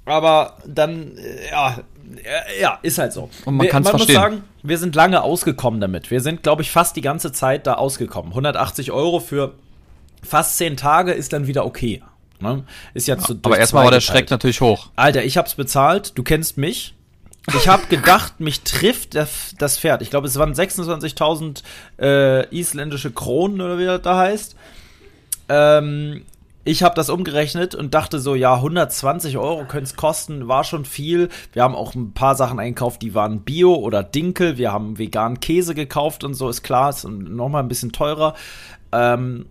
Aber 0.04 0.58
dann, 0.66 1.16
äh, 1.16 1.50
ja, 1.50 1.76
äh, 2.24 2.60
ja, 2.60 2.78
ist 2.82 2.98
halt 2.98 3.12
so. 3.12 3.30
Und 3.46 3.56
man 3.56 3.68
kann's 3.68 3.84
muss 3.86 3.92
verstehen. 4.02 4.14
sagen, 4.16 4.44
wir 4.62 4.76
sind 4.78 4.94
lange 4.94 5.22
ausgekommen 5.22 5.80
damit. 5.80 6.10
Wir 6.10 6.20
sind, 6.20 6.42
glaube 6.42 6.62
ich, 6.62 6.70
fast 6.70 6.96
die 6.96 7.00
ganze 7.00 7.32
Zeit 7.32 7.66
da 7.66 7.74
ausgekommen. 7.74 8.32
180 8.32 8.90
Euro 8.92 9.20
für 9.20 9.54
fast 10.22 10.58
10 10.58 10.76
Tage 10.76 11.12
ist 11.12 11.32
dann 11.32 11.46
wieder 11.46 11.64
okay. 11.64 12.02
Ne? 12.40 12.64
Ist 12.94 13.06
jetzt 13.06 13.26
so 13.26 13.34
Aber 13.42 13.58
erstmal 13.58 13.84
war 13.84 13.90
der. 13.90 14.00
Schreck 14.00 14.30
natürlich 14.30 14.60
hoch. 14.60 14.90
Alter, 14.96 15.24
ich 15.24 15.36
hab's 15.36 15.54
bezahlt, 15.54 16.12
du 16.16 16.22
kennst 16.22 16.58
mich. 16.58 16.94
Ich 17.48 17.68
hab 17.68 17.88
gedacht, 17.90 18.40
mich 18.40 18.62
trifft 18.62 19.14
das, 19.14 19.54
das 19.58 19.78
Pferd. 19.78 20.02
Ich 20.02 20.10
glaube, 20.10 20.26
es 20.26 20.38
waren 20.38 20.52
26.000 20.52 21.62
äh, 22.00 22.56
isländische 22.56 23.10
Kronen 23.10 23.60
oder 23.60 23.78
wie 23.78 23.84
das 23.84 24.02
da 24.02 24.16
heißt. 24.16 24.56
Ähm, 25.48 26.22
ich 26.66 26.82
habe 26.82 26.94
das 26.94 27.10
umgerechnet 27.10 27.74
und 27.74 27.92
dachte 27.92 28.18
so, 28.18 28.34
ja, 28.34 28.54
120 28.54 29.36
Euro 29.36 29.66
könnte 29.66 29.84
es 29.84 29.96
kosten, 29.96 30.48
war 30.48 30.64
schon 30.64 30.86
viel. 30.86 31.28
Wir 31.52 31.62
haben 31.62 31.74
auch 31.74 31.94
ein 31.94 32.12
paar 32.12 32.34
Sachen 32.36 32.58
einkauft, 32.58 33.02
die 33.02 33.14
waren 33.14 33.40
Bio 33.40 33.74
oder 33.74 34.02
Dinkel. 34.02 34.56
Wir 34.56 34.72
haben 34.72 34.98
veganen 34.98 35.40
Käse 35.40 35.74
gekauft 35.74 36.24
und 36.24 36.32
so, 36.32 36.48
ist 36.48 36.62
klar, 36.62 36.88
ist 36.88 37.04
nochmal 37.06 37.62
ein 37.62 37.68
bisschen 37.68 37.92
teurer. 37.92 38.34
Ähm, 38.92 39.44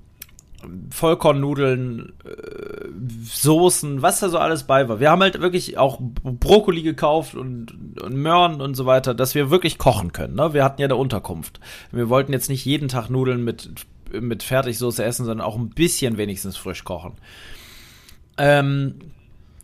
Vollkornnudeln, 0.89 2.13
äh, 2.25 2.87
Soßen, 3.25 4.01
was 4.01 4.19
da 4.19 4.29
so 4.29 4.37
alles 4.37 4.63
bei 4.63 4.87
war. 4.89 4.99
Wir 4.99 5.11
haben 5.11 5.21
halt 5.21 5.41
wirklich 5.41 5.77
auch 5.77 5.99
Brokkoli 5.99 6.81
gekauft 6.81 7.35
und, 7.35 8.01
und 8.01 8.15
Möhren 8.15 8.61
und 8.61 8.75
so 8.75 8.85
weiter, 8.85 9.13
dass 9.13 9.35
wir 9.35 9.49
wirklich 9.49 9.77
kochen 9.77 10.13
können. 10.13 10.35
Ne? 10.35 10.53
Wir 10.53 10.63
hatten 10.63 10.81
ja 10.81 10.87
eine 10.87 10.95
Unterkunft. 10.95 11.59
Wir 11.91 12.09
wollten 12.09 12.33
jetzt 12.33 12.49
nicht 12.49 12.65
jeden 12.65 12.87
Tag 12.87 13.09
Nudeln 13.09 13.43
mit, 13.43 13.69
mit 14.11 14.43
Fertigsoße 14.43 15.03
essen, 15.03 15.25
sondern 15.25 15.45
auch 15.45 15.57
ein 15.57 15.69
bisschen 15.69 16.17
wenigstens 16.17 16.57
frisch 16.57 16.83
kochen. 16.83 17.13
Ähm, 18.37 18.95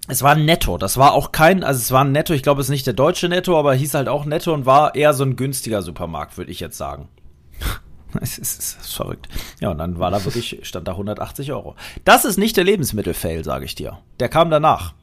es 0.08 0.24
war 0.24 0.36
Netto. 0.36 0.78
Das 0.78 0.97
war 0.97 1.14
auch 1.14 1.32
kein, 1.32 1.64
also 1.64 1.78
es 1.78 1.91
war 1.91 2.04
Netto, 2.04 2.34
ich 2.34 2.43
glaube, 2.43 2.62
es 2.62 2.68
ist 2.68 2.72
nicht 2.72 2.88
der 2.88 2.93
deutsche 2.93 3.30
Netto, 3.30 3.58
aber 3.58 3.74
hieß 3.74 3.93
halt 3.93 4.08
auch 4.08 4.26
Netto 4.26 4.54
und 4.54 4.66
war 4.66 4.95
eher 4.95 5.14
so 5.14 5.24
ein 5.24 5.36
günstiger 5.36 5.82
Supermarkt, 5.82 6.38
würde 6.38 6.52
ich 6.52 6.60
jetzt 6.60 6.78
sagen. 6.78 7.10
Es 8.22 8.38
ist, 8.38 8.60
es 8.60 8.78
ist 8.82 8.95
verrückt. 8.95 9.28
Ja, 9.60 9.72
und 9.72 9.78
dann 9.78 9.99
war 9.99 10.12
da 10.12 10.24
wirklich, 10.26 10.60
stand 10.64 10.88
da 10.88 10.93
180 10.93 11.51
Euro. 11.51 11.76
Das 12.05 12.26
ist 12.26 12.38
nicht 12.38 12.57
der 12.57 12.64
Lebensmittelfail, 12.64 13.43
sage 13.43 13.66
ich 13.66 13.76
dir. 13.76 13.99
Der 14.20 14.30
kam 14.30 14.49
danach. 14.49 14.93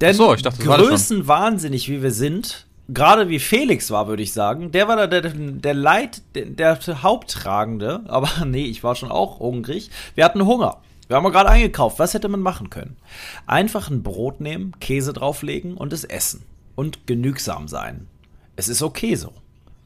Denn 0.00 0.10
Ach 0.10 0.16
so, 0.16 0.34
ich 0.34 0.42
dachte, 0.42 0.62
größenwahnsinnig, 0.62 1.88
wie 1.88 2.02
wir 2.02 2.12
sind, 2.12 2.66
gerade 2.88 3.28
wie 3.28 3.38
Felix 3.38 3.90
war, 3.90 4.06
würde 4.06 4.22
ich 4.22 4.32
sagen, 4.32 4.70
der 4.70 4.88
war 4.88 4.96
da 4.96 5.06
der, 5.06 5.32
der 5.32 5.74
Leid, 5.74 6.22
der, 6.34 6.76
der 6.76 7.02
Haupttragende, 7.02 8.04
aber 8.08 8.44
nee, 8.44 8.66
ich 8.66 8.84
war 8.84 8.94
schon 8.94 9.10
auch 9.10 9.40
hungrig. 9.40 9.90
Wir 10.14 10.24
hatten 10.24 10.46
Hunger. 10.46 10.78
Wir 11.08 11.16
haben 11.16 11.32
gerade 11.32 11.48
eingekauft. 11.48 11.98
Was 11.98 12.14
hätte 12.14 12.28
man 12.28 12.40
machen 12.40 12.68
können? 12.68 12.96
Einfach 13.46 13.90
ein 13.90 14.02
Brot 14.02 14.40
nehmen, 14.40 14.72
Käse 14.78 15.14
drauflegen 15.14 15.74
und 15.74 15.92
es 15.92 16.04
essen. 16.04 16.44
Und 16.74 17.06
genügsam 17.06 17.66
sein. 17.66 18.06
Es 18.56 18.68
ist 18.68 18.82
okay 18.82 19.14
so. 19.14 19.32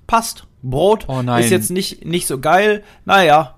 Passt. 0.07 0.45
Brot 0.63 1.07
Oh 1.09 1.21
ist 1.39 1.51
jetzt 1.51 1.71
nicht, 1.71 2.05
nicht 2.05 2.27
so 2.27 2.39
geil. 2.39 2.85
Naja, 3.05 3.57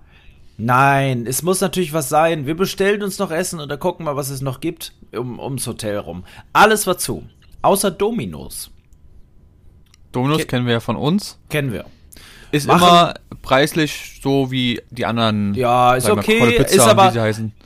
Nein, 0.56 1.26
es 1.26 1.42
muss 1.42 1.60
natürlich 1.60 1.92
was 1.92 2.08
sein. 2.08 2.46
Wir 2.46 2.56
bestellen 2.56 3.02
uns 3.02 3.18
noch 3.18 3.32
Essen 3.32 3.58
und 3.58 3.68
dann 3.68 3.78
gucken 3.80 4.04
mal, 4.06 4.14
was 4.14 4.28
es 4.30 4.40
noch 4.40 4.60
gibt 4.60 4.92
um, 5.12 5.40
ums 5.40 5.66
Hotel 5.66 5.98
rum. 5.98 6.24
Alles 6.52 6.86
war 6.86 6.96
zu. 6.96 7.24
Außer 7.62 7.90
Dominos. 7.90 8.70
Dominos 10.12 10.38
Ke- 10.42 10.46
kennen 10.46 10.66
wir 10.66 10.74
ja 10.74 10.80
von 10.80 10.96
uns. 10.96 11.38
Kennen 11.48 11.72
wir. 11.72 11.86
Ist 12.52 12.68
Machen- 12.68 12.82
immer 12.82 13.14
preislich 13.42 14.20
so 14.22 14.52
wie 14.52 14.80
die 14.90 15.04
anderen. 15.06 15.54
Ja, 15.54 15.96
ist 15.96 16.06
mal, 16.06 16.18
okay, 16.18 16.58
Pizza 16.58 16.72
ist 16.72 16.80
aber-. 16.80 17.12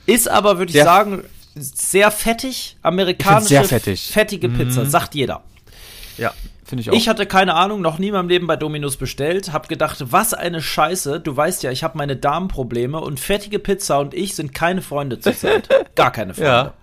Ist 0.07 0.27
aber, 0.27 0.57
würde 0.57 0.71
ich 0.75 0.83
sagen, 0.83 1.23
sehr 1.53 2.09
fettig. 2.09 2.77
Amerikanische, 2.81 3.49
sehr 3.49 3.63
fettig. 3.65 4.09
Mhm. 4.09 4.13
fettige 4.13 4.49
Pizza, 4.49 4.85
sagt 4.87 5.13
jeder. 5.13 5.43
Ja, 6.17 6.33
finde 6.69 6.81
ich 6.83 6.89
auch. 6.89 6.93
Ich 6.93 7.09
hatte 7.09 7.25
keine 7.25 7.55
Ahnung, 7.55 7.81
noch 7.81 7.99
nie 7.99 8.07
in 8.07 8.13
meinem 8.13 8.29
Leben 8.29 8.47
bei 8.47 8.55
Dominos 8.55 8.95
bestellt, 8.97 9.51
hab 9.51 9.67
gedacht, 9.67 9.97
was 10.11 10.33
eine 10.33 10.61
Scheiße. 10.61 11.19
Du 11.19 11.35
weißt 11.35 11.63
ja, 11.63 11.71
ich 11.71 11.83
habe 11.83 11.97
meine 11.97 12.15
Darmprobleme 12.15 12.99
und 13.01 13.19
fettige 13.19 13.59
Pizza 13.59 13.99
und 13.99 14.13
ich 14.13 14.35
sind 14.35 14.53
keine 14.53 14.81
Freunde 14.81 15.19
zurzeit. 15.19 15.67
Gar 15.95 16.11
keine 16.11 16.33
Freunde. 16.33 16.49
ja, 16.49 16.73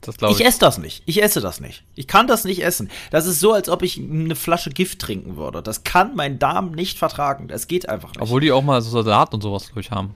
das 0.00 0.16
glaube 0.16 0.34
Ich 0.34 0.40
ich. 0.40 0.46
esse 0.46 0.58
das 0.60 0.78
nicht. 0.78 1.02
Ich 1.06 1.22
esse 1.22 1.40
das 1.40 1.60
nicht. 1.60 1.84
Ich 1.94 2.06
kann 2.08 2.26
das 2.26 2.44
nicht 2.44 2.62
essen. 2.64 2.90
Das 3.10 3.26
ist 3.26 3.40
so, 3.40 3.52
als 3.52 3.68
ob 3.68 3.82
ich 3.82 3.98
eine 3.98 4.34
Flasche 4.36 4.70
Gift 4.70 4.98
trinken 5.00 5.36
würde. 5.36 5.62
Das 5.62 5.84
kann 5.84 6.16
mein 6.16 6.38
Darm 6.38 6.72
nicht 6.72 6.98
vertragen. 6.98 7.48
Das 7.48 7.68
geht 7.68 7.88
einfach 7.88 8.08
nicht. 8.10 8.20
Obwohl 8.20 8.40
die 8.40 8.52
auch 8.52 8.62
mal 8.62 8.80
so 8.82 9.02
Salat 9.02 9.34
und 9.34 9.42
sowas, 9.42 9.66
glaube 9.66 9.80
ich, 9.80 9.90
haben. 9.90 10.14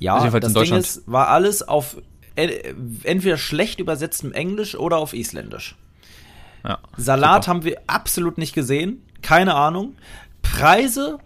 ja, 0.00 0.16
also 0.16 0.38
das 0.38 0.54
in 0.54 0.62
Ding 0.62 0.74
ist, 0.74 1.02
war 1.06 1.28
alles 1.28 1.66
auf 1.66 1.96
entweder 2.36 3.38
schlecht 3.38 3.78
übersetztem 3.78 4.32
Englisch 4.32 4.74
oder 4.74 4.96
auf 4.98 5.14
Isländisch. 5.14 5.76
Ja. 6.64 6.78
Salat 6.96 7.44
Super. 7.44 7.54
haben 7.54 7.64
wir 7.64 7.80
absolut 7.86 8.38
nicht 8.38 8.54
gesehen. 8.54 9.02
Keine 9.22 9.54
Ahnung. 9.54 9.96
Preise 10.42 11.18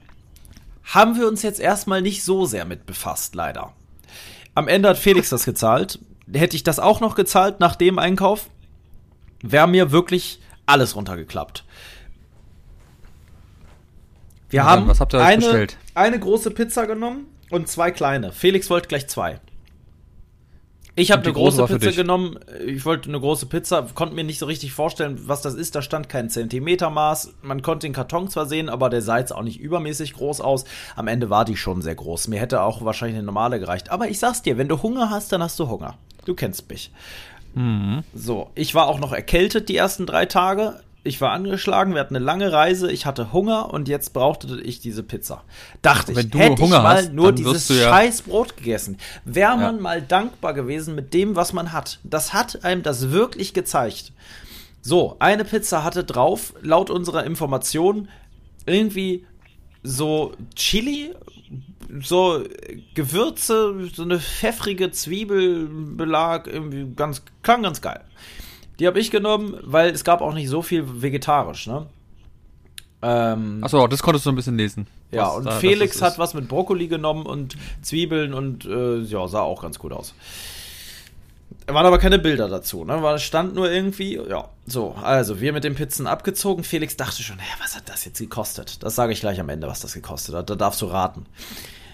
haben 0.84 1.16
wir 1.16 1.28
uns 1.28 1.43
jetzt 1.43 1.61
erstmal 1.61 2.03
nicht 2.03 2.24
so 2.24 2.47
sehr 2.47 2.64
mit 2.64 2.86
befasst, 2.86 3.34
leider. 3.34 3.72
Am 4.55 4.68
Ende 4.68 4.89
hat 4.89 4.99
Felix 4.99 5.28
das 5.28 5.45
gezahlt. 5.45 6.01
Hätte 6.32 6.57
ich 6.57 6.62
das 6.62 6.78
auch 6.78 7.01
noch 7.01 7.14
gezahlt 7.14 7.61
nach 7.61 7.76
dem 7.76 7.99
Einkauf, 7.99 8.51
wäre 9.43 9.68
mir 9.68 9.93
wirklich 9.93 10.41
alles 10.66 10.97
runtergeklappt. 10.97 11.64
Wir 14.51 14.61
dann, 14.61 14.68
haben 14.68 14.89
was 14.89 15.01
habt 15.01 15.14
ihr 15.14 15.20
euch 15.20 15.26
eine, 15.26 15.36
bestellt? 15.43 15.76
eine 15.95 16.18
große 16.18 16.51
Pizza 16.51 16.86
genommen 16.86 17.26
und 17.51 17.68
zwei 17.68 17.91
kleine. 17.91 18.32
Felix 18.32 18.68
wollte 18.70 18.89
gleich 18.89 19.09
zwei. 19.09 19.41
Ich 20.99 21.12
habe 21.12 21.22
eine 21.22 21.32
große 21.32 21.59
große 21.59 21.78
Pizza 21.78 21.92
genommen. 21.92 22.38
Ich 22.66 22.84
wollte 22.84 23.09
eine 23.09 23.20
große 23.20 23.46
Pizza, 23.46 23.82
konnte 23.94 24.14
mir 24.14 24.24
nicht 24.24 24.38
so 24.38 24.46
richtig 24.46 24.72
vorstellen, 24.72 25.20
was 25.28 25.42
das 25.42 25.55
ist. 25.55 25.74
Da 25.76 25.82
stand 25.82 26.09
kein 26.09 26.28
Zentimetermaß. 26.28 27.34
Man 27.42 27.62
konnte 27.62 27.86
den 27.86 27.92
Karton 27.92 28.28
zwar 28.28 28.46
sehen, 28.46 28.68
aber 28.68 28.90
der 28.90 29.01
sah 29.01 29.18
jetzt 29.18 29.32
auch 29.32 29.42
nicht 29.42 29.61
übermäßig 29.61 30.14
groß 30.14 30.40
aus. 30.40 30.64
Am 30.96 31.07
Ende 31.07 31.30
war 31.30 31.44
die 31.44 31.57
schon 31.57 31.82
sehr 31.82 31.94
groß. 31.94 32.28
Mir 32.28 32.40
hätte 32.40 32.62
auch 32.62 32.84
wahrscheinlich 32.84 33.16
eine 33.16 33.26
normale 33.26 33.61
gereicht. 33.61 33.90
Aber 33.90 34.09
ich 34.09 34.18
sag's 34.18 34.42
dir, 34.42 34.59
wenn 34.59 34.68
du 34.68 34.82
Hunger 34.82 35.11
hast, 35.11 35.30
dann 35.30 35.42
hast 35.42 35.59
du 35.61 35.68
Hunger. 35.68 35.96
Du 36.24 36.34
kennst 36.34 36.68
mich. 36.68 36.90
Mhm. 37.55 38.03
So, 38.12 38.51
ich 38.55 38.74
war 38.74 38.88
auch 38.88 38.99
noch 38.99 39.12
erkältet 39.12 39.68
die 39.68 39.76
ersten 39.76 40.05
drei 40.05 40.26
Tage. 40.26 40.80
Ich 41.05 41.20
war 41.20 41.30
angeschlagen, 41.30 41.94
wir 41.94 42.01
hatten 42.01 42.16
eine 42.16 42.24
lange 42.24 42.53
Reise, 42.53 42.90
ich 42.90 43.07
hatte 43.07 43.32
Hunger 43.32 43.72
und 43.72 43.88
jetzt 43.88 44.12
brauchte 44.12 44.61
ich 44.61 44.80
diese 44.80 45.03
Pizza. 45.03 45.42
Dachte 45.80 46.14
Wenn 46.14 46.26
ich, 46.26 46.30
du 46.32 46.38
hätte 46.38 46.61
Hunger 46.62 46.76
ich 46.78 46.82
mal 46.82 46.96
hast, 46.96 47.12
nur 47.12 47.32
dieses 47.32 47.68
ja- 47.68 47.88
scheiß 47.88 48.22
Brot 48.22 48.57
gegessen, 48.57 48.99
wäre 49.24 49.57
man 49.57 49.76
Ja. 49.76 49.80
mal 49.82 50.03
dankbar 50.03 50.55
gewesen 50.55 50.94
mit 50.94 51.14
dem, 51.14 51.36
was 51.36 51.53
man 51.53 51.72
hat. 51.72 51.99
Das 52.05 52.32
hat 52.34 52.64
einem 52.64 52.82
das 52.82 53.11
wirklich 53.11 53.55
gezeigt. 53.55 54.12
So, 54.82 55.16
eine 55.18 55.44
Pizza 55.44 55.82
hatte 55.84 56.05
drauf, 56.05 56.53
laut 56.62 56.90
unserer 56.90 57.24
Information, 57.24 58.09
irgendwie 58.66 59.24
so 59.82 60.32
Chili, 60.57 61.14
so 62.03 62.42
Gewürze, 62.94 63.88
so 63.94 64.03
eine 64.03 64.18
pfeffrige 64.20 64.90
Zwiebelbelag, 64.90 66.46
irgendwie 66.49 66.86
ganz, 66.94 67.22
klang 67.42 67.62
ganz 67.62 67.80
geil. 67.80 68.01
Die 68.79 68.87
habe 68.87 69.01
ich 69.01 69.11
genommen, 69.11 69.57
weil 69.62 69.91
es 69.91 70.05
gab 70.05 70.20
auch 70.20 70.35
nicht 70.35 70.49
so 70.49 70.62
viel 70.62 70.85
vegetarisch, 71.03 71.66
ne? 71.66 71.87
Ähm, 73.01 73.61
Achso, 73.62 73.87
das 73.87 74.03
konntest 74.03 74.26
du 74.26 74.31
ein 74.31 74.35
bisschen 74.37 74.57
lesen. 74.57 74.87
ja, 75.12 75.29
und 75.29 75.45
da- 75.47 75.53
Felix 75.53 76.03
hat 76.03 76.18
was 76.18 76.35
mit 76.35 76.49
Brokkoli 76.49 76.89
genommen 76.89 77.26
und 77.26 77.57
Zwiebeln 77.83 78.35
und 78.35 78.64
äh, 78.64 78.99
ja, 78.99 79.29
sah 79.29 79.41
auch 79.43 79.62
ganz 79.62 79.79
gut 79.79 79.93
aus. 79.93 80.14
Waren 81.66 81.87
aber 81.87 81.99
keine 81.99 82.18
Bilder 82.18 82.49
dazu, 82.49 82.85
ne? 82.85 83.03
War, 83.03 83.18
stand 83.18 83.55
nur 83.55 83.70
irgendwie, 83.70 84.16
ja. 84.16 84.49
So, 84.66 84.97
also 85.03 85.41
wir 85.41 85.53
mit 85.53 85.64
den 85.64 85.74
Pizzen 85.74 86.07
abgezogen. 86.07 86.64
Felix 86.64 86.97
dachte 86.97 87.22
schon, 87.22 87.37
naja, 87.37 87.49
was 87.62 87.76
hat 87.76 87.89
das 87.89 88.05
jetzt 88.05 88.18
gekostet? 88.18 88.83
Das 88.83 88.95
sage 88.95 89.12
ich 89.12 89.20
gleich 89.20 89.39
am 89.39 89.49
Ende, 89.49 89.68
was 89.68 89.81
das 89.81 89.93
gekostet 89.93 90.35
hat. 90.35 90.49
Da 90.51 90.55
darfst 90.57 90.81
du 90.83 90.87
raten. 90.87 91.26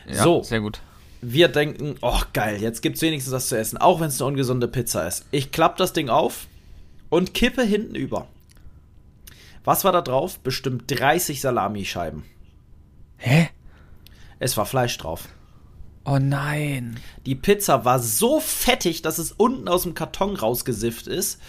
Ja, 0.08 0.22
so. 0.22 0.42
Sehr 0.42 0.60
gut. 0.60 0.80
Wir 1.20 1.48
denken, 1.48 1.96
oh 2.02 2.20
geil, 2.32 2.60
jetzt 2.62 2.82
gibt's 2.82 3.02
wenigstens 3.02 3.32
was 3.32 3.48
zu 3.48 3.58
essen, 3.58 3.76
auch 3.78 3.98
wenn 4.00 4.08
es 4.08 4.20
eine 4.20 4.28
ungesunde 4.28 4.68
Pizza 4.68 5.06
ist. 5.08 5.24
Ich 5.32 5.50
klapp 5.52 5.76
das 5.76 5.92
Ding 5.92 6.08
auf 6.08 6.46
und 7.14 7.32
kippe 7.32 7.62
hinten 7.62 7.94
über. 7.94 8.26
Was 9.62 9.84
war 9.84 9.92
da 9.92 10.02
drauf? 10.02 10.40
Bestimmt 10.40 10.84
30 10.88 11.40
Salamischeiben. 11.40 12.24
Hä? 13.18 13.48
Es 14.40 14.56
war 14.56 14.66
Fleisch 14.66 14.98
drauf. 14.98 15.28
Oh 16.04 16.18
nein. 16.18 16.98
Die 17.24 17.36
Pizza 17.36 17.84
war 17.84 18.00
so 18.00 18.40
fettig, 18.40 19.00
dass 19.02 19.18
es 19.18 19.30
unten 19.32 19.68
aus 19.68 19.84
dem 19.84 19.94
Karton 19.94 20.34
rausgesifft 20.36 21.06
ist. 21.06 21.40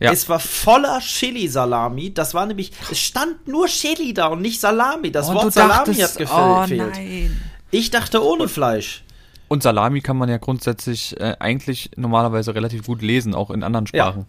Ja. 0.00 0.10
Es 0.12 0.28
war 0.28 0.40
voller 0.40 0.98
Chili-Salami. 0.98 2.12
Das 2.12 2.34
war 2.34 2.44
nämlich, 2.44 2.72
es 2.90 2.98
stand 2.98 3.46
nur 3.46 3.66
Chili 3.68 4.12
da 4.12 4.26
und 4.26 4.42
nicht 4.42 4.60
Salami. 4.60 5.12
Das 5.12 5.28
Und 5.28 5.36
Wort 5.36 5.52
Salami 5.54 5.94
dachtest- 5.94 6.02
hat 6.02 6.18
gefehlt. 6.18 6.80
oh 6.82 6.90
nein. 6.90 7.40
Ich 7.70 7.90
dachte 7.90 8.22
ohne 8.22 8.48
Fleisch. 8.48 9.04
Und 9.48 9.62
Salami 9.62 10.00
kann 10.00 10.16
man 10.18 10.28
ja 10.28 10.38
grundsätzlich 10.38 11.18
äh, 11.20 11.36
eigentlich 11.38 11.90
normalerweise 11.96 12.54
relativ 12.56 12.84
gut 12.86 13.00
lesen, 13.00 13.34
auch 13.34 13.50
in 13.50 13.62
anderen 13.62 13.86
Sprachen. 13.86 14.26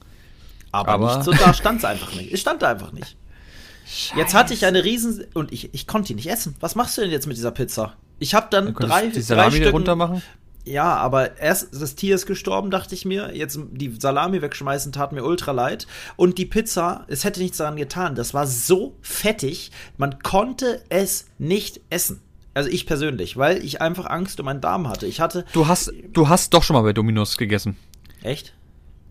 Aber, 0.71 0.91
Aber- 0.91 1.15
nicht 1.17 1.25
so, 1.25 1.31
da 1.31 1.53
stand 1.53 1.79
es 1.79 1.85
einfach 1.85 2.13
nicht. 2.13 2.31
Es 2.33 2.41
stand 2.41 2.61
da 2.61 2.69
einfach 2.69 2.91
nicht. 2.91 3.15
Jetzt 4.17 4.33
hatte 4.33 4.53
ich 4.53 4.65
eine 4.65 4.83
riesen 4.83 5.25
und 5.33 5.51
ich, 5.53 5.73
ich 5.73 5.87
konnte 5.87 6.07
die 6.07 6.15
nicht 6.15 6.29
essen. 6.29 6.55
Was 6.59 6.75
machst 6.75 6.97
du 6.97 7.01
denn 7.01 7.11
jetzt 7.11 7.25
mit 7.25 7.37
dieser 7.37 7.51
Pizza? 7.51 7.93
Ich 8.19 8.33
habe 8.33 8.47
dann 8.49 8.65
Dann 8.65 8.73
drei, 8.75 9.07
die 9.07 9.13
drei 9.13 9.21
Salami 9.21 9.55
Stücken, 9.55 9.71
runter 9.71 9.95
machen. 9.95 10.21
Ja, 10.65 10.97
aber 10.97 11.37
erst 11.37 11.69
das 11.73 11.95
Tier 11.95 12.15
ist 12.15 12.25
gestorben, 12.25 12.69
dachte 12.69 12.93
ich 12.95 13.05
mir. 13.05 13.33
Jetzt 13.33 13.57
die 13.71 13.95
Salami 13.97 14.41
wegschmeißen 14.41 14.91
tat 14.91 15.13
mir 15.13 15.23
ultra 15.23 15.53
leid. 15.53 15.87
Und 16.17 16.37
die 16.37 16.45
Pizza, 16.45 17.05
es 17.07 17.23
hätte 17.23 17.39
nichts 17.39 17.57
daran 17.57 17.77
getan. 17.77 18.15
Das 18.15 18.33
war 18.33 18.45
so 18.45 18.97
fettig, 19.01 19.71
man 19.95 20.19
konnte 20.19 20.83
es 20.89 21.27
nicht 21.37 21.79
essen. 21.89 22.21
Also 22.53 22.69
ich 22.69 22.85
persönlich, 22.87 23.37
weil 23.37 23.63
ich 23.63 23.81
einfach 23.81 24.07
Angst 24.07 24.39
um 24.41 24.47
meinen 24.47 24.59
Darm 24.61 24.89
hatte. 24.89 25.05
Ich 25.05 25.21
hatte. 25.21 25.45
Du 25.53 25.67
hast, 25.67 25.93
du 26.11 26.27
hast 26.27 26.53
doch 26.53 26.63
schon 26.63 26.73
mal 26.75 26.81
bei 26.81 26.91
Dominos 26.91 27.37
gegessen. 27.37 27.77
Echt? 28.23 28.53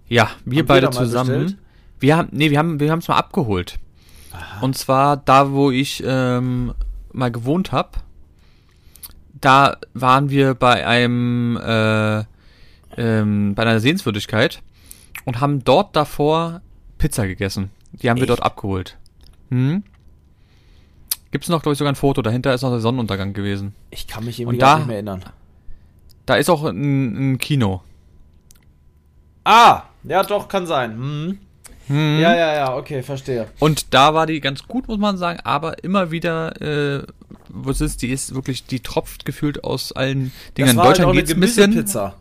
Ja, 0.09 0.31
wir 0.45 0.61
Haben 0.61 0.67
beide 0.67 0.87
wir 0.87 0.93
zusammen. 0.93 1.59
Wir 1.99 2.17
haben, 2.17 2.29
nee, 2.33 2.51
wir 2.51 2.59
haben, 2.59 2.79
wir 2.81 2.91
haben 2.91 2.99
es 3.01 3.09
mal 3.09 3.17
abgeholt. 3.17 3.79
Und 4.61 4.77
zwar 4.77 5.17
da, 5.17 5.51
wo 5.53 5.71
ich 5.71 6.03
ähm, 6.07 6.75
mal 7.13 7.31
gewohnt 7.31 7.73
habe. 7.73 7.91
Da 9.41 9.77
waren 9.95 10.31
wir 10.31 10.55
bei 10.55 10.87
einem, 10.87 11.57
äh, 11.63 12.25
ähm, 12.97 13.55
bei 13.55 13.63
einer 13.63 13.81
Sehenswürdigkeit 13.81 14.63
und 15.25 15.41
haben 15.41 15.65
dort 15.65 15.95
davor 15.97 16.61
Pizza 16.99 17.27
gegessen. 17.27 17.71
Die 17.93 18.09
haben 18.11 18.17
wir 18.17 18.23
Echt? 18.25 18.31
dort 18.31 18.43
abgeholt. 18.43 18.97
Hm? 19.51 19.83
Gibt's 21.31 21.49
noch, 21.49 21.63
glaube 21.63 21.73
ich, 21.75 21.79
sogar 21.79 21.93
ein 21.93 21.97
Foto. 21.97 22.23
Dahinter 22.23 22.55
ist 22.55 22.63
noch 22.63 22.71
der 22.71 22.81
Sonnenuntergang 22.81 23.33
gewesen. 23.33 23.75
Ich 23.91 24.07
kann 24.07 24.25
mich 24.25 24.41
irgendwie 24.41 24.59
da- 24.59 24.77
nicht 24.79 24.87
mehr 24.87 24.97
erinnern. 24.97 25.25
Da 26.25 26.35
ist 26.37 26.49
auch 26.51 26.65
ein, 26.65 27.33
ein 27.35 27.39
Kino. 27.39 27.83
Ah, 29.45 29.83
ja, 30.09 30.23
doch, 30.23 30.49
kann 30.49 30.67
sein. 30.67 30.93
Hm. 30.93 31.39
Hm. 31.89 32.21
Ja, 32.21 32.35
ja, 32.35 32.55
ja, 32.55 32.77
okay, 32.77 33.03
verstehe. 33.03 33.47
Und 33.61 33.95
da 33.95 34.13
war 34.13 34.27
die 34.27 34.41
ganz 34.41 34.65
gut, 34.67 34.89
muss 34.89 34.99
man 34.99 35.19
sagen, 35.19 35.39
aber 35.45 35.85
immer 35.85 36.11
wieder, 36.11 36.61
äh, 36.61 37.05
was 37.49 37.81
ist, 37.81 38.03
die 38.03 38.09
ist 38.09 38.35
wirklich, 38.35 38.65
die 38.67 38.81
tropft 38.81 39.25
gefühlt 39.25 39.63
aus 39.63 39.93
allen 39.93 40.33
Dingen. 40.57 40.71
In 40.71 40.77
war 40.77 40.85
halt 40.85 40.93
Deutschland 40.93 41.09
auch 41.09 41.13
eine 41.13 41.21
geht's 41.21 41.33
ein 41.33 41.41
bisschen. 41.41 41.71
Gemüsepizza. 41.71 42.17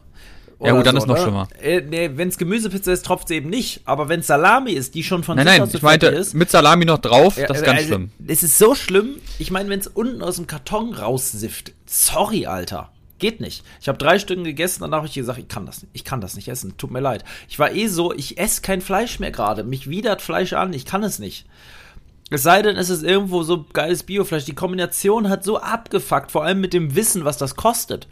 Ja, 0.63 0.71
gut, 0.71 0.86
dann 0.86 0.95
ist 0.95 1.07
noch 1.07 1.15
ne? 1.15 1.21
schlimmer. 1.21 1.47
Äh, 1.61 1.81
nee, 1.81 2.11
wenn 2.15 2.29
es 2.29 2.38
Gemüsepizza 2.38 2.91
ist, 2.91 3.05
tropft 3.05 3.27
sie 3.27 3.36
eben 3.36 3.49
nicht. 3.49 3.81
Aber 3.86 4.07
wenn 4.07 4.21
es 4.21 4.27
Salami 4.27 4.71
ist, 4.71 4.95
die 4.95 5.03
schon 5.03 5.23
von 5.23 5.36
Nein, 5.36 5.47
sich 5.47 5.59
nein, 5.59 5.69
so 5.69 5.77
ich 5.77 5.83
meinte 5.83 6.07
ist. 6.07 6.33
mit 6.33 6.49
Salami 6.49 6.86
noch 6.86 6.99
drauf, 6.99 7.38
Ja, 7.38 7.47
das 7.47 7.57
ist 7.57 7.65
ganz 7.65 7.79
also, 7.79 7.88
schlimm. 7.89 8.11
Es 8.27 8.43
ist 8.43 8.57
so 8.57 8.73
schlimm. 8.73 9.15
Ich 9.38 9.51
meine, 9.51 9.69
wenn 9.69 9.79
es 9.79 9.88
unten 9.88 10.21
aus 10.21 10.38
dem 10.38 10.47
Karton 10.47 10.93
raussifft. 10.93 11.73
Sorry, 11.86 12.45
Alter. 12.45 12.89
Geht 13.26 13.41
nicht. 13.41 13.63
Ich 13.82 13.88
habe 13.88 13.97
drei 13.97 14.19
Stücken 14.19 14.43
gegessen, 14.43 14.82
danach 14.82 14.97
habe 14.97 15.07
ich 15.07 15.13
gesagt, 15.15 15.39
ich 15.39 15.47
kann 15.47 15.65
das 15.65 15.82
nicht. 15.82 15.89
Ich 15.93 16.03
kann 16.03 16.21
das 16.21 16.36
nicht 16.36 16.47
essen. 16.47 16.78
Tut 16.78 16.91
mir 16.91 16.99
leid. 16.99 17.23
Ich 17.49 17.57
war 17.57 17.71
eh 17.71 17.88
so, 17.88 18.13
ich 18.13 18.38
esse 18.38 18.61
kein 18.61 18.82
Fleisch 18.82 19.19
mehr 19.19 19.32
gerade. 19.32 19.63
Mich 19.63 19.89
widert 19.89 20.21
Fleisch 20.21 20.53
an. 20.53 20.73
Ich 20.73 20.86
kann 20.86 21.01
es 21.03 21.17
nicht. 21.17 21.47
Es 22.30 22.43
sei 22.43 22.61
denn, 22.61 22.76
es 22.76 22.89
ist 22.91 23.03
irgendwo 23.03 23.41
so 23.41 23.65
geiles 23.73 24.03
Biofleisch. 24.03 24.45
Die 24.45 24.53
Kombination 24.53 25.30
hat 25.30 25.43
so 25.43 25.59
abgefuckt, 25.59 26.32
vor 26.32 26.43
allem 26.43 26.61
mit 26.61 26.73
dem 26.73 26.95
Wissen, 26.95 27.26
was 27.26 27.38
das 27.38 27.55
kostet. 27.55 28.07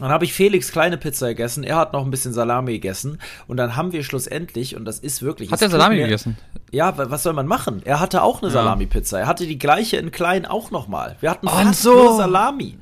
Dann 0.00 0.10
habe 0.10 0.24
ich 0.24 0.32
Felix 0.32 0.70
kleine 0.70 0.96
Pizza 0.96 1.26
gegessen, 1.28 1.64
er 1.64 1.76
hat 1.76 1.92
noch 1.92 2.04
ein 2.04 2.10
bisschen 2.12 2.32
Salami 2.32 2.72
gegessen 2.74 3.18
und 3.48 3.56
dann 3.56 3.74
haben 3.74 3.90
wir 3.92 4.04
schlussendlich, 4.04 4.76
und 4.76 4.84
das 4.84 5.00
ist 5.00 5.22
wirklich. 5.22 5.50
Hat 5.50 5.60
er 5.60 5.70
Salami 5.70 5.96
mir- 5.96 6.04
gegessen? 6.04 6.38
Ja, 6.70 6.96
wa- 6.96 7.10
was 7.10 7.24
soll 7.24 7.32
man 7.32 7.46
machen? 7.48 7.82
Er 7.84 7.98
hatte 7.98 8.22
auch 8.22 8.38
eine 8.40 8.48
Ja. 8.52 8.54
Salami-Pizza. 8.62 9.18
Er 9.18 9.26
hatte 9.26 9.44
die 9.46 9.58
gleiche 9.58 9.96
in 9.96 10.12
klein 10.12 10.46
auch 10.46 10.70
nochmal. 10.70 11.16
Wir 11.20 11.30
hatten 11.30 11.48
fast 11.48 11.82
so. 11.82 11.92
nur 11.94 12.16
Salami. 12.16 12.78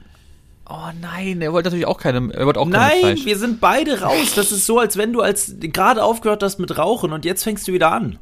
Oh 0.68 0.90
nein, 1.00 1.40
er 1.42 1.52
wollte 1.52 1.68
natürlich 1.68 1.86
auch 1.86 1.98
keine, 1.98 2.32
er 2.34 2.44
wollte 2.44 2.58
auch 2.58 2.66
Nein, 2.66 2.90
keine 2.90 3.16
Fleisch. 3.16 3.24
wir 3.24 3.38
sind 3.38 3.60
beide 3.60 4.00
raus. 4.00 4.34
Das 4.34 4.50
ist 4.50 4.66
so, 4.66 4.80
als 4.80 4.96
wenn 4.96 5.12
du 5.12 5.20
als 5.20 5.54
gerade 5.60 6.02
aufgehört 6.02 6.42
hast 6.42 6.58
mit 6.58 6.76
Rauchen 6.76 7.12
und 7.12 7.24
jetzt 7.24 7.44
fängst 7.44 7.68
du 7.68 7.72
wieder 7.72 7.92
an. 7.92 8.18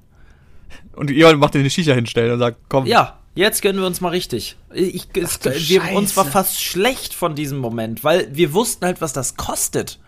Und 0.95 1.11
ihr 1.11 1.35
macht 1.37 1.55
dir 1.55 1.61
eine 1.61 1.71
Shisha 1.71 1.95
hinstellen 1.95 2.33
und 2.33 2.39
sagt, 2.39 2.59
komm. 2.69 2.85
Ja, 2.87 3.19
jetzt 3.35 3.63
gönnen 3.63 3.81
wir 3.81 3.87
uns 3.87 4.01
mal 4.01 4.11
richtig. 4.11 4.57
Ich, 4.73 5.09
es, 5.15 5.41
wir, 5.43 5.93
uns 5.95 6.17
war 6.17 6.27
fast 6.27 6.63
schlecht 6.63 7.15
von 7.15 7.35
diesem 7.35 7.59
Moment, 7.59 8.05
weil 8.05 8.29
wir 8.33 8.53
wussten 8.53 8.85
halt, 8.85 9.01
was 9.01 9.13
das 9.15 9.37
kostet. 9.37 9.99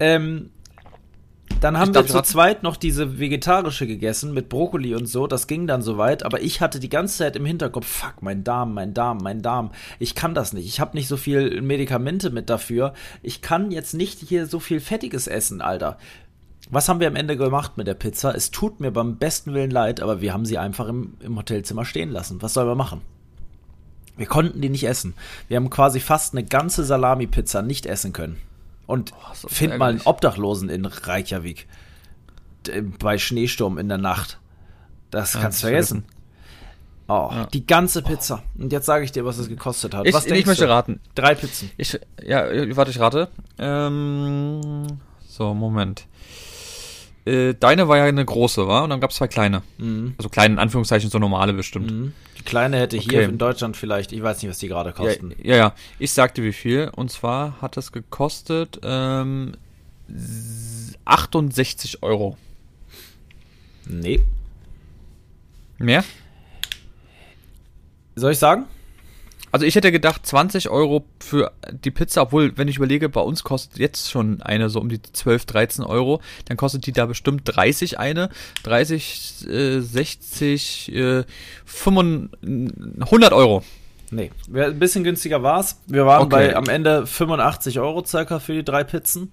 Ähm, 0.00 0.50
dann 1.64 1.78
haben 1.78 1.92
Ich 1.92 1.94
wir 1.94 2.06
zu 2.06 2.22
zweit 2.22 2.62
noch 2.62 2.76
diese 2.76 3.18
vegetarische 3.18 3.86
gegessen 3.86 4.34
mit 4.34 4.50
Brokkoli 4.50 4.94
und 4.94 5.06
so. 5.06 5.26
Das 5.26 5.46
ging 5.46 5.66
dann 5.66 5.80
soweit, 5.80 6.22
aber 6.22 6.42
ich 6.42 6.60
hatte 6.60 6.78
die 6.78 6.90
ganze 6.90 7.16
Zeit 7.16 7.36
im 7.36 7.46
Hinterkopf, 7.46 7.86
fuck, 7.86 8.20
mein 8.20 8.44
Darm, 8.44 8.74
mein 8.74 8.92
Darm, 8.92 9.16
mein 9.22 9.40
Darm. 9.40 9.70
Ich 9.98 10.14
kann 10.14 10.34
das 10.34 10.52
nicht. 10.52 10.66
Ich 10.66 10.78
habe 10.78 10.94
nicht 10.94 11.08
so 11.08 11.16
viel 11.16 11.62
Medikamente 11.62 12.28
mit 12.28 12.50
dafür. 12.50 12.92
Ich 13.22 13.40
kann 13.40 13.70
jetzt 13.70 13.94
nicht 13.94 14.18
hier 14.18 14.46
so 14.46 14.60
viel 14.60 14.78
Fettiges 14.78 15.26
essen, 15.26 15.62
Alter. 15.62 15.96
Was 16.70 16.90
haben 16.90 17.00
wir 17.00 17.08
am 17.08 17.16
Ende 17.16 17.38
gemacht 17.38 17.78
mit 17.78 17.86
der 17.86 17.94
Pizza? 17.94 18.34
Es 18.34 18.50
tut 18.50 18.80
mir 18.80 18.90
beim 18.90 19.16
besten 19.16 19.54
Willen 19.54 19.70
leid, 19.70 20.02
aber 20.02 20.20
wir 20.20 20.34
haben 20.34 20.44
sie 20.44 20.58
einfach 20.58 20.86
im, 20.86 21.14
im 21.20 21.38
Hotelzimmer 21.38 21.86
stehen 21.86 22.10
lassen. 22.10 22.42
Was 22.42 22.52
sollen 22.52 22.68
wir 22.68 22.74
machen? 22.74 23.00
Wir 24.18 24.26
konnten 24.26 24.60
die 24.60 24.68
nicht 24.68 24.84
essen. 24.84 25.14
Wir 25.48 25.56
haben 25.56 25.70
quasi 25.70 25.98
fast 25.98 26.34
eine 26.34 26.44
ganze 26.44 26.84
Salami-Pizza 26.84 27.62
nicht 27.62 27.86
essen 27.86 28.12
können. 28.12 28.36
Und 28.86 29.12
so 29.34 29.48
find 29.48 29.78
mal 29.78 29.90
einen. 29.90 30.00
Obdachlosen 30.04 30.68
in 30.68 30.84
Reykjavik. 30.84 31.66
Bei 32.98 33.18
Schneesturm 33.18 33.78
in 33.78 33.88
der 33.88 33.98
Nacht. 33.98 34.38
Das 35.10 35.34
Ja, 35.34 35.40
kannst 35.42 35.62
du 35.62 35.66
vergessen. 35.66 36.04
Oh, 37.06 37.28
Ja. 37.30 37.46
die 37.52 37.66
ganze 37.66 38.00
Pizza. 38.02 38.42
Und 38.58 38.72
jetzt 38.72 38.86
sage 38.86 39.04
ich 39.04 39.12
dir, 39.12 39.24
was 39.26 39.36
es 39.38 39.48
gekostet 39.48 39.94
hat. 39.94 40.06
Ich, 40.06 40.14
was 40.14 40.24
ich 40.26 40.46
möchte 40.46 40.64
du? 40.64 40.70
raten. 40.70 41.00
Drei 41.14 41.34
Pizzen. 41.34 41.70
Ich, 41.76 41.98
ja, 42.22 42.46
warte, 42.76 42.90
ich 42.90 42.98
rate. 42.98 43.28
Ähm, 43.58 44.86
so, 45.26 45.52
Moment. 45.52 46.06
Äh, 47.26 47.54
deine 47.54 47.88
war 47.88 47.96
ja 47.96 48.04
eine 48.04 48.24
große, 48.24 48.68
war? 48.68 48.84
Und 48.84 48.90
dann 48.90 49.00
gab 49.00 49.10
es 49.10 49.16
zwei 49.16 49.28
kleine. 49.28 49.62
Mhm. 49.78 50.14
Also 50.18 50.28
kleine, 50.28 50.54
in 50.54 50.58
Anführungszeichen, 50.58 51.08
so 51.08 51.18
normale 51.18 51.54
bestimmt. 51.54 51.90
Mhm. 51.90 52.12
Die 52.38 52.42
kleine 52.42 52.78
hätte 52.78 52.98
hier 52.98 53.20
Okay. 53.20 53.24
in 53.30 53.38
Deutschland 53.38 53.76
vielleicht, 53.78 54.12
ich 54.12 54.22
weiß 54.22 54.42
nicht, 54.42 54.50
was 54.50 54.58
die 54.58 54.68
gerade 54.68 54.90
Ja, 54.90 54.94
kosten. 54.96 55.32
ja, 55.42 55.56
ja. 55.56 55.74
Ich 55.98 56.12
sagte 56.12 56.42
wie 56.42 56.52
viel. 56.52 56.90
Und 56.94 57.10
zwar 57.10 57.60
hat 57.62 57.76
es 57.78 57.92
gekostet 57.92 58.78
ähm, 58.82 59.52
s- 60.14 60.98
68 61.06 62.02
Euro. 62.02 62.36
Nee. 63.86 64.20
Mehr? 65.78 66.04
Soll 68.16 68.32
ich 68.32 68.38
sagen? 68.38 68.66
Also 69.54 69.66
ich 69.66 69.76
hätte 69.76 69.92
gedacht 69.92 70.26
20 70.26 70.68
Euro 70.68 71.04
für 71.20 71.52
die 71.70 71.92
Pizza, 71.92 72.22
obwohl, 72.22 72.58
wenn 72.58 72.66
ich 72.66 72.78
überlege, 72.78 73.08
bei 73.08 73.20
uns 73.20 73.44
kostet 73.44 73.78
jetzt 73.78 74.10
schon 74.10 74.42
eine 74.42 74.68
so 74.68 74.80
um 74.80 74.88
die 74.88 75.00
12, 75.00 75.44
13 75.46 75.84
Euro. 75.84 76.20
Dann 76.46 76.56
kostet 76.56 76.86
die 76.86 76.92
da 76.92 77.06
bestimmt 77.06 77.42
30 77.44 78.00
eine. 78.00 78.30
30, 78.64 79.46
äh, 79.48 79.78
60, 79.78 80.92
äh, 80.92 81.22
500, 81.66 82.30
100 82.42 83.32
Euro. 83.32 83.62
Nee. 84.10 84.32
Ein 84.52 84.76
bisschen 84.80 85.04
günstiger 85.04 85.44
war's. 85.44 85.80
Wir 85.86 86.04
waren 86.04 86.22
Okay. 86.22 86.48
bei 86.48 86.56
am 86.56 86.68
Ende 86.68 87.06
85 87.06 87.78
Euro 87.78 88.04
circa 88.04 88.40
für 88.40 88.54
die 88.54 88.64
drei 88.64 88.82
Pizzen. 88.82 89.30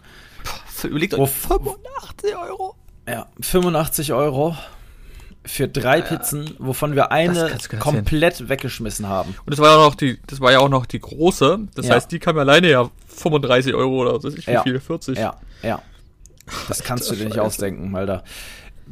Überlegt 0.84 1.18
Wo- 1.18 1.24
euch, 1.24 1.32
85 1.32 2.36
Euro. 2.38 2.76
Ja, 3.08 3.26
85 3.40 4.14
Euro 4.14 4.56
für 5.44 5.68
drei 5.68 6.02
Pizzen, 6.02 6.54
wovon 6.60 6.96
wir 6.96 7.12
eine 7.12 7.58
komplett 7.80 8.48
weggeschmissen 8.50 9.08
haben. 9.08 9.36
Und 9.46 9.50
das 9.52 9.60
war 9.60 9.72
ja 9.72 9.84
noch 9.84 9.96
die, 9.96 10.20
das 10.28 10.40
war 10.40 10.52
ja 10.52 10.60
auch 10.60 10.70
noch 10.70 10.86
die 10.86 11.00
große. 11.00 11.60
Das 11.76 11.88
Ja. 11.88 11.96
heißt, 11.96 12.12
die 12.12 12.20
kam 12.20 12.36
ja 12.36 12.44
alleine 12.44 12.70
ja 12.70 12.90
35 13.08 13.74
Euro 13.74 14.02
oder 14.02 14.14
was 14.16 14.24
weiß 14.24 14.36
ich, 14.36 14.46
wie 14.48 14.52
Ja. 14.52 14.64
viel, 14.64 14.80
40. 14.80 15.18
Ja, 15.18 15.36
ja. 15.64 15.82
Das 16.68 16.84
kannst 16.84 17.10
du 17.10 17.16
dir 17.16 17.26
nicht 17.26 17.40
ausdenken, 17.40 17.96
Alter. 17.96 18.24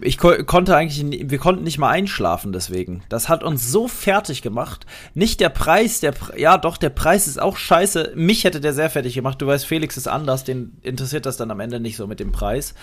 Ich 0.02 0.18
ko 0.18 0.32
konnte 0.46 0.76
eigentlich, 0.78 1.04
nie- 1.04 1.26
wir 1.30 1.40
konnten 1.40 1.64
nicht 1.64 1.78
mal 1.78 1.90
einschlafen 1.90 2.54
deswegen. 2.54 3.04
Das 3.10 3.28
hat 3.28 3.44
uns 3.44 3.70
so 3.70 3.88
fertig 3.90 4.42
gemacht. 4.42 4.86
Nicht 5.14 5.42
der 5.42 5.50
Preis, 5.50 6.00
der, 6.00 6.14
Pre- 6.14 6.40
ja 6.40 6.58
doch, 6.58 6.78
der 6.78 6.90
Preis 6.90 7.28
ist 7.28 7.42
auch 7.42 7.58
scheiße. 7.58 8.14
Mich 8.16 8.44
hätte 8.46 8.62
der 8.62 8.74
sehr 8.74 8.90
fertig 8.90 9.14
gemacht. 9.14 9.42
Du 9.42 9.48
weißt, 9.48 9.66
Felix 9.66 9.98
ist 9.98 10.08
anders, 10.08 10.46
den 10.46 10.78
interessiert 10.84 11.26
das 11.26 11.36
dann 11.38 11.52
am 11.52 11.60
Ende 11.60 11.80
nicht 11.82 11.98
so 11.98 12.08
mit 12.08 12.20
dem 12.22 12.32
Preis. 12.32 12.76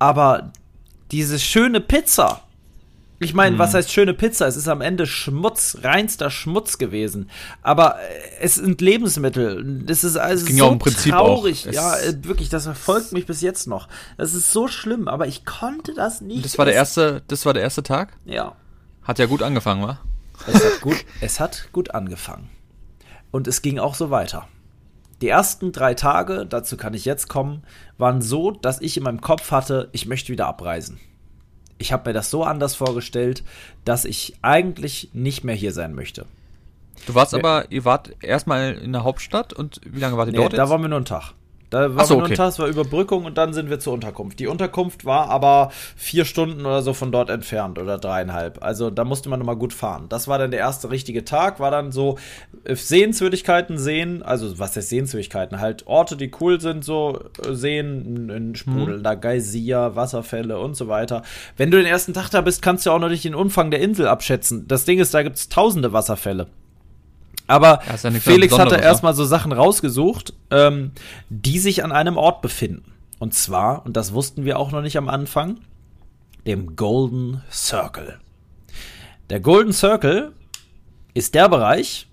Aber 0.00 0.52
diese 1.12 1.38
schöne 1.38 1.80
Pizza. 1.80 2.42
Ich 3.20 3.34
meine, 3.34 3.58
was 3.58 3.74
heißt 3.74 3.90
schöne 3.90 4.14
Pizza? 4.14 4.46
Es 4.46 4.56
ist 4.56 4.68
am 4.68 4.80
Ende 4.80 5.04
Schmutz, 5.06 5.78
reinster 5.82 6.30
Schmutz 6.30 6.78
gewesen. 6.78 7.30
Aber 7.62 7.98
äh, 7.98 8.02
es 8.40 8.54
sind 8.54 8.80
Lebensmittel. 8.80 9.82
Das 9.84 10.04
ist 10.04 10.16
also 10.16 10.46
ging 10.46 10.58
so 10.58 10.76
traurig. 10.76 11.64
Ja, 11.64 11.96
äh, 11.98 12.24
wirklich, 12.24 12.48
das 12.48 12.64
verfolgt 12.64 13.12
mich 13.12 13.26
bis 13.26 13.40
jetzt 13.40 13.66
noch. 13.66 13.88
Das 14.16 14.34
ist 14.34 14.52
so 14.52 14.68
schlimm, 14.68 15.08
aber 15.08 15.26
ich 15.26 15.44
konnte 15.44 15.94
das 15.94 16.20
nicht. 16.20 16.44
Das 16.44 16.58
war 16.58 16.64
der 16.64 16.74
erste, 16.74 17.22
das 17.26 17.44
war 17.44 17.54
der 17.54 17.64
erste 17.64 17.82
Tag. 17.82 18.16
Ja. 18.24 18.54
Hat 19.02 19.18
ja 19.18 19.26
gut 19.26 19.42
angefangen, 19.42 19.82
wa? 19.82 19.98
Es 20.46 20.64
hat 20.64 20.80
gut, 20.80 21.04
es 21.20 21.40
hat 21.40 21.68
gut 21.72 21.90
angefangen. 21.92 22.48
Und 23.32 23.48
es 23.48 23.62
ging 23.62 23.80
auch 23.80 23.96
so 23.96 24.10
weiter. 24.10 24.46
Die 25.20 25.28
ersten 25.28 25.72
drei 25.72 25.94
Tage, 25.94 26.46
dazu 26.46 26.76
kann 26.76 26.94
ich 26.94 27.04
jetzt 27.04 27.28
kommen, 27.28 27.64
waren 27.96 28.22
so, 28.22 28.52
dass 28.52 28.80
ich 28.80 28.96
in 28.96 29.02
meinem 29.02 29.20
Kopf 29.20 29.50
hatte, 29.50 29.88
ich 29.90 30.06
möchte 30.06 30.30
wieder 30.30 30.46
abreisen. 30.46 31.00
Ich 31.78 31.92
habe 31.92 32.10
mir 32.10 32.14
das 32.14 32.30
so 32.30 32.42
anders 32.44 32.74
vorgestellt, 32.74 33.42
dass 33.84 34.04
ich 34.04 34.34
eigentlich 34.42 35.10
nicht 35.12 35.44
mehr 35.44 35.54
hier 35.54 35.72
sein 35.72 35.94
möchte. 35.94 36.26
Du 37.06 37.14
warst 37.14 37.32
Ja. 37.32 37.38
aber, 37.38 37.70
ihr 37.70 37.84
wart 37.84 38.10
erstmal 38.20 38.74
in 38.74 38.92
der 38.92 39.04
Hauptstadt 39.04 39.52
und 39.52 39.80
wie 39.84 40.00
lange 40.00 40.16
wart 40.16 40.28
ihr 40.28 40.32
Nee, 40.32 40.38
dort? 40.38 40.52
da 40.54 40.62
jetzt? 40.64 40.70
waren 40.70 40.82
wir 40.82 40.88
nur 40.88 40.96
einen 40.96 41.04
Tag. 41.04 41.32
Da 41.70 41.90
Ach 41.96 42.04
so, 42.04 42.18
okay. 42.18 42.34
Tag, 42.34 42.48
es 42.48 42.58
war 42.58 42.66
Überbrückung 42.66 43.24
und 43.24 43.36
dann 43.36 43.52
sind 43.52 43.68
wir 43.68 43.78
zur 43.78 43.92
Unterkunft. 43.92 44.38
Die 44.38 44.46
Unterkunft 44.46 45.04
war 45.04 45.28
aber 45.28 45.70
vier 45.96 46.24
Stunden 46.24 46.60
oder 46.64 46.82
so 46.82 46.94
von 46.94 47.12
dort 47.12 47.28
entfernt 47.28 47.78
oder 47.78 47.98
dreieinhalb. 47.98 48.62
Also 48.62 48.90
da 48.90 49.04
musste 49.04 49.28
man 49.28 49.38
nochmal 49.38 49.56
gut 49.56 49.74
fahren. 49.74 50.06
Das 50.08 50.28
war 50.28 50.38
dann 50.38 50.50
der 50.50 50.60
erste 50.60 50.90
richtige 50.90 51.24
Tag, 51.24 51.60
war 51.60 51.70
dann 51.70 51.92
so 51.92 52.18
äh, 52.64 52.74
Sehenswürdigkeiten 52.74 53.78
sehen, 53.78 54.22
also 54.22 54.58
was 54.58 54.76
heißt 54.76 54.88
Sehenswürdigkeiten? 54.88 55.60
Halt 55.60 55.86
Orte, 55.86 56.16
die 56.16 56.30
cool 56.40 56.60
sind, 56.60 56.84
so 56.84 57.20
äh, 57.44 57.52
sehen, 57.54 58.30
ein 58.30 58.54
sprudelnder 58.54 59.16
Geysir, 59.16 59.92
Wasserfälle 59.94 60.58
und 60.58 60.74
so 60.74 60.88
weiter. 60.88 61.22
Wenn 61.56 61.70
du 61.70 61.76
den 61.76 61.86
ersten 61.86 62.14
Tag 62.14 62.30
da 62.30 62.40
bist, 62.40 62.62
kannst 62.62 62.86
du 62.86 62.90
auch 62.90 62.98
noch 62.98 63.10
nicht 63.10 63.24
den 63.24 63.34
Umfang 63.34 63.70
der 63.70 63.80
Insel 63.80 64.08
abschätzen. 64.08 64.66
Das 64.68 64.84
Ding 64.84 64.98
ist, 64.98 65.12
da 65.12 65.22
gibt's 65.22 65.48
tausende 65.48 65.92
Wasserfälle. 65.92 66.46
Aber 67.48 67.80
Ja, 67.88 68.10
Felix 68.20 68.56
hatte 68.56 68.76
ne? 68.76 68.82
erstmal 68.82 69.14
so 69.14 69.24
Sachen 69.24 69.52
rausgesucht, 69.52 70.34
ähm, 70.50 70.92
die 71.30 71.58
sich 71.58 71.82
an 71.82 71.90
einem 71.90 72.16
Ort 72.16 72.42
befinden. 72.42 72.92
Und 73.18 73.34
zwar, 73.34 73.84
und 73.84 73.96
das 73.96 74.12
wussten 74.12 74.44
wir 74.44 74.58
auch 74.58 74.70
noch 74.70 74.82
nicht 74.82 74.96
am 74.96 75.08
Anfang, 75.08 75.58
dem 76.46 76.76
Golden 76.76 77.42
Circle. 77.50 78.20
Der 79.30 79.40
Golden 79.40 79.72
Circle 79.72 80.32
ist 81.14 81.34
der 81.34 81.48
Bereich, 81.48 82.06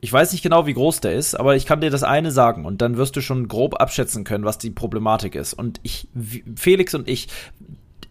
ich 0.00 0.12
weiß 0.12 0.32
nicht 0.32 0.42
genau, 0.42 0.66
wie 0.66 0.74
groß 0.74 1.00
der 1.00 1.14
ist, 1.14 1.34
aber 1.34 1.56
ich 1.56 1.66
kann 1.66 1.80
dir 1.80 1.90
das 1.90 2.02
eine 2.02 2.30
sagen 2.30 2.64
und 2.64 2.80
dann 2.80 2.96
wirst 2.96 3.16
du 3.16 3.20
schon 3.20 3.48
grob 3.48 3.80
abschätzen 3.80 4.24
können, 4.24 4.44
was 4.44 4.58
die 4.58 4.70
Problematik 4.70 5.34
ist. 5.34 5.54
Und 5.54 5.80
ich, 5.82 6.08
Felix 6.54 6.94
und 6.94 7.08
ich, 7.08 7.28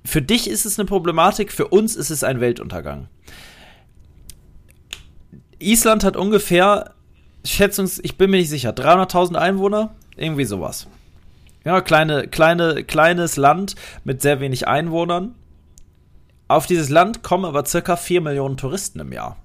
für 0.03 0.22
dich 0.22 0.49
ist 0.49 0.66
es 0.66 0.78
eine 0.78 0.86
Problematik, 0.86 1.51
für 1.51 1.68
uns 1.68 1.95
ist 1.95 2.09
es 2.09 2.24
ein 2.24 2.39
Weltuntergang. 2.41 3.07
Island 5.60 6.03
hat 6.03 6.18
ungefähr, 6.18 6.93
schätzungs, 7.43 7.99
ich 7.99 8.18
bin 8.18 8.30
mir 8.30 8.38
nicht 8.38 8.49
sicher, 8.49 8.72
300.000 8.72 9.36
Einwohner, 9.36 9.95
irgendwie 10.16 10.45
sowas. 10.45 10.88
Ja, 11.64 11.82
kleine, 11.82 12.28
kleine, 12.28 12.84
kleines 12.84 13.38
Land 13.38 13.76
mit 14.03 14.22
sehr 14.22 14.39
wenig 14.39 14.68
Einwohnern. 14.68 15.36
Auf 16.47 16.68
dieses 16.68 16.89
Land 16.89 17.24
kommen 17.24 17.45
aber 17.45 17.66
circa 17.66 17.95
4 17.95 18.22
Millionen 18.22 18.58
Touristen 18.58 18.99
im 18.99 19.12
Jahr. 19.12 19.38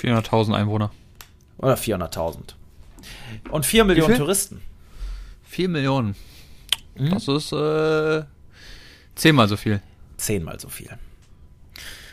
400.000 0.00 0.54
Einwohner. 0.54 0.92
Oder 1.58 1.74
400.000. 1.74 2.54
Und 3.50 3.66
4 3.66 3.84
Millionen? 3.84 4.14
Mhm. 4.14 4.18
Touristen. 4.18 4.62
4 5.48 5.68
Millionen. 5.68 6.14
Das 6.94 7.28
ist 7.28 7.52
äh, 7.52 8.24
zehnmal 9.14 9.48
so 9.48 9.56
viel 9.56 9.80
Zehnmal 10.20 10.60
so 10.60 10.68
viel. 10.68 10.90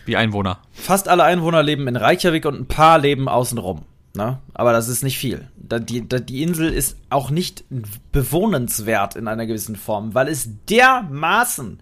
Wie 0.07 0.17
Einwohner. 0.17 0.59
Fast 0.71 1.07
alle 1.07 1.23
Einwohner 1.23 1.63
leben 1.63 1.87
in 1.87 1.95
Reykjavik 1.95 2.45
und 2.45 2.59
ein 2.59 2.67
paar 2.67 2.99
leben 2.99 3.27
außenrum. 3.27 3.83
Ne? 4.13 4.39
Aber 4.53 4.73
das 4.73 4.87
ist 4.87 5.03
nicht 5.03 5.17
viel. 5.17 5.47
Da, 5.55 5.79
die, 5.79 6.07
da, 6.07 6.19
die 6.19 6.41
Insel 6.41 6.73
ist 6.73 6.97
auch 7.09 7.29
nicht 7.29 7.63
bewohnenswert 8.11 9.15
in 9.15 9.27
einer 9.27 9.45
gewissen 9.45 9.75
Form, 9.75 10.15
weil 10.15 10.27
es 10.27 10.49
dermaßen 10.69 11.79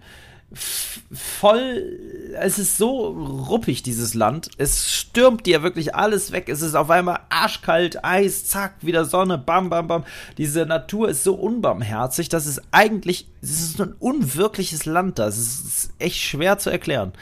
voll, 1.12 1.98
es 2.34 2.58
ist 2.58 2.78
so 2.78 3.08
ruppig, 3.08 3.82
dieses 3.82 4.14
Land. 4.14 4.50
Es 4.58 4.92
stürmt 4.92 5.44
dir 5.44 5.62
wirklich 5.62 5.94
alles 5.94 6.30
weg. 6.30 6.48
Es 6.48 6.62
ist 6.62 6.74
auf 6.74 6.90
einmal 6.90 7.20
arschkalt, 7.30 8.04
Eis, 8.04 8.46
zack, 8.46 8.74
wieder 8.80 9.04
Sonne, 9.04 9.38
bam, 9.38 9.70
bam, 9.70 9.88
bam. 9.88 10.04
Diese 10.38 10.64
Natur 10.66 11.08
ist 11.08 11.24
so 11.24 11.34
unbarmherzig, 11.34 12.28
dass 12.28 12.46
es 12.46 12.62
eigentlich, 12.70 13.26
es 13.42 13.60
ist 13.60 13.80
ein 13.80 13.94
unwirkliches 13.98 14.84
Land 14.84 15.18
da. 15.18 15.26
Es 15.26 15.38
ist, 15.38 15.64
es 15.64 15.84
ist 15.84 15.92
echt 15.98 16.20
schwer 16.20 16.58
zu 16.58 16.70
erklären 16.70 17.12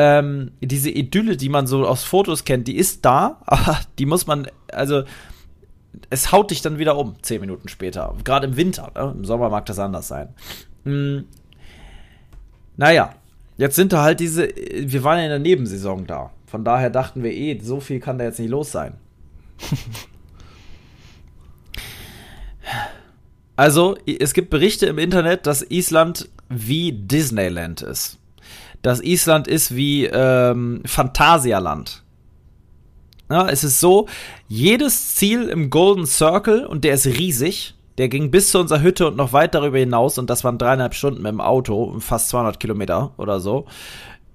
ähm, 0.00 0.52
diese 0.60 0.90
Idylle, 0.90 1.36
die 1.36 1.48
man 1.48 1.66
so 1.66 1.84
aus 1.84 2.04
Fotos 2.04 2.44
kennt, 2.44 2.68
die 2.68 2.76
ist 2.76 3.04
da, 3.04 3.40
aber 3.46 3.80
die 3.98 4.06
muss 4.06 4.28
man, 4.28 4.46
also 4.70 5.02
es 6.08 6.30
haut 6.30 6.52
dich 6.52 6.62
dann 6.62 6.78
wieder 6.78 6.96
um, 6.96 7.16
zehn 7.20 7.40
Minuten 7.40 7.66
später. 7.68 8.14
Gerade 8.22 8.46
im 8.46 8.56
Winter, 8.56 8.92
ne? 8.94 9.12
im 9.16 9.24
Sommer 9.24 9.50
mag 9.50 9.66
das 9.66 9.80
anders 9.80 10.06
sein. 10.06 10.28
Hm. 10.84 11.24
Naja, 12.76 13.12
jetzt 13.56 13.74
sind 13.74 13.92
da 13.92 14.04
halt 14.04 14.20
diese, 14.20 14.48
wir 14.48 15.02
waren 15.02 15.18
ja 15.18 15.24
in 15.24 15.30
der 15.30 15.40
Nebensaison 15.40 16.06
da. 16.06 16.30
Von 16.46 16.62
daher 16.64 16.90
dachten 16.90 17.24
wir 17.24 17.32
eh, 17.32 17.58
so 17.60 17.80
viel 17.80 17.98
kann 17.98 18.18
da 18.18 18.24
jetzt 18.24 18.38
nicht 18.38 18.50
los 18.50 18.70
sein. 18.70 18.94
Also, 23.56 23.96
es 24.06 24.34
gibt 24.34 24.50
Berichte 24.50 24.86
im 24.86 24.98
Internet, 24.98 25.48
dass 25.48 25.68
Island 25.68 26.28
wie 26.48 26.92
Disneyland 26.92 27.82
ist. 27.82 28.17
Dass 28.82 29.02
Island 29.02 29.48
ist 29.48 29.74
wie 29.74 30.06
ähm, 30.06 30.82
Phantasialand. 30.84 32.02
Ja, 33.30 33.48
es 33.48 33.62
ist 33.64 33.80
so, 33.80 34.08
jedes 34.46 35.16
Ziel 35.16 35.48
im 35.48 35.68
Golden 35.68 36.06
Circle, 36.06 36.66
und 36.66 36.84
der 36.84 36.94
ist 36.94 37.06
riesig, 37.06 37.74
der 37.98 38.08
ging 38.08 38.30
bis 38.30 38.52
zu 38.52 38.58
unserer 38.58 38.80
Hütte 38.80 39.08
und 39.08 39.16
noch 39.16 39.32
weit 39.32 39.54
darüber 39.54 39.78
hinaus, 39.78 40.18
und 40.18 40.30
das 40.30 40.44
waren 40.44 40.56
dreieinhalb 40.56 40.94
Stunden 40.94 41.22
mit 41.22 41.32
dem 41.32 41.40
Auto, 41.40 41.96
fast 41.98 42.30
200 42.30 42.58
Kilometer 42.58 43.12
oder 43.18 43.40
so, 43.40 43.66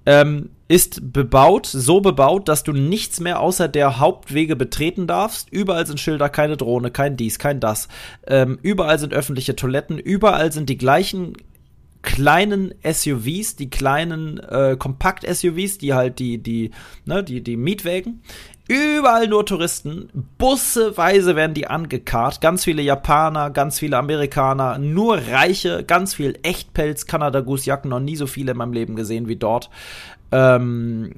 ähm, 0.06 0.50
ist 0.68 1.12
bebaut, 1.12 1.66
so 1.66 2.00
bebaut, 2.00 2.48
dass 2.48 2.62
du 2.62 2.72
nichts 2.72 3.20
mehr 3.20 3.40
außer 3.40 3.68
der 3.68 3.98
Hauptwege 3.98 4.56
betreten 4.56 5.06
darfst. 5.06 5.50
Überall 5.50 5.86
sind 5.86 6.00
Schilder, 6.00 6.28
keine 6.28 6.56
Drohne, 6.56 6.90
kein 6.90 7.16
dies, 7.16 7.38
kein 7.38 7.60
das. 7.60 7.88
Ähm, 8.26 8.58
überall 8.62 8.98
sind 8.98 9.12
öffentliche 9.14 9.56
Toiletten, 9.56 9.98
überall 9.98 10.52
sind 10.52 10.68
die 10.68 10.78
gleichen 10.78 11.34
kleinen 12.04 12.74
SUVs, 12.84 13.56
die 13.56 13.70
kleinen 13.70 14.38
äh, 14.38 14.76
Kompakt-SUVs, 14.78 15.78
die 15.78 15.94
halt 15.94 16.20
die, 16.20 16.38
die, 16.38 16.70
ne, 17.06 17.24
die, 17.24 17.42
die 17.42 17.56
Mietwägen. 17.56 18.22
Überall 18.66 19.28
nur 19.28 19.44
Touristen, 19.44 20.08
busseweise 20.38 21.36
werden 21.36 21.52
die 21.52 21.66
angekarrt, 21.66 22.40
ganz 22.40 22.64
viele 22.64 22.80
Japaner, 22.80 23.50
ganz 23.50 23.78
viele 23.78 23.98
Amerikaner, 23.98 24.78
nur 24.78 25.18
Reiche, 25.18 25.84
ganz 25.84 26.14
viel 26.14 26.38
Echtpelz, 26.42 27.04
Kanada 27.04 27.40
Goose 27.40 27.66
Jacken, 27.66 27.90
noch 27.90 28.00
nie 28.00 28.16
so 28.16 28.26
viele 28.26 28.52
in 28.52 28.56
meinem 28.56 28.72
Leben 28.72 28.96
gesehen 28.96 29.28
wie 29.28 29.36
dort. 29.36 29.68
Ähm, 30.32 31.12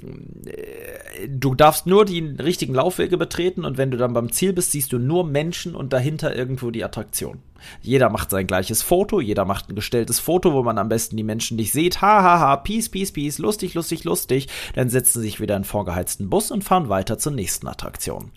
äh, 0.47 1.29
du 1.29 1.55
darfst 1.55 1.87
nur 1.87 2.05
die 2.05 2.21
richtigen 2.21 2.75
Laufwege 2.75 3.17
betreten 3.17 3.65
und 3.65 3.79
wenn 3.79 3.91
du 3.91 3.97
dann 3.97 4.13
beim 4.13 4.33
Ziel 4.33 4.53
bist, 4.53 4.73
siehst 4.73 4.93
du 4.93 4.99
nur 4.99 5.25
Menschen 5.25 5.75
und 5.75 5.93
dahinter 5.93 6.35
irgendwo 6.35 6.71
die 6.71 6.85
Attraktion. 6.85 7.39
Jeder 7.83 8.11
macht 8.11 8.31
sein 8.31 8.47
gleiches 8.47 8.83
Foto, 8.83 9.21
jeder 9.21 9.45
macht 9.45 9.69
ein 9.69 9.75
gestelltes 9.75 10.21
Foto, 10.21 10.53
wo 10.53 10.63
man 10.63 10.79
am 10.79 10.89
besten 10.89 11.17
die 11.17 11.23
Menschen 11.23 11.57
nicht 11.57 11.73
sieht. 11.73 12.01
Hahaha, 12.01 12.23
ha, 12.23 12.39
ha, 12.41 12.57
peace, 12.57 12.89
peace, 12.89 13.13
peace, 13.13 13.39
lustig, 13.39 13.75
lustig, 13.75 14.05
lustig. 14.05 14.49
Dann 14.75 14.91
setzen 14.91 15.21
sie 15.21 15.27
sich 15.27 15.41
wieder 15.41 15.57
in 15.57 15.65
vorgeheizten 15.65 16.29
Bus 16.29 16.51
und 16.51 16.65
fahren 16.65 16.89
weiter 16.89 17.19
zur 17.19 17.33
nächsten 17.33 17.67
Attraktion. 17.67 18.31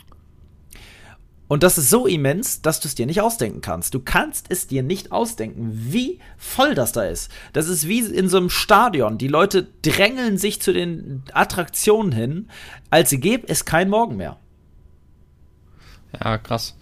Und 1.50 1.64
das 1.64 1.80
ist 1.80 1.90
so 1.90 2.06
immens, 2.06 2.62
dass 2.62 2.80
du 2.80 2.88
es 2.88 2.94
dir 2.94 3.08
nicht 3.08 3.22
ausdenken 3.22 3.62
kannst. 3.62 3.96
Du 3.96 4.00
kannst 4.00 4.46
es 4.50 4.68
dir 4.68 4.84
nicht 4.84 5.12
ausdenken, 5.12 5.72
wie 5.74 6.20
voll 6.38 6.76
das 6.76 6.92
da 6.92 7.04
ist. 7.04 7.32
Das 7.54 7.68
ist 7.68 7.88
wie 7.88 8.02
in 8.02 8.30
so 8.30 8.38
einem 8.38 8.52
Stadion. 8.52 9.18
Die 9.18 9.28
Leute 9.28 9.68
drängeln 9.82 10.38
sich 10.38 10.62
zu 10.62 10.72
den 10.72 11.24
Attraktionen 11.34 12.12
hin, 12.12 12.50
als 12.92 13.10
gäbe 13.10 13.50
es 13.50 13.66
kein 13.66 13.90
Morgen 13.90 14.16
mehr. 14.16 14.38
Ja, 16.24 16.38
krass. 16.38 16.78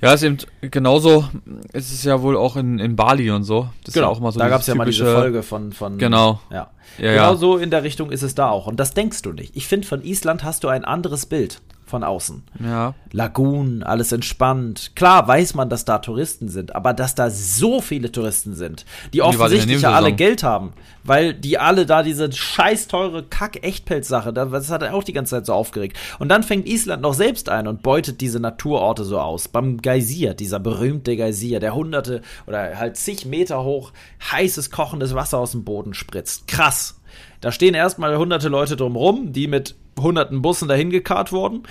Ja, 0.00 0.12
ist 0.12 0.22
eben 0.22 0.38
genauso, 0.60 1.28
ist 1.72 1.92
es 1.92 2.04
ja 2.04 2.22
wohl 2.22 2.36
auch 2.36 2.56
in, 2.56 2.78
in 2.78 2.94
Bali 2.94 3.30
und 3.32 3.42
so. 3.42 3.70
Das 3.84 3.94
genau, 3.94 4.06
ja 4.06 4.12
auch 4.12 4.20
mal 4.20 4.30
so 4.30 4.38
da 4.38 4.48
gab 4.48 4.60
es 4.60 4.68
ja 4.68 4.76
mal 4.76 4.84
diese 4.84 5.12
Folge 5.12 5.42
von, 5.42 5.72
von 5.72 5.98
Genau. 5.98 6.40
Ja. 6.50 6.70
ja 6.98 7.12
genau 7.12 7.32
ja. 7.32 7.36
so 7.36 7.56
in 7.56 7.70
der 7.70 7.82
Richtung 7.82 8.12
ist 8.12 8.22
es 8.22 8.36
da 8.36 8.50
auch. 8.50 8.68
Und 8.68 8.78
das 8.78 8.94
denkst 8.94 9.22
du 9.22 9.32
nicht. 9.32 9.56
Ich 9.56 9.66
finde, 9.66 9.88
von 9.88 10.04
Island 10.04 10.44
hast 10.44 10.62
du 10.62 10.68
ein 10.68 10.84
anderes 10.84 11.26
Bild 11.26 11.60
von 11.86 12.02
außen. 12.02 12.42
Ja. 12.64 12.94
Lagunen, 13.12 13.82
alles 13.82 14.10
entspannt. 14.12 14.92
Klar 14.96 15.28
weiß 15.28 15.54
man, 15.54 15.68
dass 15.68 15.84
da 15.84 15.98
Touristen 15.98 16.48
sind, 16.48 16.74
aber 16.74 16.92
dass 16.94 17.14
da 17.14 17.30
so 17.30 17.80
viele 17.80 18.10
Touristen 18.10 18.54
sind, 18.54 18.84
die 19.12 19.22
offensichtlich 19.22 19.82
ja 19.82 19.92
alle 19.92 20.12
Geld 20.12 20.42
haben, 20.42 20.72
weil 21.04 21.34
die 21.34 21.58
alle 21.58 21.86
da 21.86 22.02
diese 22.02 22.32
scheiß 22.32 22.88
teure 22.88 23.22
Kack-Echtpelz-Sache, 23.22 24.32
das 24.32 24.70
hat 24.70 24.82
er 24.82 24.94
auch 24.94 25.04
die 25.04 25.12
ganze 25.12 25.36
Zeit 25.36 25.46
so 25.46 25.52
aufgeregt. 25.52 25.98
Und 26.18 26.28
dann 26.28 26.42
fängt 26.42 26.66
Island 26.66 27.02
noch 27.02 27.14
selbst 27.14 27.48
ein 27.48 27.68
und 27.68 27.82
beutet 27.82 28.20
diese 28.20 28.40
Naturorte 28.40 29.04
so 29.04 29.20
aus. 29.20 29.48
Beim 29.48 29.82
Geysir, 29.82 30.34
dieser 30.34 30.60
berühmte 30.60 31.16
Geysir, 31.16 31.60
der 31.60 31.74
hunderte 31.74 32.22
oder 32.46 32.78
halt 32.78 32.96
zig 32.96 33.26
Meter 33.26 33.62
hoch 33.62 33.92
heißes, 34.32 34.70
kochendes 34.70 35.14
Wasser 35.14 35.38
aus 35.38 35.52
dem 35.52 35.64
Boden 35.64 35.94
spritzt. 35.94 36.48
Krass. 36.48 37.00
Da 37.40 37.52
stehen 37.52 37.74
erstmal 37.74 38.16
hunderte 38.16 38.48
Leute 38.48 38.74
drumrum, 38.74 39.32
die 39.32 39.46
mit 39.46 39.76
hunderten 40.00 40.42
Bussen 40.42 40.68
dahin 40.68 40.90
gekarrt 40.90 41.32
wurden. 41.32 41.64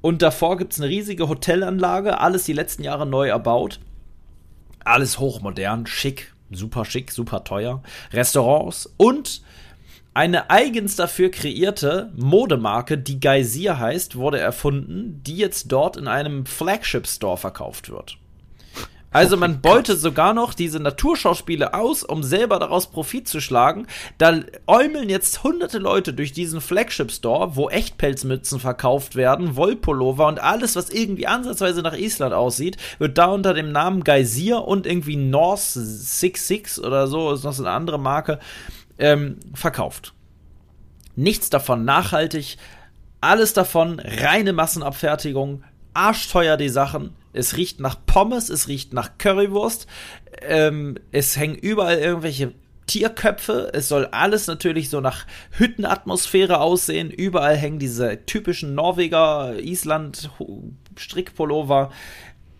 Und 0.00 0.22
davor 0.22 0.58
gibt 0.58 0.74
es 0.74 0.80
eine 0.80 0.90
riesige 0.90 1.28
Hotelanlage, 1.28 2.20
alles 2.20 2.44
die 2.44 2.52
letzten 2.52 2.84
Jahre 2.84 3.06
neu 3.06 3.28
erbaut. 3.28 3.80
Alles 4.84 5.18
hochmodern, 5.18 5.86
schick, 5.86 6.34
super 6.50 6.84
schick, 6.84 7.10
super 7.10 7.42
teuer. 7.44 7.82
Restaurants 8.12 8.92
und 8.98 9.42
eine 10.12 10.48
eigens 10.48 10.94
dafür 10.94 11.30
kreierte 11.30 12.12
Modemarke, 12.14 12.96
die 12.98 13.18
Geysir 13.18 13.80
heißt, 13.80 14.14
wurde 14.14 14.38
erfunden, 14.38 15.20
die 15.24 15.36
jetzt 15.36 15.72
dort 15.72 15.96
in 15.96 16.06
einem 16.06 16.46
Flagship 16.46 17.08
Store 17.08 17.36
verkauft 17.36 17.90
wird. 17.90 18.18
Also 19.14 19.36
man 19.36 19.60
beutet 19.60 20.00
sogar 20.00 20.34
noch 20.34 20.54
diese 20.54 20.80
Naturschauspiele 20.80 21.72
aus, 21.72 22.02
um 22.02 22.24
selber 22.24 22.58
daraus 22.58 22.88
Profit 22.88 23.28
zu 23.28 23.40
schlagen. 23.40 23.86
Da 24.18 24.40
äumeln 24.66 25.08
jetzt 25.08 25.44
hunderte 25.44 25.78
Leute 25.78 26.12
durch 26.12 26.32
diesen 26.32 26.60
Flagship 26.60 27.12
Store, 27.12 27.54
wo 27.54 27.68
Echtpelzmützen 27.70 28.58
verkauft 28.58 29.14
werden, 29.14 29.54
Wollpullover 29.54 30.26
und 30.26 30.40
alles, 30.40 30.74
was 30.74 30.90
irgendwie 30.90 31.28
ansatzweise 31.28 31.82
nach 31.82 31.96
Island 31.96 32.34
aussieht, 32.34 32.76
wird 32.98 33.16
da 33.16 33.26
unter 33.26 33.54
dem 33.54 33.70
Namen 33.70 34.02
Geysir 34.02 34.64
und 34.64 34.84
irgendwie 34.84 35.14
North 35.14 35.60
66 35.60 36.84
oder 36.84 37.06
so, 37.06 37.30
ist 37.30 37.44
noch 37.44 37.52
so 37.52 37.62
eine 37.62 37.70
andere 37.70 38.00
Marke, 38.00 38.40
ähm, 38.98 39.38
verkauft. 39.54 40.12
Nichts 41.14 41.50
davon 41.50 41.84
nachhaltig, 41.84 42.56
alles 43.20 43.52
davon 43.52 44.00
reine 44.00 44.52
Massenabfertigung, 44.52 45.62
arschteuer 45.94 46.56
die 46.56 46.68
Sachen, 46.68 47.14
es 47.34 47.56
riecht 47.56 47.80
nach 47.80 47.96
Pommes, 48.06 48.48
es 48.48 48.68
riecht 48.68 48.92
nach 48.92 49.18
Currywurst. 49.18 49.86
Ähm, 50.42 50.96
es 51.10 51.36
hängen 51.36 51.56
überall 51.56 51.98
irgendwelche 51.98 52.52
Tierköpfe. 52.86 53.70
Es 53.72 53.88
soll 53.88 54.06
alles 54.06 54.46
natürlich 54.46 54.88
so 54.88 55.00
nach 55.00 55.26
Hüttenatmosphäre 55.50 56.60
aussehen. 56.60 57.10
Überall 57.10 57.56
hängen 57.56 57.78
diese 57.78 58.24
typischen 58.24 58.74
Norweger, 58.74 59.58
Island 59.58 60.30
Strickpullover. 60.96 61.90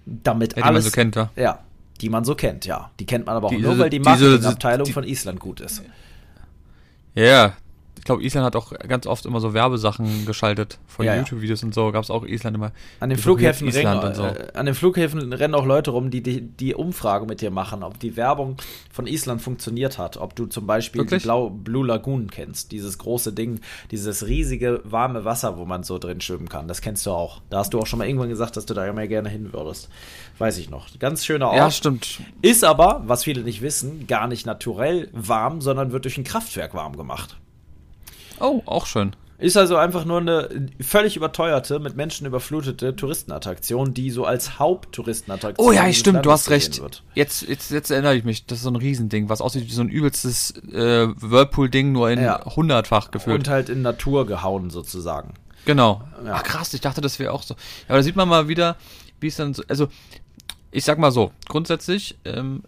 Damit 0.07 0.57
ja, 0.57 0.65
alles. 0.65 0.85
Die 0.85 0.89
man 0.89 0.91
so 0.91 0.95
kennt, 0.97 1.17
ja. 1.17 1.31
Ja, 1.37 1.59
die 2.01 2.09
man 2.09 2.25
so 2.25 2.35
kennt, 2.35 2.67
ja. 2.67 2.91
Die 2.99 3.07
kennt 3.07 3.27
man 3.27 3.37
aber 3.37 3.47
auch 3.47 3.51
diese, 3.51 3.63
nur, 3.63 3.79
weil 3.79 3.91
die 3.91 4.01
Marketingabteilung 4.01 4.87
die, 4.87 4.93
von 4.93 5.05
Island 5.05 5.39
gut 5.39 5.61
ist. 5.61 5.83
Ja, 7.15 7.55
ich 8.05 8.07
glaube, 8.07 8.23
Island 8.23 8.45
hat 8.45 8.55
auch 8.55 8.71
ganz 8.87 9.07
oft 9.07 9.25
immer 9.25 9.41
so 9.41 9.55
Werbesachen 9.55 10.27
geschaltet 10.27 10.79
von 10.87 11.07
ja, 11.07 11.17
YouTube-Videos 11.17 11.63
und 11.63 11.73
so. 11.73 11.91
Gab 11.91 12.05
es 12.05 12.11
auch 12.11 12.27
Island 12.27 12.55
immer. 12.55 12.73
An 13.01 13.09
den 13.09 13.19
Flughäfen 13.19 13.67
rennen, 13.67 14.15
so. 14.15 14.25
äh, 14.25 14.49
an 14.53 14.67
den 14.67 14.75
Flughäfen 14.75 15.33
rennen 15.33 15.55
auch 15.55 15.65
Leute 15.65 15.91
rum, 15.91 16.11
die, 16.11 16.23
die 16.23 16.43
die 16.43 16.75
Umfrage 16.75 17.25
mit 17.25 17.41
dir 17.41 17.51
machen, 17.51 17.83
ob 17.83 17.99
die 17.99 18.19
Werbung 18.19 18.59
von 18.93 19.07
Island 19.07 19.41
funktioniert 19.41 19.97
hat. 19.97 20.19
Ob 20.19 20.37
du 20.37 20.45
zum 20.45 20.67
Beispiel 20.67 21.01
Wirklich? 21.01 21.23
die 21.23 21.27
Blau, 21.27 21.49
Blue 21.49 21.87
Lagoon 21.87 22.31
kennst, 22.31 22.73
dieses 22.73 22.99
große 22.99 23.33
Ding, 23.33 23.61
dieses 23.91 24.27
riesige 24.27 24.83
warme 24.85 25.25
Wasser, 25.25 25.57
wo 25.57 25.65
man 25.65 25.83
so 25.83 25.97
drin 25.97 26.21
schwimmen 26.21 26.51
kann. 26.51 26.69
Das 26.69 26.83
kennst 26.83 27.07
du 27.07 27.11
auch. 27.11 27.41
Da 27.49 27.61
hast 27.61 27.73
du 27.73 27.81
auch 27.81 27.87
schon 27.87 28.01
mal 28.01 28.07
irgendwann 28.07 28.29
gesagt, 28.29 28.59
dass 28.59 28.67
du 28.67 28.75
da 28.75 28.87
immer 28.87 29.07
gerne 29.07 29.31
hin 29.31 29.55
würdest. 29.55 29.89
Weiß 30.37 30.59
ich 30.59 30.69
noch. 30.69 30.89
Ganz 30.99 31.25
schöner 31.25 31.47
Ort. 31.49 31.57
Ja, 31.57 31.71
stimmt. 31.71 32.21
Ist 32.43 32.65
aber, 32.65 33.03
was 33.07 33.25
viele 33.25 33.41
nicht 33.45 33.63
wissen, 33.63 34.07
gar 34.07 34.29
nicht 34.29 34.45
naturell 34.45 35.09
warm, 35.15 35.63
sondern 35.63 35.91
wird 35.93 36.05
durch 36.05 36.19
ein 36.19 36.25
Kraftwerk 36.25 36.75
warm 36.75 36.99
gemacht. 36.99 37.39
Oh, 38.41 38.63
auch 38.67 38.87
schön. 38.87 39.15
Ist 39.39 39.57
also 39.57 39.77
einfach 39.77 40.05
nur 40.05 40.21
eine 40.21 40.69
völlig 40.81 41.17
überteuerte, 41.17 41.81
mit 41.81 41.97
Menschen 41.97 42.27
überflutete 42.27 42.95
Touristenattraktion, 42.95 43.93
die 43.93 44.11
so 44.11 44.25
als 44.25 44.59
Haupttouristenattraktion. 44.61 45.69
Oh 45.69 45.73
ja, 45.73 45.93
stimmt, 45.93 46.25
du 46.25 46.31
hast 46.31 46.51
recht. 46.51 46.81
Jetzt, 47.15 47.43
jetzt, 47.43 47.71
jetzt 47.73 47.91
erinnere 47.91 48.17
ich 48.17 48.25
mich, 48.25 48.47
das 48.47 48.59
ist 48.59 48.65
so 48.65 48.71
ein 48.71 48.77
Riesending, 48.77 49.29
was 49.29 49.41
aussieht 49.41 49.67
wie 49.67 49.73
so 49.73 49.83
ein 49.83 49.89
übelstes 49.89 50.53
äh, 50.73 51.09
Whirlpool-Ding, 51.17 51.91
nur 51.91 52.11
in 52.11 52.23
ja. 52.23 52.45
hundertfach 52.45 53.11
gefüllt. 53.11 53.41
Und 53.41 53.49
halt 53.49 53.69
in 53.69 53.83
Natur 53.83 54.25
gehauen 54.27 54.71
sozusagen. 54.71 55.35
Genau. 55.65 56.03
Ja. 56.25 56.35
Ach 56.37 56.43
krass, 56.45 56.73
ich 56.73 56.81
dachte, 56.81 57.01
das 57.01 57.19
wäre 57.19 57.33
auch 57.33 57.43
so. 57.43 57.55
Ja, 57.55 57.89
aber 57.89 57.99
da 57.99 58.03
sieht 58.05 58.17
man 58.17 58.29
mal 58.29 58.49
wieder, 58.49 58.77
wie 59.21 59.27
es 59.27 59.37
dann 59.37 59.53
so. 59.53 59.65
Also, 59.69 59.89
ich 60.71 60.85
sag 60.85 60.99
mal 60.99 61.11
so, 61.11 61.33
grundsätzlich 61.49 62.17
ähm, 62.25 62.63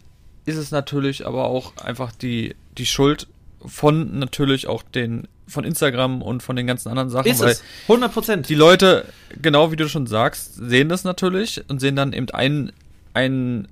ist 0.47 0.57
es 0.57 0.73
natürlich 0.73 1.27
aber 1.27 1.47
auch 1.47 1.77
einfach 1.79 2.12
die, 2.12 2.57
die 2.77 2.87
Schuld 2.87 3.29
von 3.65 4.19
natürlich 4.19 4.67
auch 4.67 4.83
den 4.83 5.29
von 5.49 5.65
Instagram 5.65 6.23
und 6.23 6.43
von 6.43 6.57
den 6.57 6.67
ganzen 6.67 6.89
anderen 6.89 7.09
Sachen. 7.09 7.31
Ist 7.31 7.41
weil 7.41 7.51
es. 7.51 7.63
100 7.83 8.13
Prozent. 8.13 8.49
Die 8.49 8.55
Leute, 8.55 9.07
genau 9.41 9.71
wie 9.71 9.77
du 9.77 9.89
schon 9.89 10.07
sagst, 10.07 10.55
sehen 10.57 10.89
das 10.89 11.05
natürlich 11.05 11.63
und 11.69 11.81
sehen 11.81 11.95
dann 11.95 12.13
eben 12.13 12.29
einen, 12.31 12.73
einen 13.15 13.69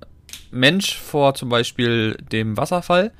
Mensch 0.51 0.97
vor 0.97 1.35
zum 1.35 1.49
Beispiel 1.49 2.17
dem 2.31 2.55
Wasserfall. 2.55 3.11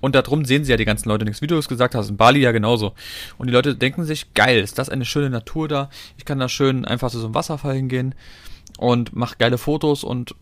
Und 0.00 0.16
darum 0.16 0.44
sehen 0.44 0.64
sie 0.64 0.70
ja 0.70 0.76
die 0.76 0.84
ganzen 0.84 1.08
Leute 1.08 1.24
nichts. 1.24 1.42
Wie 1.42 1.46
du 1.46 1.56
es 1.56 1.68
gesagt 1.68 1.94
hast, 1.94 2.08
in 2.08 2.16
Bali 2.16 2.40
ja 2.40 2.50
genauso. 2.50 2.94
Und 3.38 3.46
die 3.46 3.52
Leute 3.52 3.76
denken 3.76 4.04
sich, 4.04 4.34
geil, 4.34 4.58
ist 4.58 4.78
das 4.78 4.88
eine 4.88 5.04
schöne 5.04 5.30
Natur 5.30 5.68
da? 5.68 5.90
Ich 6.16 6.24
kann 6.24 6.40
da 6.40 6.48
schön 6.48 6.84
einfach 6.84 7.10
zu 7.10 7.20
so 7.20 7.26
einem 7.26 7.34
Wasserfall 7.34 7.76
hingehen. 7.76 8.14
und 8.78 9.14
mache 9.14 9.36
geile 9.38 9.58
Fotos 9.58 10.02
und 10.02 10.34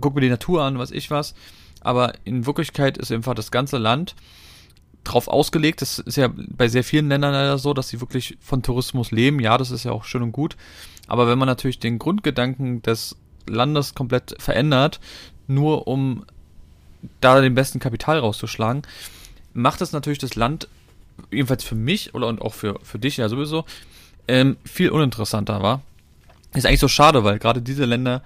guck 0.00 0.14
mir 0.14 0.20
die 0.20 0.28
Natur 0.28 0.62
an, 0.62 0.78
was 0.78 0.90
ich 0.90 1.10
was. 1.10 1.34
Aber 1.80 2.12
in 2.24 2.46
Wirklichkeit 2.46 2.98
ist 2.98 3.10
einfach 3.10 3.34
das 3.34 3.50
ganze 3.50 3.78
Land 3.78 4.14
drauf 5.08 5.28
ausgelegt. 5.28 5.82
Das 5.82 5.98
ist 5.98 6.16
ja 6.16 6.30
bei 6.34 6.68
sehr 6.68 6.84
vielen 6.84 7.08
Ländern 7.08 7.32
leider 7.32 7.58
so, 7.58 7.74
dass 7.74 7.88
sie 7.88 8.00
wirklich 8.00 8.36
von 8.40 8.62
Tourismus 8.62 9.10
leben. 9.10 9.40
Ja, 9.40 9.58
das 9.58 9.70
ist 9.70 9.84
ja 9.84 9.92
auch 9.92 10.04
schön 10.04 10.22
und 10.22 10.32
gut. 10.32 10.56
Aber 11.06 11.26
wenn 11.28 11.38
man 11.38 11.46
natürlich 11.46 11.78
den 11.78 11.98
Grundgedanken 11.98 12.82
des 12.82 13.16
Landes 13.48 13.94
komplett 13.94 14.34
verändert, 14.38 15.00
nur 15.46 15.88
um 15.88 16.24
da 17.20 17.40
den 17.40 17.54
besten 17.54 17.78
Kapital 17.78 18.18
rauszuschlagen, 18.18 18.82
macht 19.54 19.80
das 19.80 19.92
natürlich 19.92 20.18
das 20.18 20.34
Land, 20.34 20.68
jedenfalls 21.30 21.64
für 21.64 21.74
mich 21.74 22.14
oder 22.14 22.26
und 22.26 22.42
auch 22.42 22.54
für, 22.54 22.78
für 22.82 22.98
dich 22.98 23.16
ja 23.16 23.28
sowieso, 23.28 23.64
ähm, 24.26 24.56
viel 24.64 24.90
uninteressanter 24.90 25.62
war. 25.62 25.82
Ist 26.54 26.66
eigentlich 26.66 26.80
so 26.80 26.88
schade, 26.88 27.24
weil 27.24 27.38
gerade 27.38 27.62
diese 27.62 27.84
Länder 27.84 28.22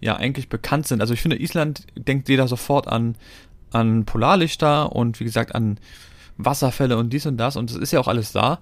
ja 0.00 0.16
eigentlich 0.16 0.48
bekannt 0.48 0.86
sind. 0.86 1.00
Also 1.00 1.14
ich 1.14 1.22
finde, 1.22 1.40
Island 1.40 1.86
denkt 1.96 2.28
jeder 2.28 2.48
sofort 2.48 2.88
an, 2.88 3.16
an 3.70 4.04
Polarlichter 4.04 4.92
und 4.92 5.20
wie 5.20 5.24
gesagt 5.24 5.54
an 5.54 5.78
Wasserfälle 6.44 6.96
und 6.96 7.12
dies 7.12 7.26
und 7.26 7.36
das 7.36 7.56
und 7.56 7.70
das 7.70 7.76
ist 7.78 7.92
ja 7.92 8.00
auch 8.00 8.08
alles 8.08 8.32
da. 8.32 8.60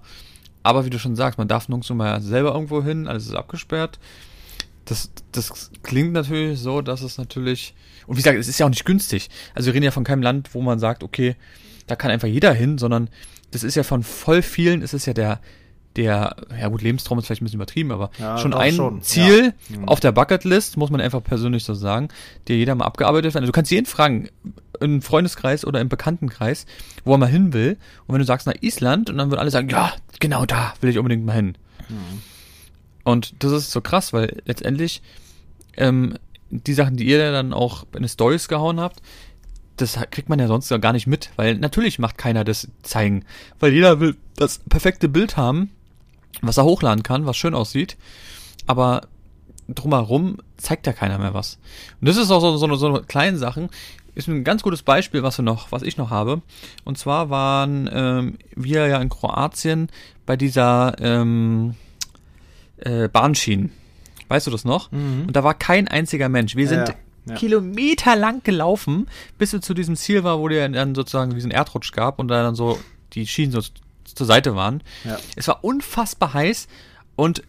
Aber 0.62 0.84
wie 0.84 0.90
du 0.90 0.98
schon 0.98 1.16
sagst, 1.16 1.38
man 1.38 1.48
darf 1.48 1.68
nirgends 1.68 1.88
mal 1.90 2.20
selber 2.20 2.52
irgendwo 2.52 2.82
hin, 2.82 3.06
alles 3.06 3.26
ist 3.26 3.34
abgesperrt. 3.34 3.98
Das, 4.84 5.10
das 5.32 5.70
klingt 5.82 6.12
natürlich 6.12 6.60
so, 6.60 6.80
dass 6.80 7.02
es 7.02 7.18
natürlich, 7.18 7.74
und 8.06 8.16
wie 8.16 8.22
gesagt, 8.22 8.38
es 8.38 8.48
ist 8.48 8.58
ja 8.58 8.66
auch 8.66 8.70
nicht 8.70 8.84
günstig. 8.84 9.28
Also 9.54 9.66
wir 9.66 9.74
reden 9.74 9.84
ja 9.84 9.90
von 9.90 10.04
keinem 10.04 10.22
Land, 10.22 10.54
wo 10.54 10.62
man 10.62 10.78
sagt, 10.78 11.02
okay, 11.02 11.36
da 11.86 11.96
kann 11.96 12.10
einfach 12.10 12.28
jeder 12.28 12.52
hin, 12.52 12.78
sondern 12.78 13.08
das 13.50 13.64
ist 13.64 13.74
ja 13.74 13.82
von 13.82 14.02
voll 14.02 14.42
vielen, 14.42 14.82
ist 14.82 14.94
es 14.94 15.06
ja 15.06 15.14
der, 15.14 15.40
der, 15.99 16.36
ja 16.59 16.68
gut, 16.68 16.80
Lebenstraum 16.80 17.18
ist 17.18 17.26
vielleicht 17.26 17.42
ein 17.42 17.44
bisschen 17.44 17.59
übertrieben, 17.59 17.90
aber 17.90 18.11
ja, 18.18 18.38
schon 18.38 18.55
ein 18.55 18.72
schon. 18.72 19.03
Ziel 19.03 19.53
ja. 19.68 19.78
Mhm. 19.78 19.88
auf 19.88 20.01
der 20.01 20.12
Bucketlist, 20.12 20.76
muss 20.76 20.90
man 20.90 21.01
einfach 21.01 21.22
persönlich 21.22 21.64
so 21.64 21.74
sagen, 21.74 22.09
der 22.46 22.57
jeder 22.57 22.74
mal 22.76 22.84
abgearbeitet 22.84 23.34
wird. 23.34 23.36
Also 23.36 23.46
du 23.46 23.53
kannst 23.53 23.70
jeden 23.70 23.86
fragen, 23.86 24.28
im 24.80 25.03
Freundeskreis 25.03 25.66
oder 25.66 25.80
im 25.80 25.88
Bekanntenkreis, 25.88 26.66
wo 27.05 27.12
er 27.12 27.18
mal 27.18 27.26
hin 27.26 27.53
will. 27.53 27.76
Und 28.07 28.14
wenn 28.14 28.20
du 28.20 28.24
sagst 28.24 28.46
nach 28.46 28.55
Island, 28.61 29.11
und 29.11 29.18
dann 29.18 29.30
würden 29.30 29.40
alle 29.40 29.51
sagen, 29.51 29.68
ja, 29.68 29.92
genau 30.20 30.46
da 30.46 30.72
will 30.80 30.90
ich 30.90 30.99
unbedingt 30.99 31.26
mal 31.26 31.34
hin. 31.34 31.59
Mhm. 31.88 32.22
Und 33.03 33.42
das 33.42 33.51
ist 33.51 33.72
so 33.72 33.80
krass, 33.80 34.12
weil 34.12 34.40
letztendlich 34.44 35.03
ähm, 35.76 36.14
die 36.51 36.74
Sachen, 36.74 36.96
die 36.96 37.09
ihr 37.09 37.32
dann 37.32 37.53
auch 37.53 37.86
in 37.94 38.03
die 38.03 38.09
Stories 38.09 38.46
gehauen 38.46 38.78
habt, 38.78 39.03
das 39.76 39.99
kriegt 40.11 40.28
man 40.28 40.38
ja 40.38 40.46
sonst 40.46 40.68
gar 40.80 40.92
nicht 40.92 41.07
mit, 41.09 41.30
weil 41.36 41.57
natürlich 41.57 41.99
macht 41.99 42.18
keiner 42.18 42.44
das 42.44 42.68
zeigen, 42.82 43.24
weil 43.59 43.72
jeder 43.72 43.99
will 44.01 44.16
das 44.36 44.61
perfekte 44.68 45.09
Bild 45.09 45.36
haben, 45.36 45.70
was 46.40 46.56
er 46.56 46.64
hochladen 46.64 47.02
kann, 47.02 47.26
was 47.26 47.36
schön 47.36 47.54
aussieht, 47.54 47.96
aber 48.66 49.02
drumherum 49.68 50.38
zeigt 50.56 50.86
ja 50.86 50.92
keiner 50.92 51.18
mehr 51.18 51.34
was. 51.34 51.58
Und 52.00 52.08
das 52.08 52.16
ist 52.16 52.30
auch 52.30 52.40
so, 52.40 52.56
so, 52.56 52.74
so 52.74 52.86
eine 52.88 53.02
kleine 53.02 53.38
Sachen, 53.38 53.68
ist 54.14 54.28
ein 54.28 54.42
ganz 54.42 54.62
gutes 54.62 54.82
Beispiel, 54.82 55.22
was 55.22 55.38
wir 55.38 55.44
noch, 55.44 55.70
was 55.70 55.82
ich 55.82 55.96
noch 55.96 56.10
habe. 56.10 56.42
Und 56.84 56.98
zwar 56.98 57.30
waren 57.30 57.88
ähm, 57.92 58.38
wir 58.56 58.88
ja 58.88 59.00
in 59.00 59.10
Kroatien 59.10 59.88
bei 60.26 60.36
dieser 60.36 60.96
ähm, 60.98 61.74
äh, 62.78 63.08
Bahnschienen. 63.08 63.70
Weißt 64.26 64.46
du 64.46 64.50
das 64.50 64.64
noch? 64.64 64.90
Mhm. 64.90 65.26
Und 65.28 65.36
da 65.36 65.44
war 65.44 65.54
kein 65.54 65.86
einziger 65.86 66.28
Mensch. 66.28 66.56
Wir 66.56 66.66
sind 66.66 66.88
ja, 66.88 66.94
ja. 67.26 67.34
Kilometer 67.36 68.16
lang 68.16 68.42
gelaufen, 68.42 69.08
bis 69.38 69.52
wir 69.52 69.60
zu 69.60 69.72
diesem 69.72 69.94
Ziel 69.94 70.24
war, 70.24 70.40
wo 70.40 70.48
der 70.48 70.68
dann 70.68 70.94
sozusagen 70.96 71.32
diesen 71.32 71.52
Erdrutsch 71.52 71.92
gab 71.92 72.18
und 72.18 72.28
da 72.28 72.42
dann 72.42 72.56
so 72.56 72.78
die 73.12 73.26
Schienen 73.26 73.52
so 73.52 73.60
zur 74.14 74.26
Seite 74.26 74.56
waren. 74.56 74.82
Ja. 75.04 75.18
Es 75.36 75.48
war 75.48 75.64
unfassbar 75.64 76.34
heiß 76.34 76.68
und 77.16 77.42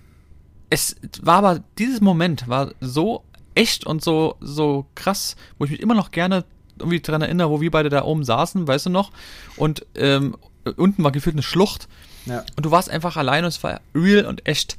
es 0.70 0.96
war 1.22 1.38
aber, 1.38 1.64
dieses 1.78 2.02
Moment 2.02 2.48
war 2.48 2.72
so 2.80 3.24
echt 3.56 3.86
und 3.86 4.04
so, 4.04 4.36
so 4.40 4.86
krass, 4.96 5.36
wo 5.58 5.66
ich 5.66 5.72
mich 5.72 5.80
immer 5.80 5.96
noch 5.96 6.12
gerne 6.12 6.46
irgendwie 6.78 7.02
dran 7.02 7.22
erinnere, 7.22 7.50
wo 7.50 7.62
wir 7.62 7.72
beide 7.72 7.90
da 7.90 8.04
oben 8.04 8.24
saßen, 8.24 8.68
weißt 8.68 8.86
du 8.86 8.90
noch? 8.90 9.12
Und 9.58 9.86
ähm, 9.96 10.38
unten 10.78 11.04
war 11.04 11.12
gefühlt 11.12 11.36
eine 11.36 11.44
Schlucht. 11.44 11.88
Ja. 12.26 12.46
Und 12.56 12.66
du 12.66 12.72
warst 12.72 12.90
einfach 12.90 13.18
allein 13.18 13.44
und 13.44 13.50
es 13.50 13.64
war 13.64 13.82
real 13.94 14.26
und 14.26 14.48
echt. 14.48 14.78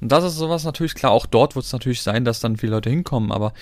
Und 0.00 0.10
das 0.10 0.24
ist 0.24 0.36
sowas 0.36 0.64
natürlich, 0.64 0.94
klar, 0.94 1.12
auch 1.12 1.26
dort 1.26 1.54
wird 1.54 1.64
es 1.64 1.72
natürlich 1.72 2.02
sein, 2.02 2.24
dass 2.24 2.40
dann 2.40 2.56
viele 2.56 2.72
Leute 2.72 2.90
hinkommen, 2.90 3.32
aber 3.32 3.52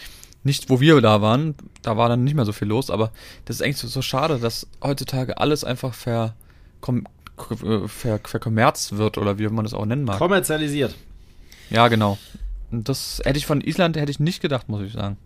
nicht, 0.43 0.71
wo 0.71 0.81
wir 0.81 1.01
da 1.01 1.21
waren, 1.21 1.55
da 1.83 1.97
war 1.97 2.09
dann 2.09 2.25
nicht 2.25 2.35
mehr 2.35 2.47
so 2.47 2.53
viel 2.53 2.69
los, 2.69 2.91
aber 2.91 3.13
das 3.45 3.57
ist 3.57 3.63
eigentlich 3.63 3.77
so, 3.77 3.89
so 3.89 4.01
schade, 4.01 4.39
dass 4.39 4.67
heutzutage 4.83 5.39
alles 5.39 5.65
einfach 5.65 5.93
ver, 5.93 6.35
kom, 6.81 7.07
ver, 7.87 8.21
verkommerzt 8.23 8.97
wird 8.97 9.19
oder 9.19 9.39
wie 9.39 9.49
man 9.49 9.65
das 9.65 9.75
auch 9.75 9.85
nennen 9.85 10.05
mag. 10.05 10.19
Kommerzialisiert. 10.19 10.95
Ja, 11.71 11.89
genau. 11.89 12.19
Und 12.71 12.89
das 12.89 13.21
hätte 13.25 13.39
ich 13.39 13.47
von 13.47 13.61
Island 13.61 13.97
hätte 13.97 14.11
ich 14.11 14.21
nicht 14.21 14.41
gedacht, 14.41 14.69
muss 14.69 14.83
ich 14.83 14.93
sagen. 14.93 15.17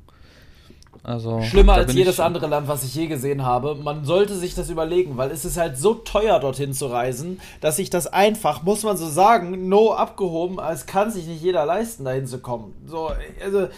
Also, 1.02 1.42
Schlimmer 1.42 1.74
als 1.74 1.92
jedes 1.92 2.18
andere 2.18 2.46
Land, 2.46 2.66
was 2.66 2.82
ich 2.82 2.94
je 2.94 3.06
gesehen 3.08 3.44
habe. 3.44 3.74
Man 3.74 4.06
sollte 4.06 4.34
sich 4.36 4.54
das 4.54 4.70
überlegen, 4.70 5.18
weil 5.18 5.30
es 5.30 5.44
ist 5.44 5.58
halt 5.58 5.76
so 5.76 5.92
teuer, 5.92 6.40
dorthin 6.40 6.72
zu 6.72 6.86
reisen, 6.86 7.40
dass 7.60 7.76
sich 7.76 7.90
das 7.90 8.06
einfach, 8.06 8.62
muss 8.62 8.84
man 8.84 8.96
so 8.96 9.06
sagen, 9.06 9.68
no 9.68 9.92
abgehoben, 9.92 10.58
als 10.58 10.86
kann 10.86 11.10
sich 11.10 11.26
nicht 11.26 11.42
jeder 11.42 11.66
leisten, 11.66 12.06
dahin 12.06 12.26
zu 12.26 12.38
kommen. 12.38 12.72
So, 12.86 13.10
also, 13.42 13.68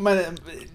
meine, 0.00 0.22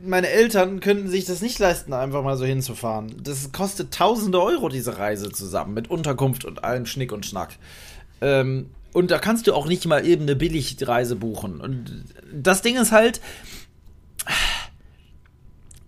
meine 0.03 0.29
Eltern 0.29 0.79
könnten 0.79 1.07
sich 1.07 1.25
das 1.25 1.41
nicht 1.41 1.59
leisten, 1.59 1.93
einfach 1.93 2.23
mal 2.23 2.37
so 2.37 2.45
hinzufahren. 2.45 3.13
Das 3.23 3.51
kostet 3.51 3.93
tausende 3.93 4.41
Euro, 4.41 4.69
diese 4.69 4.97
Reise 4.97 5.31
zusammen, 5.31 5.73
mit 5.73 5.89
Unterkunft 5.89 6.45
und 6.45 6.63
allem 6.63 6.85
Schnick 6.85 7.11
und 7.11 7.25
Schnack. 7.25 7.57
Ähm, 8.21 8.69
und 8.93 9.11
da 9.11 9.19
kannst 9.19 9.47
du 9.47 9.53
auch 9.53 9.67
nicht 9.67 9.85
mal 9.85 10.05
eben 10.05 10.23
eine 10.23 10.35
Billigreise 10.35 11.15
buchen. 11.15 11.61
Und 11.61 12.05
das 12.33 12.61
Ding 12.61 12.77
ist 12.77 12.91
halt, 12.91 13.21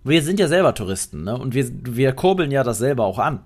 wir 0.04 0.22
sind 0.22 0.40
ja 0.40 0.48
selber 0.48 0.74
Touristen, 0.74 1.24
ne? 1.24 1.36
Und 1.36 1.54
wir, 1.54 1.70
wir 1.70 2.12
kurbeln 2.12 2.50
ja 2.50 2.64
das 2.64 2.78
selber 2.78 3.04
auch 3.04 3.18
an. 3.18 3.40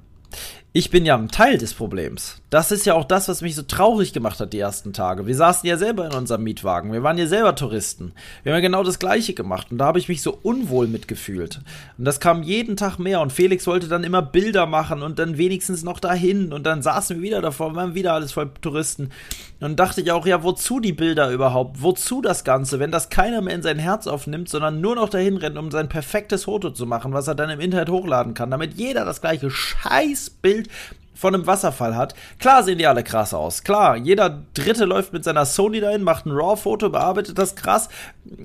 Ich 0.72 0.90
bin 0.90 1.06
ja 1.06 1.16
ein 1.16 1.28
Teil 1.28 1.58
des 1.58 1.74
Problems. 1.74 2.40
Das 2.48 2.70
ist 2.70 2.86
ja 2.86 2.94
auch 2.94 3.04
das, 3.04 3.28
was 3.28 3.42
mich 3.42 3.56
so 3.56 3.62
traurig 3.62 4.12
gemacht 4.12 4.38
hat 4.38 4.52
die 4.52 4.60
ersten 4.60 4.92
Tage. 4.92 5.26
Wir 5.26 5.34
saßen 5.34 5.68
ja 5.68 5.76
selber 5.76 6.06
in 6.06 6.12
unserem 6.12 6.44
Mietwagen. 6.44 6.92
Wir 6.92 7.02
waren 7.02 7.18
ja 7.18 7.26
selber 7.26 7.56
Touristen. 7.56 8.12
Wir 8.44 8.52
haben 8.52 8.58
ja 8.58 8.68
genau 8.68 8.84
das 8.84 9.00
Gleiche 9.00 9.34
gemacht. 9.34 9.72
Und 9.72 9.78
da 9.78 9.86
habe 9.86 9.98
ich 9.98 10.08
mich 10.08 10.22
so 10.22 10.38
unwohl 10.42 10.86
mitgefühlt. 10.86 11.60
Und 11.98 12.04
das 12.04 12.20
kam 12.20 12.44
jeden 12.44 12.76
Tag 12.76 12.98
mehr. 13.00 13.20
Und 13.20 13.32
Felix 13.32 13.66
wollte 13.66 13.88
dann 13.88 14.04
immer 14.04 14.22
Bilder 14.22 14.66
machen 14.66 15.02
und 15.02 15.18
dann 15.18 15.38
wenigstens 15.38 15.82
noch 15.82 15.98
dahin. 15.98 16.52
Und 16.52 16.64
dann 16.64 16.82
saßen 16.82 17.16
wir 17.16 17.22
wieder 17.22 17.42
davor, 17.42 17.74
waren 17.74 17.96
wieder 17.96 18.12
alles 18.12 18.30
voll 18.30 18.52
Touristen. 18.60 19.10
Und 19.58 19.80
dachte 19.80 20.00
ich 20.00 20.12
auch, 20.12 20.24
ja, 20.24 20.44
wozu 20.44 20.78
die 20.78 20.92
Bilder 20.92 21.32
überhaupt? 21.32 21.82
Wozu 21.82 22.22
das 22.22 22.44
Ganze, 22.44 22.78
wenn 22.78 22.92
das 22.92 23.08
keiner 23.08 23.40
mehr 23.40 23.56
in 23.56 23.62
sein 23.62 23.80
Herz 23.80 24.06
aufnimmt, 24.06 24.48
sondern 24.48 24.80
nur 24.80 24.94
noch 24.94 25.08
dahin 25.08 25.36
rennt, 25.36 25.58
um 25.58 25.72
sein 25.72 25.88
perfektes 25.88 26.44
Foto 26.44 26.70
zu 26.70 26.86
machen, 26.86 27.12
was 27.12 27.26
er 27.26 27.34
dann 27.34 27.50
im 27.50 27.58
Internet 27.58 27.88
hochladen 27.88 28.34
kann, 28.34 28.52
damit 28.52 28.74
jeder 28.74 29.04
das 29.04 29.20
gleiche 29.20 29.50
Scheißbild 29.50 30.68
von 31.16 31.34
einem 31.34 31.46
Wasserfall 31.46 31.96
hat. 31.96 32.14
Klar 32.38 32.62
sehen 32.62 32.78
die 32.78 32.86
alle 32.86 33.02
krass 33.02 33.34
aus. 33.34 33.64
Klar, 33.64 33.96
jeder 33.96 34.42
Dritte 34.54 34.84
läuft 34.84 35.12
mit 35.12 35.24
seiner 35.24 35.46
Sony 35.46 35.80
dahin, 35.80 36.02
macht 36.02 36.26
ein 36.26 36.32
RAW-Foto, 36.32 36.90
bearbeitet 36.90 37.38
das 37.38 37.56
krass, 37.56 37.88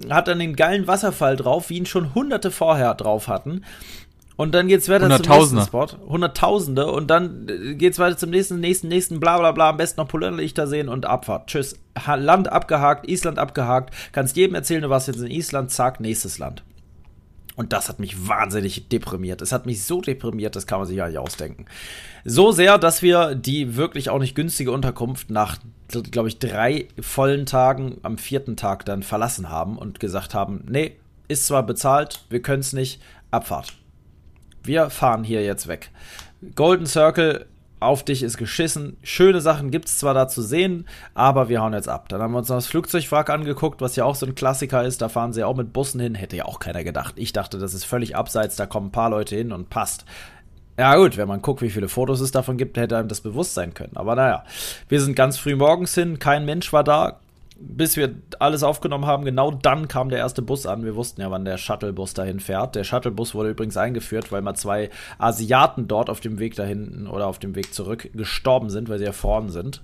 hat 0.09 0.27
dann 0.27 0.39
den 0.39 0.55
geilen 0.55 0.87
Wasserfall 0.87 1.35
drauf, 1.35 1.69
wie 1.69 1.77
ihn 1.77 1.85
schon 1.85 2.15
hunderte 2.15 2.49
vorher 2.49 2.93
drauf 2.95 3.27
hatten. 3.27 3.63
Und 4.37 4.55
dann 4.55 4.67
geht's 4.67 4.89
weiter 4.89 5.07
zum 5.21 5.37
nächsten 5.37 5.61
Spot. 5.61 5.87
Hunderttausende. 6.07 6.91
Und 6.91 7.11
dann 7.11 7.47
äh, 7.47 7.75
geht's 7.75 7.99
weiter 7.99 8.17
zum 8.17 8.31
nächsten, 8.31 8.59
nächsten, 8.59 8.87
nächsten, 8.87 9.19
bla 9.19 9.37
bla 9.37 9.51
bla. 9.51 9.69
Am 9.69 9.77
besten 9.77 10.01
noch 10.01 10.07
Polarlichter 10.07 10.65
sehen 10.65 10.89
und 10.89 11.05
Abfahrt. 11.05 11.45
Tschüss. 11.45 11.77
Land 12.07 12.51
abgehakt, 12.51 13.07
Island 13.07 13.37
abgehakt. 13.37 13.93
Kannst 14.13 14.35
jedem 14.35 14.55
erzählen, 14.55 14.81
du 14.81 14.89
warst 14.89 15.07
jetzt 15.07 15.19
in 15.19 15.27
Island, 15.27 15.69
zack, 15.69 15.99
nächstes 15.99 16.39
Land. 16.39 16.63
Und 17.55 17.73
das 17.73 17.89
hat 17.89 17.99
mich 17.99 18.27
wahnsinnig 18.27 18.87
deprimiert. 18.89 19.41
Es 19.41 19.51
hat 19.51 19.65
mich 19.65 19.83
so 19.83 20.01
deprimiert, 20.01 20.55
das 20.55 20.67
kann 20.67 20.79
man 20.79 20.87
sich 20.87 20.97
gar 20.97 21.07
nicht 21.07 21.17
ausdenken. 21.17 21.65
So 22.23 22.51
sehr, 22.51 22.77
dass 22.77 23.01
wir 23.01 23.35
die 23.35 23.75
wirklich 23.75 24.09
auch 24.09 24.19
nicht 24.19 24.35
günstige 24.35 24.71
Unterkunft 24.71 25.29
nach, 25.29 25.57
glaube 26.11 26.29
ich, 26.29 26.39
drei 26.39 26.87
vollen 26.99 27.45
Tagen 27.45 27.97
am 28.03 28.17
vierten 28.17 28.55
Tag 28.55 28.85
dann 28.85 29.03
verlassen 29.03 29.49
haben 29.49 29.77
und 29.77 29.99
gesagt 29.99 30.33
haben, 30.33 30.63
nee, 30.69 30.95
ist 31.27 31.47
zwar 31.47 31.63
bezahlt, 31.63 32.25
wir 32.29 32.41
können 32.41 32.61
es 32.61 32.73
nicht, 32.73 33.01
Abfahrt. 33.31 33.73
Wir 34.63 34.89
fahren 34.89 35.23
hier 35.23 35.43
jetzt 35.43 35.67
weg. 35.67 35.89
Golden 36.55 36.85
Circle 36.85 37.45
auf 37.81 38.03
dich 38.03 38.23
ist 38.23 38.37
geschissen. 38.37 38.97
Schöne 39.03 39.41
Sachen 39.41 39.71
gibt 39.71 39.87
es 39.87 39.97
zwar 39.97 40.13
da 40.13 40.27
zu 40.27 40.41
sehen, 40.41 40.87
aber 41.13 41.49
wir 41.49 41.61
hauen 41.61 41.73
jetzt 41.73 41.89
ab. 41.89 42.09
Dann 42.09 42.21
haben 42.21 42.31
wir 42.31 42.37
uns 42.37 42.49
noch 42.49 42.57
das 42.57 42.67
Flugzeugwrack 42.67 43.29
angeguckt, 43.29 43.81
was 43.81 43.95
ja 43.95 44.05
auch 44.05 44.15
so 44.15 44.25
ein 44.25 44.35
Klassiker 44.35 44.83
ist. 44.83 45.01
Da 45.01 45.09
fahren 45.09 45.33
sie 45.33 45.43
auch 45.43 45.55
mit 45.55 45.73
Bussen 45.73 45.99
hin. 45.99 46.15
Hätte 46.15 46.37
ja 46.37 46.45
auch 46.45 46.59
keiner 46.59 46.83
gedacht. 46.83 47.15
Ich 47.17 47.33
dachte, 47.33 47.57
das 47.57 47.73
ist 47.73 47.85
völlig 47.85 48.15
abseits. 48.15 48.55
Da 48.55 48.65
kommen 48.65 48.87
ein 48.87 48.91
paar 48.91 49.09
Leute 49.09 49.35
hin 49.35 49.51
und 49.51 49.69
passt. 49.69 50.05
Ja 50.77 50.95
gut, 50.95 51.17
wenn 51.17 51.27
man 51.27 51.41
guckt, 51.41 51.61
wie 51.61 51.69
viele 51.69 51.89
Fotos 51.89 52.21
es 52.21 52.31
davon 52.31 52.57
gibt, 52.57 52.77
hätte 52.77 52.97
einem 52.97 53.07
das 53.07 53.21
bewusst 53.21 53.53
sein 53.53 53.73
können. 53.73 53.95
Aber 53.95 54.15
naja, 54.15 54.45
wir 54.87 55.01
sind 55.01 55.15
ganz 55.15 55.37
früh 55.37 55.55
morgens 55.55 55.93
hin, 55.93 56.17
kein 56.17 56.45
Mensch 56.45 56.71
war 56.71 56.83
da, 56.83 57.19
bis 57.61 57.97
wir 57.97 58.15
alles 58.39 58.63
aufgenommen 58.63 59.05
haben, 59.05 59.25
genau 59.25 59.51
dann 59.51 59.87
kam 59.87 60.09
der 60.09 60.19
erste 60.19 60.41
Bus 60.41 60.65
an. 60.65 60.83
Wir 60.83 60.95
wussten 60.95 61.21
ja, 61.21 61.31
wann 61.31 61.45
der 61.45 61.57
Shuttlebus 61.57 62.13
dahin 62.13 62.39
fährt. 62.39 62.75
Der 62.75 62.83
Shuttlebus 62.83 63.33
wurde 63.33 63.51
übrigens 63.51 63.77
eingeführt, 63.77 64.31
weil 64.31 64.41
mal 64.41 64.55
zwei 64.55 64.89
Asiaten 65.17 65.87
dort 65.87 66.09
auf 66.09 66.19
dem 66.19 66.39
Weg 66.39 66.55
dahin 66.55 67.07
oder 67.07 67.27
auf 67.27 67.39
dem 67.39 67.55
Weg 67.55 67.73
zurück 67.73 68.09
gestorben 68.13 68.69
sind, 68.69 68.89
weil 68.89 68.99
sie 68.99 69.05
erfroren 69.05 69.49
sind. 69.49 69.83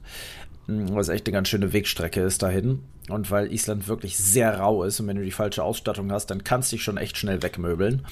hm, 0.67 0.95
was 0.95 1.09
echt 1.09 1.27
eine 1.27 1.33
ganz 1.33 1.49
schöne 1.49 1.73
Wegstrecke 1.73 2.21
ist 2.21 2.43
dahin. 2.43 2.83
Und 3.09 3.31
weil 3.31 3.53
Island 3.53 3.87
wirklich 3.87 4.17
sehr 4.17 4.59
rau 4.59 4.83
ist 4.83 4.99
und 4.99 5.07
wenn 5.07 5.17
du 5.17 5.23
die 5.23 5.31
falsche 5.31 5.63
Ausstattung 5.63 6.11
hast, 6.11 6.27
dann 6.27 6.43
kannst 6.43 6.71
du 6.71 6.75
dich 6.75 6.83
schon 6.83 6.97
echt 6.97 7.17
schnell 7.17 7.41
wegmöbeln. 7.41 8.05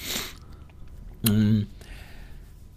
Hm. 1.28 1.66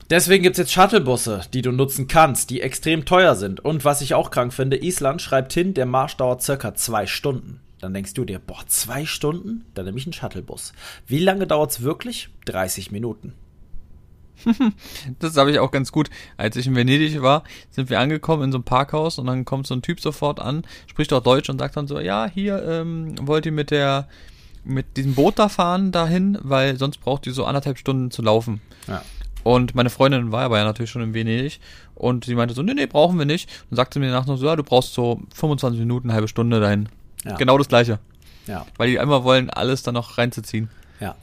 Deswegen 0.09 0.41
gibt 0.43 0.55
es 0.55 0.59
jetzt 0.59 0.73
Shuttlebusse, 0.73 1.41
die 1.53 1.61
du 1.61 1.71
nutzen 1.71 2.07
kannst, 2.07 2.49
die 2.49 2.61
extrem 2.61 3.05
teuer 3.05 3.35
sind. 3.35 3.59
Und 3.59 3.85
was 3.85 4.01
ich 4.01 4.15
auch 4.15 4.31
krank 4.31 4.53
finde, 4.53 4.83
Island 4.83 5.21
schreibt 5.21 5.53
hin, 5.53 5.75
der 5.75 5.85
Marsch 5.85 6.17
dauert 6.17 6.41
circa 6.41 6.73
zwei 6.73 7.05
Stunden. 7.05 7.59
Dann 7.79 7.93
denkst 7.93 8.15
du 8.15 8.25
dir, 8.25 8.39
boah, 8.39 8.65
zwei 8.65 9.05
Stunden? 9.05 9.65
Dann 9.75 9.85
nehme 9.85 9.99
ich 9.99 10.05
einen 10.05 10.13
Shuttlebus. 10.13 10.73
Wie 11.05 11.19
lange 11.19 11.45
dauert 11.45 11.71
es 11.71 11.81
wirklich? 11.81 12.29
30 12.45 12.91
Minuten. 12.91 13.33
das 15.19 15.37
habe 15.37 15.51
ich 15.51 15.59
auch 15.59 15.69
ganz 15.69 15.91
gut. 15.91 16.09
Als 16.37 16.55
ich 16.55 16.65
in 16.65 16.75
Venedig 16.75 17.21
war, 17.21 17.43
sind 17.69 17.89
wir 17.89 17.99
angekommen 17.99 18.43
in 18.43 18.51
so 18.51 18.57
einem 18.57 18.65
Parkhaus 18.65 19.19
und 19.19 19.27
dann 19.27 19.45
kommt 19.45 19.67
so 19.67 19.75
ein 19.75 19.81
Typ 19.81 20.01
sofort 20.01 20.39
an, 20.39 20.63
spricht 20.87 21.13
auch 21.13 21.23
Deutsch 21.23 21.49
und 21.49 21.59
sagt 21.59 21.77
dann 21.77 21.87
so, 21.87 21.99
ja, 21.99 22.27
hier 22.27 22.63
ähm, 22.63 23.15
wollt 23.21 23.45
ihr 23.45 23.51
mit 23.51 23.71
der 23.71 24.07
mit 24.63 24.97
diesem 24.97 25.15
Boot 25.15 25.39
da 25.39 25.49
fahren 25.49 25.91
dahin, 25.91 26.37
weil 26.41 26.77
sonst 26.77 26.99
braucht 26.99 27.25
ihr 27.27 27.33
so 27.33 27.45
anderthalb 27.45 27.77
Stunden 27.77 28.11
zu 28.11 28.21
laufen. 28.21 28.61
Ja. 28.87 29.03
Und 29.49 29.73
meine 29.73 29.89
Freundin 29.89 30.31
war 30.31 30.43
aber 30.43 30.59
ja 30.59 30.63
natürlich 30.63 30.91
schon 30.91 31.01
in 31.01 31.15
Venedig 31.15 31.59
und 31.95 32.23
sie 32.23 32.35
meinte 32.35 32.53
so, 32.53 32.61
nee, 32.61 32.75
nee, 32.75 32.85
brauchen 32.85 33.17
wir 33.17 33.25
nicht. 33.25 33.49
Und 33.71 33.77
sagte 33.77 33.99
mir 33.99 34.11
danach 34.11 34.27
noch 34.27 34.37
so, 34.37 34.45
ja, 34.45 34.55
du 34.55 34.61
brauchst 34.61 34.93
so 34.93 35.21
25 35.33 35.79
Minuten, 35.79 36.07
eine 36.07 36.13
halbe 36.13 36.27
Stunde 36.27 36.59
dahin. 36.59 36.87
Ja. 37.25 37.35
Genau 37.35 37.57
das 37.57 37.67
gleiche. 37.67 37.97
Ja. 38.45 38.67
Weil 38.77 38.91
die 38.91 38.99
einmal 38.99 39.23
wollen, 39.23 39.49
alles 39.49 39.81
dann 39.81 39.95
noch 39.95 40.19
reinzuziehen. 40.19 40.69
Ja. 40.99 41.15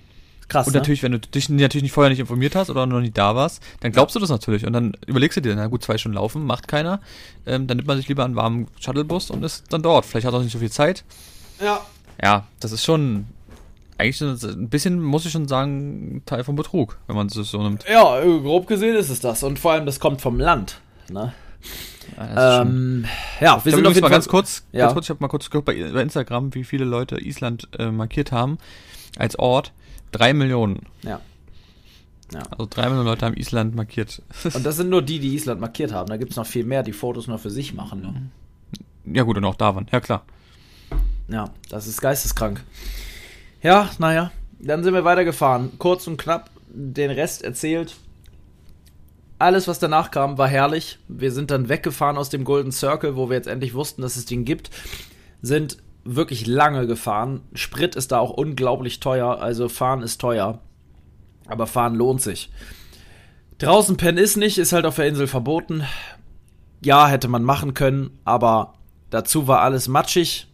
Krass. 0.49 0.67
Und 0.67 0.73
ne? 0.73 0.81
natürlich, 0.81 1.05
wenn 1.05 1.13
du 1.13 1.21
dich 1.21 1.49
natürlich 1.49 1.85
nicht 1.85 1.93
vorher 1.93 2.11
nicht 2.11 2.19
informiert 2.19 2.57
hast 2.57 2.69
oder 2.69 2.85
noch 2.85 2.99
nie 2.99 3.13
da 3.13 3.37
warst, 3.37 3.63
dann 3.79 3.93
glaubst 3.93 4.17
du 4.17 4.19
das 4.19 4.29
natürlich. 4.29 4.67
Und 4.67 4.73
dann 4.73 4.97
überlegst 5.07 5.37
du 5.37 5.41
dir, 5.41 5.55
na 5.55 5.69
gut, 5.69 5.85
zwei 5.85 5.97
Stunden 5.97 6.17
laufen, 6.17 6.45
macht 6.45 6.67
keiner. 6.67 7.01
Ähm, 7.47 7.69
dann 7.69 7.77
nimmt 7.77 7.87
man 7.87 7.97
sich 7.97 8.09
lieber 8.09 8.25
einen 8.25 8.35
warmen 8.35 8.67
Shuttlebus 8.81 9.31
und 9.31 9.45
ist 9.45 9.73
dann 9.73 9.83
dort. 9.83 10.05
Vielleicht 10.05 10.27
hat 10.27 10.35
er 10.35 10.39
auch 10.39 10.43
nicht 10.43 10.53
so 10.53 10.59
viel 10.59 10.73
Zeit. 10.73 11.05
Ja. 11.61 11.81
Ja, 12.21 12.49
das 12.59 12.73
ist 12.73 12.85
schon 12.85 13.27
eigentlich 13.99 14.21
ein 14.21 14.69
bisschen, 14.69 15.01
muss 15.01 15.25
ich 15.25 15.33
schon 15.33 15.49
sagen, 15.49 16.23
Teil 16.27 16.45
vom 16.45 16.57
Betrug, 16.57 16.99
wenn 17.07 17.17
man 17.17 17.29
es 17.29 17.35
so 17.35 17.63
nimmt. 17.63 17.85
Ja, 17.89 18.21
grob 18.21 18.67
gesehen 18.67 18.97
ist 18.97 19.09
es 19.09 19.21
das. 19.21 19.43
Und 19.43 19.59
vor 19.59 19.73
allem, 19.73 19.87
das 19.87 20.01
kommt 20.01 20.21
vom 20.21 20.39
Land. 20.39 20.81
Ne? 21.11 21.33
Ja, 22.17 22.63
ähm, 22.63 23.05
ja 23.41 23.65
wir 23.65 23.73
sind 23.73 23.87
auf 23.87 23.95
jeden 23.95 24.03
mal 24.03 24.11
ganz 24.11 24.29
kurz, 24.29 24.65
ja. 24.73 24.81
ganz 24.81 24.93
kurz, 24.93 25.07
ich 25.07 25.11
habe 25.11 25.21
mal 25.21 25.29
kurz 25.29 25.51
geguckt 25.51 25.67
bei, 25.67 25.91
bei, 25.93 26.03
Instagram, 26.03 26.55
wie 26.55 26.65
viele 26.65 26.85
Leute 26.85 27.17
Island 27.17 27.69
äh, 27.79 27.91
markiert 27.91 28.33
haben 28.33 28.59
als 29.19 29.39
Ort. 29.39 29.73
Drei 30.13 30.33
Millionen. 30.33 30.87
Ja. 31.03 31.21
ja. 32.33 32.43
Also 32.51 32.67
drei 32.69 32.85
Millionen 32.85 33.07
Leute 33.07 33.27
haben 33.27 33.37
Island 33.37 33.75
markiert. 33.75 34.23
Und 34.55 34.65
das 34.65 34.77
sind 34.77 34.91
nur 34.91 35.03
die, 35.03 35.19
die 35.19 35.35
Island 35.35 35.61
markiert 35.61 35.93
haben. 35.93 36.09
Da 36.09 36.17
gibt 36.17 36.31
es 36.33 36.37
noch 36.37 36.47
viel 36.47 36.65
mehr, 36.65 36.83
die 36.83 36.93
Fotos 36.93 37.27
nur 37.27 37.39
für 37.39 37.51
sich 37.51 37.75
machen. 37.75 38.03
Ne? 38.03 39.15
Ja 39.15 39.23
gut, 39.23 39.37
und 39.37 39.45
auch 39.45 39.55
da 39.55 39.75
waren. 39.75 39.87
Ja, 39.93 40.01
klar. 40.01 40.25
Ja, 41.29 41.51
das 41.69 41.87
ist 41.87 42.01
geisteskrank. 42.01 42.63
Ja, 43.63 43.91
naja, 43.99 44.31
dann 44.59 44.85
sind 44.85 44.95
wir 44.95 45.05
weitergefahren. 45.05 45.73
Kurz 45.79 46.07
und 46.07 46.17
knapp 46.17 46.51
den 46.69 47.11
Rest 47.11 47.43
erzählt. 47.43 47.97
Alles, 49.39 49.69
was 49.69 49.79
danach 49.79 50.11
kam, 50.11 50.39
war 50.39 50.49
herrlich. 50.49 50.99
Wir 51.09 51.31
sind 51.31 51.51
dann 51.51 51.69
weggefahren 51.69 52.17
aus 52.17 52.31
dem 52.31 52.45
Golden 52.45 52.73
Circle, 52.73 53.17
wo 53.17 53.29
wir 53.29 53.37
jetzt 53.37 53.49
endlich 53.49 53.75
wussten, 53.75 54.03
dass 54.03 54.17
es 54.17 54.25
den 54.25 54.45
gibt. 54.45 54.71
Sind 55.43 55.79
wirklich 56.05 56.47
lange 56.47 56.87
gefahren. 56.87 57.43
Sprit 57.55 57.97
ist 57.97 58.13
da 58.13 58.19
auch 58.19 58.31
unglaublich 58.31 59.01
teuer, 59.01 59.41
also 59.41 59.69
fahren 59.69 60.03
ist 60.03 60.21
teuer. 60.21 60.61
Aber 61.49 61.67
fahren 61.67 61.95
lohnt 61.95 62.23
sich. 62.23 62.51
Draußen 63.59 63.97
pennen 63.97 64.19
ist 64.19 64.37
nicht, 64.37 64.59
ist 64.59 64.73
halt 64.73 64.87
auf 64.87 64.97
der 64.97 65.07
Insel 65.07 65.27
verboten. 65.27 65.85
Ja, 66.83 67.09
hätte 67.09 67.29
man 67.29 67.43
machen 67.43 67.75
können, 67.75 68.19
aber 68.25 68.75
dazu 69.11 69.49
war 69.49 69.61
alles 69.63 69.89
matschig 69.89 70.47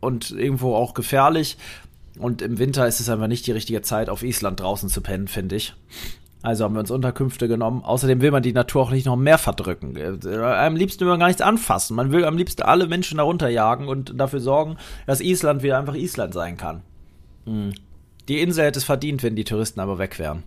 und 0.00 0.30
irgendwo 0.30 0.74
auch 0.74 0.94
gefährlich. 0.94 1.56
Und 2.20 2.42
im 2.42 2.58
Winter 2.58 2.86
ist 2.86 3.00
es 3.00 3.08
einfach 3.08 3.28
nicht 3.28 3.46
die 3.46 3.52
richtige 3.52 3.82
Zeit, 3.82 4.10
auf 4.10 4.22
Island 4.22 4.60
draußen 4.60 4.88
zu 4.88 5.00
pennen, 5.00 5.26
finde 5.26 5.56
ich. 5.56 5.74
Also 6.42 6.64
haben 6.64 6.74
wir 6.74 6.80
uns 6.80 6.90
Unterkünfte 6.90 7.48
genommen. 7.48 7.82
Außerdem 7.82 8.20
will 8.20 8.30
man 8.30 8.42
die 8.42 8.52
Natur 8.52 8.82
auch 8.82 8.90
nicht 8.90 9.06
noch 9.06 9.16
mehr 9.16 9.38
verdrücken. 9.38 9.94
Am 10.32 10.76
liebsten 10.76 11.00
will 11.00 11.08
man 11.08 11.20
gar 11.20 11.26
nichts 11.26 11.42
anfassen. 11.42 11.96
Man 11.96 12.12
will 12.12 12.24
am 12.24 12.36
liebsten 12.36 12.62
alle 12.62 12.86
Menschen 12.86 13.18
darunter 13.18 13.48
jagen 13.48 13.88
und 13.88 14.18
dafür 14.18 14.40
sorgen, 14.40 14.76
dass 15.06 15.20
Island 15.20 15.62
wieder 15.62 15.78
einfach 15.78 15.94
Island 15.94 16.32
sein 16.32 16.56
kann. 16.56 16.82
Hm. 17.44 17.72
Die 18.28 18.40
Insel 18.40 18.64
hätte 18.64 18.78
es 18.78 18.84
verdient, 18.84 19.22
wenn 19.22 19.36
die 19.36 19.44
Touristen 19.44 19.80
aber 19.80 19.98
weg 19.98 20.18
wären. 20.18 20.44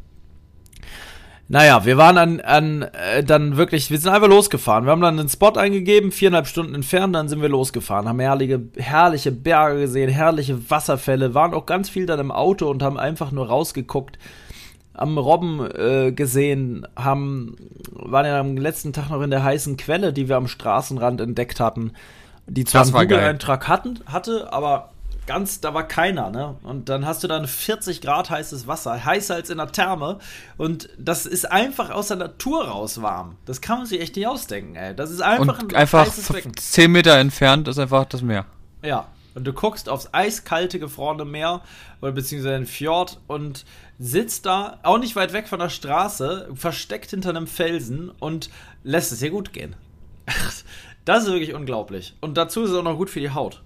Naja, 1.50 1.86
wir 1.86 1.98
waren 1.98 2.18
an, 2.18 2.40
an 2.40 2.82
äh, 2.84 3.24
dann 3.24 3.58
wirklich, 3.58 3.92
wir 3.92 3.98
sind 4.00 4.14
einfach 4.14 4.30
losgefahren. 4.30 4.86
Wir 4.86 4.92
haben 4.92 5.02
dann 5.02 5.20
einen 5.20 5.30
Spot 5.30 5.52
eingegeben, 5.52 6.12
viereinhalb 6.12 6.48
Stunden 6.48 6.74
entfernt, 6.74 7.16
dann 7.16 7.28
sind 7.28 7.42
wir 7.42 7.50
losgefahren, 7.50 8.08
haben 8.08 8.20
herrliche, 8.20 8.62
herrliche 8.78 9.32
Berge 9.32 9.82
gesehen, 9.82 10.10
herrliche 10.10 10.70
Wasserfälle, 10.70 11.34
waren 11.34 11.54
auch 11.54 11.66
ganz 11.66 11.90
viel 11.90 12.06
dann 12.06 12.20
im 12.20 12.32
Auto 12.32 12.70
und 12.70 12.82
haben 12.82 12.98
einfach 12.98 13.32
nur 13.32 13.48
rausgeguckt, 13.48 14.18
am 14.94 15.18
Robben 15.18 15.70
äh, 15.76 16.12
gesehen, 16.12 16.88
haben, 16.96 17.58
waren 17.92 18.26
ja 18.26 18.40
am 18.40 18.58
letzten 18.58 18.94
Tag 18.94 19.10
noch 19.10 19.22
in 19.22 19.32
der 19.32 19.44
heißen 19.44 19.76
Quelle, 19.76 20.14
die 20.14 20.30
wir 20.30 20.38
am 20.38 20.48
Straßenrand 20.48 21.20
entdeckt 21.20 21.60
hatten, 21.60 21.92
die 22.48 22.64
zwar 22.64 22.84
einen 22.84 22.94
Google-Eintrag 22.94 23.68
hatten, 23.68 24.00
hatte, 24.06 24.54
aber 24.54 24.93
ganz, 25.26 25.60
da 25.62 25.74
war 25.74 25.88
keiner, 25.88 26.30
ne? 26.30 26.56
Und 26.64 26.90
dann 26.90 27.06
hast 27.06 27.24
du 27.24 27.28
dann 27.28 27.48
40 27.48 28.02
Grad 28.02 28.30
heißes 28.30 28.68
Wasser, 28.68 29.04
heißer 29.04 29.36
als 29.36 29.50
in 29.50 29.58
der 29.58 29.72
Therme. 29.72 30.20
Und 30.58 30.90
das 30.98 31.26
ist 31.26 31.50
einfach 31.50 31.90
aus 31.90 32.10
der 32.10 32.18
Natur 32.18 32.68
raus 32.68 33.02
warm. 33.02 33.38
Das 33.46 33.62
kann 33.62 33.80
man 33.80 33.88
sich 33.88 34.02
echt 34.02 34.16
nicht 34.16 34.28
ausdenken, 34.28 34.76
ey. 34.76 34.96
Das 34.96 35.12
ist 35.12 35.22
einfach 35.22 35.60
und 35.60 35.74
ein 35.74 35.76
einfach 35.76 36.06
heißes 36.06 36.32
Becken. 36.32 36.56
10 36.56 36.92
Meter 36.92 37.18
entfernt 37.18 37.68
ist 37.68 37.80
einfach 37.80 38.06
das 38.06 38.22
Meer. 38.22 38.46
Ja. 38.82 39.08
Und 39.36 39.46
du 39.46 39.54
guckst 39.54 39.90
aufs 39.90 40.14
eiskalte, 40.14 40.78
gefrorene 40.78 41.26
Meer 41.26 41.62
oder 42.02 42.12
beziehungsweise 42.12 42.56
den 42.56 42.68
Fjord 42.68 43.20
und 43.26 43.66
sitzt 43.98 44.46
da, 44.46 44.80
auch 44.84 45.00
nicht 45.00 45.16
weit 45.16 45.34
weg 45.34 45.48
von 45.48 45.60
der 45.60 45.70
Straße, 45.70 46.50
versteckt 46.54 47.10
hinter 47.10 47.30
einem 47.30 47.48
Felsen 47.48 48.12
und 48.20 48.50
lässt 48.84 49.12
es 49.12 49.20
dir 49.20 49.32
gut 49.32 49.54
gehen. 49.54 49.76
Das 51.06 51.24
ist 51.24 51.32
wirklich 51.32 51.54
unglaublich. 51.54 52.16
Und 52.22 52.38
dazu 52.38 52.64
ist 52.64 52.70
es 52.70 52.78
auch 52.78 52.84
noch 52.84 52.96
gut 52.96 53.10
für 53.10 53.20
die 53.20 53.32
Haut. 53.32 53.62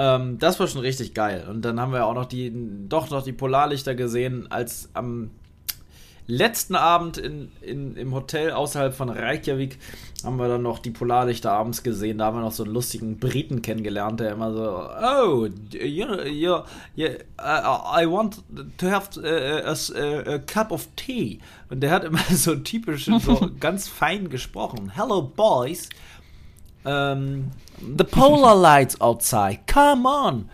Ähm, 0.00 0.38
das 0.38 0.58
war 0.58 0.66
schon 0.66 0.80
richtig 0.80 1.12
geil. 1.12 1.46
Und 1.46 1.62
dann 1.62 1.78
haben 1.78 1.92
wir 1.92 2.06
auch 2.06 2.14
noch 2.14 2.24
die, 2.24 2.50
doch 2.88 3.10
noch 3.10 3.22
die 3.22 3.34
Polarlichter 3.34 3.94
gesehen, 3.94 4.50
als 4.50 4.88
am 4.94 5.30
letzten 6.26 6.74
Abend 6.74 7.18
in, 7.18 7.52
in, 7.60 7.96
im 7.96 8.14
Hotel 8.14 8.52
außerhalb 8.52 8.94
von 8.94 9.10
Reykjavik 9.10 9.78
haben 10.24 10.36
wir 10.36 10.48
dann 10.48 10.62
noch 10.62 10.78
die 10.78 10.90
Polarlichter 10.90 11.52
abends 11.52 11.82
gesehen. 11.82 12.18
Da 12.18 12.26
haben 12.26 12.38
wir 12.38 12.42
noch 12.42 12.52
so 12.52 12.64
einen 12.64 12.72
lustigen 12.72 13.18
Briten 13.18 13.60
kennengelernt, 13.60 14.20
der 14.20 14.32
immer 14.32 14.52
so, 14.54 14.88
oh, 14.88 15.48
you, 15.72 16.06
you, 16.24 16.56
you, 16.94 17.06
uh, 17.38 18.00
I 18.00 18.06
want 18.06 18.42
to 18.78 18.86
have 18.90 19.08
a, 19.22 19.70
a, 19.70 20.34
a, 20.34 20.38
cup 20.38 20.72
of 20.72 20.88
tea. 20.96 21.40
Und 21.68 21.80
der 21.80 21.90
hat 21.90 22.04
immer 22.04 22.22
so 22.30 22.54
typisch, 22.54 23.06
so 23.06 23.50
ganz 23.60 23.88
fein 23.88 24.30
gesprochen. 24.30 24.92
Hello, 24.94 25.20
boys. 25.20 25.90
Um, 26.82 26.92
ähm, 26.92 27.50
the 27.98 28.04
polar 28.04 28.56
lights 28.56 29.00
outside, 29.00 29.60
come 29.70 30.08
on! 30.08 30.48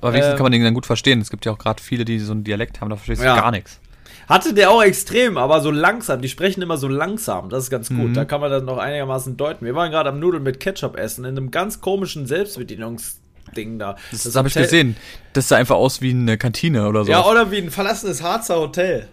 Aber 0.00 0.12
wenigstens 0.12 0.32
ähm, 0.32 0.36
kann 0.36 0.44
man 0.44 0.52
den 0.52 0.64
dann 0.64 0.74
gut 0.74 0.86
verstehen. 0.86 1.20
Es 1.20 1.30
gibt 1.30 1.44
ja 1.44 1.52
auch 1.52 1.58
gerade 1.58 1.82
viele, 1.82 2.04
die 2.04 2.18
so 2.18 2.32
einen 2.32 2.44
Dialekt 2.44 2.80
haben, 2.80 2.90
da 2.90 2.96
verstehst 2.96 3.20
du 3.20 3.26
ja. 3.26 3.40
gar 3.40 3.50
nichts. 3.50 3.80
Hatte 4.28 4.52
der 4.52 4.70
auch 4.70 4.82
extrem, 4.82 5.38
aber 5.38 5.60
so 5.60 5.70
langsam. 5.70 6.20
Die 6.20 6.28
sprechen 6.28 6.60
immer 6.60 6.76
so 6.76 6.86
langsam. 6.86 7.48
Das 7.48 7.64
ist 7.64 7.70
ganz 7.70 7.88
gut. 7.88 8.10
Mhm. 8.10 8.14
Da 8.14 8.26
kann 8.26 8.42
man 8.42 8.50
das 8.50 8.62
noch 8.62 8.76
einigermaßen 8.76 9.38
deuten. 9.38 9.64
Wir 9.64 9.74
waren 9.74 9.90
gerade 9.90 10.10
am 10.10 10.20
Nudeln 10.20 10.42
mit 10.42 10.60
Ketchup 10.60 10.98
essen 10.98 11.24
in 11.24 11.36
einem 11.36 11.50
ganz 11.50 11.80
komischen 11.80 12.26
Selbstbedienungsding 12.26 13.78
da. 13.78 13.96
Das, 14.10 14.24
das 14.24 14.36
habe 14.36 14.48
ich 14.48 14.54
gesehen. 14.54 14.96
Das 15.32 15.48
sah 15.48 15.56
einfach 15.56 15.76
aus 15.76 16.02
wie 16.02 16.10
eine 16.10 16.36
Kantine 16.36 16.86
oder 16.88 17.06
so. 17.06 17.10
Ja, 17.10 17.24
oder 17.24 17.50
wie 17.50 17.56
ein 17.56 17.70
verlassenes 17.70 18.22
Harzer 18.22 18.56
Hotel. 18.56 19.08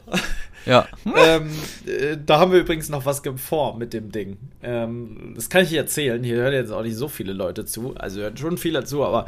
Ja. 0.65 0.87
ähm, 1.05 1.51
äh, 1.85 2.17
da 2.23 2.39
haben 2.39 2.51
wir 2.51 2.59
übrigens 2.59 2.89
noch 2.89 3.05
was 3.05 3.21
vor 3.37 3.77
mit 3.77 3.93
dem 3.93 4.11
Ding. 4.11 4.37
Ähm, 4.63 5.33
das 5.35 5.49
kann 5.49 5.63
ich 5.63 5.69
dir 5.69 5.79
erzählen. 5.79 6.23
Hier 6.23 6.37
hören 6.37 6.53
jetzt 6.53 6.71
auch 6.71 6.83
nicht 6.83 6.95
so 6.95 7.07
viele 7.07 7.33
Leute 7.33 7.65
zu. 7.65 7.95
Also 7.95 8.21
hören 8.21 8.37
schon 8.37 8.57
viele 8.57 8.83
zu, 8.83 9.03
aber 9.03 9.25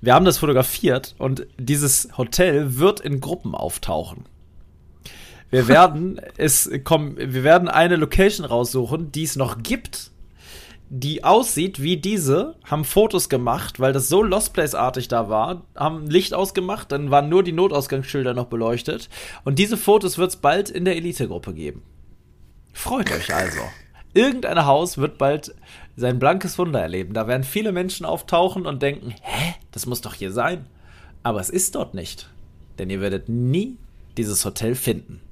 wir 0.00 0.14
haben 0.14 0.24
das 0.24 0.38
fotografiert 0.38 1.14
und 1.18 1.46
dieses 1.58 2.08
Hotel 2.16 2.78
wird 2.78 3.00
in 3.00 3.20
Gruppen 3.20 3.54
auftauchen. 3.54 4.24
Wir 5.50 5.68
werden 5.68 6.18
es 6.38 6.70
kommen, 6.82 7.16
wir 7.18 7.44
werden 7.44 7.68
eine 7.68 7.96
Location 7.96 8.46
raussuchen, 8.46 9.12
die 9.12 9.24
es 9.24 9.36
noch 9.36 9.62
gibt 9.62 10.11
die 10.94 11.24
aussieht 11.24 11.80
wie 11.80 11.96
diese, 11.96 12.54
haben 12.64 12.84
Fotos 12.84 13.30
gemacht, 13.30 13.80
weil 13.80 13.94
das 13.94 14.10
so 14.10 14.22
Lost 14.22 14.52
Place-artig 14.52 15.08
da 15.08 15.30
war, 15.30 15.62
haben 15.74 16.10
Licht 16.10 16.34
ausgemacht, 16.34 16.92
dann 16.92 17.10
waren 17.10 17.30
nur 17.30 17.42
die 17.42 17.52
Notausgangsschilder 17.52 18.34
noch 18.34 18.48
beleuchtet. 18.48 19.08
Und 19.42 19.58
diese 19.58 19.78
Fotos 19.78 20.18
wird 20.18 20.28
es 20.28 20.36
bald 20.36 20.68
in 20.68 20.84
der 20.84 20.96
Elite-Gruppe 20.96 21.54
geben. 21.54 21.82
Freut 22.74 23.10
euch 23.10 23.34
also. 23.34 23.60
Irgendein 24.12 24.66
Haus 24.66 24.98
wird 24.98 25.16
bald 25.16 25.54
sein 25.96 26.18
blankes 26.18 26.58
Wunder 26.58 26.82
erleben. 26.82 27.14
Da 27.14 27.26
werden 27.26 27.44
viele 27.44 27.72
Menschen 27.72 28.04
auftauchen 28.04 28.66
und 28.66 28.82
denken, 28.82 29.14
hä, 29.22 29.54
das 29.70 29.86
muss 29.86 30.02
doch 30.02 30.12
hier 30.12 30.30
sein. 30.30 30.66
Aber 31.22 31.40
es 31.40 31.48
ist 31.48 31.74
dort 31.74 31.94
nicht. 31.94 32.28
Denn 32.78 32.90
ihr 32.90 33.00
werdet 33.00 33.30
nie 33.30 33.78
dieses 34.18 34.44
Hotel 34.44 34.74
finden. 34.74 35.22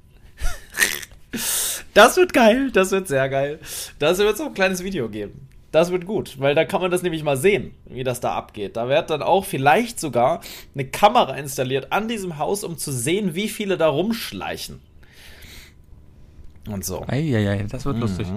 Das 1.93 2.15
wird 2.15 2.31
geil, 2.31 2.71
das 2.71 2.91
wird 2.91 3.09
sehr 3.09 3.27
geil. 3.27 3.59
Das 3.99 4.17
wird 4.17 4.37
so 4.37 4.45
ein 4.45 4.53
kleines 4.53 4.81
Video 4.81 5.09
geben. 5.09 5.49
Das 5.71 5.89
wird 5.89 6.05
gut, 6.05 6.37
weil 6.39 6.53
da 6.53 6.65
kann 6.65 6.81
man 6.81 6.91
das 6.91 7.01
nämlich 7.01 7.23
mal 7.23 7.37
sehen, 7.37 7.73
wie 7.85 8.03
das 8.03 8.19
da 8.19 8.33
abgeht. 8.33 8.75
Da 8.75 8.89
wird 8.89 9.09
dann 9.09 9.21
auch 9.21 9.45
vielleicht 9.45 9.99
sogar 10.01 10.41
eine 10.75 10.85
Kamera 10.85 11.35
installiert 11.35 11.93
an 11.93 12.09
diesem 12.09 12.37
Haus, 12.37 12.65
um 12.65 12.77
zu 12.77 12.91
sehen, 12.91 13.35
wie 13.35 13.47
viele 13.47 13.77
da 13.77 13.87
rumschleichen. 13.87 14.81
Und 16.67 16.85
so. 16.85 17.03
Eieiei, 17.07 17.65
das 17.69 17.85
wird 17.85 17.95
mhm. 17.95 18.01
lustig. 18.01 18.27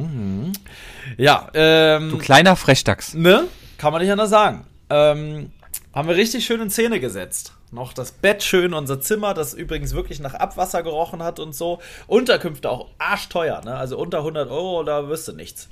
Ja, 1.18 1.50
ähm. 1.54 2.10
Du 2.10 2.18
kleiner 2.18 2.56
Frechdachs. 2.56 3.14
Ne? 3.14 3.44
Kann 3.78 3.92
man 3.92 4.00
nicht 4.00 4.12
anders 4.12 4.30
sagen. 4.30 4.64
Ähm, 4.88 5.50
haben 5.92 6.08
wir 6.08 6.16
richtig 6.16 6.44
schön 6.44 6.60
in 6.60 6.70
Szene 6.70 7.00
gesetzt. 7.00 7.52
Noch 7.70 7.92
das 7.92 8.12
Bett 8.12 8.44
schön, 8.44 8.72
unser 8.72 9.00
Zimmer, 9.00 9.34
das 9.34 9.52
übrigens 9.52 9.94
wirklich 9.94 10.20
nach 10.20 10.34
Abwasser 10.34 10.84
gerochen 10.84 11.22
hat 11.22 11.40
und 11.40 11.54
so. 11.54 11.80
Unterkünfte 12.06 12.70
auch 12.70 12.90
arschteuer, 12.98 13.60
ne? 13.64 13.74
Also 13.74 13.98
unter 13.98 14.18
100 14.18 14.48
Euro, 14.48 14.84
da 14.84 15.08
wirst 15.08 15.26
du 15.26 15.32
nichts. 15.32 15.68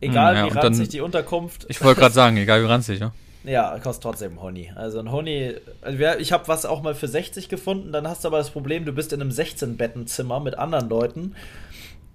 Egal 0.00 0.36
hm, 0.36 0.48
ja, 0.48 0.54
wie 0.54 0.58
ranzig 0.58 0.88
die 0.88 1.00
Unterkunft. 1.00 1.66
Ich 1.68 1.82
wollte 1.82 2.00
gerade 2.00 2.14
sagen, 2.14 2.36
egal 2.36 2.62
wie 2.62 2.66
ranzig, 2.66 3.00
ja. 3.00 3.12
Ja, 3.44 3.78
kostet 3.78 4.02
trotzdem 4.02 4.40
Honey. 4.42 4.72
Also 4.74 4.98
ein 4.98 5.10
Honey, 5.10 5.54
also 5.80 5.98
ich 6.18 6.32
habe 6.32 6.48
was 6.48 6.66
auch 6.66 6.82
mal 6.82 6.94
für 6.94 7.08
60 7.08 7.48
gefunden, 7.48 7.92
dann 7.92 8.06
hast 8.06 8.24
du 8.24 8.28
aber 8.28 8.38
das 8.38 8.50
Problem, 8.50 8.84
du 8.84 8.92
bist 8.92 9.12
in 9.12 9.20
einem 9.20 9.30
16-Bettenzimmer 9.30 10.40
mit 10.40 10.58
anderen 10.58 10.88
Leuten 10.88 11.34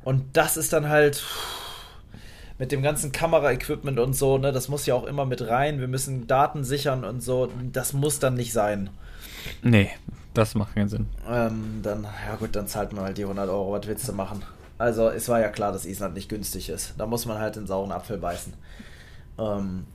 und 0.03 0.23
das 0.33 0.57
ist 0.57 0.73
dann 0.73 0.89
halt 0.89 1.23
mit 2.59 2.71
dem 2.71 2.83
ganzen 2.83 3.11
Kameraequipment 3.11 3.99
und 3.99 4.13
so, 4.13 4.37
ne, 4.37 4.51
das 4.51 4.67
muss 4.67 4.85
ja 4.85 4.93
auch 4.93 5.05
immer 5.05 5.25
mit 5.25 5.47
rein, 5.47 5.79
wir 5.79 5.87
müssen 5.87 6.27
Daten 6.27 6.63
sichern 6.63 7.03
und 7.03 7.21
so, 7.21 7.49
das 7.71 7.93
muss 7.93 8.19
dann 8.19 8.35
nicht 8.35 8.53
sein. 8.53 8.89
Nee, 9.61 9.89
das 10.33 10.55
macht 10.55 10.75
keinen 10.75 10.89
Sinn. 10.89 11.07
Ähm, 11.29 11.79
dann, 11.81 12.03
ja 12.03 12.35
gut, 12.35 12.55
dann 12.55 12.67
zahlt 12.67 12.93
man 12.93 13.05
halt 13.05 13.17
die 13.17 13.23
100 13.23 13.49
Euro, 13.49 13.71
was 13.71 13.87
willst 13.87 14.07
du 14.07 14.13
machen? 14.13 14.43
Also 14.77 15.09
es 15.09 15.29
war 15.29 15.39
ja 15.39 15.49
klar, 15.49 15.71
dass 15.71 15.85
Island 15.85 16.15
nicht 16.15 16.29
günstig 16.29 16.69
ist. 16.69 16.93
Da 16.97 17.05
muss 17.05 17.25
man 17.25 17.37
halt 17.37 17.55
den 17.55 17.67
sauren 17.67 17.91
Apfel 17.91 18.17
beißen. 18.17 18.53
Ähm, 19.37 19.85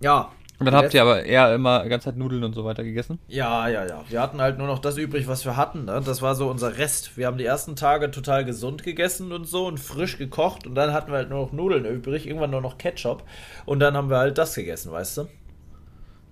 ja, 0.00 0.30
und 0.58 0.64
dann 0.64 0.74
habt 0.74 0.94
ihr 0.94 1.02
aber 1.02 1.24
eher 1.24 1.54
immer 1.54 1.82
die 1.82 1.90
ganze 1.90 2.06
Zeit 2.06 2.16
Nudeln 2.16 2.42
und 2.42 2.54
so 2.54 2.64
weiter 2.64 2.82
gegessen? 2.82 3.18
Ja, 3.28 3.68
ja, 3.68 3.86
ja. 3.86 4.04
Wir 4.08 4.22
hatten 4.22 4.40
halt 4.40 4.56
nur 4.56 4.66
noch 4.66 4.78
das 4.78 4.96
übrig, 4.96 5.28
was 5.28 5.44
wir 5.44 5.56
hatten. 5.56 5.84
Ne? 5.84 6.00
Das 6.04 6.22
war 6.22 6.34
so 6.34 6.48
unser 6.48 6.78
Rest. 6.78 7.18
Wir 7.18 7.26
haben 7.26 7.36
die 7.36 7.44
ersten 7.44 7.76
Tage 7.76 8.10
total 8.10 8.44
gesund 8.44 8.82
gegessen 8.82 9.32
und 9.32 9.46
so 9.46 9.66
und 9.66 9.78
frisch 9.78 10.16
gekocht. 10.16 10.66
Und 10.66 10.74
dann 10.74 10.94
hatten 10.94 11.10
wir 11.10 11.18
halt 11.18 11.30
nur 11.30 11.40
noch 11.40 11.52
Nudeln 11.52 11.84
übrig, 11.84 12.26
irgendwann 12.26 12.50
nur 12.50 12.62
noch 12.62 12.78
Ketchup. 12.78 13.22
Und 13.66 13.80
dann 13.80 13.96
haben 13.96 14.08
wir 14.08 14.16
halt 14.16 14.38
das 14.38 14.54
gegessen, 14.54 14.92
weißt 14.92 15.18
du? 15.18 15.28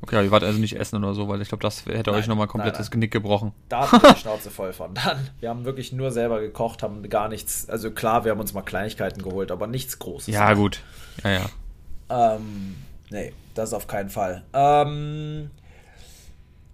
Okay, 0.02 0.22
ihr 0.22 0.30
wart 0.30 0.44
also 0.44 0.58
nicht 0.58 0.76
essen 0.78 1.02
oder 1.02 1.14
so, 1.14 1.28
weil 1.28 1.40
ich 1.40 1.48
glaube, 1.48 1.62
das 1.62 1.86
hätte 1.86 2.10
nein, 2.10 2.20
euch 2.20 2.26
nochmal 2.26 2.46
komplett 2.46 2.78
das 2.78 2.90
Genick 2.90 3.10
gebrochen. 3.10 3.52
Da 3.70 3.90
hatten 3.90 4.02
wir 4.02 4.12
die 4.12 4.20
Schnauze 4.20 4.50
voll 4.50 4.72
von. 4.72 4.92
Dann, 4.94 5.30
wir 5.40 5.48
haben 5.48 5.64
wirklich 5.64 5.92
nur 5.92 6.10
selber 6.10 6.40
gekocht, 6.40 6.82
haben 6.82 7.08
gar 7.08 7.28
nichts. 7.28 7.68
Also 7.70 7.90
klar, 7.90 8.24
wir 8.24 8.32
haben 8.32 8.40
uns 8.40 8.52
mal 8.52 8.62
Kleinigkeiten 8.62 9.22
geholt, 9.22 9.50
aber 9.50 9.66
nichts 9.66 9.98
Großes. 9.98 10.34
Ja, 10.34 10.52
gut. 10.52 10.82
Ja, 11.22 11.30
ja. 11.30 12.36
Ähm, 12.36 12.76
nee. 13.10 13.32
Das 13.54 13.72
auf 13.72 13.86
keinen 13.86 14.10
Fall. 14.10 14.42
Ähm, 14.52 15.50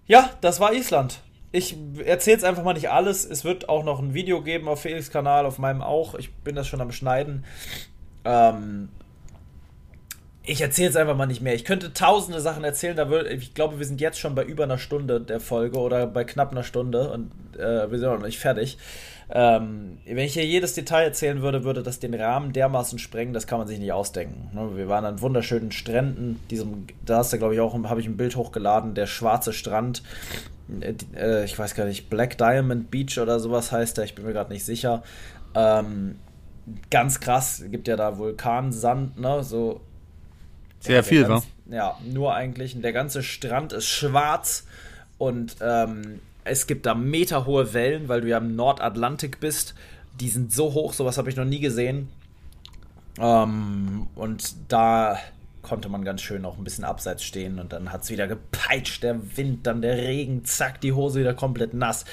ja, 0.07 0.31
das 0.41 0.61
war 0.61 0.73
Island. 0.73 1.21
Ich 1.53 1.77
erzähle 2.05 2.37
jetzt 2.37 2.45
einfach 2.45 2.65
mal 2.65 2.73
nicht 2.73 2.91
alles. 2.91 3.25
Es 3.25 3.45
wird 3.45 3.69
auch 3.69 3.85
noch 3.85 3.99
ein 3.99 4.15
Video 4.15 4.43
geben 4.43 4.69
auf 4.69 4.81
Felix 4.81 5.11
Kanal, 5.11 5.47
auf 5.47 5.59
meinem 5.59 5.83
auch. 5.83 6.15
Ich 6.15 6.33
bin 6.33 6.55
das 6.55 6.67
schon 6.67 6.81
am 6.81 6.93
Schneiden. 6.93 7.45
Ähm, 8.25 8.89
ich 10.43 10.61
erzähle 10.61 10.87
jetzt 10.87 10.97
einfach 10.97 11.17
mal 11.17 11.27
nicht 11.27 11.43
mehr. 11.43 11.55
Ich 11.55 11.65
könnte 11.65 11.93
tausende 11.93 12.41
Sachen 12.41 12.65
erzählen. 12.65 12.97
Da 12.97 13.11
würd, 13.11 13.31
ich 13.31 13.55
glaube, 13.55 13.79
wir 13.79 13.87
sind 13.87 14.01
jetzt 14.01 14.19
schon 14.19 14.35
bei 14.35 14.43
über 14.43 14.65
einer 14.65 14.79
Stunde 14.79 15.21
der 15.21 15.41
Folge 15.41 15.79
oder 15.79 16.07
bei 16.07 16.25
knapp 16.25 16.53
einer 16.53 16.65
Stunde 16.65 17.11
und 17.11 17.31
äh, 17.59 17.91
wir 17.91 17.99
sind 17.99 18.09
noch 18.09 18.23
nicht 18.23 18.39
fertig. 18.39 18.79
Ähm, 19.33 19.99
wenn 20.07 20.25
ich 20.25 20.33
hier 20.33 20.45
jedes 20.45 20.75
Detail 20.75 21.05
erzählen 21.05 21.41
würde, 21.41 21.63
würde 21.63 21.85
das 21.85 22.01
den 22.01 22.15
Rahmen 22.15 22.53
dermaßen 22.53 22.99
sprengen, 22.99 23.33
das 23.33 23.47
kann 23.47 23.59
man 23.59 23.69
sich 23.69 23.79
nicht 23.79 23.93
ausdenken. 23.93 24.51
Ne? 24.53 24.77
Wir 24.77 24.89
waren 24.89 25.05
an 25.05 25.21
wunderschönen 25.21 25.71
Stränden, 25.71 26.41
diesem, 26.51 26.87
da 27.07 27.19
hast 27.19 27.33
du, 27.33 27.39
glaube 27.39 27.55
ich, 27.55 27.61
auch, 27.61 27.73
habe 27.85 28.01
ich 28.01 28.07
ein 28.07 28.17
Bild 28.17 28.35
hochgeladen, 28.35 28.95
der 28.95 29.07
schwarze 29.07 29.53
Strand, 29.53 30.03
äh, 30.81 30.95
äh, 31.15 31.45
ich 31.45 31.57
weiß 31.57 31.77
gar 31.77 31.85
nicht, 31.85 32.11
Black 32.11 32.39
Diamond 32.39 32.91
Beach 32.91 33.21
oder 33.21 33.39
sowas 33.39 33.71
heißt 33.71 33.99
der, 33.99 34.05
ich 34.05 34.17
bin 34.17 34.25
mir 34.25 34.33
gerade 34.33 34.53
nicht 34.53 34.65
sicher. 34.65 35.05
Ähm, 35.55 36.17
ganz 36.91 37.21
krass, 37.21 37.63
gibt 37.71 37.87
ja 37.87 37.97
da 37.97 38.19
Vulkansand, 38.19 39.21
ne, 39.21 39.45
so. 39.45 39.81
Sehr 40.81 40.97
ja, 40.97 41.03
viel, 41.03 41.29
wa? 41.29 41.43
Ja, 41.71 41.97
nur 42.05 42.35
eigentlich. 42.35 42.81
Der 42.81 42.93
ganze 42.93 43.23
Strand 43.23 43.73
ist 43.73 43.87
schwarz 43.87 44.65
und 45.19 45.57
ähm, 45.61 46.21
es 46.45 46.67
gibt 46.67 46.87
da 46.87 46.95
meterhohe 46.95 47.75
Wellen, 47.75 48.09
weil 48.09 48.23
du 48.23 48.29
ja 48.29 48.39
im 48.39 48.57
Nordatlantik 48.57 49.41
bist. 49.41 49.75
Die 50.19 50.29
sind 50.29 50.53
so 50.53 50.73
hoch, 50.73 50.93
sowas 50.93 51.19
habe 51.19 51.31
ich 51.31 51.37
noch 51.37 51.45
nie 51.45 51.61
gesehen. 51.61 52.09
Ähm, 53.19 54.09
und 54.15 54.55
da 54.69 55.19
konnte 55.63 55.89
man 55.89 56.05
ganz 56.05 56.23
schön 56.23 56.45
auch 56.45 56.57
ein 56.57 56.65
bisschen 56.65 56.85
abseits 56.85 57.23
stehen 57.23 57.59
und 57.59 57.73
dann 57.73 57.93
hat 57.93 58.03
es 58.03 58.11
wieder 58.11 58.27
gepeitscht, 58.27 59.03
der 59.03 59.37
Wind, 59.37 59.67
dann 59.67 59.83
der 59.83 59.97
Regen, 59.97 60.45
zack, 60.45 60.81
die 60.81 60.93
Hose 60.93 61.21
wieder 61.21 61.35
komplett 61.35 61.75
nass. 61.75 62.05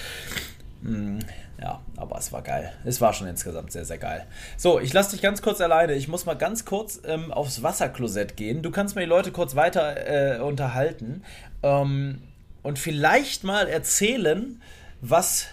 Ja, 1.60 1.82
aber 1.96 2.18
es 2.18 2.32
war 2.32 2.44
geil. 2.44 2.72
Es 2.86 3.02
war 3.02 3.14
schon 3.14 3.28
insgesamt 3.28 3.72
sehr, 3.72 3.84
sehr 3.84 3.98
geil. 3.98 4.28
So, 4.58 4.80
ich 4.80 4.94
lasse 4.94 5.12
dich 5.12 5.22
ganz 5.22 5.42
kurz 5.42 5.60
alleine. 5.60 5.94
Ich 5.96 6.08
muss 6.08 6.26
mal 6.26 6.36
ganz 6.36 6.66
kurz 6.66 7.02
ähm, 7.04 7.32
aufs 7.32 7.64
Wasserklosett 7.64 8.38
gehen. 8.38 8.62
Du 8.62 8.70
kannst 8.70 8.96
mir 8.96 9.02
die 9.02 9.08
Leute 9.08 9.32
kurz 9.32 9.56
weiter 9.56 10.38
äh, 10.38 10.40
unterhalten. 10.40 11.24
Ähm, 11.64 12.22
und 12.62 12.78
vielleicht 12.78 13.44
mal 13.44 13.68
erzählen, 13.68 14.62
was. 15.02 15.48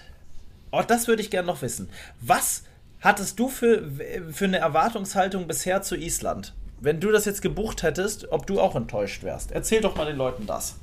Oh, 0.73 0.83
das 0.87 1.09
würde 1.09 1.23
ich 1.23 1.31
gerne 1.31 1.47
noch 1.47 1.63
wissen. 1.63 1.89
Was 2.21 2.65
hattest 3.01 3.39
du 3.39 3.49
für, 3.49 3.89
für 4.33 4.45
eine 4.45 4.59
Erwartungshaltung 4.59 5.47
bisher 5.47 5.83
zu 5.83 5.97
Island? 5.97 6.53
Wenn 6.81 7.01
du 7.01 7.13
das 7.13 7.25
jetzt 7.25 7.41
gebucht 7.41 7.83
hättest, 7.83 8.31
ob 8.31 8.47
du 8.47 8.61
auch 8.61 8.75
enttäuscht 8.75 9.23
wärst. 9.23 9.53
Erzähl 9.53 9.81
doch 9.81 9.97
mal 9.97 10.05
den 10.05 10.17
Leuten 10.17 10.47
das. 10.47 10.77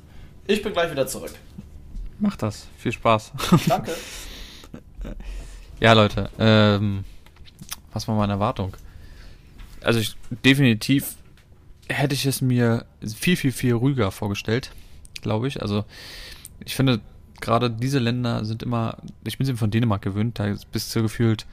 Ich 0.46 0.62
bin 0.62 0.72
gleich 0.72 0.90
wieder 0.90 1.06
zurück. 1.06 1.32
Mach 2.18 2.36
das. 2.36 2.66
Viel 2.78 2.92
Spaß. 2.92 3.32
Danke. 3.68 3.92
ja, 5.80 5.92
Leute. 5.92 6.30
Ähm, 6.38 7.04
was 7.92 8.08
war 8.08 8.16
meine 8.16 8.34
Erwartung? 8.34 8.76
Also 9.82 9.98
ich, 9.98 10.16
definitiv 10.44 11.16
hätte 11.88 12.14
ich 12.14 12.26
es 12.26 12.40
mir 12.40 12.86
viel, 13.04 13.36
viel, 13.36 13.52
viel 13.52 13.74
ruhiger 13.74 14.10
vorgestellt 14.10 14.70
glaube 15.22 15.48
ich. 15.48 15.62
Also 15.62 15.84
ich 16.64 16.74
finde, 16.74 17.00
gerade 17.40 17.70
diese 17.70 17.98
Länder 17.98 18.44
sind 18.44 18.62
immer, 18.62 18.98
ich 19.24 19.38
bin 19.38 19.46
sie 19.46 19.56
von 19.56 19.70
Dänemark 19.70 20.02
gewöhnt, 20.02 20.38
da 20.38 20.54
bist 20.70 20.94
du 20.94 21.02
gefühlt 21.02 21.46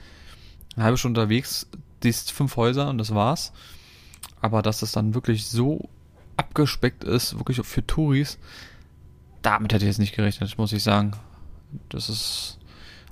eine 0.76 0.84
halbe 0.84 0.97
Stunde 0.97 1.22
unterwegs, 1.22 1.68
siehst 2.04 2.32
fünf 2.32 2.58
Häuser 2.58 2.89
und 2.89 2.97
das 2.97 3.14
war's. 3.16 3.54
Aber 4.41 4.62
dass 4.62 4.80
das 4.80 4.91
dann 4.91 5.14
wirklich 5.14 5.45
so 5.45 5.89
abgespeckt 6.36 7.04
ist, 7.04 7.38
wirklich 7.38 7.66
für 7.66 7.86
Touris, 7.86 8.38
damit 9.41 9.74
hätte 9.74 9.86
ich 9.86 9.89
jetzt 9.89 10.00
nicht 10.00 10.16
gerechnet, 10.16 10.58
muss 10.58 10.74
ich 10.74 10.84
sagen. 10.84 11.14
Das 11.89 12.10
ist 12.10 12.59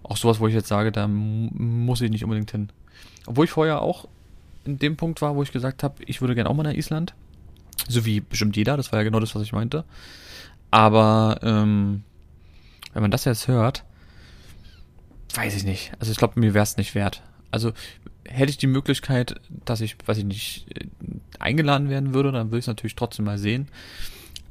auch 0.07 0.17
sowas, 0.17 0.39
wo 0.39 0.47
ich 0.47 0.53
jetzt 0.53 0.67
sage, 0.67 0.91
da 0.91 1.07
muss 1.07 2.01
ich 2.01 2.09
nicht 2.09 2.23
unbedingt 2.23 2.51
hin. 2.51 2.69
Obwohl 3.25 3.45
ich 3.45 3.51
vorher 3.51 3.81
auch 3.81 4.07
in 4.65 4.79
dem 4.79 4.97
Punkt 4.97 5.21
war, 5.21 5.35
wo 5.35 5.43
ich 5.43 5.51
gesagt 5.51 5.83
habe, 5.83 6.03
ich 6.05 6.21
würde 6.21 6.35
gerne 6.35 6.49
auch 6.49 6.53
mal 6.53 6.63
nach 6.63 6.73
Island. 6.73 7.13
So 7.87 8.05
wie 8.05 8.19
bestimmt 8.19 8.55
jeder, 8.57 8.77
das 8.77 8.91
war 8.91 8.99
ja 8.99 9.03
genau 9.03 9.19
das, 9.19 9.35
was 9.35 9.43
ich 9.43 9.53
meinte. 9.53 9.85
Aber 10.71 11.39
ähm, 11.43 12.03
wenn 12.93 13.01
man 13.01 13.11
das 13.11 13.25
jetzt 13.25 13.47
hört, 13.47 13.83
weiß 15.35 15.55
ich 15.55 15.63
nicht. 15.63 15.91
Also 15.99 16.11
ich 16.11 16.17
glaube, 16.17 16.39
mir 16.39 16.53
wäre 16.53 16.63
es 16.63 16.77
nicht 16.77 16.95
wert. 16.95 17.21
Also 17.51 17.73
hätte 18.25 18.49
ich 18.49 18.57
die 18.57 18.67
Möglichkeit, 18.67 19.39
dass 19.65 19.81
ich, 19.81 19.95
weiß 20.05 20.17
ich 20.17 20.25
nicht, 20.25 20.65
äh, 20.75 20.85
eingeladen 21.39 21.89
werden 21.89 22.13
würde, 22.13 22.31
dann 22.31 22.47
würde 22.47 22.59
ich 22.59 22.63
es 22.63 22.67
natürlich 22.67 22.95
trotzdem 22.95 23.25
mal 23.25 23.37
sehen. 23.37 23.67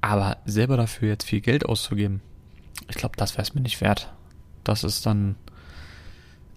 Aber 0.01 0.39
selber 0.47 0.77
dafür 0.77 1.09
jetzt 1.09 1.25
viel 1.25 1.41
Geld 1.41 1.67
auszugeben, 1.67 2.21
ich 2.89 2.97
glaube, 2.97 3.17
das 3.17 3.33
wäre 3.35 3.43
es 3.43 3.55
mir 3.55 3.61
nicht 3.61 3.81
wert. 3.81 4.13
Das 4.67 4.83
ist 4.83 5.07
dann 5.07 5.37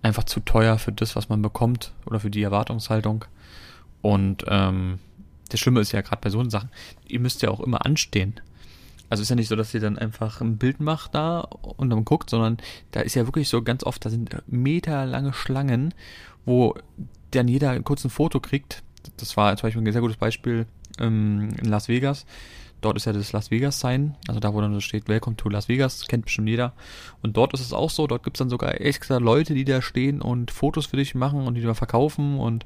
einfach 0.01 0.24
zu 0.24 0.39
teuer 0.39 0.80
für 0.80 0.91
das, 0.91 1.16
was 1.16 1.30
man 1.30 1.41
bekommt 1.41 1.93
oder 2.05 2.20
für 2.20 2.32
die 2.32 2.41
Erwartungshaltung. 2.41 3.26
Und 4.01 4.45
ähm, 4.47 4.97
das 5.49 5.60
Schlimme 5.60 5.82
ist 5.82 5.91
ja 5.91 6.01
gerade 6.01 6.22
bei 6.22 6.30
so 6.32 6.47
Sachen, 6.49 6.70
ihr 7.07 7.20
müsst 7.20 7.43
ja 7.43 7.49
auch 7.49 7.60
immer 7.60 7.86
anstehen. 7.86 8.39
Also 9.10 9.22
ist 9.22 9.30
ja 9.30 9.36
nicht 9.36 9.47
so, 9.47 9.55
dass 9.55 9.74
ihr 9.74 9.80
dann 9.80 9.97
einfach 9.97 10.41
ein 10.41 10.57
Bild 10.57 10.80
macht 10.80 11.14
da 11.14 11.41
und 11.41 11.91
dann 11.91 12.05
guckt, 12.05 12.32
sondern 12.32 12.57
da 12.91 13.01
ist 13.01 13.16
ja 13.16 13.28
wirklich 13.28 13.47
so 13.47 13.62
ganz 13.62 13.84
oft, 13.84 14.03
da 14.03 14.10
sind 14.10 14.36
meterlange 14.47 15.34
Schlangen, 15.34 15.93
wo 16.45 16.76
dann 17.32 17.47
jeder 17.47 17.72
ein 17.72 17.84
kurzes 17.84 18.12
Foto 18.12 18.39
kriegt. 18.39 18.82
Das 19.18 19.38
war 19.38 19.55
zum 19.55 19.68
Beispiel 19.68 19.82
ein 19.84 19.91
sehr 19.91 20.01
gutes 20.01 20.18
Beispiel 20.18 20.66
ähm, 20.99 21.49
in 21.60 21.66
Las 21.66 21.88
Vegas. 21.88 22.26
Dort 22.82 22.97
ist 22.97 23.05
ja 23.05 23.13
das 23.13 23.32
Las 23.34 23.51
Vegas 23.51 23.80
Sign, 23.80 24.15
also 24.27 24.39
da, 24.39 24.53
wo 24.53 24.61
dann 24.61 24.80
steht, 24.82 25.07
Welcome 25.07 25.36
to 25.36 25.49
Las 25.49 25.67
Vegas, 25.67 26.07
kennt 26.07 26.25
bestimmt 26.25 26.47
jeder. 26.47 26.73
Und 27.21 27.36
dort 27.36 27.53
ist 27.53 27.61
es 27.61 27.73
auch 27.73 27.89
so, 27.89 28.07
dort 28.07 28.23
gibt 28.23 28.38
es 28.38 28.39
dann 28.39 28.49
sogar 28.49 28.80
extra 28.80 29.17
Leute, 29.17 29.53
die 29.53 29.65
da 29.65 29.82
stehen 29.82 30.21
und 30.21 30.51
Fotos 30.51 30.86
für 30.86 30.97
dich 30.97 31.15
machen 31.15 31.45
und 31.45 31.55
die 31.55 31.61
da 31.61 31.73
verkaufen 31.73 32.39
und 32.39 32.65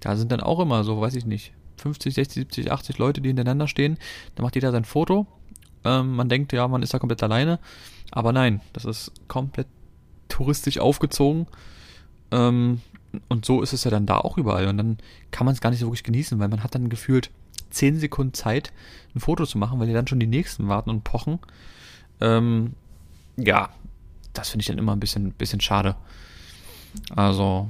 da 0.00 0.16
sind 0.16 0.30
dann 0.30 0.40
auch 0.40 0.60
immer 0.60 0.84
so, 0.84 1.00
weiß 1.00 1.14
ich 1.14 1.24
nicht, 1.24 1.52
50, 1.78 2.14
60, 2.14 2.34
70, 2.34 2.72
80 2.72 2.98
Leute, 2.98 3.20
die 3.20 3.28
hintereinander 3.28 3.68
stehen. 3.68 3.98
Da 4.34 4.42
macht 4.42 4.54
jeder 4.54 4.72
sein 4.72 4.84
Foto 4.84 5.26
ähm, 5.86 6.16
man 6.16 6.28
denkt, 6.28 6.52
ja, 6.52 6.66
man 6.66 6.82
ist 6.82 6.92
da 6.92 6.98
komplett 6.98 7.22
alleine. 7.22 7.60
Aber 8.10 8.32
nein, 8.32 8.60
das 8.72 8.84
ist 8.84 9.12
komplett 9.28 9.68
touristisch 10.28 10.78
aufgezogen. 10.78 11.46
Ähm, 12.32 12.80
und 13.28 13.44
so 13.44 13.62
ist 13.62 13.72
es 13.72 13.84
ja 13.84 13.90
dann 13.90 14.06
da 14.06 14.18
auch 14.18 14.36
überall. 14.36 14.66
Und 14.66 14.78
dann 14.78 14.98
kann 15.30 15.44
man 15.44 15.54
es 15.54 15.60
gar 15.60 15.70
nicht 15.70 15.78
so 15.78 15.86
wirklich 15.86 16.02
genießen, 16.02 16.38
weil 16.40 16.48
man 16.48 16.62
hat 16.62 16.74
dann 16.74 16.88
gefühlt 16.88 17.30
10 17.70 17.98
Sekunden 17.98 18.34
Zeit, 18.34 18.72
ein 19.14 19.20
Foto 19.20 19.46
zu 19.46 19.58
machen, 19.58 19.78
weil 19.78 19.86
die 19.86 19.92
dann 19.92 20.06
schon 20.06 20.20
die 20.20 20.26
nächsten 20.26 20.68
warten 20.68 20.90
und 20.90 21.04
pochen. 21.04 21.38
Ähm, 22.20 22.74
ja, 23.36 23.70
das 24.32 24.50
finde 24.50 24.62
ich 24.62 24.66
dann 24.66 24.78
immer 24.78 24.92
ein 24.92 25.00
bisschen, 25.00 25.32
bisschen 25.32 25.60
schade. 25.60 25.96
Also, 27.14 27.68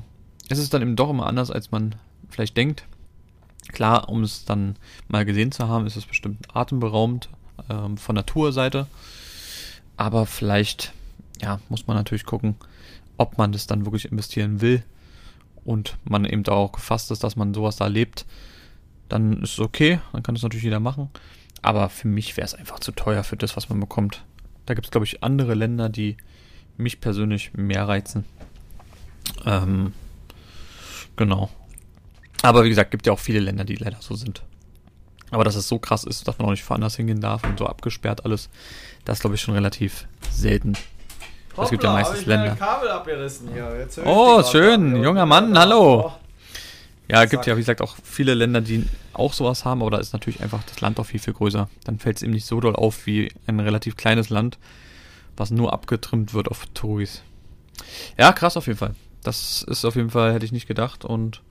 es 0.49 0.59
ist 0.59 0.73
dann 0.75 0.83
eben 0.83 0.97
doch 0.97 1.11
immer 1.11 1.27
anders, 1.27 1.51
als 1.51 1.71
man 1.71 1.95
vielleicht 2.29 2.57
denkt. 2.57 2.85
Klar, 3.69 4.09
um 4.09 4.23
es 4.23 4.45
dann 4.45 4.77
mal 5.09 5.25
gesehen 5.25 5.53
zu 5.53 5.69
haben, 5.69 5.87
ist 5.87 5.97
es 5.97 6.07
bestimmt 6.07 6.55
atemberaubend 6.55 7.29
ähm, 7.69 7.97
von 7.97 8.15
Naturseite. 8.15 8.87
Aber 9.97 10.27
vielleicht, 10.27 10.93
ja, 11.41 11.61
muss 11.69 11.87
man 11.87 11.97
natürlich 11.97 12.27
gucken, 12.27 12.55
ob 13.17 13.39
man 13.39 13.53
das 13.53 13.67
dann 13.67 13.85
wirklich 13.85 14.11
investieren 14.11 14.61
will 14.61 14.83
und 15.65 15.97
man 16.05 16.25
eben 16.25 16.47
auch 16.47 16.73
gefasst 16.73 17.11
ist, 17.11 17.25
dass 17.25 17.37
man 17.37 17.55
sowas 17.55 17.77
da 17.77 17.87
erlebt, 17.87 18.25
dann 19.09 19.43
ist 19.43 19.53
es 19.53 19.61
okay, 19.61 20.01
dann 20.13 20.23
kann 20.23 20.35
das 20.35 20.43
natürlich 20.43 20.65
jeder 20.65 20.81
machen. 20.81 21.11
Aber 21.63 21.89
für 21.89 22.09
mich 22.09 22.37
wäre 22.37 22.45
es 22.45 22.55
einfach 22.55 22.81
zu 22.81 22.93
teuer 22.93 23.25
für 23.25 23.37
das, 23.37 23.57
was 23.57 23.69
man 23.69 23.81
bekommt. 23.81 24.25
Da 24.67 24.75
gibt 24.75 24.87
es, 24.87 24.91
glaube 24.91 25.05
ich, 25.05 25.23
andere 25.23 25.55
Länder, 25.55 25.89
die 25.89 26.17
mich 26.77 27.01
persönlich 27.01 27.55
mehr 27.55 27.89
reizen. 27.89 28.25
Ähm, 29.45 29.93
genau. 31.17 31.51
Aber 32.43 32.65
wie 32.65 32.69
gesagt, 32.69 32.91
gibt 32.91 33.07
ja 33.07 33.13
auch 33.13 33.19
viele 33.19 33.41
Länder, 33.41 33.65
die 33.65 33.77
leider 33.77 33.99
so 34.01 34.15
sind. 34.15 34.43
Aber 35.31 35.45
dass 35.45 35.57
es 35.57 35.67
so 35.67 35.79
krass 35.79 36.05
ist, 36.05 36.29
dass 36.29 36.39
man 36.39 36.47
auch 36.47 36.53
nicht 36.53 36.69
woanders 36.69 36.97
hingehen 36.97 37.21
darf 37.21 37.43
und 37.45 37.59
so 37.59 37.67
abgesperrt 37.67 38.25
alles, 38.25 38.49
das 39.05 39.21
glaube 39.21 39.35
ich 39.35 39.41
schon 39.41 39.55
relativ 39.55 40.07
selten. 40.31 40.75
Hoppla, 41.53 41.65
es 41.65 41.71
gibt 41.71 41.83
ja 41.83 41.93
meistens 41.93 42.27
Länder. 42.27 42.55
Kabel 42.55 42.91
abgerissen 42.91 43.49
hier. 43.53 43.89
oh, 44.05 44.43
schön, 44.45 45.03
junger 45.03 45.27
Mann, 45.27 45.59
hallo. 45.59 46.13
Ja, 47.09 47.23
es 47.23 47.31
gibt 47.31 47.47
ja, 47.47 47.57
wie 47.57 47.61
gesagt, 47.61 47.83
auch 47.83 47.97
viele 48.03 48.35
Länder, 48.35 48.61
die 48.61 48.85
auch 49.13 49.33
sowas 49.33 49.65
haben, 49.65 49.81
aber 49.81 49.93
da 49.93 49.99
ist 49.99 50.13
natürlich 50.13 50.41
einfach 50.43 50.63
das 50.65 50.81
Land 50.81 50.99
auch 50.99 51.07
viel, 51.07 51.21
viel 51.21 51.35
größer. 51.35 51.69
Dann 51.85 51.99
fällt 51.99 52.17
es 52.17 52.23
eben 52.23 52.33
nicht 52.33 52.47
so 52.47 52.61
doll 52.61 52.75
auf 52.75 53.07
wie 53.07 53.33
ein 53.47 53.61
relativ 53.61 53.97
kleines 53.97 54.29
Land, 54.29 54.59
was 55.37 55.51
nur 55.51 55.73
abgetrimmt 55.73 56.35
wird 56.35 56.49
auf 56.49 56.67
Touris. 56.75 57.23
Ja, 58.19 58.33
krass 58.33 58.57
auf 58.57 58.67
jeden 58.67 58.79
Fall. 58.79 58.95
Das 59.23 59.63
ist 59.63 59.85
auf 59.85 59.95
jeden 59.95 60.11
Fall, 60.11 60.33
hätte 60.33 60.45
ich 60.45 60.53
nicht 60.53 60.67
gedacht 60.67 61.05
und 61.05 61.43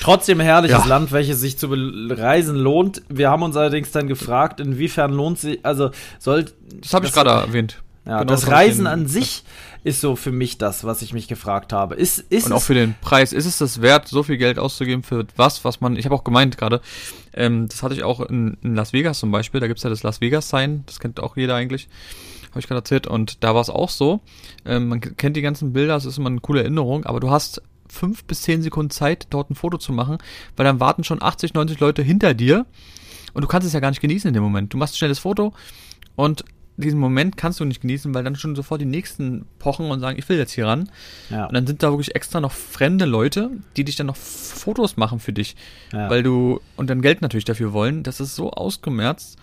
Trotzdem 0.00 0.40
herrliches 0.40 0.78
ja. 0.78 0.86
Land, 0.86 1.12
welches 1.12 1.40
sich 1.40 1.58
zu 1.58 1.68
bereisen 1.68 2.56
lohnt. 2.56 3.02
Wir 3.10 3.28
haben 3.28 3.42
uns 3.42 3.54
allerdings 3.54 3.92
dann 3.92 4.08
gefragt, 4.08 4.58
inwiefern 4.58 5.12
lohnt 5.12 5.38
sich, 5.38 5.60
also 5.62 5.90
soll. 6.18 6.46
Das 6.80 6.94
habe 6.94 7.06
ich 7.06 7.12
gerade 7.12 7.28
erwähnt. 7.30 7.82
Ja, 8.06 8.20
genau 8.20 8.32
das 8.32 8.48
Reisen 8.48 8.86
an 8.86 9.06
sich 9.06 9.44
ist 9.84 10.00
so 10.00 10.16
für 10.16 10.32
mich 10.32 10.58
das, 10.58 10.84
was 10.84 11.02
ich 11.02 11.12
mich 11.12 11.28
gefragt 11.28 11.72
habe. 11.72 11.94
Ist, 11.94 12.18
ist 12.18 12.46
und 12.46 12.52
auch 12.52 12.62
für 12.62 12.74
den 12.74 12.94
Preis. 13.00 13.32
Ist 13.32 13.46
es 13.46 13.58
das 13.58 13.82
wert, 13.82 14.08
so 14.08 14.22
viel 14.22 14.36
Geld 14.36 14.58
auszugeben 14.58 15.02
für 15.02 15.26
was, 15.36 15.64
was 15.64 15.80
man, 15.80 15.96
ich 15.96 16.04
habe 16.06 16.14
auch 16.14 16.24
gemeint 16.24 16.56
gerade, 16.58 16.80
ähm, 17.34 17.68
das 17.68 17.82
hatte 17.82 17.94
ich 17.94 18.02
auch 18.02 18.20
in, 18.20 18.56
in 18.62 18.74
Las 18.74 18.92
Vegas 18.92 19.18
zum 19.18 19.30
Beispiel, 19.30 19.60
da 19.60 19.68
gibt's 19.68 19.82
ja 19.82 19.90
das 19.90 20.02
Las 20.02 20.20
Vegas-Sign, 20.20 20.84
das 20.86 20.98
kennt 20.98 21.20
auch 21.20 21.36
jeder 21.36 21.54
eigentlich, 21.54 21.88
habe 22.50 22.60
ich 22.60 22.66
gerade 22.66 22.80
erzählt, 22.80 23.06
und 23.06 23.44
da 23.44 23.54
war 23.54 23.60
es 23.60 23.70
auch 23.70 23.90
so, 23.90 24.20
ähm, 24.64 24.88
man 24.88 25.00
kennt 25.00 25.36
die 25.36 25.42
ganzen 25.42 25.72
Bilder, 25.72 25.96
es 25.96 26.04
ist 26.04 26.18
immer 26.18 26.30
eine 26.30 26.40
coole 26.40 26.62
Erinnerung, 26.62 27.04
aber 27.04 27.20
du 27.20 27.30
hast 27.30 27.62
fünf 27.88 28.24
bis 28.24 28.42
zehn 28.42 28.62
Sekunden 28.62 28.90
Zeit, 28.90 29.26
dort 29.30 29.50
ein 29.50 29.54
Foto 29.54 29.78
zu 29.78 29.92
machen, 29.92 30.18
weil 30.56 30.64
dann 30.64 30.80
warten 30.80 31.04
schon 31.04 31.22
80, 31.22 31.54
90 31.54 31.80
Leute 31.80 32.02
hinter 32.02 32.34
dir 32.34 32.66
und 33.34 33.42
du 33.42 33.48
kannst 33.48 33.66
es 33.66 33.72
ja 33.72 33.80
gar 33.80 33.90
nicht 33.90 34.00
genießen 34.00 34.28
in 34.28 34.34
dem 34.34 34.42
Moment. 34.42 34.72
Du 34.72 34.78
machst 34.78 34.94
ein 34.94 34.98
schnelles 34.98 35.18
Foto 35.18 35.52
und 36.16 36.44
diesen 36.76 36.98
Moment 36.98 37.36
kannst 37.36 37.60
du 37.60 37.64
nicht 37.64 37.82
genießen, 37.82 38.14
weil 38.14 38.24
dann 38.24 38.36
schon 38.36 38.56
sofort 38.56 38.80
die 38.80 38.86
nächsten 38.86 39.46
pochen 39.58 39.90
und 39.90 40.00
sagen, 40.00 40.18
ich 40.18 40.28
will 40.28 40.38
jetzt 40.38 40.52
hier 40.52 40.66
ran. 40.66 40.90
Ja. 41.28 41.46
Und 41.46 41.54
dann 41.54 41.66
sind 41.66 41.82
da 41.82 41.90
wirklich 41.90 42.14
extra 42.14 42.40
noch 42.40 42.52
fremde 42.52 43.04
Leute, 43.04 43.50
die 43.76 43.84
dich 43.84 43.96
dann 43.96 44.06
noch 44.06 44.16
Fotos 44.16 44.96
machen 44.96 45.20
für 45.20 45.32
dich, 45.32 45.56
ja. 45.92 46.08
weil 46.10 46.22
du 46.22 46.60
und 46.76 46.90
dann 46.90 47.02
Geld 47.02 47.22
natürlich 47.22 47.44
dafür 47.44 47.72
wollen. 47.72 48.02
Das 48.02 48.20
ist 48.20 48.34
so 48.34 48.50
ausgemerzt. 48.50 49.38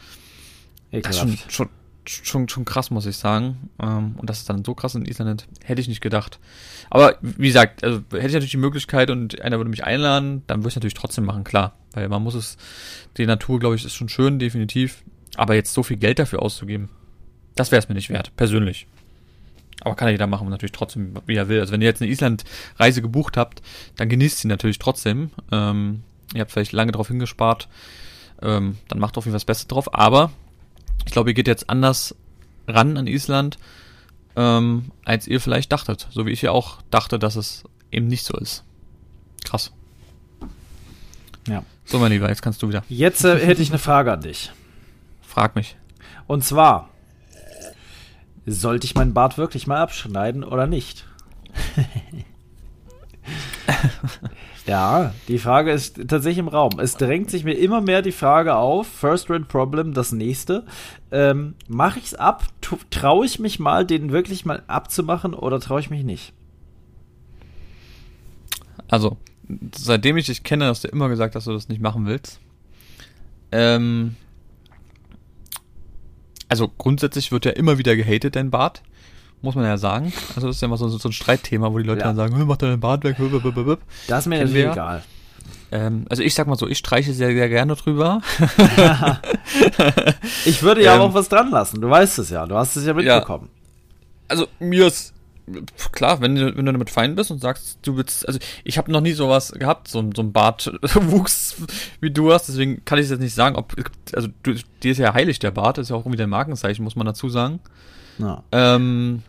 Ekelhaft. 0.91 1.23
Das 1.23 1.33
ist 1.33 1.51
schon, 1.51 1.69
schon, 2.05 2.23
schon, 2.23 2.49
schon 2.49 2.65
krass, 2.65 2.91
muss 2.91 3.05
ich 3.05 3.17
sagen. 3.17 3.69
Ähm, 3.81 4.15
und 4.17 4.29
das 4.29 4.39
ist 4.39 4.49
dann 4.49 4.63
so 4.63 4.73
krass 4.73 4.95
in 4.95 5.05
Island, 5.05 5.47
hätte 5.63 5.81
ich 5.81 5.87
nicht 5.87 6.01
gedacht. 6.01 6.39
Aber 6.89 7.17
wie 7.21 7.47
gesagt, 7.47 7.83
also 7.83 7.97
hätte 8.11 8.27
ich 8.27 8.33
natürlich 8.33 8.51
die 8.51 8.57
Möglichkeit 8.57 9.09
und 9.09 9.41
einer 9.41 9.57
würde 9.57 9.69
mich 9.69 9.83
einladen, 9.83 10.43
dann 10.47 10.59
würde 10.59 10.69
ich 10.69 10.73
es 10.73 10.75
natürlich 10.77 10.93
trotzdem 10.93 11.25
machen, 11.25 11.43
klar. 11.43 11.77
Weil 11.93 12.09
man 12.09 12.23
muss 12.23 12.35
es, 12.35 12.57
die 13.17 13.25
Natur, 13.25 13.59
glaube 13.59 13.75
ich, 13.75 13.85
ist 13.85 13.95
schon 13.95 14.09
schön, 14.09 14.39
definitiv. 14.39 15.03
Aber 15.35 15.55
jetzt 15.55 15.73
so 15.73 15.83
viel 15.83 15.97
Geld 15.97 16.19
dafür 16.19 16.41
auszugeben, 16.41 16.89
das 17.59 17.71
wäre 17.71 17.79
es 17.79 17.89
mir 17.89 17.95
nicht 17.95 18.09
wert, 18.09 18.35
persönlich. 18.35 18.87
Aber 19.81 19.95
kann 19.95 20.07
ja 20.07 20.13
jeder 20.13 20.27
machen, 20.27 20.49
natürlich 20.49 20.71
trotzdem, 20.71 21.13
wie 21.25 21.35
er 21.35 21.49
will. 21.49 21.59
Also 21.59 21.71
wenn 21.71 21.81
ihr 21.81 21.87
jetzt 21.87 22.01
eine 22.01 22.11
Island-Reise 22.11 23.01
gebucht 23.01 23.37
habt, 23.37 23.61
dann 23.95 24.09
genießt 24.09 24.39
sie 24.39 24.47
natürlich 24.47 24.79
trotzdem. 24.79 25.31
Ähm, 25.51 26.03
ihr 26.33 26.41
habt 26.41 26.51
vielleicht 26.51 26.71
lange 26.71 26.91
drauf 26.91 27.07
hingespart, 27.09 27.67
ähm, 28.41 28.77
dann 28.87 28.99
macht 28.99 29.17
auf 29.17 29.25
jeden 29.25 29.33
Fall 29.33 29.39
das 29.39 29.45
Beste 29.45 29.67
drauf. 29.67 29.93
Aber 29.93 30.31
ich 31.05 31.11
glaube, 31.11 31.29
ihr 31.29 31.33
geht 31.33 31.47
jetzt 31.47 31.69
anders 31.69 32.15
ran 32.67 32.97
an 32.97 33.07
Island, 33.07 33.57
ähm, 34.35 34.91
als 35.05 35.27
ihr 35.27 35.39
vielleicht 35.39 35.71
dachtet. 35.71 36.07
So 36.11 36.25
wie 36.25 36.31
ich 36.31 36.41
ja 36.41 36.51
auch 36.51 36.81
dachte, 36.89 37.19
dass 37.19 37.35
es 37.35 37.63
eben 37.91 38.07
nicht 38.07 38.25
so 38.25 38.37
ist. 38.37 38.63
Krass. 39.45 39.71
Ja. 41.47 41.63
So, 41.85 41.99
mein 41.99 42.11
Lieber, 42.11 42.27
jetzt 42.27 42.41
kannst 42.41 42.61
du 42.61 42.67
wieder. 42.67 42.83
Jetzt 42.89 43.23
äh, 43.23 43.39
hätte 43.39 43.61
ich 43.61 43.69
eine 43.69 43.79
Frage 43.79 44.11
an 44.11 44.21
dich. 44.21 44.51
Frag 45.21 45.55
mich. 45.55 45.77
Und 46.27 46.43
zwar, 46.43 46.89
sollte 48.47 48.85
ich 48.85 48.95
meinen 48.95 49.13
Bart 49.13 49.37
wirklich 49.37 49.67
mal 49.67 49.77
abschneiden 49.77 50.43
oder 50.43 50.67
nicht? 50.67 51.05
ja, 54.65 55.13
die 55.27 55.37
Frage 55.37 55.71
ist 55.71 55.99
tatsächlich 56.07 56.39
im 56.39 56.47
Raum. 56.47 56.79
Es 56.79 56.95
drängt 56.95 57.29
sich 57.29 57.43
mir 57.43 57.53
immer 57.53 57.81
mehr 57.81 58.01
die 58.01 58.13
Frage 58.13 58.55
auf, 58.55 58.87
First 58.87 59.29
Rate 59.29 59.45
Problem, 59.45 59.93
das 59.93 60.13
nächste. 60.13 60.65
Ähm, 61.11 61.55
Mache 61.67 61.99
ich 61.99 62.05
es 62.05 62.13
ab? 62.13 62.45
Traue 62.89 63.25
ich 63.25 63.39
mich 63.39 63.59
mal, 63.59 63.85
den 63.85 64.11
wirklich 64.11 64.45
mal 64.45 64.63
abzumachen 64.67 65.33
oder 65.33 65.59
traue 65.59 65.81
ich 65.81 65.89
mich 65.89 66.05
nicht? 66.05 66.31
Also, 68.87 69.17
seitdem 69.75 70.15
ich 70.15 70.27
dich 70.27 70.43
kenne, 70.43 70.67
hast 70.67 70.85
du 70.85 70.87
immer 70.87 71.09
gesagt, 71.09 71.35
dass 71.35 71.43
du 71.43 71.51
das 71.51 71.67
nicht 71.67 71.81
machen 71.81 72.05
willst. 72.05 72.39
Ähm, 73.51 74.15
also 76.49 76.69
grundsätzlich 76.77 77.31
wird 77.31 77.45
ja 77.45 77.51
immer 77.51 77.77
wieder 77.77 77.95
gehatet, 77.95 78.35
dein 78.35 78.51
Bart. 78.51 78.81
Muss 79.41 79.55
man 79.55 79.65
ja 79.65 79.77
sagen. 79.77 80.11
Also 80.35 80.47
das 80.47 80.55
ist 80.55 80.61
ja 80.61 80.67
immer 80.67 80.77
so, 80.77 80.87
so 80.87 81.09
ein 81.09 81.11
Streitthema, 81.11 81.71
wo 81.71 81.77
die 81.77 81.83
Leute 81.83 82.01
ja. 82.01 82.07
dann 82.07 82.15
sagen, 82.15 82.43
mach 82.47 82.57
deinen 82.57 82.79
Bart 82.79 83.03
weg. 83.03 83.17
Das 84.07 84.21
ist 84.21 84.25
mir 84.27 84.39
Kennen 84.39 84.55
egal. 84.55 85.03
Ähm, 85.71 86.05
also 86.09 86.23
ich 86.23 86.33
sag 86.33 86.47
mal 86.47 86.55
so, 86.55 86.67
ich 86.67 86.77
streiche 86.77 87.13
sehr, 87.13 87.31
sehr 87.33 87.49
gerne 87.49 87.75
drüber. 87.75 88.21
ich 90.45 90.63
würde 90.63 90.83
ja 90.83 90.95
ähm, 90.95 91.01
auch 91.01 91.13
was 91.13 91.29
dran 91.29 91.51
lassen, 91.51 91.81
du 91.81 91.89
weißt 91.89 92.19
es 92.19 92.29
ja, 92.29 92.45
du 92.45 92.55
hast 92.55 92.77
es 92.77 92.85
ja 92.85 92.93
mitbekommen. 92.93 93.49
Ja, 93.51 93.61
also 94.29 94.47
mir 94.59 94.87
ist 94.87 95.13
klar, 95.91 96.21
wenn 96.21 96.35
du, 96.35 96.55
wenn 96.55 96.65
du 96.65 96.71
damit 96.71 96.89
fein 96.89 97.15
bist 97.15 97.31
und 97.31 97.39
sagst, 97.39 97.79
du 97.81 97.95
willst, 97.95 98.27
also 98.27 98.39
ich 98.63 98.77
habe 98.77 98.91
noch 98.91 99.01
nie 99.01 99.13
sowas 99.13 99.51
gehabt, 99.51 99.87
so, 99.87 100.03
so 100.15 100.21
ein 100.21 100.33
Bartwuchs 100.33 101.55
wie 102.01 102.11
du 102.11 102.33
hast, 102.33 102.47
deswegen 102.49 102.83
kann 102.85 102.99
ich 102.99 103.05
es 103.05 103.11
jetzt 103.11 103.21
nicht 103.21 103.33
sagen, 103.33 103.55
ob, 103.55 103.73
also 104.13 104.27
du, 104.43 104.55
dir 104.83 104.91
ist 104.91 104.97
ja 104.97 105.13
heilig 105.13 105.39
der 105.39 105.51
Bart, 105.51 105.77
ist 105.77 105.89
ja 105.89 105.95
auch 105.95 106.01
irgendwie 106.01 106.17
dein 106.17 106.29
Markenzeichen, 106.29 106.83
muss 106.83 106.95
man 106.95 107.05
dazu 107.05 107.29
sagen. 107.29 107.59
Ja. 108.19 108.43
Ähm, 108.51 109.23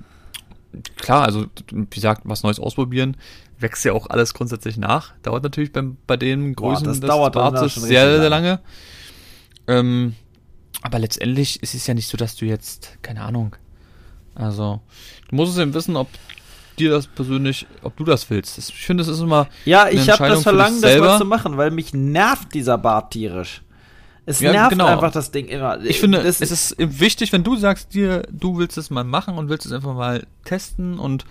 klar, 0.97 1.25
also 1.25 1.47
wie 1.71 1.87
gesagt, 1.87 2.23
was 2.25 2.43
Neues 2.43 2.59
ausprobieren, 2.59 3.17
wächst 3.59 3.85
ja 3.85 3.93
auch 3.93 4.09
alles 4.09 4.35
grundsätzlich 4.35 4.77
nach, 4.77 5.15
dauert 5.23 5.43
natürlich 5.43 5.73
beim, 5.73 5.97
bei 6.07 6.17
den 6.17 6.55
Größen 6.55 6.85
Boah, 6.85 6.91
das 6.91 7.01
des 7.01 7.09
dauert 7.09 7.35
Bartes 7.35 7.75
sehr, 7.75 8.21
sehr 8.21 8.31
lange. 8.31 8.61
Ähm, 9.67 10.15
aber 10.83 10.99
letztendlich 10.99 11.63
ist 11.63 11.75
es 11.75 11.87
ja 11.87 11.95
nicht 11.95 12.09
so, 12.09 12.17
dass 12.17 12.37
du 12.37 12.45
jetzt, 12.45 12.99
keine 13.03 13.23
Ahnung, 13.23 13.57
also, 14.39 14.81
du 15.29 15.37
musst 15.37 15.53
es 15.53 15.59
eben 15.59 15.75
wissen, 15.75 15.97
ob 15.97 16.09
dir 16.79 16.91
das 16.91 17.07
persönlich, 17.09 17.67
ob 17.83 17.97
du 17.97 18.05
das 18.05 18.31
willst. 18.31 18.57
Ich 18.59 18.73
finde, 18.73 19.03
es 19.03 19.09
ist 19.09 19.21
immer. 19.21 19.49
Ja, 19.65 19.89
ich 19.89 20.09
habe 20.09 20.29
das 20.29 20.43
Verlangen, 20.43 20.81
das 20.81 20.99
mal 20.99 21.19
zu 21.19 21.25
machen, 21.25 21.57
weil 21.57 21.71
mich 21.71 21.93
nervt 21.93 22.55
dieser 22.55 22.79
Bart 22.79 23.13
tierisch. 23.13 23.63
Es 24.27 24.41
ja, 24.41 24.53
nervt 24.53 24.71
genau. 24.71 24.87
einfach 24.87 25.11
das 25.11 25.31
Ding 25.31 25.47
immer. 25.47 25.83
Ich 25.83 26.01
finde, 26.01 26.23
das 26.23 26.41
es 26.41 26.51
ist 26.51 26.77
wichtig, 26.79 27.33
wenn 27.33 27.45
du 27.45 27.57
sagst 27.57 27.95
dir, 27.95 28.23
du 28.31 28.59
willst 28.59 28.77
es 28.77 28.91
mal 28.91 29.05
machen 29.05 29.39
und 29.39 29.49
willst 29.49 29.67
es 29.67 29.73
einfach 29.73 29.95
mal 29.95 30.27
testen 30.45 30.99
und 30.99 31.25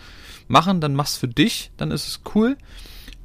machen, 0.48 0.82
dann 0.82 0.96
mach's 0.96 1.16
für 1.16 1.28
dich, 1.28 1.72
dann 1.78 1.92
ist 1.92 2.08
es 2.08 2.22
cool. 2.34 2.58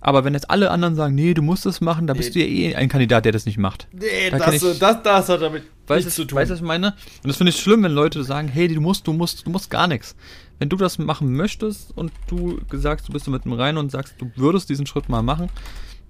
Aber 0.00 0.24
wenn 0.24 0.34
jetzt 0.34 0.50
alle 0.50 0.70
anderen 0.70 0.94
sagen, 0.94 1.14
nee, 1.14 1.32
du 1.32 1.42
musst 1.42 1.64
es 1.64 1.80
machen, 1.80 2.06
dann 2.06 2.16
nee. 2.16 2.22
bist 2.22 2.34
du 2.34 2.40
ja 2.40 2.46
eh 2.46 2.74
ein 2.74 2.88
Kandidat, 2.88 3.24
der 3.24 3.32
das 3.32 3.46
nicht 3.46 3.56
macht. 3.56 3.86
Nee, 3.92 4.30
da 4.30 4.38
das, 4.38 4.54
ich, 4.62 4.78
das, 4.78 5.02
das 5.02 5.28
hat 5.28 5.40
damit 5.40 5.62
weißt, 5.86 6.04
nichts 6.06 6.16
zu 6.16 6.24
tun. 6.24 6.38
Weißt 6.38 6.50
du, 6.50 6.54
was 6.54 6.60
ich 6.60 6.66
meine? 6.66 6.88
Und 7.22 7.28
das 7.28 7.36
finde 7.36 7.50
ich 7.50 7.60
schlimm, 7.60 7.82
wenn 7.82 7.92
Leute 7.92 8.22
sagen, 8.24 8.48
hey, 8.48 8.68
du 8.68 8.80
musst, 8.80 9.06
du 9.06 9.12
musst, 9.12 9.46
du 9.46 9.50
musst 9.50 9.70
gar 9.70 9.86
nichts. 9.86 10.14
Wenn 10.59 10.68
du 10.68 10.76
das 10.76 10.98
machen 10.98 11.32
möchtest 11.34 11.96
und 11.96 12.12
du 12.28 12.60
sagst, 12.72 13.09
du 13.09 13.12
bist 13.12 13.26
mit 13.28 13.44
dem 13.44 13.52
rein 13.54 13.76
und 13.76 13.90
sagst, 13.90 14.14
du 14.18 14.30
würdest 14.36 14.68
diesen 14.68 14.86
Schritt 14.86 15.09
mal 15.09 15.22
machen, 15.22 15.48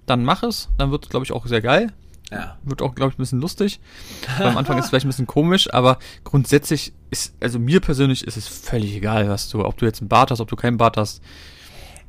dann 0.05 0.23
mach 0.23 0.43
es. 0.43 0.69
Dann 0.77 0.91
wird 0.91 1.05
es, 1.05 1.09
glaube 1.09 1.25
ich, 1.25 1.31
auch 1.31 1.47
sehr 1.47 1.61
geil. 1.61 1.91
Ja. 2.31 2.57
Wird 2.63 2.81
auch, 2.81 2.95
glaube 2.95 3.11
ich, 3.11 3.17
ein 3.17 3.21
bisschen 3.21 3.41
lustig. 3.41 3.79
Am 4.39 4.57
Anfang 4.57 4.77
ist 4.77 4.85
es 4.85 4.89
vielleicht 4.89 5.05
ein 5.05 5.09
bisschen 5.09 5.27
komisch, 5.27 5.71
aber 5.73 5.97
grundsätzlich 6.23 6.93
ist, 7.11 7.33
also 7.39 7.59
mir 7.59 7.79
persönlich 7.79 8.25
ist 8.25 8.37
es 8.37 8.47
völlig 8.47 8.95
egal, 8.95 9.29
was 9.29 9.49
du, 9.49 9.63
ob 9.65 9.77
du 9.77 9.85
jetzt 9.85 10.01
einen 10.01 10.09
Bart 10.09 10.31
hast, 10.31 10.39
ob 10.39 10.47
du 10.49 10.55
keinen 10.55 10.77
Bart 10.77 10.97
hast 10.97 11.21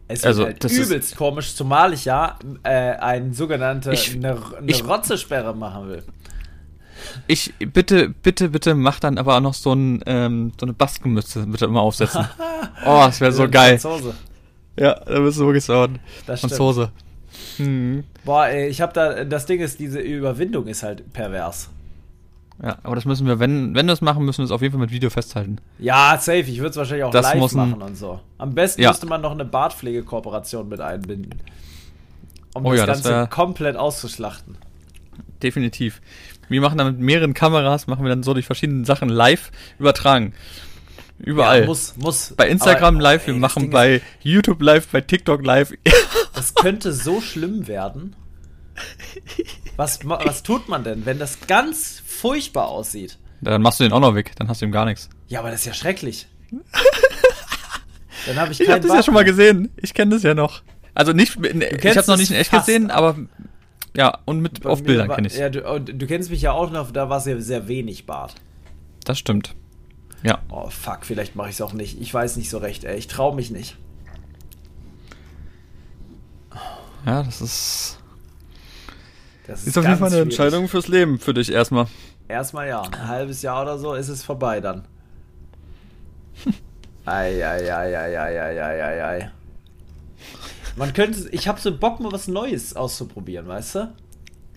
Es 0.08 0.24
Also, 0.24 0.44
halt 0.44 0.62
das 0.64 0.72
ist- 0.72 0.88
übelst 0.90 1.16
komisch, 1.16 1.54
zumal 1.54 1.92
ich 1.92 2.04
ja 2.06 2.38
äh, 2.62 2.68
ein 2.70 3.32
sogenannte 3.34 3.92
Ich- 3.92 4.14
eine, 4.14 4.38
eine 4.58 4.70
ich- 4.70 4.86
Rotzesperre 4.86 5.54
machen 5.54 5.88
will. 5.88 6.02
Ich, 7.26 7.54
bitte, 7.58 8.08
bitte, 8.10 8.48
bitte 8.50 8.74
mach 8.74 9.00
dann 9.00 9.18
aber 9.18 9.36
auch 9.36 9.40
noch 9.40 9.54
so, 9.54 9.72
ein, 9.72 10.02
ähm, 10.06 10.52
so 10.58 10.66
eine 10.66 10.72
Baskenmütze 10.72 11.46
bitte 11.46 11.64
immer 11.66 11.80
aufsetzen. 11.80 12.26
oh, 12.86 13.02
das 13.06 13.20
wäre 13.20 13.32
so 13.32 13.48
geil. 13.48 13.78
Franzose. 13.78 14.14
Ja, 14.78 14.94
da 15.04 15.20
bist 15.20 15.38
du 15.38 15.46
wirklich 15.46 15.64
Das 15.66 15.88
stimmt. 15.88 16.40
Franzose. 16.40 16.90
Hm. 17.56 18.04
Boah, 18.24 18.46
ey, 18.46 18.68
ich 18.68 18.80
hab 18.80 18.94
da, 18.94 19.24
das 19.24 19.46
Ding 19.46 19.60
ist, 19.60 19.78
diese 19.78 20.00
Überwindung 20.00 20.66
ist 20.66 20.82
halt 20.82 21.12
pervers. 21.12 21.70
Ja, 22.62 22.78
aber 22.84 22.94
das 22.94 23.04
müssen 23.04 23.26
wir, 23.26 23.40
wenn, 23.40 23.74
wenn 23.74 23.86
wir 23.86 23.92
das 23.92 24.00
machen, 24.00 24.24
müssen 24.24 24.38
wir 24.38 24.44
es 24.44 24.50
auf 24.52 24.62
jeden 24.62 24.72
Fall 24.72 24.80
mit 24.80 24.92
Video 24.92 25.10
festhalten. 25.10 25.58
Ja, 25.80 26.16
safe. 26.20 26.38
Ich 26.40 26.58
würde 26.58 26.70
es 26.70 26.76
wahrscheinlich 26.76 27.04
auch 27.04 27.10
Das 27.10 27.34
live 27.34 27.52
machen 27.52 27.82
und 27.82 27.96
so. 27.96 28.20
Am 28.38 28.54
besten 28.54 28.80
Ja. 28.82 28.90
müsste 28.90 29.06
man 29.06 29.20
noch 29.20 29.32
eine 29.32 29.44
Bartpflegekooperation 29.44 30.68
mit 30.68 30.80
einbinden. 30.80 31.34
Um 32.54 32.64
Oh 32.66 32.70
das 32.70 32.78
ja, 32.78 32.86
das 32.86 32.96
Ganze 33.02 33.10
wär- 33.10 33.26
komplett 33.26 33.76
auszuschlachten. 33.76 34.56
Definitiv. 35.42 36.00
Wir 36.48 36.60
machen 36.60 36.78
dann 36.78 36.86
mit 36.88 36.98
mehreren 37.00 37.34
Kameras, 37.34 37.86
machen 37.86 38.04
wir 38.04 38.08
dann 38.10 38.22
so 38.22 38.34
die 38.34 38.42
verschiedenen 38.42 38.84
Sachen 38.84 39.08
live 39.08 39.50
übertragen. 39.78 40.34
Überall. 41.18 41.60
Ja, 41.60 41.66
muss, 41.66 41.96
muss. 41.96 42.34
bei 42.36 42.48
Instagram 42.48 42.96
Aber, 42.96 43.02
live, 43.02 43.22
ey, 43.22 43.26
wir 43.28 43.34
das 43.34 43.40
machen 43.40 43.70
bei 43.70 44.02
YouTube 44.22 44.60
live, 44.60 44.88
bei 44.88 45.00
TikTok 45.00 45.44
live. 45.44 45.72
Das 46.34 46.52
könnte 46.52 46.92
so 46.92 47.20
schlimm 47.20 47.68
werden. 47.68 48.16
Was, 49.76 50.00
was 50.04 50.42
tut 50.42 50.68
man 50.68 50.82
denn, 50.82 51.06
wenn 51.06 51.20
das 51.20 51.46
ganz 51.46 52.02
furchtbar 52.04 52.66
aussieht? 52.68 53.18
dann 53.40 53.62
machst 53.62 53.78
du 53.78 53.84
den 53.84 53.92
auch 53.92 54.00
noch 54.00 54.16
weg, 54.16 54.32
dann 54.36 54.48
hast 54.48 54.60
du 54.60 54.66
ihm 54.66 54.72
gar 54.72 54.84
nichts. 54.84 55.08
Ja, 55.28 55.38
aber 55.38 55.50
das 55.52 55.60
ist 55.60 55.66
ja 55.66 55.74
schrecklich. 55.74 56.26
Dann 58.26 58.36
habe 58.36 58.52
ich 58.52 58.60
Ich 58.60 58.66
keinen 58.66 58.76
habe 58.76 58.80
das 58.82 58.88
ja 58.88 58.94
Bart 58.94 59.04
schon 59.04 59.14
mal 59.14 59.24
gesehen. 59.24 59.70
Ich 59.76 59.92
kenne 59.92 60.14
das 60.14 60.22
ja 60.22 60.34
noch. 60.34 60.62
Also 60.94 61.12
nicht, 61.12 61.36
ich 61.44 61.96
habe 61.96 62.06
noch 62.06 62.16
nicht 62.16 62.30
in 62.30 62.36
echt 62.36 62.50
fast. 62.50 62.66
gesehen, 62.66 62.90
aber 62.90 63.16
ja, 63.96 64.18
und 64.24 64.40
mit 64.40 64.66
auf 64.66 64.82
Bildern 64.82 65.08
kenne 65.08 65.28
ich. 65.28 65.36
Ja, 65.36 65.48
du, 65.48 65.64
oh, 65.70 65.78
du, 65.78 66.06
kennst 66.06 66.30
mich 66.30 66.42
ja 66.42 66.52
auch 66.52 66.70
noch, 66.70 66.90
da 66.90 67.08
war 67.08 67.18
es 67.18 67.26
ja 67.26 67.40
sehr 67.40 67.68
wenig 67.68 68.06
Bart. 68.06 68.34
Das 69.04 69.18
stimmt. 69.18 69.54
Ja. 70.22 70.40
Oh 70.50 70.68
fuck, 70.68 71.00
vielleicht 71.02 71.36
mache 71.36 71.50
ich 71.50 71.54
es 71.54 71.60
auch 71.60 71.74
nicht. 71.74 72.00
Ich 72.00 72.12
weiß 72.12 72.36
nicht 72.36 72.50
so 72.50 72.58
recht, 72.58 72.84
ey. 72.84 72.96
Ich 72.96 73.06
traue 73.06 73.36
mich 73.36 73.50
nicht. 73.50 73.76
Ja, 77.06 77.22
das 77.22 77.40
ist. 77.40 77.98
Das 79.46 79.60
ist, 79.60 79.68
ist 79.68 79.78
auf 79.78 79.84
jeden 79.84 79.98
Fall 79.98 80.08
eine 80.08 80.16
schwierig. 80.16 80.38
Entscheidung 80.38 80.68
fürs 80.68 80.88
Leben 80.88 81.18
für 81.18 81.34
dich 81.34 81.52
erstmal. 81.52 81.86
Erstmal 82.26 82.66
ja. 82.68 82.82
Ein 82.82 83.08
halbes 83.08 83.42
Jahr 83.42 83.62
oder 83.62 83.78
so 83.78 83.94
ist 83.94 84.08
es 84.08 84.24
vorbei 84.24 84.60
dann. 84.60 84.86
Ei, 87.04 87.44
ei, 87.44 87.70
ei, 87.70 87.98
ei, 87.98 88.18
ei, 88.18 88.40
ei, 88.40 88.62
ei, 88.62 88.82
ei, 88.82 89.04
ei. 89.04 89.30
Man 90.76 90.92
könnte, 90.92 91.28
ich 91.30 91.48
habe 91.48 91.60
so 91.60 91.76
Bock, 91.76 92.00
mal 92.00 92.12
was 92.12 92.28
Neues 92.28 92.74
auszuprobieren, 92.74 93.46
weißt 93.46 93.74
du? 93.76 93.92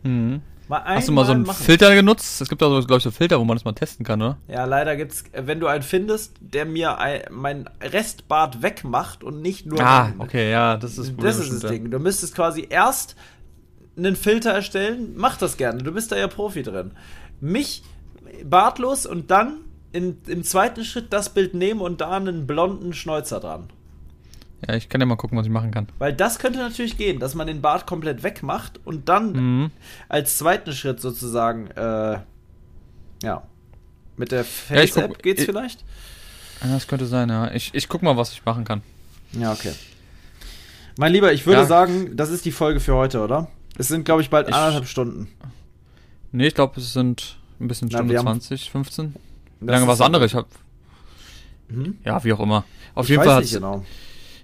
Mhm. 0.03 0.41
Mal 0.67 0.83
Hast 0.83 1.07
du 1.07 1.13
mal 1.13 1.25
so 1.25 1.31
einen 1.31 1.43
machen. 1.43 1.63
Filter 1.63 1.95
genutzt? 1.95 2.41
Es 2.41 2.49
gibt 2.49 2.61
auch, 2.61 2.85
glaube 2.85 2.97
ich, 2.97 3.03
so 3.03 3.11
Filter, 3.11 3.39
wo 3.39 3.45
man 3.45 3.55
das 3.55 3.63
mal 3.63 3.71
testen 3.71 4.05
kann, 4.05 4.21
oder? 4.21 4.37
Ja, 4.49 4.65
leider 4.65 4.97
gibt's, 4.97 5.23
wenn 5.33 5.61
du 5.61 5.67
einen 5.67 5.83
findest, 5.83 6.33
der 6.41 6.65
mir 6.65 6.97
ein, 6.97 7.21
mein 7.29 7.69
Restbart 7.81 8.61
wegmacht 8.61 9.23
und 9.23 9.41
nicht 9.41 9.65
nur. 9.65 9.79
Ah, 9.79 10.11
okay, 10.17 10.51
ja, 10.51 10.75
das 10.75 10.97
ist 10.97 11.13
Das 11.21 11.39
ist 11.39 11.63
das 11.63 11.71
Ding. 11.71 11.89
Du 11.89 11.99
müsstest 11.99 12.35
quasi 12.35 12.67
erst 12.69 13.15
einen 13.95 14.17
Filter 14.17 14.51
erstellen. 14.51 15.13
Mach 15.15 15.37
das 15.37 15.55
gerne. 15.55 15.81
Du 15.83 15.91
bist 15.93 16.11
da 16.11 16.17
ja 16.17 16.27
Profi 16.27 16.63
drin. 16.63 16.91
Mich 17.39 17.83
bartlos 18.43 19.05
und 19.05 19.31
dann 19.31 19.59
in, 19.93 20.17
im 20.27 20.43
zweiten 20.43 20.83
Schritt 20.83 21.13
das 21.13 21.29
Bild 21.29 21.53
nehmen 21.53 21.79
und 21.79 22.01
da 22.01 22.11
einen 22.11 22.45
blonden 22.45 22.93
Schnäuzer 22.93 23.39
dran. 23.39 23.69
Ja, 24.67 24.73
ich 24.75 24.89
kann 24.89 24.99
ja 25.01 25.05
mal 25.05 25.17
gucken, 25.17 25.37
was 25.37 25.45
ich 25.45 25.51
machen 25.51 25.69
kann. 25.71 25.87
Weil 25.99 26.13
das 26.13 26.39
könnte 26.39 26.57
natürlich 26.59 26.97
gehen, 26.97 27.19
dass 27.19 27.35
man 27.35 27.45
den 27.45 27.61
Bart 27.61 27.85
komplett 27.85 28.23
wegmacht 28.23 28.79
und 28.85 29.07
dann 29.09 29.33
Mhm. 29.33 29.71
als 30.09 30.37
zweiten 30.37 30.71
Schritt 30.73 30.99
sozusagen, 30.99 31.67
äh, 31.71 32.19
ja, 33.23 33.43
mit 34.15 34.31
der 34.31 34.39
Ja, 34.39 34.43
Face-App 34.45 35.09
guck- 35.09 35.23
geht's 35.23 35.41
ich- 35.41 35.45
vielleicht? 35.45 35.83
Ja, 36.63 36.69
das 36.73 36.87
könnte 36.87 37.05
sein, 37.05 37.29
ja. 37.29 37.51
Ich, 37.51 37.71
ich 37.75 37.87
guck 37.87 38.01
mal, 38.01 38.17
was 38.17 38.31
ich 38.31 38.43
machen 38.45 38.63
kann. 38.65 38.81
Ja, 39.33 39.51
okay. 39.53 39.73
Mein 40.97 41.11
Lieber, 41.13 41.31
ich 41.31 41.45
würde 41.45 41.61
Ja. 41.61 41.65
sagen, 41.67 42.15
das 42.17 42.29
ist 42.31 42.43
die 42.45 42.51
Folge 42.51 42.79
für 42.79 42.95
heute, 42.95 43.21
oder? 43.21 43.49
Es 43.77 43.89
sind, 43.89 44.05
glaube 44.05 44.23
ich, 44.23 44.31
bald 44.31 44.47
Ich- 44.49 44.55
anderthalb 44.55 44.87
Stunden. 44.87 45.27
Nee, 46.31 46.47
ich 46.47 46.55
glaube, 46.55 46.79
es 46.79 46.93
sind 46.93 47.37
ein 47.59 47.67
bisschen 47.67 47.89
Na, 47.91 47.99
Stunde 47.99 48.17
haben- 48.17 48.25
20, 48.25 48.71
15. 48.71 49.13
Wie 49.59 49.69
lange 49.69 49.85
war 49.85 49.93
das 49.93 50.01
andere? 50.01 50.25
Ich 50.25 50.33
hab, 50.33 50.47
Mhm. 51.69 51.97
ja, 52.03 52.23
wie 52.23 52.33
auch 52.33 52.39
immer. 52.39 52.63
Auf 52.95 53.05
Ich 53.05 53.09
jeden 53.11 53.23
Fall 53.23 53.41
nicht 53.41 53.53
genau. 53.53 53.85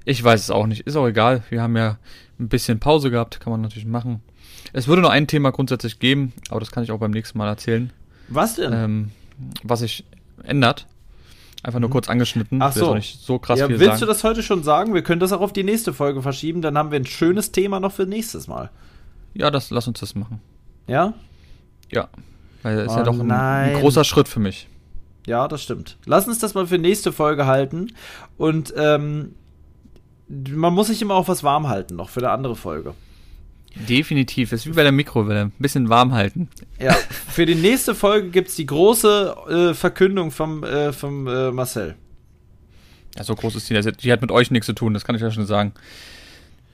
Ich 0.06 0.24
weiß 0.24 0.42
es 0.42 0.50
auch 0.50 0.68
nicht. 0.68 0.82
Ist 0.82 0.96
auch 0.96 1.08
egal. 1.08 1.44
Wir 1.50 1.62
haben 1.62 1.78
ja 1.78 1.98
ein 2.40 2.50
bisschen 2.50 2.80
Pause 2.80 3.12
gehabt. 3.12 3.40
Kann 3.40 3.52
man 3.52 3.62
natürlich 3.62 3.86
machen. 3.86 4.22
Es 4.74 4.88
würde 4.88 5.02
nur 5.02 5.12
ein 5.12 5.28
Thema 5.28 5.52
grundsätzlich 5.52 6.00
geben, 6.00 6.34
aber 6.50 6.60
das 6.60 6.72
kann 6.72 6.84
ich 6.84 6.92
auch 6.92 7.00
beim 7.00 7.12
nächsten 7.12 7.38
Mal 7.38 7.48
erzählen. 7.48 7.92
Was 8.28 8.56
denn? 8.56 8.74
Ähm, 8.74 9.12
was 9.64 9.80
sich 9.80 10.06
ändert. 10.44 10.88
Einfach 11.64 11.80
nur 11.80 11.90
kurz 11.90 12.10
angeschnitten. 12.10 12.58
Mhm. 12.58 12.62
Ach 12.62 12.74
so. 12.74 12.94
nicht 12.94 13.22
so 13.22 13.40
krass 13.40 13.60
ja, 13.60 13.68
viel 13.68 13.80
willst 13.80 14.00
sagen. 14.00 14.02
du 14.02 14.06
das 14.08 14.24
heute 14.24 14.44
schon 14.44 14.64
sagen? 14.64 14.94
Wir 14.94 15.02
können 15.02 15.22
das 15.22 15.32
auch 15.32 15.40
auf 15.40 15.54
die 15.54 15.64
nächste 15.64 15.94
Folge 15.94 16.22
verschieben, 16.22 16.62
dann 16.62 16.78
haben 16.78 16.92
wir 16.92 17.00
ein 17.00 17.06
schönes 17.06 17.52
Thema 17.52 17.80
noch 17.80 17.94
für 17.94 18.06
nächstes 18.06 18.48
Mal. 18.48 18.70
Ja, 19.34 19.50
das, 19.50 19.70
lass 19.70 19.88
uns 19.88 20.02
das 20.02 20.14
machen. 20.14 20.42
Ja? 20.88 21.14
Ja. 21.90 22.10
Weil 22.64 22.80
es 22.80 22.88
ist 22.88 22.94
Oh 22.94 22.98
ja 22.98 23.04
doch 23.04 23.20
ein, 23.20 23.32
ein 23.32 23.80
großer 23.80 24.04
Schritt 24.04 24.28
für 24.28 24.40
mich. 24.40 24.68
Ja, 25.26 25.48
das 25.48 25.64
stimmt. 25.64 25.98
Lass 26.06 26.28
uns 26.28 26.40
das 26.40 26.54
mal 26.54 26.68
für 26.68 26.78
nächste 26.78 27.14
Folge 27.14 27.46
halten. 27.46 27.94
Und 28.38 28.74
ähm, 28.76 29.36
man 30.52 30.74
muss 30.74 30.88
sich 30.88 31.02
immer 31.02 31.16
auf 31.16 31.28
was 31.28 31.44
warm 31.44 31.68
halten, 31.68 31.96
noch 31.96 32.10
für 32.10 32.20
eine 32.22 32.30
andere 32.32 32.56
Folge. 32.56 32.94
Definitiv. 33.76 34.52
Das 34.52 34.62
ist 34.62 34.66
wie 34.68 34.76
bei 34.76 34.84
der 34.84 34.92
Mikrowelle. 34.92 35.46
Ein 35.46 35.52
bisschen 35.58 35.90
warm 35.90 36.14
halten. 36.14 36.48
Ja, 36.80 36.94
für 36.94 37.46
die 37.46 37.56
nächste 37.56 37.96
Folge 37.96 38.30
gibt 38.30 38.50
es 38.50 38.56
die 38.56 38.68
große 38.68 39.36
äh, 39.50 39.74
Verkündung 39.74 40.30
vom, 40.32 40.64
äh, 40.64 40.94
vom 40.94 41.28
äh, 41.28 41.52
Marcel. 41.52 41.96
Ja, 43.18 43.24
so 43.24 43.36
groß 43.36 43.56
ist 43.56 43.70
die. 43.70 43.80
Die 43.80 44.12
hat 44.12 44.22
mit 44.22 44.32
euch 44.32 44.52
nichts 44.52 44.68
zu 44.68 44.74
tun, 44.74 44.94
das 44.94 45.06
kann 45.06 45.16
ich 45.16 45.22
ja 45.22 45.32
schon 45.32 45.46
sagen. 45.46 45.74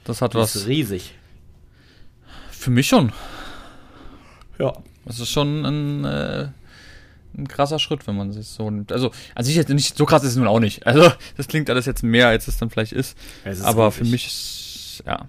Das 0.03 0.21
hat 0.21 0.35
Das 0.35 0.55
ist 0.55 0.63
was. 0.63 0.67
riesig. 0.67 1.15
Für 2.51 2.71
mich 2.71 2.87
schon. 2.87 3.11
Ja. 4.57 4.73
Das 5.05 5.19
ist 5.19 5.29
schon 5.31 5.65
ein, 5.65 6.05
äh, 6.05 6.49
ein 7.37 7.47
krasser 7.47 7.79
Schritt, 7.79 8.07
wenn 8.07 8.15
man 8.17 8.31
sich 8.31 8.47
so 8.47 8.69
nimmt. 8.69 8.91
Also, 8.91 9.11
an 9.35 9.43
sich 9.45 9.55
jetzt 9.55 9.69
nicht, 9.69 9.95
so 9.97 10.05
krass 10.05 10.23
ist 10.23 10.31
es 10.31 10.35
nun 10.35 10.47
auch 10.47 10.59
nicht. 10.59 10.85
Also, 10.87 11.11
das 11.37 11.47
klingt 11.47 11.69
alles 11.69 11.85
jetzt 11.85 12.03
mehr, 12.03 12.27
als 12.27 12.47
es 12.47 12.57
dann 12.57 12.69
vielleicht 12.69 12.91
ist. 12.91 13.17
Ist 13.45 13.61
Aber 13.63 13.87
riesig. 13.87 13.97
für 13.97 14.11
mich 14.11 14.27
ist, 14.27 15.03
ja. 15.05 15.27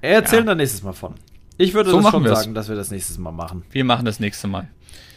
Er 0.00 0.14
erzählt 0.16 0.42
Ja. 0.42 0.46
dann 0.46 0.58
nächstes 0.58 0.82
Mal 0.82 0.92
von. 0.92 1.14
Ich 1.58 1.72
würde 1.74 1.90
So 1.90 2.00
das 2.00 2.10
schon 2.10 2.24
wir's. 2.24 2.38
sagen, 2.38 2.54
dass 2.54 2.68
wir 2.68 2.76
das 2.76 2.90
nächstes 2.90 3.18
Mal 3.18 3.32
machen. 3.32 3.64
Wir 3.70 3.84
machen 3.84 4.04
das 4.04 4.20
nächste 4.20 4.46
Mal. 4.46 4.68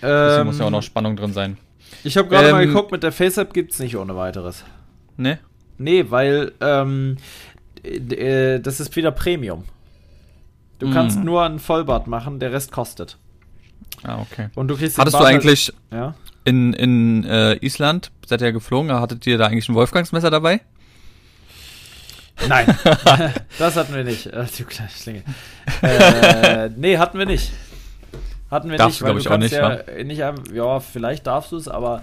Ähm, 0.01 0.45
muss 0.47 0.59
ja 0.59 0.65
auch 0.65 0.69
noch 0.69 0.83
Spannung 0.83 1.15
drin 1.17 1.33
sein. 1.33 1.57
ich 2.03 2.15
habe 2.17 2.29
gerade 2.29 2.51
mal 2.51 2.63
Ähm, 2.63 2.69
geguckt, 2.69 2.91
mit 2.91 3.03
der 3.03 3.11
Face-App 3.11 3.53
gibt 3.53 3.73
es 3.73 3.79
nicht 3.79 3.97
ohne 3.97 4.15
weiteres. 4.15 4.63
Ne? 5.17 5.39
Nee, 5.77 6.05
weil 6.09 6.53
ähm, 6.61 7.17
äh, 7.83 8.59
das 8.59 8.79
ist 8.79 8.95
wieder 8.95 9.11
Premium. 9.11 9.65
Du 10.79 10.87
Mhm. 10.87 10.93
kannst 10.93 11.19
nur 11.19 11.43
einen 11.43 11.59
Vollbart 11.59 12.07
machen, 12.07 12.39
der 12.39 12.53
Rest 12.53 12.71
kostet. 12.71 13.17
Ah, 14.03 14.19
okay. 14.21 14.49
Und 14.55 14.67
du 14.67 14.77
kriegst 14.77 14.97
Hattest 14.97 15.19
du 15.19 15.23
eigentlich 15.23 15.73
Halt, 15.91 16.01
ja? 16.01 16.15
in, 16.45 16.73
in 16.73 17.25
äh, 17.25 17.55
Island, 17.65 18.11
seid 18.25 18.41
ihr 18.41 18.51
geflogen, 18.51 18.91
hattet 18.91 19.25
ihr 19.27 19.37
da 19.37 19.47
eigentlich 19.47 19.69
ein 19.69 19.75
Wolfgangsmesser 19.75 20.29
dabei? 20.29 20.61
Nein, 22.47 22.65
das 23.59 23.75
hatten 23.75 23.93
wir 23.93 24.03
nicht. 24.03 24.27
Äh, 24.27 24.45
du 24.57 24.63
kleine 24.63 24.89
Schlinge. 24.89 25.23
Äh, 25.81 26.69
nee, 26.75 26.97
hatten 26.97 27.17
wir 27.17 27.25
nicht. 27.25 27.51
Hatten 28.49 28.71
wir 28.71 28.77
Darfst 28.77 29.01
nicht, 29.01 29.01
du, 29.01 29.05
weil 29.05 29.21
glaub 29.21 29.41
ich, 29.43 29.51
du 29.51 29.57
auch 29.59 29.69
kannst 29.69 30.17
nicht, 30.17 30.19
ja, 30.19 30.31
nicht 30.31 30.55
ja, 30.55 30.79
vielleicht 30.79 31.27
darfst 31.27 31.51
du 31.51 31.57
es, 31.57 31.67
aber 31.67 32.01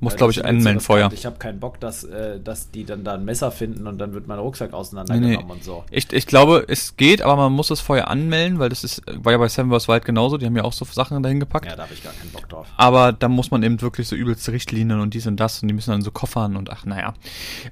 Muss, 0.00 0.16
glaube 0.16 0.32
ich, 0.32 0.38
riskant. 0.38 0.82
Feuer. 0.82 1.10
Ich 1.12 1.26
habe 1.26 1.36
keinen 1.36 1.60
Bock, 1.60 1.80
dass, 1.80 2.04
äh, 2.04 2.40
dass 2.40 2.70
die 2.70 2.84
dann 2.84 3.04
da 3.04 3.14
ein 3.14 3.24
Messer 3.24 3.50
finden 3.50 3.86
und 3.86 3.98
dann 3.98 4.12
wird 4.12 4.26
mein 4.26 4.38
Rucksack 4.38 4.70
Nee, 4.70 4.72
nee. 4.72 4.80
auseinandergenommen 4.80 5.50
und 5.50 5.64
so. 5.64 5.84
Ich, 5.90 6.12
ich 6.12 6.26
glaube, 6.26 6.64
es 6.68 6.96
geht, 6.96 7.22
aber 7.22 7.36
man 7.36 7.52
muss 7.52 7.68
das 7.68 7.80
vorher 7.80 8.08
anmelden, 8.08 8.58
weil 8.58 8.68
das 8.68 8.84
ist, 8.84 9.02
war 9.06 9.32
ja 9.32 9.38
bei 9.38 9.48
Seven 9.48 9.70
vs. 9.70 9.88
Wild 9.88 10.04
genauso, 10.04 10.38
die 10.38 10.46
haben 10.46 10.56
ja 10.56 10.64
auch 10.64 10.72
so 10.72 10.84
Sachen 10.84 11.22
dahin 11.22 11.40
gepackt. 11.40 11.66
Ja, 11.66 11.76
da 11.76 11.84
habe 11.84 11.94
ich 11.94 12.02
gar 12.02 12.12
keinen 12.12 12.30
Bock 12.30 12.48
drauf. 12.48 12.66
Aber 12.76 13.12
da 13.12 13.28
muss 13.28 13.50
man 13.50 13.62
eben 13.62 13.80
wirklich 13.80 14.08
so 14.08 14.16
übelste 14.16 14.52
Richtlinien 14.52 15.00
und 15.00 15.14
dies 15.14 15.26
und 15.26 15.38
das 15.38 15.62
und 15.62 15.68
die 15.68 15.74
müssen 15.74 15.90
dann 15.90 16.02
so 16.02 16.10
koffern 16.10 16.56
und 16.56 16.70
ach 16.70 16.84
naja. 16.84 17.14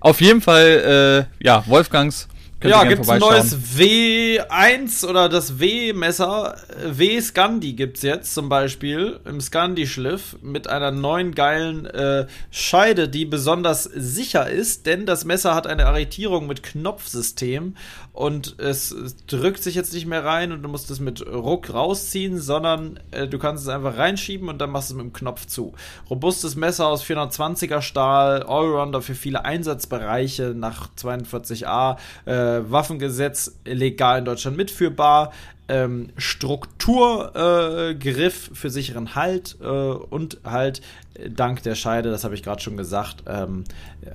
Auf 0.01 0.21
jeden 0.21 0.41
Fall, 0.41 1.29
äh, 1.41 1.45
ja, 1.45 1.65
Wolfgangs 1.67 2.29
Könnt 2.63 2.75
ja, 2.75 2.85
gibt's 2.85 3.09
ein 3.09 3.19
neues 3.19 3.57
W1 3.77 5.05
oder 5.05 5.29
das 5.29 5.59
W-Messer. 5.59 6.57
W-Scandi 6.85 7.73
gibt's 7.73 8.03
jetzt 8.03 8.33
zum 8.35 8.49
Beispiel 8.49 9.19
im 9.25 9.41
Scandi-Schliff 9.41 10.37
mit 10.43 10.69
einer 10.69 10.93
neuen 10.93 11.35
geilen 11.35 11.87
äh, 11.87 12.29
Scheide, 12.53 13.09
die 13.09 13.25
besonders 13.25 13.83
sicher 13.83 14.49
ist, 14.49 14.87
denn 14.87 15.07
das 15.07 15.25
Messer 15.25 15.57
hat 15.57 15.67
eine 15.67 15.87
Arretierung 15.87 16.47
mit 16.47 16.63
Knopfsystem 16.63 17.75
und 18.13 18.59
es 18.59 18.95
drückt 19.27 19.63
sich 19.63 19.75
jetzt 19.75 19.95
nicht 19.95 20.07
mehr 20.07 20.25
rein 20.25 20.53
und 20.53 20.63
du 20.63 20.69
musst 20.69 20.91
es 20.91 21.01
mit 21.01 21.27
Ruck 21.27 21.73
rausziehen, 21.73 22.39
sondern 22.39 23.01
äh, 23.11 23.27
du 23.27 23.39
kannst 23.39 23.63
es 23.63 23.71
einfach 23.71 23.97
reinschieben 23.97 24.51
und 24.51 24.59
dann 24.59 24.69
machst 24.71 24.91
du 24.91 24.95
es 24.95 24.99
mit 24.99 25.07
dem 25.07 25.15
Knopf 25.15 25.47
zu. 25.47 25.73
Robustes 26.11 26.55
Messer 26.55 26.89
aus 26.89 27.03
420er 27.05 27.81
Stahl, 27.81 28.43
Allrounder 28.43 29.01
für 29.01 29.15
viele 29.15 29.47
Einsatzbereiche 29.47 30.53
nach 30.55 30.91
42a, 30.99 31.97
äh, 32.27 32.61
Waffengesetz 32.71 33.57
legal 33.65 34.19
in 34.19 34.27
Deutschland 34.27 34.59
mitführbar, 34.59 35.33
ähm, 35.69 36.11
Strukturgriff 36.19 38.51
äh, 38.51 38.55
für 38.55 38.69
sicheren 38.69 39.15
Halt 39.15 39.57
äh, 39.63 39.67
und 39.67 40.39
halt 40.45 40.83
dank 41.29 41.63
der 41.63 41.75
Scheide, 41.75 42.11
das 42.11 42.25
habe 42.25 42.35
ich 42.35 42.43
gerade 42.43 42.63
schon 42.63 42.77
gesagt, 42.77 43.25
ähm, 43.27 43.65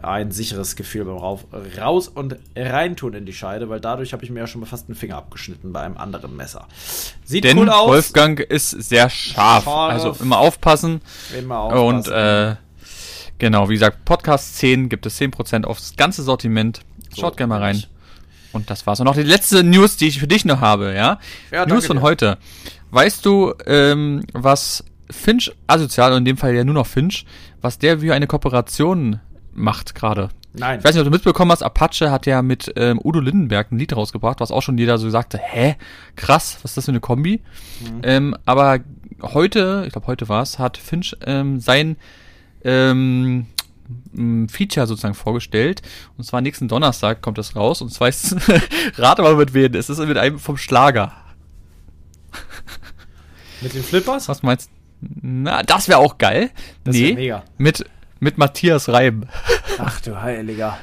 ein 0.01 0.31
sicheres 0.31 0.75
Gefühl 0.75 1.05
beim 1.05 1.17
Rauf, 1.17 1.45
raus 1.77 2.07
und 2.07 2.35
reintun 2.55 3.13
in 3.13 3.25
die 3.25 3.33
Scheide, 3.33 3.69
weil 3.69 3.79
dadurch 3.79 4.13
habe 4.13 4.23
ich 4.23 4.29
mir 4.29 4.39
ja 4.39 4.47
schon 4.47 4.61
mal 4.61 4.67
fast 4.67 4.87
einen 4.87 4.95
Finger 4.95 5.17
abgeschnitten 5.17 5.71
bei 5.73 5.81
einem 5.81 5.97
anderen 5.97 6.35
Messer. 6.35 6.67
Sieht 7.23 7.43
Denn 7.43 7.57
cool 7.57 7.69
aus. 7.69 7.87
Wolfgang 7.87 8.39
ist 8.39 8.71
sehr 8.71 9.09
scharf. 9.09 9.65
Scharf. 9.65 9.91
Also 9.91 10.15
immer 10.21 10.39
aufpassen. 10.39 11.01
Immer 11.37 11.59
aufpassen. 11.59 11.85
Und 11.87 12.07
äh, 12.09 12.55
genau, 13.37 13.69
wie 13.69 13.73
gesagt, 13.73 14.05
Podcast 14.05 14.57
10 14.57 14.89
gibt 14.89 15.05
es 15.05 15.19
10% 15.19 15.65
aufs 15.65 15.95
ganze 15.95 16.23
Sortiment. 16.23 16.81
Schaut 17.15 17.33
So, 17.33 17.37
gerne 17.37 17.49
mal 17.49 17.61
rein. 17.61 17.83
Und 18.53 18.69
das 18.69 18.87
war's. 18.87 18.99
Und 18.99 19.05
noch 19.05 19.15
die 19.15 19.23
letzte 19.23 19.63
News, 19.63 19.97
die 19.97 20.07
ich 20.07 20.19
für 20.19 20.27
dich 20.27 20.45
noch 20.45 20.61
habe, 20.61 20.93
ja? 20.95 21.19
Ja, 21.51 21.65
News 21.65 21.85
von 21.85 21.97
dir. 21.97 22.03
heute. 22.03 22.37
Weißt 22.89 23.25
du, 23.25 23.53
ähm, 23.65 24.23
was 24.33 24.83
Finch 25.09 25.51
asozial, 25.67 26.11
und 26.11 26.19
in 26.19 26.25
dem 26.25 26.37
Fall 26.37 26.53
ja 26.53 26.63
nur 26.63 26.75
noch 26.75 26.87
Finch, 26.87 27.25
was 27.61 27.79
der 27.79 27.99
für 27.99 28.13
eine 28.13 28.27
Kooperation 28.27 29.19
macht 29.53 29.95
gerade? 29.95 30.29
Nein. 30.53 30.79
Ich 30.79 30.85
weiß 30.85 30.95
nicht, 30.95 31.01
ob 31.01 31.05
du 31.05 31.11
mitbekommen 31.11 31.51
hast, 31.51 31.61
Apache 31.61 32.11
hat 32.11 32.25
ja 32.25 32.41
mit 32.41 32.73
ähm, 32.75 32.99
Udo 33.03 33.19
Lindenberg 33.19 33.71
ein 33.71 33.77
Lied 33.77 33.95
rausgebracht, 33.95 34.39
was 34.39 34.51
auch 34.51 34.61
schon 34.61 34.77
jeder 34.77 34.97
so 34.97 35.09
sagte, 35.09 35.37
hä, 35.37 35.75
krass, 36.15 36.57
was 36.61 36.71
ist 36.71 36.77
das 36.77 36.85
für 36.85 36.91
eine 36.91 36.99
Kombi? 36.99 37.41
Mhm. 37.81 38.01
Ähm, 38.03 38.35
aber 38.45 38.79
heute, 39.21 39.83
ich 39.85 39.91
glaube 39.91 40.07
heute 40.07 40.29
war's, 40.29 40.57
hat 40.57 40.77
Finch 40.77 41.15
ähm, 41.25 41.59
sein 41.59 41.97
ähm, 42.63 43.45
Feature 44.49 44.87
sozusagen 44.87 45.13
vorgestellt. 45.13 45.81
Und 46.17 46.23
zwar 46.23 46.41
nächsten 46.41 46.67
Donnerstag 46.67 47.21
kommt 47.21 47.37
das 47.37 47.55
raus. 47.55 47.81
Und 47.81 47.93
zwar 47.93 48.09
ist, 48.09 48.35
rate 48.97 49.21
mal 49.21 49.35
mit 49.35 49.53
wem, 49.53 49.73
es 49.75 49.89
ist 49.89 49.99
mit 49.99 50.17
einem 50.17 50.39
vom 50.39 50.57
Schlager. 50.57 51.13
Mit 53.61 53.73
den 53.73 53.83
Flippers? 53.83 54.27
Was 54.27 54.43
meinst 54.43 54.69
Na, 55.01 55.63
das 55.63 55.87
wäre 55.87 55.99
auch 55.99 56.17
geil. 56.17 56.49
Das 56.83 56.95
nee, 56.95 57.13
mega. 57.13 57.43
mit, 57.57 57.85
mit 58.19 58.37
Matthias 58.37 58.89
Reim. 58.89 59.25
Ach 59.77 60.01
du 60.01 60.19
Heiliger. 60.21 60.77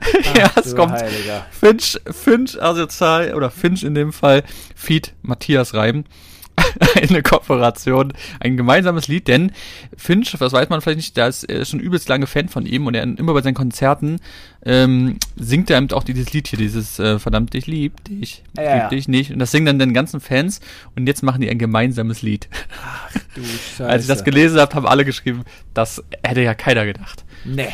ja, 0.36 0.50
Ach, 0.50 0.56
es 0.56 0.70
du 0.70 0.76
kommt 0.76 0.92
Heiliger. 0.92 1.46
Finch, 1.50 2.00
Finch 2.10 2.60
asozial, 2.60 3.34
oder 3.34 3.50
Finch 3.50 3.84
in 3.84 3.94
dem 3.94 4.12
Fall, 4.12 4.42
Feed 4.74 5.14
Matthias 5.22 5.74
Reim. 5.74 6.04
Eine 6.94 7.22
Kooperation, 7.22 8.12
ein 8.40 8.56
gemeinsames 8.56 9.08
Lied, 9.08 9.28
denn 9.28 9.52
Finch, 9.96 10.36
das 10.38 10.52
weiß 10.52 10.68
man 10.68 10.80
vielleicht 10.80 10.98
nicht, 10.98 11.16
der 11.16 11.28
ist 11.28 11.48
äh, 11.48 11.64
schon 11.64 11.80
übelst 11.80 12.08
lange 12.08 12.26
Fan 12.26 12.48
von 12.48 12.66
ihm 12.66 12.86
und 12.86 12.94
er 12.94 13.02
immer 13.02 13.32
bei 13.32 13.42
seinen 13.42 13.54
Konzerten 13.54 14.20
ähm, 14.64 15.18
singt 15.36 15.70
er 15.70 15.78
eben 15.78 15.90
auch 15.92 16.04
dieses 16.04 16.32
Lied 16.32 16.48
hier, 16.48 16.58
dieses 16.58 16.98
äh, 16.98 17.18
verdammt, 17.18 17.54
ich 17.54 17.66
lieb 17.66 18.04
dich, 18.04 18.20
ich 18.20 18.42
Ja, 18.56 18.62
lieb 18.62 18.82
ja. 18.82 18.88
dich 18.88 19.08
nicht. 19.08 19.32
Und 19.32 19.38
das 19.38 19.50
singen 19.50 19.66
dann 19.66 19.78
den 19.78 19.94
ganzen 19.94 20.20
Fans 20.20 20.60
und 20.94 21.06
jetzt 21.06 21.22
machen 21.22 21.40
die 21.40 21.50
ein 21.50 21.58
gemeinsames 21.58 22.22
Lied. 22.22 22.48
Du 23.34 23.42
Scheiße. 23.42 23.86
Als 23.88 24.02
ich 24.02 24.08
das 24.08 24.24
gelesen 24.24 24.60
habe, 24.60 24.74
haben 24.74 24.86
alle 24.86 25.04
geschrieben, 25.04 25.44
das 25.74 26.02
hätte 26.22 26.42
ja 26.42 26.54
keiner 26.54 26.84
gedacht. 26.84 27.24
Nee. 27.44 27.68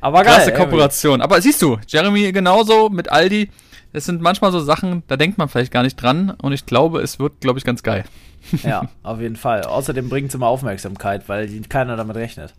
Aber 0.00 0.22
geil. 0.22 0.40
Irgendwie. 0.40 0.52
Kooperation. 0.58 1.22
Aber 1.22 1.40
siehst 1.40 1.62
du, 1.62 1.78
Jeremy 1.86 2.30
genauso 2.32 2.90
mit 2.90 3.10
Aldi. 3.10 3.48
Es 3.94 4.04
sind 4.06 4.20
manchmal 4.20 4.50
so 4.52 4.58
Sachen, 4.60 5.04
da 5.06 5.16
denkt 5.16 5.38
man 5.38 5.48
vielleicht 5.48 5.72
gar 5.72 5.84
nicht 5.84 5.94
dran. 5.94 6.30
Und 6.42 6.52
ich 6.52 6.66
glaube, 6.66 7.00
es 7.00 7.18
wird, 7.20 7.40
glaube 7.40 7.58
ich, 7.58 7.64
ganz 7.64 7.82
geil. 7.82 8.04
Ja, 8.62 8.90
auf 9.02 9.20
jeden 9.22 9.36
Fall. 9.36 9.62
Außerdem 9.62 10.10
bringt 10.10 10.28
es 10.28 10.34
immer 10.34 10.48
Aufmerksamkeit, 10.48 11.30
weil 11.30 11.48
keiner 11.70 11.96
damit 11.96 12.16
rechnet. 12.16 12.52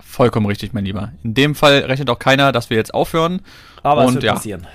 Vollkommen 0.00 0.46
richtig, 0.46 0.72
mein 0.72 0.86
Lieber. 0.86 1.12
In 1.22 1.34
dem 1.34 1.54
Fall 1.54 1.80
rechnet 1.80 2.08
auch 2.08 2.18
keiner, 2.18 2.52
dass 2.52 2.70
wir 2.70 2.78
jetzt 2.78 2.94
aufhören. 2.94 3.42
Aber 3.82 4.00
es 4.04 4.08
Und 4.08 4.14
wird 4.14 4.24
ja. 4.24 4.32
passieren. 4.32 4.66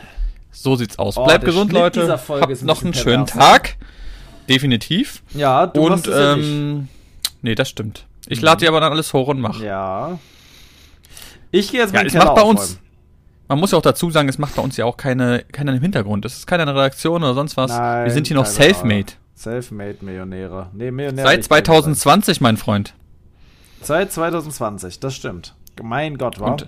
So 0.52 0.76
sieht's 0.76 1.00
aus. 1.00 1.18
Oh, 1.18 1.26
Bleibt 1.26 1.46
gesund, 1.46 1.72
Schnitt 1.72 1.82
Leute. 1.82 2.12
Habt 2.30 2.52
ist 2.52 2.62
ein 2.62 2.68
noch 2.68 2.84
einen 2.84 2.94
schönen 2.94 3.26
pervers, 3.26 3.52
Tag. 3.52 3.76
Definitiv. 4.48 5.24
Ja, 5.34 5.66
du 5.66 5.90
machst 5.90 6.08
Und 6.08 6.14
es 6.14 6.20
ja 6.20 6.34
ähm, 6.36 6.90
nee, 7.42 7.56
das 7.56 7.70
stimmt. 7.70 8.06
Ich 8.28 8.40
lade 8.40 8.60
dir 8.60 8.70
aber 8.70 8.82
dann 8.82 8.92
alles 8.92 9.12
hoch 9.14 9.30
und 9.30 9.40
mach. 9.42 9.60
Ja. 9.62 10.20
Ich 11.50 11.72
gehe 11.72 11.80
jetzt 11.82 11.92
Ja, 11.92 12.00
meinen 12.02 12.08
es 12.08 12.14
Keller 12.14 12.26
macht 12.26 12.36
bei 12.36 12.42
aufräumen. 12.44 12.60
uns. 12.60 12.80
Man 13.48 13.60
muss 13.60 13.72
ja 13.72 13.78
auch 13.78 13.84
dazu 13.84 14.10
sagen, 14.10 14.30
es 14.30 14.38
macht 14.38 14.56
bei 14.56 14.62
uns 14.62 14.78
ja 14.78 14.86
auch 14.86 14.98
keine, 14.98 15.44
keiner 15.52 15.74
im 15.74 15.82
Hintergrund. 15.82 16.26
Es 16.26 16.38
ist 16.38 16.50
der 16.50 16.60
Redaktion 16.60 17.24
oder 17.24 17.34
sonst 17.34 17.58
was. 17.58 17.72
Nein, 17.72 18.06
Wir 18.06 18.12
sind 18.12 18.28
hier 18.28 18.36
noch 18.36 18.44
keine 18.44 18.56
self-made. 18.56 19.14
Selfmade-Millionäre. 19.36 20.70
Nee, 20.74 20.92
Millionäre. 20.92 21.28
Seit 21.28 21.42
ich 21.42 21.50
bin 21.50 21.58
2020, 21.66 22.42
mein 22.42 22.58
Freund. 22.58 22.94
Seit 23.82 24.12
2020, 24.12 25.00
das 25.00 25.16
stimmt. 25.16 25.56
Mein 25.82 26.18
Gott, 26.18 26.40
wa? 26.40 26.52
Und, 26.52 26.68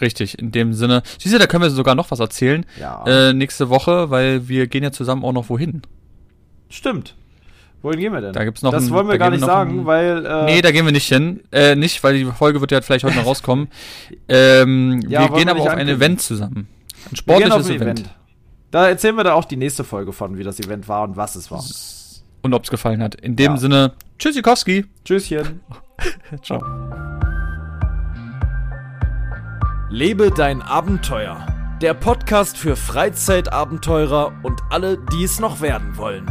richtig, 0.00 0.38
in 0.38 0.52
dem 0.52 0.72
Sinne. 0.72 1.02
Siehst 1.18 1.34
du, 1.34 1.38
da 1.38 1.46
können 1.46 1.62
wir 1.62 1.70
sogar 1.70 1.94
noch 1.94 2.10
was 2.10 2.20
erzählen. 2.20 2.64
Ja. 2.80 3.04
Äh, 3.06 3.32
nächste 3.34 3.68
Woche, 3.68 4.10
weil 4.10 4.48
wir 4.48 4.66
gehen 4.68 4.82
ja 4.82 4.92
zusammen 4.92 5.24
auch 5.24 5.32
noch 5.32 5.48
wohin. 5.50 5.82
Stimmt. 6.70 7.14
Wohin 7.82 7.98
gehen 7.98 8.12
wir 8.12 8.20
denn? 8.20 8.32
Da 8.32 8.44
gibt's 8.44 8.62
noch 8.62 8.70
das 8.70 8.84
ein- 8.84 8.90
wollen 8.90 9.06
wir 9.08 9.12
da 9.14 9.18
gar 9.18 9.30
nicht 9.30 9.44
sagen, 9.44 9.80
ein- 9.80 9.86
weil. 9.86 10.24
Äh, 10.24 10.44
nee, 10.44 10.62
da 10.62 10.70
gehen 10.70 10.84
wir 10.84 10.92
nicht 10.92 11.08
hin. 11.08 11.40
Äh, 11.50 11.74
nicht, 11.74 12.02
weil 12.04 12.14
die 12.16 12.24
Folge 12.24 12.60
wird 12.60 12.70
ja 12.70 12.80
vielleicht 12.80 13.04
heute 13.04 13.16
noch 13.16 13.26
rauskommen. 13.26 13.68
Ähm, 14.28 15.00
Ja, 15.08 15.22
wir 15.22 15.36
gehen 15.36 15.46
wir 15.46 15.50
aber 15.52 15.60
auf 15.62 15.68
ein. 15.68 15.88
Event 15.88 16.20
zusammen. 16.20 16.68
Ein 17.10 17.16
sportliches 17.16 17.66
ein 17.66 17.76
Event. 17.76 18.00
Event. 18.00 18.14
Da 18.70 18.88
erzählen 18.88 19.16
wir 19.16 19.24
da 19.24 19.34
auch 19.34 19.44
die 19.44 19.56
nächste 19.56 19.82
Folge 19.84 20.12
von, 20.12 20.38
wie 20.38 20.44
das 20.44 20.58
Event 20.60 20.88
war 20.88 21.02
und 21.02 21.16
was 21.16 21.34
es 21.34 21.50
war. 21.50 21.62
Und 22.42 22.54
ob 22.54 22.64
es 22.64 22.70
gefallen 22.70 23.02
hat. 23.02 23.16
In 23.16 23.36
dem 23.36 23.52
Ja. 23.52 23.56
Sinne, 23.58 23.92
Tschüssikowski. 24.18 24.86
Tschüsschen. 25.04 25.60
Ciao. 26.42 26.62
Lebe 29.90 30.30
dein 30.30 30.62
Abenteuer. 30.62 31.46
Der 31.82 31.94
Podcast 31.94 32.56
für 32.56 32.76
Freizeitabenteurer 32.76 34.32
und 34.42 34.60
alle, 34.70 34.98
die 35.12 35.24
es 35.24 35.38
noch 35.40 35.60
werden 35.60 35.96
wollen. 35.96 36.30